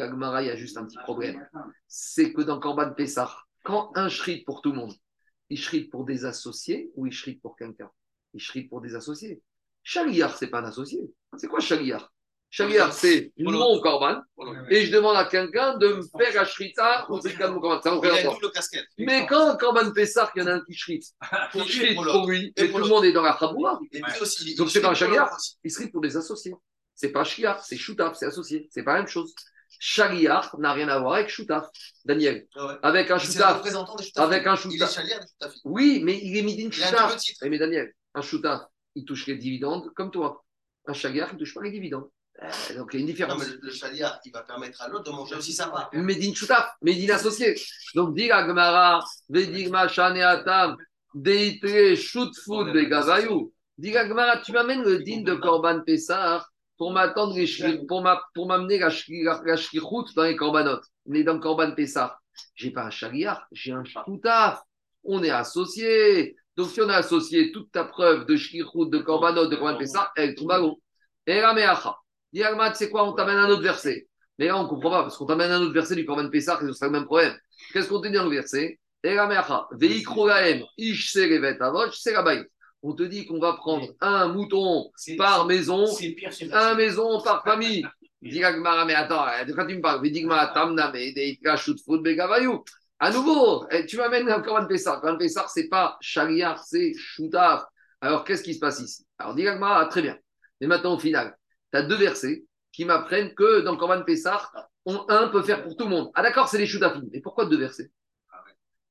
Agmara, 0.00 0.42
il 0.42 0.46
y 0.46 0.50
a 0.50 0.56
juste 0.56 0.76
un 0.76 0.84
petit 0.84 0.98
problème. 0.98 1.46
C'est 1.88 2.32
que 2.32 2.42
dans 2.42 2.60
Korban 2.60 2.92
Pessah, 2.94 3.36
quand 3.64 3.90
un 3.94 4.08
shrite 4.08 4.44
pour 4.46 4.62
tout 4.62 4.70
le 4.70 4.78
monde, 4.78 4.94
il 5.52 5.58
shrite 5.58 5.90
pour 5.90 6.04
des 6.04 6.24
associés 6.24 6.90
ou 6.96 7.06
il 7.06 7.12
shrite 7.12 7.42
pour 7.42 7.56
quelqu'un? 7.56 7.90
Il 8.32 8.40
shrite 8.40 8.70
pour 8.70 8.80
des 8.80 8.94
associés. 8.94 9.42
Chaliar, 9.82 10.34
c'est 10.38 10.46
pas 10.46 10.60
un 10.60 10.64
associé. 10.64 11.00
C'est 11.36 11.46
quoi 11.46 11.60
Chaliar 11.60 12.10
Chaliar, 12.48 12.92
c'est 12.92 13.32
mon 13.38 13.80
korban. 13.80 14.22
Et 14.70 14.86
je 14.86 14.92
demande 14.92 15.16
à 15.16 15.26
quelqu'un 15.26 15.76
de 15.76 15.88
me 15.88 16.02
faire 16.02 16.34
la 16.34 16.44
shrita 16.46 17.06
ou 17.10 17.18
de 17.18 17.46
mon 17.48 17.60
korban. 17.60 18.00
Mais 18.98 19.26
quand 19.26 19.58
korban 19.58 19.92
Pessar, 19.92 20.32
il 20.34 20.40
y 20.40 20.42
en 20.42 20.46
a 20.46 20.54
un 20.54 20.64
qui 20.64 20.72
shrite, 20.72 21.04
il 21.54 21.64
shrite 21.64 21.96
pour 21.96 22.26
lui, 22.26 22.52
et 22.56 22.70
tout 22.70 22.78
le 22.78 22.86
monde 22.86 23.04
est 23.04 23.12
dans 23.12 23.22
la 23.22 23.36
chaboua. 23.38 23.78
Donc 24.56 24.70
c'est 24.70 24.80
pas 24.80 24.90
un 24.90 24.94
chaliar, 24.94 25.36
il 25.64 25.70
shrite 25.70 25.92
pour 25.92 26.00
des 26.00 26.16
associés. 26.16 26.54
C'est 26.94 27.10
pas 27.10 27.24
chiar, 27.24 27.62
c'est 27.64 27.76
choutaf, 27.76 28.16
c'est 28.16 28.26
associé. 28.26 28.68
C'est 28.70 28.84
pas 28.84 28.94
la 28.94 28.98
même 29.00 29.08
chose. 29.08 29.34
Chaliar 29.84 30.54
n'a 30.60 30.72
rien 30.74 30.86
à 30.86 31.00
voir 31.00 31.14
avec 31.14 31.28
choutaf, 31.28 31.66
Daniel. 32.04 32.46
Avec 32.84 33.10
un 33.10 33.18
choutaf. 33.18 33.66
Avec 34.14 34.46
un 34.46 34.54
choutaf. 34.54 34.96
Oui, 35.64 36.00
mais 36.04 36.20
il 36.22 36.36
est 36.36 36.42
midin 36.42 36.70
choutaf. 36.70 37.16
Mais 37.42 37.58
Daniel, 37.58 37.92
un 38.14 38.22
choutaf, 38.22 38.62
il 38.94 39.04
touche 39.04 39.26
les 39.26 39.34
dividendes 39.34 39.92
comme 39.96 40.12
toi. 40.12 40.44
Un 40.86 40.92
chaliar, 40.92 41.30
il 41.32 41.34
ne 41.34 41.38
touche 41.40 41.52
pas 41.52 41.62
les 41.62 41.72
dividendes. 41.72 42.08
Euh, 42.40 42.76
donc 42.76 42.90
il 42.92 42.96
y 42.96 42.98
a 42.98 43.00
une 43.00 43.06
différence. 43.06 43.40
Non, 43.40 43.44
mais 43.44 43.58
le, 43.60 43.70
chalia, 43.72 44.20
il 44.24 44.30
va 44.30 44.42
permettre 44.42 44.80
à 44.82 44.88
l'autre 44.88 45.10
de 45.10 45.16
manger 45.16 45.34
aussi 45.34 45.52
sa 45.52 45.66
part. 45.66 45.90
Médine 45.92 46.36
Choutaf, 46.36 46.74
Médine 46.80 47.10
associé. 47.10 47.56
Donc 47.96 48.14
dit 48.14 48.30
Agmara, 48.30 49.04
Vedigma 49.30 49.88
Shaneatam, 49.88 50.76
Deitre 51.12 51.96
Shootfood 51.96 52.72
Begavayou. 52.72 53.52
Dit 53.76 53.96
Agmara, 53.96 54.36
tu 54.38 54.52
m'amènes 54.52 54.84
le 54.84 55.00
din 55.00 55.22
de 55.22 55.34
Korban 55.34 55.80
Pessar 55.84 56.51
pour 56.82 56.90
m'attendre 56.90 57.36
pour 57.86 58.04
pour 58.34 58.46
m'amener 58.48 58.80
la, 58.80 58.88
la, 58.88 59.56
dans 60.16 60.22
les 60.24 60.34
Korbanot. 60.34 60.80
Mais 61.06 61.22
dans 61.22 61.38
Korban 61.38 61.76
Pessar, 61.76 62.20
j'ai 62.56 62.72
pas 62.72 62.86
un 62.86 62.90
chaliar, 62.90 63.46
j'ai 63.52 63.70
un 63.70 63.84
Choutaf. 63.84 64.60
On 65.04 65.22
est 65.22 65.30
associés. 65.30 66.34
Donc 66.56 66.70
si 66.70 66.80
on 66.80 66.90
est 66.90 66.94
associé, 66.94 67.52
toute 67.52 67.70
ta 67.70 67.84
preuve 67.84 68.26
de 68.26 68.34
shkichut, 68.34 68.90
de 68.90 68.98
korbanot, 68.98 69.46
de 69.46 69.54
korban 69.54 69.78
Pessar, 69.78 70.12
elle 70.16 70.34
tombe 70.34 70.50
à 70.50 70.58
l'eau. 70.58 70.82
Et 71.24 71.40
la 71.40 71.54
meacha. 71.54 71.96
Dis 72.32 72.42
c'est 72.74 72.90
quoi? 72.90 73.08
On 73.08 73.12
t'amène 73.12 73.36
un 73.36 73.48
autre 73.48 73.62
verset. 73.62 74.08
Mais 74.40 74.46
là, 74.46 74.58
on 74.58 74.64
ne 74.64 74.68
comprend 74.68 74.90
pas, 74.90 75.02
parce 75.02 75.16
qu'on 75.16 75.26
t'amène 75.26 75.52
un 75.52 75.62
autre 75.62 75.74
verset 75.74 75.94
du 75.94 76.04
Corban 76.04 76.30
Pessah, 76.30 76.58
et 76.62 76.66
ce 76.66 76.72
sera 76.72 76.86
le 76.86 76.92
même 76.92 77.04
problème. 77.04 77.32
Qu'est-ce 77.72 77.88
qu'on 77.88 78.00
te 78.00 78.08
dit 78.08 78.14
dans 78.14 78.24
le 78.24 78.30
verset? 78.34 78.80
On 82.82 82.94
te 82.94 83.02
dit 83.02 83.26
qu'on 83.26 83.38
va 83.38 83.54
prendre 83.54 83.86
un 84.00 84.28
mouton 84.28 84.90
par 85.16 85.46
maison, 85.46 85.84
un 86.52 86.74
maison 86.74 87.20
par 87.22 87.42
famille. 87.44 87.86
Dis 88.20 88.40
mais 88.40 88.94
attends, 88.94 89.26
de 89.46 89.52
quoi 89.52 89.66
tu 89.66 89.76
me 89.76 89.80
parles? 89.80 90.00
À 92.98 93.10
nouveau, 93.10 93.66
eh, 93.72 93.84
tu 93.84 93.96
m'amènes 93.96 94.30
un 94.30 94.40
Corban 94.40 94.66
Pessah. 94.66 95.00
Corban 95.02 95.18
Pessah, 95.18 95.46
ce 95.52 95.60
n'est 95.60 95.68
pas 95.68 95.96
Shaliar, 96.00 96.62
c'est 96.62 96.92
Shutaf. 96.96 97.64
Alors, 98.00 98.24
qu'est-ce 98.24 98.44
qui 98.44 98.54
se 98.54 98.60
passe 98.60 98.78
ici? 98.80 99.04
Alors, 99.18 99.34
dis 99.34 99.44
très 99.90 100.02
bien. 100.02 100.16
Mais 100.60 100.68
maintenant, 100.68 100.94
au 100.94 100.98
final, 101.00 101.36
tu 101.72 101.78
as 101.78 101.82
deux 101.82 101.96
versets 101.96 102.44
qui 102.70 102.84
m'apprennent 102.84 103.34
que 103.34 103.62
dans 103.62 103.76
Corban 103.76 104.02
Pessah, 104.02 104.48
on, 104.84 105.04
un 105.08 105.28
peut 105.28 105.42
faire 105.42 105.64
pour 105.64 105.76
tout 105.76 105.84
le 105.84 105.90
monde. 105.90 106.10
Ah 106.14 106.22
d'accord, 106.22 106.48
c'est 106.48 106.58
les 106.58 106.66
Choutafim. 106.66 107.02
Mais 107.12 107.20
pourquoi 107.20 107.46
deux 107.46 107.58
versets? 107.58 107.90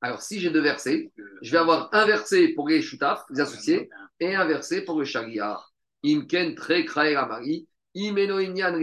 Alors 0.02 0.20
si 0.20 0.40
j'ai 0.40 0.50
deux 0.50 0.60
versets, 0.60 1.10
je 1.42 1.50
vais 1.52 1.58
avoir 1.58 1.88
un 1.92 2.04
verset 2.04 2.48
pour 2.48 2.68
les 2.68 2.82
Choutaf, 2.82 3.24
les 3.30 3.40
associés, 3.40 3.88
et 4.20 4.34
un 4.34 4.44
verset 4.44 4.82
pour 4.82 4.98
le 4.98 5.04
Shagiyar. 5.04 5.72
Imken 6.04 6.54
tre 6.56 6.84
krae 6.84 7.14
amari, 7.14 7.68
imeno 7.94 8.40
inyan 8.40 8.76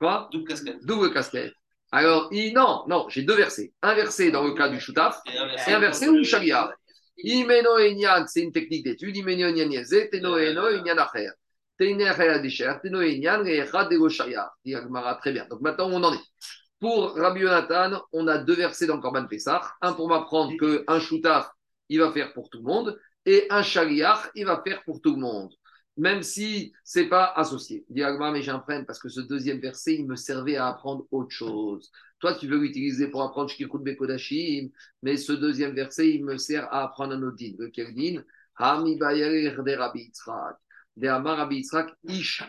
Quoi? 0.00 0.28
Double 0.32 0.48
casquette. 0.48 0.84
Double 0.84 1.12
casquette. 1.12 1.52
Alors, 1.92 2.30
non, 2.32 2.84
non, 2.88 3.06
j'ai 3.10 3.22
deux 3.22 3.36
versets. 3.36 3.72
Un 3.82 3.94
verset 3.94 4.30
dans 4.30 4.44
le 4.44 4.54
cas 4.54 4.68
du 4.68 4.80
Choutaf 4.80 5.20
et 5.26 5.72
un 5.72 5.78
verset 5.78 6.08
où 6.08 6.24
Shagiyar. 6.24 6.72
Imeno 7.18 7.78
inyan, 7.78 8.26
c'est 8.26 8.40
une 8.40 8.52
technique 8.52 8.84
d'étude. 8.84 9.16
Imeno 9.16 9.48
inyan 9.48 9.70
yeze, 9.70 10.08
teno 10.10 10.38
eno 10.38 10.70
inyan 10.70 10.96
acher. 10.98 11.30
Très 11.78 11.94
bien. 15.32 15.46
Donc 15.50 15.60
maintenant, 15.60 15.90
on 15.90 16.02
en 16.02 16.14
est. 16.14 16.20
Pour 16.82 17.14
Rabbi 17.14 17.42
Yonatan, 17.42 18.02
on 18.10 18.26
a 18.26 18.38
deux 18.38 18.56
versets 18.56 18.88
dans 18.88 18.98
Korban 18.98 19.28
Pessah. 19.28 19.62
Un 19.82 19.92
pour 19.92 20.08
m'apprendre 20.08 20.52
qu'un 20.56 20.98
shoutaf, 20.98 21.48
il 21.88 22.00
va 22.00 22.10
faire 22.10 22.32
pour 22.32 22.50
tout 22.50 22.58
le 22.58 22.64
monde. 22.64 22.98
Et 23.24 23.46
un 23.50 23.62
shaliach, 23.62 24.32
il 24.34 24.46
va 24.46 24.60
faire 24.66 24.82
pour 24.82 25.00
tout 25.00 25.14
le 25.14 25.20
monde. 25.20 25.54
Même 25.96 26.24
si 26.24 26.72
ce 26.82 26.98
n'est 26.98 27.08
pas 27.08 27.26
associé. 27.36 27.84
Dit 27.88 28.02
mais 28.32 28.42
j'apprends 28.42 28.82
parce 28.84 28.98
que 28.98 29.08
ce 29.08 29.20
deuxième 29.20 29.60
verset, 29.60 29.94
il 29.94 30.08
me 30.08 30.16
servait 30.16 30.56
à 30.56 30.66
apprendre 30.66 31.06
autre 31.12 31.30
chose. 31.30 31.88
Toi, 32.18 32.34
tu 32.34 32.48
veux 32.48 32.58
l'utiliser 32.58 33.06
pour 33.06 33.22
apprendre 33.22 33.48
Shkirkut 33.48 33.78
Bekodashim, 33.78 34.70
mais 35.04 35.16
ce 35.16 35.30
deuxième 35.30 35.76
verset, 35.76 36.10
il 36.10 36.24
me 36.24 36.36
sert 36.36 36.64
à 36.74 36.82
apprendre 36.82 37.12
un 37.14 37.22
autre 37.22 37.36
din. 37.36 37.54
Lequel 37.60 37.94
din? 37.94 38.24
De 40.96 41.06
Rabbi 41.06 41.64
Ish 42.08 42.44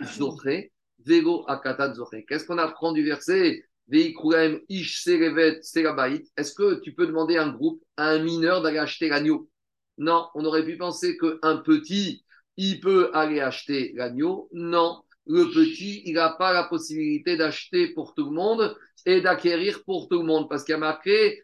Qu'est-ce 2.28 2.46
qu'on 2.48 2.58
apprend 2.58 2.94
du 2.94 3.04
verset? 3.04 3.64
Ish 3.92 5.08
Est-ce 5.08 6.54
que 6.54 6.80
tu 6.82 6.94
peux 6.94 7.08
demander 7.08 7.38
à 7.38 7.44
un 7.44 7.52
groupe, 7.52 7.84
à 7.98 8.10
un 8.10 8.20
mineur 8.20 8.62
d'aller 8.62 8.80
acheter 8.80 9.10
l'agneau? 9.10 9.50
Non, 9.98 10.28
on 10.36 10.46
aurait 10.46 10.66
pu 10.66 10.78
penser 10.78 11.18
qu'un 11.18 11.58
petit, 11.58 12.24
il 12.58 12.80
peut 12.80 13.12
aller 13.14 13.40
acheter 13.40 13.94
l'agneau. 13.96 14.50
Non, 14.54 15.04
le 15.28 15.46
petit, 15.52 16.02
il 16.06 16.14
n'a 16.16 16.30
pas 16.30 16.54
la 16.54 16.64
possibilité 16.64 17.38
d'acheter 17.38 17.90
pour 17.94 18.14
tout 18.14 18.26
le 18.26 18.32
monde 18.32 18.76
et 19.06 19.22
d'acquérir 19.22 19.84
pour 19.84 20.10
tout 20.10 20.20
le 20.20 20.26
monde. 20.26 20.50
Parce 20.50 20.64
qu'il 20.64 20.74
y 20.74 20.76
a 20.76 20.80
marqué 20.80 21.44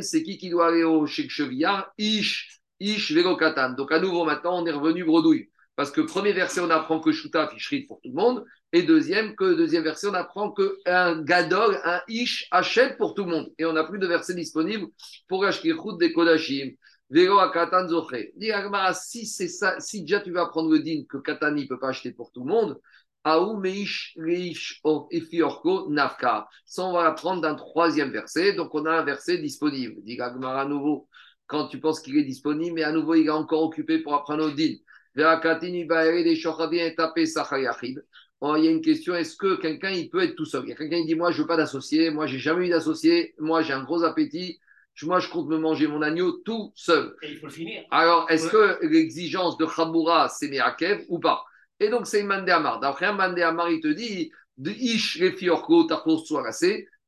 c'est 0.00 0.22
qui 0.22 0.38
qui 0.38 0.50
doit 0.50 0.68
aller 0.68 0.82
au 0.82 1.06
chez 1.06 1.28
Ish, 1.98 2.60
Ish 2.80 3.14
Katan. 3.38 3.74
Donc 3.74 3.92
à 3.92 4.00
nouveau, 4.00 4.24
maintenant, 4.24 4.62
on 4.62 4.66
est 4.66 4.72
revenu 4.72 5.04
bredouille. 5.04 5.50
Parce 5.76 5.90
que 5.90 6.00
premier 6.00 6.32
verset, 6.32 6.60
on 6.60 6.70
apprend 6.70 7.00
que 7.00 7.12
Shuta 7.12 7.48
ficherit 7.48 7.82
pour 7.82 8.00
tout 8.00 8.08
le 8.08 8.14
monde. 8.14 8.44
Et 8.72 8.82
deuxième, 8.82 9.36
que 9.36 9.54
deuxième 9.54 9.84
verset, 9.84 10.08
on 10.08 10.14
apprend 10.14 10.52
qu'un 10.52 11.22
Gadol, 11.22 11.78
un 11.84 12.00
Ish, 12.08 12.48
achète 12.50 12.98
pour 12.98 13.14
tout 13.14 13.24
le 13.24 13.30
monde. 13.30 13.52
Et 13.58 13.64
on 13.64 13.72
n'a 13.72 13.84
plus 13.84 13.98
de 13.98 14.06
verset 14.06 14.34
disponible 14.34 14.88
pour 15.28 15.44
Ashkirchut 15.44 15.96
des 15.98 16.12
Kodashim. 16.12 16.72
Vero 17.08 17.38
Katan 17.52 17.88
Zoché. 17.88 18.34
Si 18.94 19.26
c'est 19.26 19.48
ça, 19.48 19.78
si 19.78 20.02
déjà 20.02 20.20
tu 20.20 20.32
vas 20.32 20.42
apprendre 20.42 20.70
le 20.70 20.80
din 20.80 21.04
que 21.08 21.18
Katani 21.18 21.62
ne 21.62 21.68
peut 21.68 21.78
pas 21.78 21.90
acheter 21.90 22.10
pour 22.10 22.32
tout 22.32 22.44
le 22.44 22.50
monde, 22.50 22.80
Aou 23.22 23.56
Meish 23.56 24.14
Reish 24.16 24.80
Efiorko. 25.10 25.92
Ça, 26.64 26.84
on 26.84 26.92
va 26.92 27.06
apprendre 27.06 27.42
d'un 27.42 27.54
troisième 27.54 28.10
verset. 28.10 28.54
Donc, 28.54 28.74
on 28.74 28.84
a 28.86 28.90
un 28.90 29.04
verset 29.04 29.38
disponible. 29.38 30.02
Dit 30.02 30.20
à 30.20 30.64
nouveau, 30.64 31.08
quand 31.46 31.68
tu 31.68 31.80
penses 31.80 32.00
qu'il 32.00 32.16
est 32.18 32.24
disponible, 32.24 32.74
mais 32.74 32.82
à 32.82 32.92
nouveau, 32.92 33.14
il 33.14 33.26
est 33.26 33.30
encore 33.30 33.62
occupé 33.62 34.00
pour 34.00 34.14
apprendre 34.14 34.46
le 34.46 34.52
din. 34.52 34.74
Oh, 35.18 35.22
il 38.42 38.64
y 38.64 38.68
a 38.68 38.70
une 38.70 38.82
question, 38.82 39.14
est-ce 39.14 39.36
que 39.36 39.56
quelqu'un 39.56 39.90
il 39.90 40.10
peut 40.10 40.22
être 40.22 40.34
tout 40.34 40.44
seul? 40.44 40.64
Il 40.64 40.70
y 40.70 40.72
a 40.72 40.76
quelqu'un 40.76 41.00
qui 41.00 41.06
dit, 41.06 41.14
moi 41.14 41.30
je 41.30 41.40
veux 41.40 41.46
pas 41.46 41.56
d'associé, 41.56 42.10
moi 42.10 42.26
j'ai 42.26 42.38
jamais 42.38 42.66
eu 42.66 42.70
d'associé, 42.70 43.34
moi 43.38 43.62
j'ai 43.62 43.72
un 43.72 43.82
gros 43.82 44.04
appétit, 44.04 44.60
moi 45.02 45.20
je 45.20 45.28
compte 45.28 45.48
me 45.48 45.58
manger 45.58 45.86
mon 45.86 46.02
agneau 46.02 46.32
tout 46.44 46.72
seul. 46.74 47.14
il 47.22 47.38
faut 47.38 47.46
le 47.46 47.52
finir. 47.52 47.84
Alors 47.90 48.30
est-ce 48.30 48.48
que 48.48 48.78
l'exigence 48.86 49.56
de 49.56 49.66
Khaboura 49.66 50.28
c'est 50.28 50.48
Meakev 50.48 51.04
ou 51.08 51.18
pas? 51.18 51.44
Et 51.80 51.88
donc 51.88 52.06
c'est 52.06 52.22
Mandéamar. 52.22 52.80
D'après 52.80 53.06
un 53.06 53.12
Mandéamar, 53.12 53.70
il 53.70 53.80
te 53.80 53.88
dit, 53.88 54.30
de 54.56 54.70
Ish 54.70 55.20
Refiorko 55.20 55.86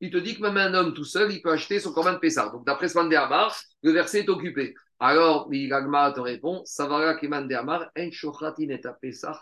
il 0.01 0.11
te 0.11 0.19
dit 0.19 0.37
que 0.37 0.43
même 0.43 0.57
un 0.57 0.75
homme 0.75 0.95
tout 0.95 1.05
seul, 1.05 1.33
il 1.33 1.43
peut 1.43 1.51
acheter 1.51 1.81
son 1.81 1.93
corban 1.93 2.13
de 2.13 2.19
Pessar. 2.19 2.53
Donc 2.53 2.65
d'après 2.65 2.89
ce 2.89 2.99
Mandéamar, 2.99 3.57
le 3.83 3.93
verset 3.93 4.21
est 4.21 4.29
occupé. 4.29 4.75
Alors, 5.01 5.49
l'Agma 5.51 6.11
te 6.11 6.21
répond, 6.21 6.63
Savara 6.65 7.15
Keman 7.15 7.47
de 7.47 7.55
Amar, 7.55 7.89
En 7.97 8.11
Shochatin 8.11 8.69
et 8.71 8.81
Pesach 9.01 9.37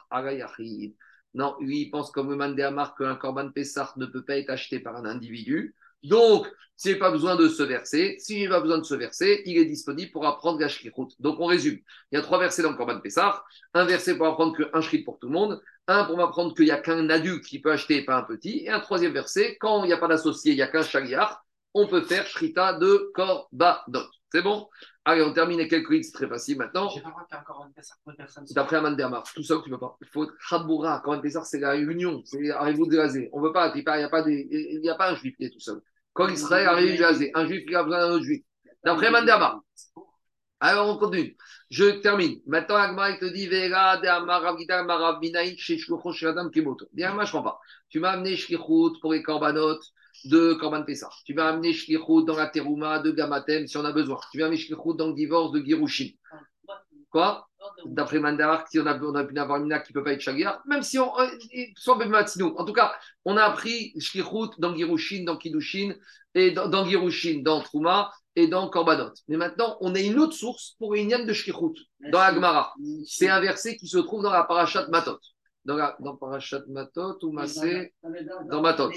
Non, 1.37 1.55
lui, 1.61 1.83
il 1.83 1.91
pense 1.91 2.11
comme 2.11 2.31
le 2.31 2.37
Man 2.37 2.57
de 2.57 2.63
Amar 2.63 2.95
qu'un 2.97 3.15
Korban 3.15 3.51
Pesach 3.51 3.95
ne 3.97 4.07
peut 4.07 4.25
pas 4.25 4.39
être 4.39 4.49
acheté 4.49 4.81
par 4.81 4.97
un 4.97 5.05
individu. 5.05 5.75
Donc, 6.03 6.51
s'il 6.77 6.93
n'y 6.93 6.97
a 6.97 7.01
pas 7.01 7.11
besoin 7.11 7.37
de 7.37 7.47
ce 7.47 7.63
verset, 7.63 8.17
s'il 8.19 8.39
n'y 8.39 8.47
a 8.47 8.51
pas 8.51 8.61
besoin 8.61 8.79
de 8.79 8.85
ce 8.85 8.95
verset, 8.95 9.43
il 9.45 9.59
est 9.59 9.67
disponible 9.67 10.11
pour 10.13 10.27
apprendre 10.27 10.59
la 10.59 10.69
Donc, 11.21 11.39
on 11.39 11.45
résume. 11.45 11.79
Il 12.11 12.17
y 12.17 12.19
a 12.19 12.23
trois 12.23 12.39
versets 12.39 12.63
dans 12.63 12.71
le 12.71 12.77
Korban 12.77 13.01
Pessah. 13.01 13.45
Un 13.75 13.85
verset 13.85 14.17
pour 14.17 14.27
apprendre 14.27 14.57
qu'un 14.57 14.81
shrit 14.81 15.03
pour 15.03 15.19
tout 15.19 15.27
le 15.27 15.35
monde. 15.35 15.61
Un 15.89 16.05
pour 16.05 16.17
m'apprendre 16.17 16.55
qu'il 16.55 16.65
n'y 16.65 16.71
a 16.71 16.79
qu'un 16.79 17.11
adulte 17.11 17.45
qui 17.45 17.61
peut 17.61 17.71
acheter 17.71 17.99
et 17.99 18.05
pas 18.07 18.17
un 18.17 18.23
petit. 18.23 18.65
Et 18.65 18.71
un 18.71 18.81
troisième 18.81 19.13
verset, 19.13 19.59
quand 19.61 19.85
il 19.85 19.89
n'y 19.89 19.93
a 19.93 19.99
pas 19.99 20.09
d'associé, 20.09 20.53
il 20.53 20.57
n'y 20.57 20.63
a 20.63 20.69
qu'un 20.69 20.83
shaliar, 20.83 21.45
on 21.75 21.87
peut 21.87 22.03
faire 22.03 22.27
shrita 22.27 22.79
de 22.79 23.11
korbanot. 23.15 24.09
C'est 24.33 24.43
bon? 24.43 24.69
Allez, 25.09 25.23
on 25.23 25.33
termine 25.33 25.61
avec 25.61 25.71
quelques 25.71 26.03
c'est 26.03 26.11
très 26.11 26.27
facile 26.27 26.59
maintenant. 26.59 26.89
J'ai 26.89 27.01
pas 27.01 27.11
le 27.11 27.15
droit 27.15 27.41
encore 27.41 27.65
un 27.65 27.71
personne. 28.17 28.45
D'après 28.51 28.77
Aman 28.77 28.97
Dermar, 28.97 29.23
tout 29.23 29.43
seul, 29.45 29.63
tu 29.63 29.71
ne 29.71 29.77
peux 29.77 29.81
pas. 29.81 29.97
Il 30.01 30.09
faut 30.09 30.25
être 30.25 30.35
Khaboura. 30.51 31.01
Quand 31.05 31.13
un 31.13 31.45
c'est 31.45 31.61
la 31.61 31.77
union, 31.77 32.23
c'est 32.25 32.51
arrive 32.51 32.79
de 32.79 32.97
Gazé. 32.97 33.31
On 33.33 33.41
ne 33.41 33.47
veut 33.47 33.53
pas, 33.53 33.73
il 33.73 33.85
n'y 33.85 33.89
a, 33.89 34.09
pas 34.09 34.19
a 34.19 34.95
pas 34.97 35.11
un 35.13 35.15
juif 35.15 35.37
qui 35.37 35.45
est 35.45 35.51
tout 35.51 35.61
seul. 35.61 35.81
Quand 36.13 36.29
Israël 36.29 36.67
arrive 36.67 36.95
de 36.95 36.99
Gazé, 36.99 37.31
un 37.35 37.47
juif 37.47 37.65
qui 37.67 37.75
a 37.77 37.85
besoin 37.85 38.01
d'un 38.01 38.15
autre 38.15 38.25
juif. 38.25 38.43
D'après 38.85 39.07
Aman 39.07 39.25
Dermar. 39.25 39.61
Alors, 40.59 40.89
on 40.89 40.99
continue. 40.99 41.37
Je 41.71 42.01
termine. 42.01 42.41
Maintenant, 42.45 42.77
Agmar, 42.77 43.11
il 43.11 43.19
te 43.19 43.27
dit 43.27 43.47
Vera, 43.47 43.99
de 43.99 44.09
Amarav, 44.09 44.59
Gita, 44.59 44.81
Amarav, 44.81 45.21
Minaïn, 45.21 45.55
chez 45.57 45.79
Shlocho, 45.79 46.13
chez 46.13 46.27
Adam, 46.27 46.51
Kemoto. 46.51 46.89
Moi, 46.93 47.07
je 47.07 47.13
ne 47.13 47.19
comprends 47.19 47.43
pas. 47.43 47.61
Tu 47.91 48.01
m'as 48.01 48.11
amené 48.11 48.35
Shlichut 48.35 48.99
pour 49.01 49.13
les 49.13 49.23
corbanotes 49.23 49.85
de 50.25 50.55
Korban 50.55 50.83
Pessah. 50.83 51.11
Tu 51.25 51.35
vas 51.35 51.49
amener 51.49 51.73
Shlichut 51.73 52.25
dans 52.27 52.37
la 52.37 52.49
Terouma 52.49 52.99
de 52.99 53.11
Gamatem 53.11 53.67
si 53.67 53.77
on 53.77 53.85
a 53.85 53.93
besoin. 53.93 54.19
Tu 54.33 54.39
vas 54.39 54.47
amener 54.47 54.57
Shlichut 54.57 54.97
dans 54.97 55.09
le 55.09 55.15
divorce 55.15 55.53
de 55.53 55.61
Girushin. 55.61 56.11
Quoi? 57.11 57.47
D'après 57.85 58.21
Mandar, 58.21 58.67
si 58.69 58.79
on 58.79 58.87
a, 58.87 59.01
on 59.01 59.15
a 59.15 59.25
pu 59.25 59.37
avoir 59.39 59.61
une 59.61 59.69
qui 59.83 59.93
ne 59.93 59.95
peut 59.95 60.05
pas 60.05 60.13
être 60.13 60.21
Shagir, 60.21 60.61
même 60.67 60.83
si 60.83 60.99
on. 60.99 61.19
Euh, 61.19 61.27
soit 61.77 61.97
Matsino. 62.07 62.55
En 62.59 62.65
tout 62.65 62.73
cas, 62.73 62.95
on 63.25 63.37
a 63.37 63.43
appris 63.43 63.93
Shlichut 63.99 64.59
dans 64.59 64.75
Girushin, 64.75 65.25
dans 65.25 65.37
Kidushin, 65.37 65.95
et 66.35 66.53
dans, 66.53 66.69
dans 66.69 66.85
Girushin, 66.85 67.43
dans 67.43 67.61
Trouma 67.61 68.13
et 68.37 68.47
dans 68.47 68.69
Korbanot. 68.69 69.13
Mais 69.29 69.37
maintenant, 69.37 69.79
on 69.81 69.95
a 69.95 70.01
une 70.01 70.19
autre 70.19 70.35
source 70.35 70.77
pour 70.79 70.95
une 70.95 71.09
de 71.09 71.33
Shlichut, 71.33 71.81
dans 72.13 72.21
la 72.21 72.73
C'est 73.07 73.29
un 73.29 73.41
verset 73.41 73.77
qui 73.77 73.89
se 73.89 73.99
trouve 73.99 74.23
dans 74.23 74.33
la 74.33 74.45
Parashat 74.45 74.89
Matot 74.89 75.19
dans, 75.67 75.77
la, 75.77 75.97
dans 76.01 76.17
Parashat 76.17 76.63
Matot 76.69 77.19
ou 77.23 77.33
Massé 77.33 77.93
Dans 78.49 78.63
Matot. 78.63 78.91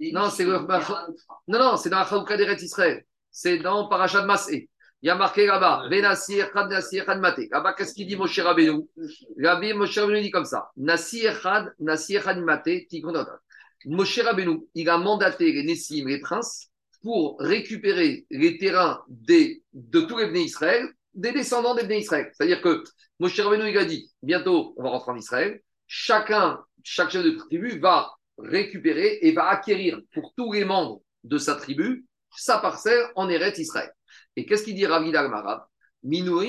Non, 0.00 0.30
c'est 0.30 0.44
le, 0.44 0.58
non, 1.48 1.58
non, 1.58 1.76
c'est 1.76 1.90
dans 1.90 1.98
la 1.98 2.36
d'Eretz 2.36 2.62
Israël. 2.62 3.04
C'est 3.30 3.58
dans 3.58 3.88
Parashat 3.88 4.24
Massé. 4.24 4.70
Il 5.02 5.06
y 5.06 5.10
a 5.10 5.14
marqué 5.14 5.46
là-bas, 5.46 5.88
Venasir 5.88 6.50
Chad 6.52 6.70
Nasir 6.70 7.04
Chad 7.04 7.20
Mate. 7.20 7.48
Là-bas, 7.50 7.74
qu'est-ce 7.74 7.94
qu'il 7.94 8.06
dit 8.06 8.16
Moshe 8.16 8.38
Rabbeinu? 8.40 8.82
Rabbi 9.40 9.72
Moshe 9.72 9.96
Rabbeinu 9.96 10.22
dit 10.22 10.30
comme 10.30 10.44
ça 10.44 10.70
Nasir 10.76 11.40
Chad, 11.40 11.72
Nasir 11.78 12.22
Chad 12.22 12.40
Mate, 12.40 12.88
Tikonota. 12.88 13.38
Moshe 13.86 14.18
Rabbeinu, 14.20 14.66
il 14.74 14.88
a 14.88 14.98
mandaté 14.98 15.52
les 15.52 15.62
Nessim, 15.62 16.06
les 16.08 16.18
princes, 16.18 16.70
pour 17.02 17.36
récupérer 17.38 18.26
les 18.30 18.58
terrains 18.58 19.04
des, 19.08 19.62
de 19.72 20.00
tous 20.00 20.18
les 20.18 20.26
Bnei 20.26 20.44
Israël, 20.44 20.88
des 21.14 21.32
descendants 21.32 21.74
des 21.74 21.96
Israël. 21.96 22.30
C'est-à-dire 22.32 22.60
que 22.60 22.84
Moshe 23.18 23.38
Rabbeinu, 23.40 23.68
il 23.68 23.86
dit, 23.86 24.12
bientôt, 24.22 24.74
on 24.76 24.84
va 24.84 24.90
rentrer 24.90 25.12
en 25.12 25.16
Israël. 25.16 25.60
Chacun, 25.86 26.60
chaque 26.84 27.10
chef 27.10 27.24
de 27.24 27.30
tribu 27.30 27.78
va 27.78 28.10
récupérer 28.38 29.18
et 29.22 29.32
va 29.32 29.48
acquérir 29.48 30.00
pour 30.12 30.32
tous 30.36 30.52
les 30.52 30.64
membres 30.64 31.02
de 31.24 31.38
sa 31.38 31.56
tribu 31.56 32.06
sa 32.30 32.58
parcelle 32.58 33.04
en 33.16 33.28
Eretz 33.28 33.58
Israël. 33.58 33.90
Et 34.36 34.46
qu'est-ce 34.46 34.62
qu'il 34.62 34.74
dit 34.74 34.86
Ravi 34.86 35.10
Marab 35.10 35.64
D'où 36.02 36.44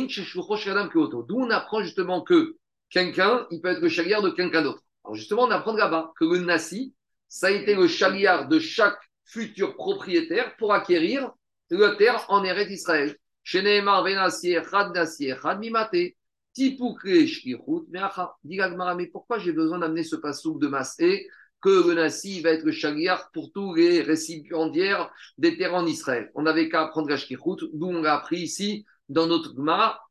on 1.40 1.50
apprend 1.50 1.82
justement 1.82 2.22
que 2.22 2.56
quelqu'un, 2.90 3.48
il 3.50 3.62
peut 3.62 3.70
être 3.70 3.82
le 3.82 3.90
chaliard 3.90 4.22
de 4.22 4.30
quelqu'un 4.30 4.62
d'autre. 4.62 4.84
Alors 5.04 5.16
justement, 5.16 5.44
on 5.44 5.52
apprend 5.52 5.74
là-bas 5.74 6.12
que 6.20 6.26
le 6.26 6.40
Nassi, 6.40 6.94
ça 7.28 7.48
a 7.48 7.52
été 7.52 7.74
le 7.74 7.88
chaliard 7.88 8.48
de 8.48 8.60
chaque 8.60 9.00
futur 9.26 9.76
propriétaire 9.76 10.56
pour 10.58 10.74
acquérir 10.74 11.32
la 11.72 11.96
terre 11.96 12.26
en 12.30 12.44
Eretz 12.44 12.70
Israël. 12.72 13.16
Chez 13.44 13.62
Nehemar, 13.62 14.04
Venassi, 14.04 14.56
Chad 14.70 14.94
Nassi, 14.94 15.32
Chad 15.42 15.60
Mimate 15.60 16.16
mais 18.96 19.08
pourquoi 19.08 19.40
j'ai 19.40 19.54
besoin 19.54 19.80
d'amener 19.80 20.04
ce 20.04 20.16
passouk 20.16 20.60
de 20.60 20.68
Masé 20.68 21.28
que 21.62 21.88
le 21.88 21.94
Nassi 21.94 22.42
va 22.42 22.52
être 22.52 22.64
le 22.64 22.72
chaliar 22.72 23.30
pour 23.32 23.52
tous 23.52 23.76
les 23.76 24.02
récipiendaires 24.02 25.12
des 25.38 25.58
terres 25.58 25.76
en 25.76 25.86
Israël? 25.86 26.32
On 26.36 26.42
n'avait 26.42 26.70
qu'à 26.70 26.82
apprendre 26.84 27.10
la 27.10 27.18
d'où 27.74 27.88
on 27.88 28.02
l'a 28.02 28.16
appris 28.16 28.40
ici 28.42 28.86
dans 29.08 29.28
notre 29.28 29.56
Gemara. 29.56 30.02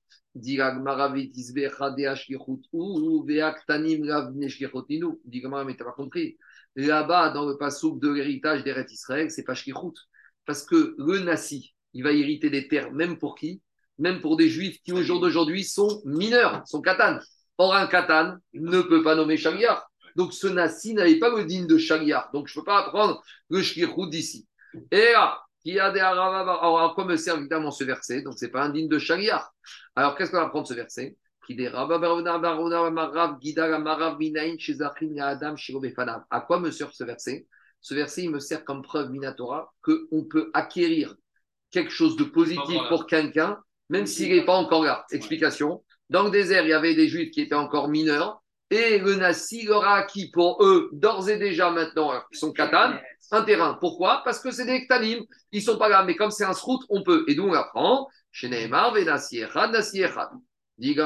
mais 5.64 5.76
t'as 5.76 5.84
pas 5.84 5.92
compris. 5.92 6.38
Là-bas, 6.76 7.30
dans 7.30 7.46
le 7.46 7.56
pasouk 7.58 8.00
de 8.00 8.08
l'héritage 8.08 8.62
des 8.62 8.74
Israël, 8.90 9.30
c'est 9.30 9.42
pas 9.42 9.54
shkichut. 9.54 9.94
Parce 10.46 10.64
que 10.64 10.94
le 10.98 11.18
Nassi, 11.18 11.74
il 11.98 12.04
va 12.04 12.12
hériter 12.12 12.48
des 12.48 12.68
terres, 12.68 12.92
même 12.92 13.18
pour 13.18 13.34
qui? 13.34 13.60
Même 13.98 14.20
pour 14.20 14.36
des 14.36 14.48
juifs 14.48 14.80
qui, 14.84 14.92
au 14.92 15.02
jour 15.02 15.18
d'aujourd'hui, 15.18 15.64
sont 15.64 16.00
mineurs, 16.04 16.62
sont 16.64 16.80
katan. 16.80 17.18
Or, 17.58 17.74
un 17.74 17.88
katan 17.88 18.36
ne 18.54 18.82
peut 18.82 19.02
pas 19.02 19.16
nommer 19.16 19.36
shaliar. 19.36 19.90
Donc, 20.14 20.32
ce 20.32 20.46
Nassi 20.46 20.94
n'avait 20.94 21.18
pas 21.18 21.28
le 21.36 21.44
digne 21.44 21.66
de 21.66 21.76
shaliar. 21.76 22.30
Donc, 22.32 22.46
je 22.46 22.56
ne 22.56 22.60
peux 22.60 22.66
pas 22.66 22.78
apprendre 22.78 23.20
le 23.50 23.62
shkichut 23.62 24.08
d'ici. 24.10 24.46
Et 24.92 25.10
là, 25.10 25.40
qui 25.60 25.76
a 25.80 25.90
des 25.90 25.98
Alors, 25.98 26.80
à 26.80 26.92
quoi 26.94 27.04
me 27.04 27.16
sert 27.16 27.36
évidemment 27.36 27.72
ce 27.72 27.82
verset 27.82 28.22
Donc, 28.22 28.38
ce 28.38 28.44
n'est 28.44 28.52
pas 28.52 28.62
un 28.62 28.68
digne 28.70 28.88
de 28.88 29.00
shaliar. 29.00 29.52
Alors, 29.96 30.14
qu'est-ce 30.14 30.30
qu'on 30.30 30.36
va 30.36 30.44
apprendre 30.44 30.68
ce 30.68 30.74
verset? 30.74 31.16
À 36.30 36.40
quoi 36.42 36.60
me 36.60 36.70
sert 36.70 36.94
ce 36.94 37.02
verset? 37.02 37.48
Ce 37.80 37.94
verset, 37.94 38.22
il 38.22 38.30
me 38.30 38.38
sert 38.38 38.64
comme 38.64 38.82
preuve 38.82 39.10
minatora 39.10 39.74
qu'on 39.82 40.24
peut 40.30 40.52
acquérir 40.54 41.16
quelque 41.70 41.90
chose 41.90 42.16
de 42.16 42.24
positif 42.24 42.80
pour 42.88 43.06
quelqu'un, 43.06 43.58
même 43.90 44.06
s'il 44.06 44.34
n'est 44.34 44.44
pas 44.44 44.54
encore 44.54 44.84
là. 44.84 45.04
Explication. 45.10 45.84
Dans 46.10 46.22
le 46.24 46.30
désert, 46.30 46.64
il 46.64 46.70
y 46.70 46.72
avait 46.72 46.94
des 46.94 47.08
juifs 47.08 47.30
qui 47.30 47.42
étaient 47.42 47.54
encore 47.54 47.88
mineurs, 47.88 48.42
et 48.70 48.98
le 48.98 49.14
Nassi 49.14 49.64
leur 49.64 49.84
a 49.84 49.96
acquis 49.96 50.30
pour 50.30 50.62
eux, 50.62 50.90
d'ores 50.92 51.28
et 51.30 51.38
déjà 51.38 51.70
maintenant, 51.70 52.12
ils 52.30 52.38
sont 52.38 52.52
katan, 52.52 52.98
un 53.30 53.42
terrain. 53.42 53.78
Pourquoi? 53.80 54.22
Parce 54.24 54.40
que 54.40 54.50
c'est 54.50 54.66
des 54.66 54.86
ktanim, 54.86 55.24
ils 55.52 55.62
sont 55.62 55.78
pas 55.78 55.88
là, 55.88 56.02
mais 56.04 56.16
comme 56.16 56.30
c'est 56.30 56.44
un 56.44 56.52
srout, 56.52 56.80
on 56.90 57.02
peut. 57.02 57.24
Et 57.28 57.34
donc 57.34 57.50
on 57.50 57.54
apprend, 57.54 58.08
chez 58.30 58.48
Neymar, 58.48 58.92
Venassi 58.92 59.38
Echad, 59.38 59.70
Nassi 59.70 60.02
Echad. 60.02 60.28
Mais 60.78 60.96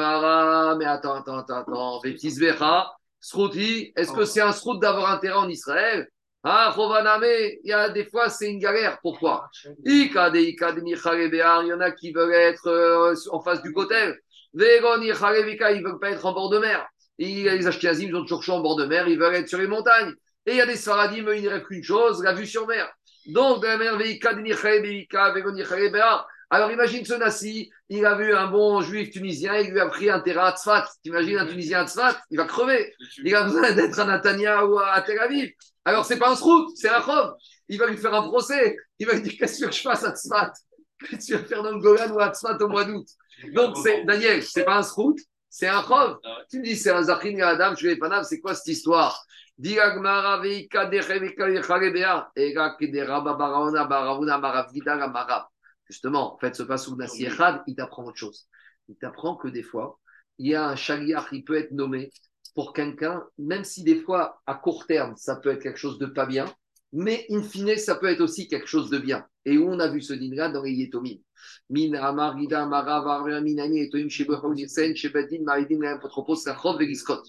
attends, 0.84 1.14
attends, 1.14 1.38
attends, 1.38 1.56
attends. 1.56 2.00
Vetisvecha, 2.00 2.92
Srouti, 3.20 3.92
est-ce 3.96 4.12
que 4.12 4.24
c'est 4.24 4.40
un 4.40 4.52
srout 4.52 4.78
d'avoir 4.78 5.10
un 5.12 5.18
terrain 5.18 5.44
en 5.44 5.48
Israël? 5.48 6.08
Ah, 6.44 6.72
Chovaname, 6.74 7.24
il 7.24 7.60
y 7.68 7.72
a 7.72 7.88
des 7.88 8.04
fois, 8.04 8.28
c'est 8.28 8.50
une 8.50 8.58
galère. 8.58 8.98
Pourquoi? 9.00 9.48
Il 9.84 11.68
y 11.68 11.72
en 11.72 11.80
a 11.80 11.90
qui 11.92 12.12
veulent 12.12 12.34
être 12.34 12.66
euh, 12.66 13.14
en 13.30 13.40
face 13.40 13.62
du 13.62 13.72
côté. 13.72 13.94
Vegon, 14.52 15.00
ils 15.00 15.10
ne 15.10 15.84
veulent 15.84 16.00
pas 16.00 16.10
être 16.10 16.26
en 16.26 16.32
bord 16.32 16.50
de 16.50 16.58
mer. 16.58 16.86
Les 17.18 17.66
Ashkenazim, 17.66 18.08
ils 18.08 18.16
ont 18.16 18.22
toujours 18.22 18.42
chaud 18.42 18.54
en 18.54 18.60
bord 18.60 18.76
de 18.76 18.86
mer, 18.86 19.06
ils 19.06 19.18
veulent 19.18 19.36
être 19.36 19.48
sur 19.48 19.58
les 19.58 19.68
montagnes. 19.68 20.12
Et 20.46 20.52
il 20.52 20.56
y 20.56 20.60
a 20.60 20.66
des 20.66 20.74
Sfaradim, 20.76 21.32
ils 21.32 21.44
ne 21.44 21.48
rêvent 21.48 21.64
qu'une 21.64 21.84
chose, 21.84 22.22
la 22.24 22.32
vue 22.32 22.46
sur 22.46 22.66
mer. 22.66 22.92
Donc, 23.26 23.62
de 23.62 23.68
la 23.68 23.78
mer, 23.78 23.96
alors 26.52 26.70
imagine 26.70 27.02
ce 27.02 27.14
Nassi, 27.14 27.70
il 27.88 28.04
a 28.04 28.14
vu 28.14 28.34
un 28.34 28.48
bon 28.48 28.82
juif 28.82 29.10
tunisien, 29.10 29.56
il 29.56 29.70
lui 29.70 29.80
a 29.80 29.86
pris 29.86 30.10
un 30.10 30.20
terrain 30.20 30.48
à 30.48 30.52
Tzfat. 30.54 30.86
T'imagines 31.02 31.38
un 31.38 31.46
tunisien 31.46 31.80
à 31.80 31.86
Tzfat, 31.86 32.20
il 32.30 32.36
va 32.36 32.44
crever. 32.44 32.94
Il 33.24 33.34
a 33.34 33.44
besoin 33.44 33.72
d'être 33.72 33.98
à 33.98 34.04
Natania 34.04 34.66
ou 34.66 34.78
à 34.78 35.00
Tel 35.00 35.18
Aviv. 35.18 35.50
Alors 35.84 36.04
c'est 36.04 36.18
pas 36.18 36.30
un 36.30 36.36
srout, 36.36 36.70
c'est 36.76 36.88
un 36.88 37.00
chov. 37.02 37.34
Il 37.68 37.78
va 37.78 37.86
lui 37.86 37.96
faire 37.96 38.14
un 38.14 38.22
procès. 38.22 38.76
Il 38.98 39.06
va 39.06 39.14
lui 39.14 39.22
dire 39.22 39.34
Qu'est-ce 39.38 39.64
que 39.64 39.70
je 39.70 39.80
fasse 39.80 40.04
à 40.04 40.14
Tzfat 40.14 40.52
que 40.98 41.16
tu 41.16 41.34
vas 41.34 41.44
faire 41.44 41.62
dans 41.62 41.72
le 41.72 41.80
Golan 41.80 42.10
ou 42.12 42.20
à 42.20 42.32
Tzfat 42.32 42.58
au 42.60 42.68
mois 42.68 42.84
d'août? 42.84 43.06
Donc 43.52 43.76
c'est 43.78 44.04
Daniel, 44.04 44.42
c'est 44.42 44.64
pas 44.64 44.76
un 44.76 44.82
srout, 44.82 45.16
c'est 45.48 45.66
un 45.68 45.82
chov. 45.82 46.18
Tu 46.50 46.60
me 46.60 46.64
dis 46.64 46.76
C'est 46.76 46.90
un 46.90 47.02
Zachin 47.02 47.38
Adam, 47.40 47.74
je 47.76 47.88
vais 47.88 47.96
pas 47.96 48.22
c'est 48.24 48.40
quoi 48.40 48.54
cette 48.54 48.68
histoire? 48.68 49.26
Justement, 55.88 56.34
en 56.34 56.38
fait, 56.38 56.56
ce 56.56 56.62
passage 56.62 56.94
Nassierad, 56.94 57.62
il 57.66 57.74
t'apprend 57.74 58.04
autre 58.04 58.16
chose. 58.16 58.48
Il 58.88 58.96
t'apprend 58.96 59.36
que 59.36 59.48
des 59.48 59.62
fois, 59.62 59.98
il 60.38 60.48
y 60.48 60.54
a 60.54 60.66
un 60.68 60.76
chaliar 60.76 61.28
qui 61.28 61.42
peut 61.42 61.56
être 61.56 61.72
nommé 61.72 62.10
pour 62.54 62.72
quelqu'un, 62.72 63.24
même 63.38 63.64
si 63.64 63.82
des 63.82 63.96
fois, 63.96 64.40
à 64.46 64.54
court 64.54 64.86
terme, 64.86 65.14
ça 65.16 65.36
peut 65.36 65.50
être 65.50 65.62
quelque 65.62 65.78
chose 65.78 65.98
de 65.98 66.06
pas 66.06 66.26
bien, 66.26 66.46
mais 66.92 67.26
in 67.30 67.42
fine, 67.42 67.76
ça 67.76 67.94
peut 67.94 68.06
être 68.06 68.20
aussi 68.20 68.48
quelque 68.48 68.66
chose 68.66 68.90
de 68.90 68.98
bien. 68.98 69.24
Et 69.44 69.56
où 69.56 69.68
on 69.68 69.80
a 69.80 69.88
vu 69.88 70.02
ce 70.02 70.12
din-là 70.12 70.50
dans 70.50 70.62
les 70.62 70.72
Yetomim. 70.72 71.16
Min 71.70 71.94
Amar, 71.94 72.38
Gida, 72.38 72.66
Mara, 72.66 73.22
Minani, 73.40 73.88
Vegiskot. 76.78 77.22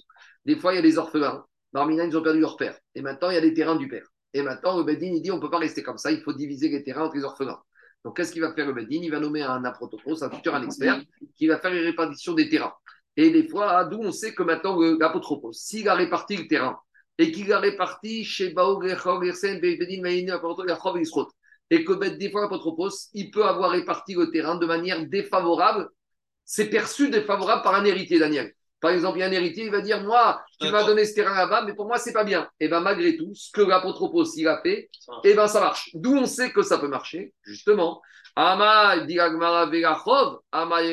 Des 0.46 0.58
fois, 0.58 0.74
il 0.74 0.76
y 0.76 0.80
a 0.80 0.82
des 0.82 0.98
orphelins. 0.98 1.46
Marmina, 1.72 2.06
ils 2.06 2.16
ont 2.18 2.22
perdu 2.22 2.40
leur 2.40 2.58
père. 2.58 2.78
Et 2.94 3.02
maintenant, 3.02 3.30
il 3.30 3.36
y 3.36 3.38
a 3.38 3.42
des 3.42 3.54
terrains 3.54 3.78
du 3.78 3.88
père. 3.88 4.06
Et 4.34 4.42
maintenant, 4.42 4.78
le 4.78 4.84
Bedin, 4.84 5.14
il 5.14 5.22
dit 5.22 5.32
on 5.32 5.38
ne 5.38 5.42
peut 5.42 5.50
pas 5.50 5.60
rester 5.60 5.82
comme 5.82 5.98
ça, 5.98 6.12
il 6.12 6.22
faut 6.22 6.34
diviser 6.34 6.70
les 6.70 6.84
terrains 6.84 7.06
entre 7.06 7.16
les 7.16 7.24
orphelins. 7.24 7.60
Donc, 8.04 8.18
qu'est-ce 8.18 8.34
qu'il 8.34 8.42
va 8.42 8.54
faire 8.54 8.68
le 8.68 8.74
Bedin 8.74 9.00
Il 9.02 9.12
va 9.12 9.20
nommer 9.20 9.42
un 9.42 9.64
apotropos, 9.64 10.24
un 10.24 10.30
futur, 10.30 10.54
un 10.54 10.64
expert, 10.64 11.02
qui 11.36 11.48
va 11.48 11.58
faire 11.58 11.72
les 11.72 11.82
répartitions 11.82 12.34
des 12.34 12.50
terrains. 12.50 12.74
Et 13.16 13.30
des 13.30 13.48
fois, 13.48 13.86
d'où 13.86 14.00
on 14.02 14.12
sait 14.12 14.34
que 14.34 14.44
maintenant, 14.44 14.80
l'apotropos, 15.00 15.54
s'il 15.54 15.88
a 15.90 15.94
réparti 15.94 16.38
le 16.38 16.48
terrain 16.48 16.80
et 17.18 17.32
qu'il 17.32 17.54
a 17.54 17.60
réparti 17.60 18.24
chez 18.24 18.50
Baog, 18.50 18.86
et 21.70 21.84
que 21.86 21.94
des 22.18 22.32
fois, 22.32 22.42
l'apotropos, 22.42 23.10
il 23.14 23.32
peut 23.32 23.46
avoir 23.46 23.72
réparti 23.72 24.16
le 24.16 24.32
terrain 24.32 24.56
de 24.56 24.66
manière 24.66 25.06
défavorable, 25.06 25.90
c'est 26.44 26.70
perçu 26.70 27.10
défavorable 27.10 27.62
par 27.62 27.76
un 27.76 27.86
héritier, 27.86 28.20
Daniel. 28.20 28.54
Par 28.84 28.92
exemple, 28.92 29.18
il 29.18 29.22
y 29.22 29.24
a 29.24 29.28
un 29.28 29.32
héritier, 29.32 29.64
il 29.64 29.72
va 29.72 29.80
dire 29.80 30.04
Moi, 30.04 30.44
tu 30.60 30.70
m'as 30.70 30.84
donné 30.84 31.06
ce 31.06 31.16
terrain 31.16 31.34
là-bas, 31.34 31.64
mais 31.66 31.74
pour 31.74 31.88
moi, 31.88 31.98
c'est 31.98 32.12
pas 32.12 32.26
bien. 32.26 32.50
Et 32.60 32.68
bien, 32.68 32.82
malgré 32.82 33.16
tout, 33.16 33.32
ce 33.34 33.50
que 33.50 33.62
l'apotropos 33.62 34.26
il 34.36 34.46
a 34.46 34.62
fait, 34.62 34.90
et 35.24 35.30
eh 35.30 35.34
ben, 35.34 35.48
ça 35.48 35.62
marche. 35.62 35.90
D'où 35.94 36.18
on 36.18 36.26
sait 36.26 36.52
que 36.52 36.62
ça 36.64 36.78
peut 36.78 36.90
marcher, 36.90 37.34
justement. 37.44 38.02
Ama 38.36 38.98
Ama 40.52 40.88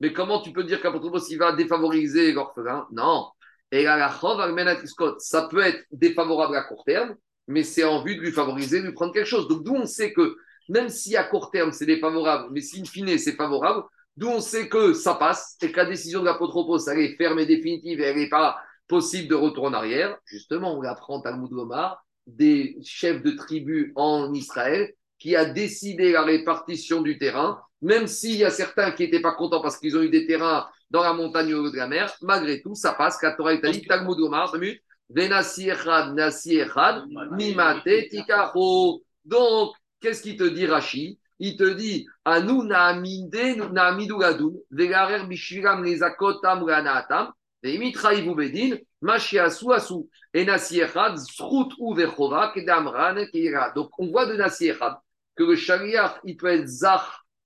Mais 0.00 0.12
comment 0.12 0.42
tu 0.42 0.52
peux 0.52 0.64
dire 0.64 0.82
qu'apotropos 0.82 1.26
il 1.30 1.38
va 1.38 1.52
défavoriser 1.52 2.32
l'orphelin 2.32 2.86
Non. 2.92 3.30
Et 3.72 3.86
ça 3.86 5.48
peut 5.50 5.62
être 5.62 5.82
défavorable 5.90 6.56
à 6.56 6.62
court 6.64 6.84
terme, 6.84 7.16
mais 7.46 7.62
c'est 7.62 7.84
en 7.84 8.02
vue 8.02 8.16
de 8.16 8.20
lui 8.20 8.32
favoriser, 8.32 8.82
de 8.82 8.88
lui 8.88 8.92
prendre 8.92 9.14
quelque 9.14 9.24
chose. 9.24 9.48
Donc, 9.48 9.62
d'où 9.62 9.76
on 9.76 9.86
sait 9.86 10.12
que 10.12 10.36
même 10.70 10.88
si 10.88 11.16
à 11.16 11.24
court 11.24 11.50
terme 11.50 11.72
c'est 11.72 11.86
défavorable, 11.86 12.48
mais 12.52 12.60
si 12.60 12.80
in 12.80 12.84
fine 12.84 13.18
c'est 13.18 13.36
favorable, 13.36 13.82
d'où 14.16 14.28
on 14.28 14.40
sait 14.40 14.68
que 14.68 14.92
ça 14.94 15.14
passe 15.14 15.56
et 15.62 15.72
que 15.72 15.76
la 15.76 15.84
décision 15.84 16.20
de 16.20 16.26
l'apotropos, 16.26 16.78
elle 16.88 17.00
est 17.00 17.16
ferme 17.16 17.40
et 17.40 17.46
définitive 17.46 18.00
et 18.00 18.04
elle 18.04 18.16
n'est 18.16 18.28
pas 18.28 18.56
possible 18.86 19.28
de 19.28 19.34
retour 19.34 19.64
en 19.64 19.72
arrière. 19.72 20.16
Justement, 20.26 20.76
on 20.76 20.82
apprend 20.82 21.20
Talmud 21.20 21.50
Gomar, 21.50 22.04
des 22.26 22.76
chefs 22.84 23.22
de 23.22 23.32
tribus 23.32 23.92
en 23.96 24.32
Israël, 24.32 24.92
qui 25.18 25.36
a 25.36 25.44
décidé 25.44 26.12
la 26.12 26.22
répartition 26.22 27.02
du 27.02 27.18
terrain, 27.18 27.60
même 27.82 28.06
s'il 28.06 28.36
y 28.36 28.44
a 28.44 28.50
certains 28.50 28.92
qui 28.92 29.02
n'étaient 29.02 29.20
pas 29.20 29.32
contents 29.32 29.60
parce 29.60 29.78
qu'ils 29.78 29.96
ont 29.96 30.02
eu 30.02 30.10
des 30.10 30.26
terrains 30.26 30.68
dans 30.90 31.02
la 31.02 31.12
montagne 31.12 31.54
ou 31.54 31.70
de 31.70 31.76
la 31.76 31.86
mer, 31.88 32.12
malgré 32.22 32.60
tout, 32.62 32.74
ça 32.74 32.92
passe. 32.92 33.18
Katora 33.18 33.56
dit 33.56 33.82
Talmud 33.82 34.16
Gomar, 34.16 34.54
Donc, 39.24 39.72
Qu'est-ce 40.00 40.22
qu'il 40.22 40.36
te 40.36 40.44
dit, 40.44 40.66
Rashi? 40.66 41.18
Il 41.38 41.56
te 41.56 41.64
dit 41.64 42.06
Anu 42.24 42.64
naamidu 42.64 44.18
gadun, 44.18 44.52
vegarer 44.70 45.26
bishiram 45.26 45.82
lezakot 45.84 46.40
amranatam, 46.44 47.32
veimitraivu 47.62 48.34
bedin, 48.34 48.76
asu, 49.06 50.08
et 50.34 50.44
nasiechad, 50.44 51.16
zrut 51.16 51.72
ou 51.78 51.94
vechova, 51.94 52.52
kedamran, 52.54 53.26
keira. 53.32 53.70
Donc 53.70 53.90
on 53.98 54.08
voit 54.08 54.26
de 54.26 54.34
nasiechad 54.34 54.96
que 55.36 55.44
le 55.44 55.56
shariach, 55.56 56.20
il 56.24 56.36
peut 56.36 56.48
être 56.48 56.66
zach 56.66 57.02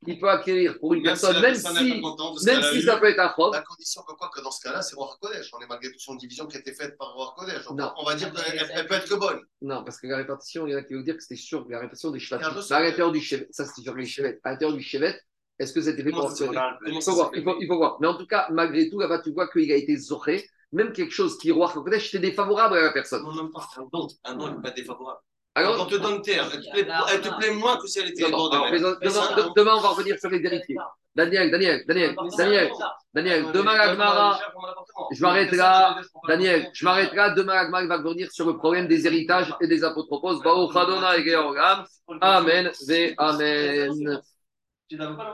il 0.07 0.19
peut 0.19 0.31
acquérir 0.31 0.79
pour 0.79 0.95
une 0.95 1.03
personne, 1.03 1.41
même 1.41 1.55
si, 1.55 2.03
même 2.45 2.63
si 2.63 2.83
ça 2.83 2.97
peut 2.97 3.09
être 3.09 3.21
un 3.21 3.33
chov. 3.37 3.53
La 3.53 3.63
condition 3.63 4.03
que 4.03 4.15
quoi 4.15 4.31
que 4.35 4.41
dans 4.43 4.51
ce 4.51 4.63
cas-là, 4.63 4.83
c'est 4.83 4.97
Roi 4.97 5.17
Kodesh. 5.21 5.51
On 5.55 5.61
est 5.61 5.67
malgré 5.67 5.91
tout 5.91 5.99
son 5.99 6.15
division 6.15 6.47
qui 6.47 6.57
a 6.57 6.61
été 6.61 6.73
faite 6.73 6.97
par 6.99 7.13
Roi 7.15 7.35
Kodesh. 7.37 7.65
Donc 7.65 7.81
on 7.97 8.05
va 8.05 8.15
dire 8.15 8.33
qu'elle 8.33 8.87
peut 8.87 8.95
être 8.95 9.09
que 9.09 9.15
bonne. 9.15 9.41
Non, 9.63 9.85
parce 9.85 10.01
que 10.01 10.07
la 10.07 10.19
répartition, 10.19 10.67
il 10.67 10.73
y 10.73 10.75
en 10.75 10.79
a 10.79 10.83
qui 10.83 10.95
veulent 10.95 11.05
dire 11.05 11.17
que 11.17 11.23
c'était 11.23 11.41
sûr, 11.41 11.67
la 11.69 11.81
répartition 11.81 12.11
des 12.11 12.19
chevets. 12.19 12.45
À 12.45 12.81
l'intérieur 12.81 13.13
du 13.13 13.21
chevet, 13.21 13.49
ça 13.51 13.65
c'était 13.65 13.83
sur 13.83 13.95
les 13.95 14.07
chevets. 14.07 14.41
À 14.45 14.53
l'intérieur 14.53 14.77
du 14.77 14.83
chevet, 14.83 15.19
est-ce 15.59 15.73
que 15.73 15.81
c'était 15.81 16.03
fait 16.03 16.11
proportionnel 16.11 16.61
il 16.87 17.01
faut, 17.03 17.13
voir, 17.13 17.31
il, 17.35 17.45
faut, 17.45 17.57
il 17.61 17.67
faut 17.69 17.77
voir. 17.77 17.99
Mais 18.01 18.09
en 18.09 18.17
tout 18.17 18.27
cas, 18.27 18.49
malgré 18.51 18.89
tout, 18.91 18.99
là-bas, 18.99 19.21
tu 19.21 19.33
vois 19.33 19.49
qu'il 19.49 19.71
a 19.71 19.77
été 19.77 19.97
zoré. 19.97 20.45
Même 20.73 20.93
quelque 20.93 21.13
chose 21.13 21.39
qui, 21.39 21.53
Roi 21.53 21.71
Kodesh, 21.73 22.11
c'était 22.11 22.31
défavorable 22.31 22.77
à 22.77 22.83
la 22.83 22.93
personne. 22.93 23.23
Non, 23.23 23.33
non, 23.33 23.49
pas 23.51 23.69
un 23.77 23.87
don. 23.93 24.09
Un 24.25 24.35
don 24.35 24.53
n'est 24.53 24.61
pas 24.61 24.73
défavorable. 24.73 25.21
Alors, 25.57 25.81
on 25.81 25.87
te 25.87 25.95
donne 25.95 26.21
terre, 26.21 26.49
elle 26.53 26.61
te 26.61 26.71
plaît, 26.71 26.87
elle 27.13 27.21
te 27.21 27.29
plaît 27.39 27.51
moins 27.53 27.77
que 27.77 27.87
si 27.87 28.01
elle 28.01 28.09
était 28.09 28.29
non, 28.29 28.51
non, 28.51 28.71
demain, 28.71 29.53
demain, 29.57 29.75
on 29.77 29.81
va 29.81 29.89
revenir 29.91 30.19
sur 30.19 30.29
les 30.31 30.41
vérités. 30.41 30.77
Daniel, 31.15 31.49
Daniel, 31.51 31.85
Daniel, 31.87 32.17
Daniel, 32.37 32.73
Daniel, 33.13 33.53
demain 33.53 33.75
Agmara, 33.79 34.41
je 35.13 35.23
m'arrête 35.23 35.53
là. 35.53 36.01
Daniel, 36.27 36.69
je 36.73 36.85
m'arrête 36.85 37.13
là. 37.13 37.31
Demain 37.31 37.53
Agmara 37.53 37.87
va 37.87 37.99
revenir 37.99 38.33
sur 38.33 38.47
le 38.47 38.57
problème 38.57 38.89
des 38.89 39.07
héritages 39.07 39.55
et 39.61 39.69
des 39.69 39.85
apotropos. 39.85 40.43
Amen, 42.21 42.71
ve 42.89 43.15
Amen. 43.17 44.21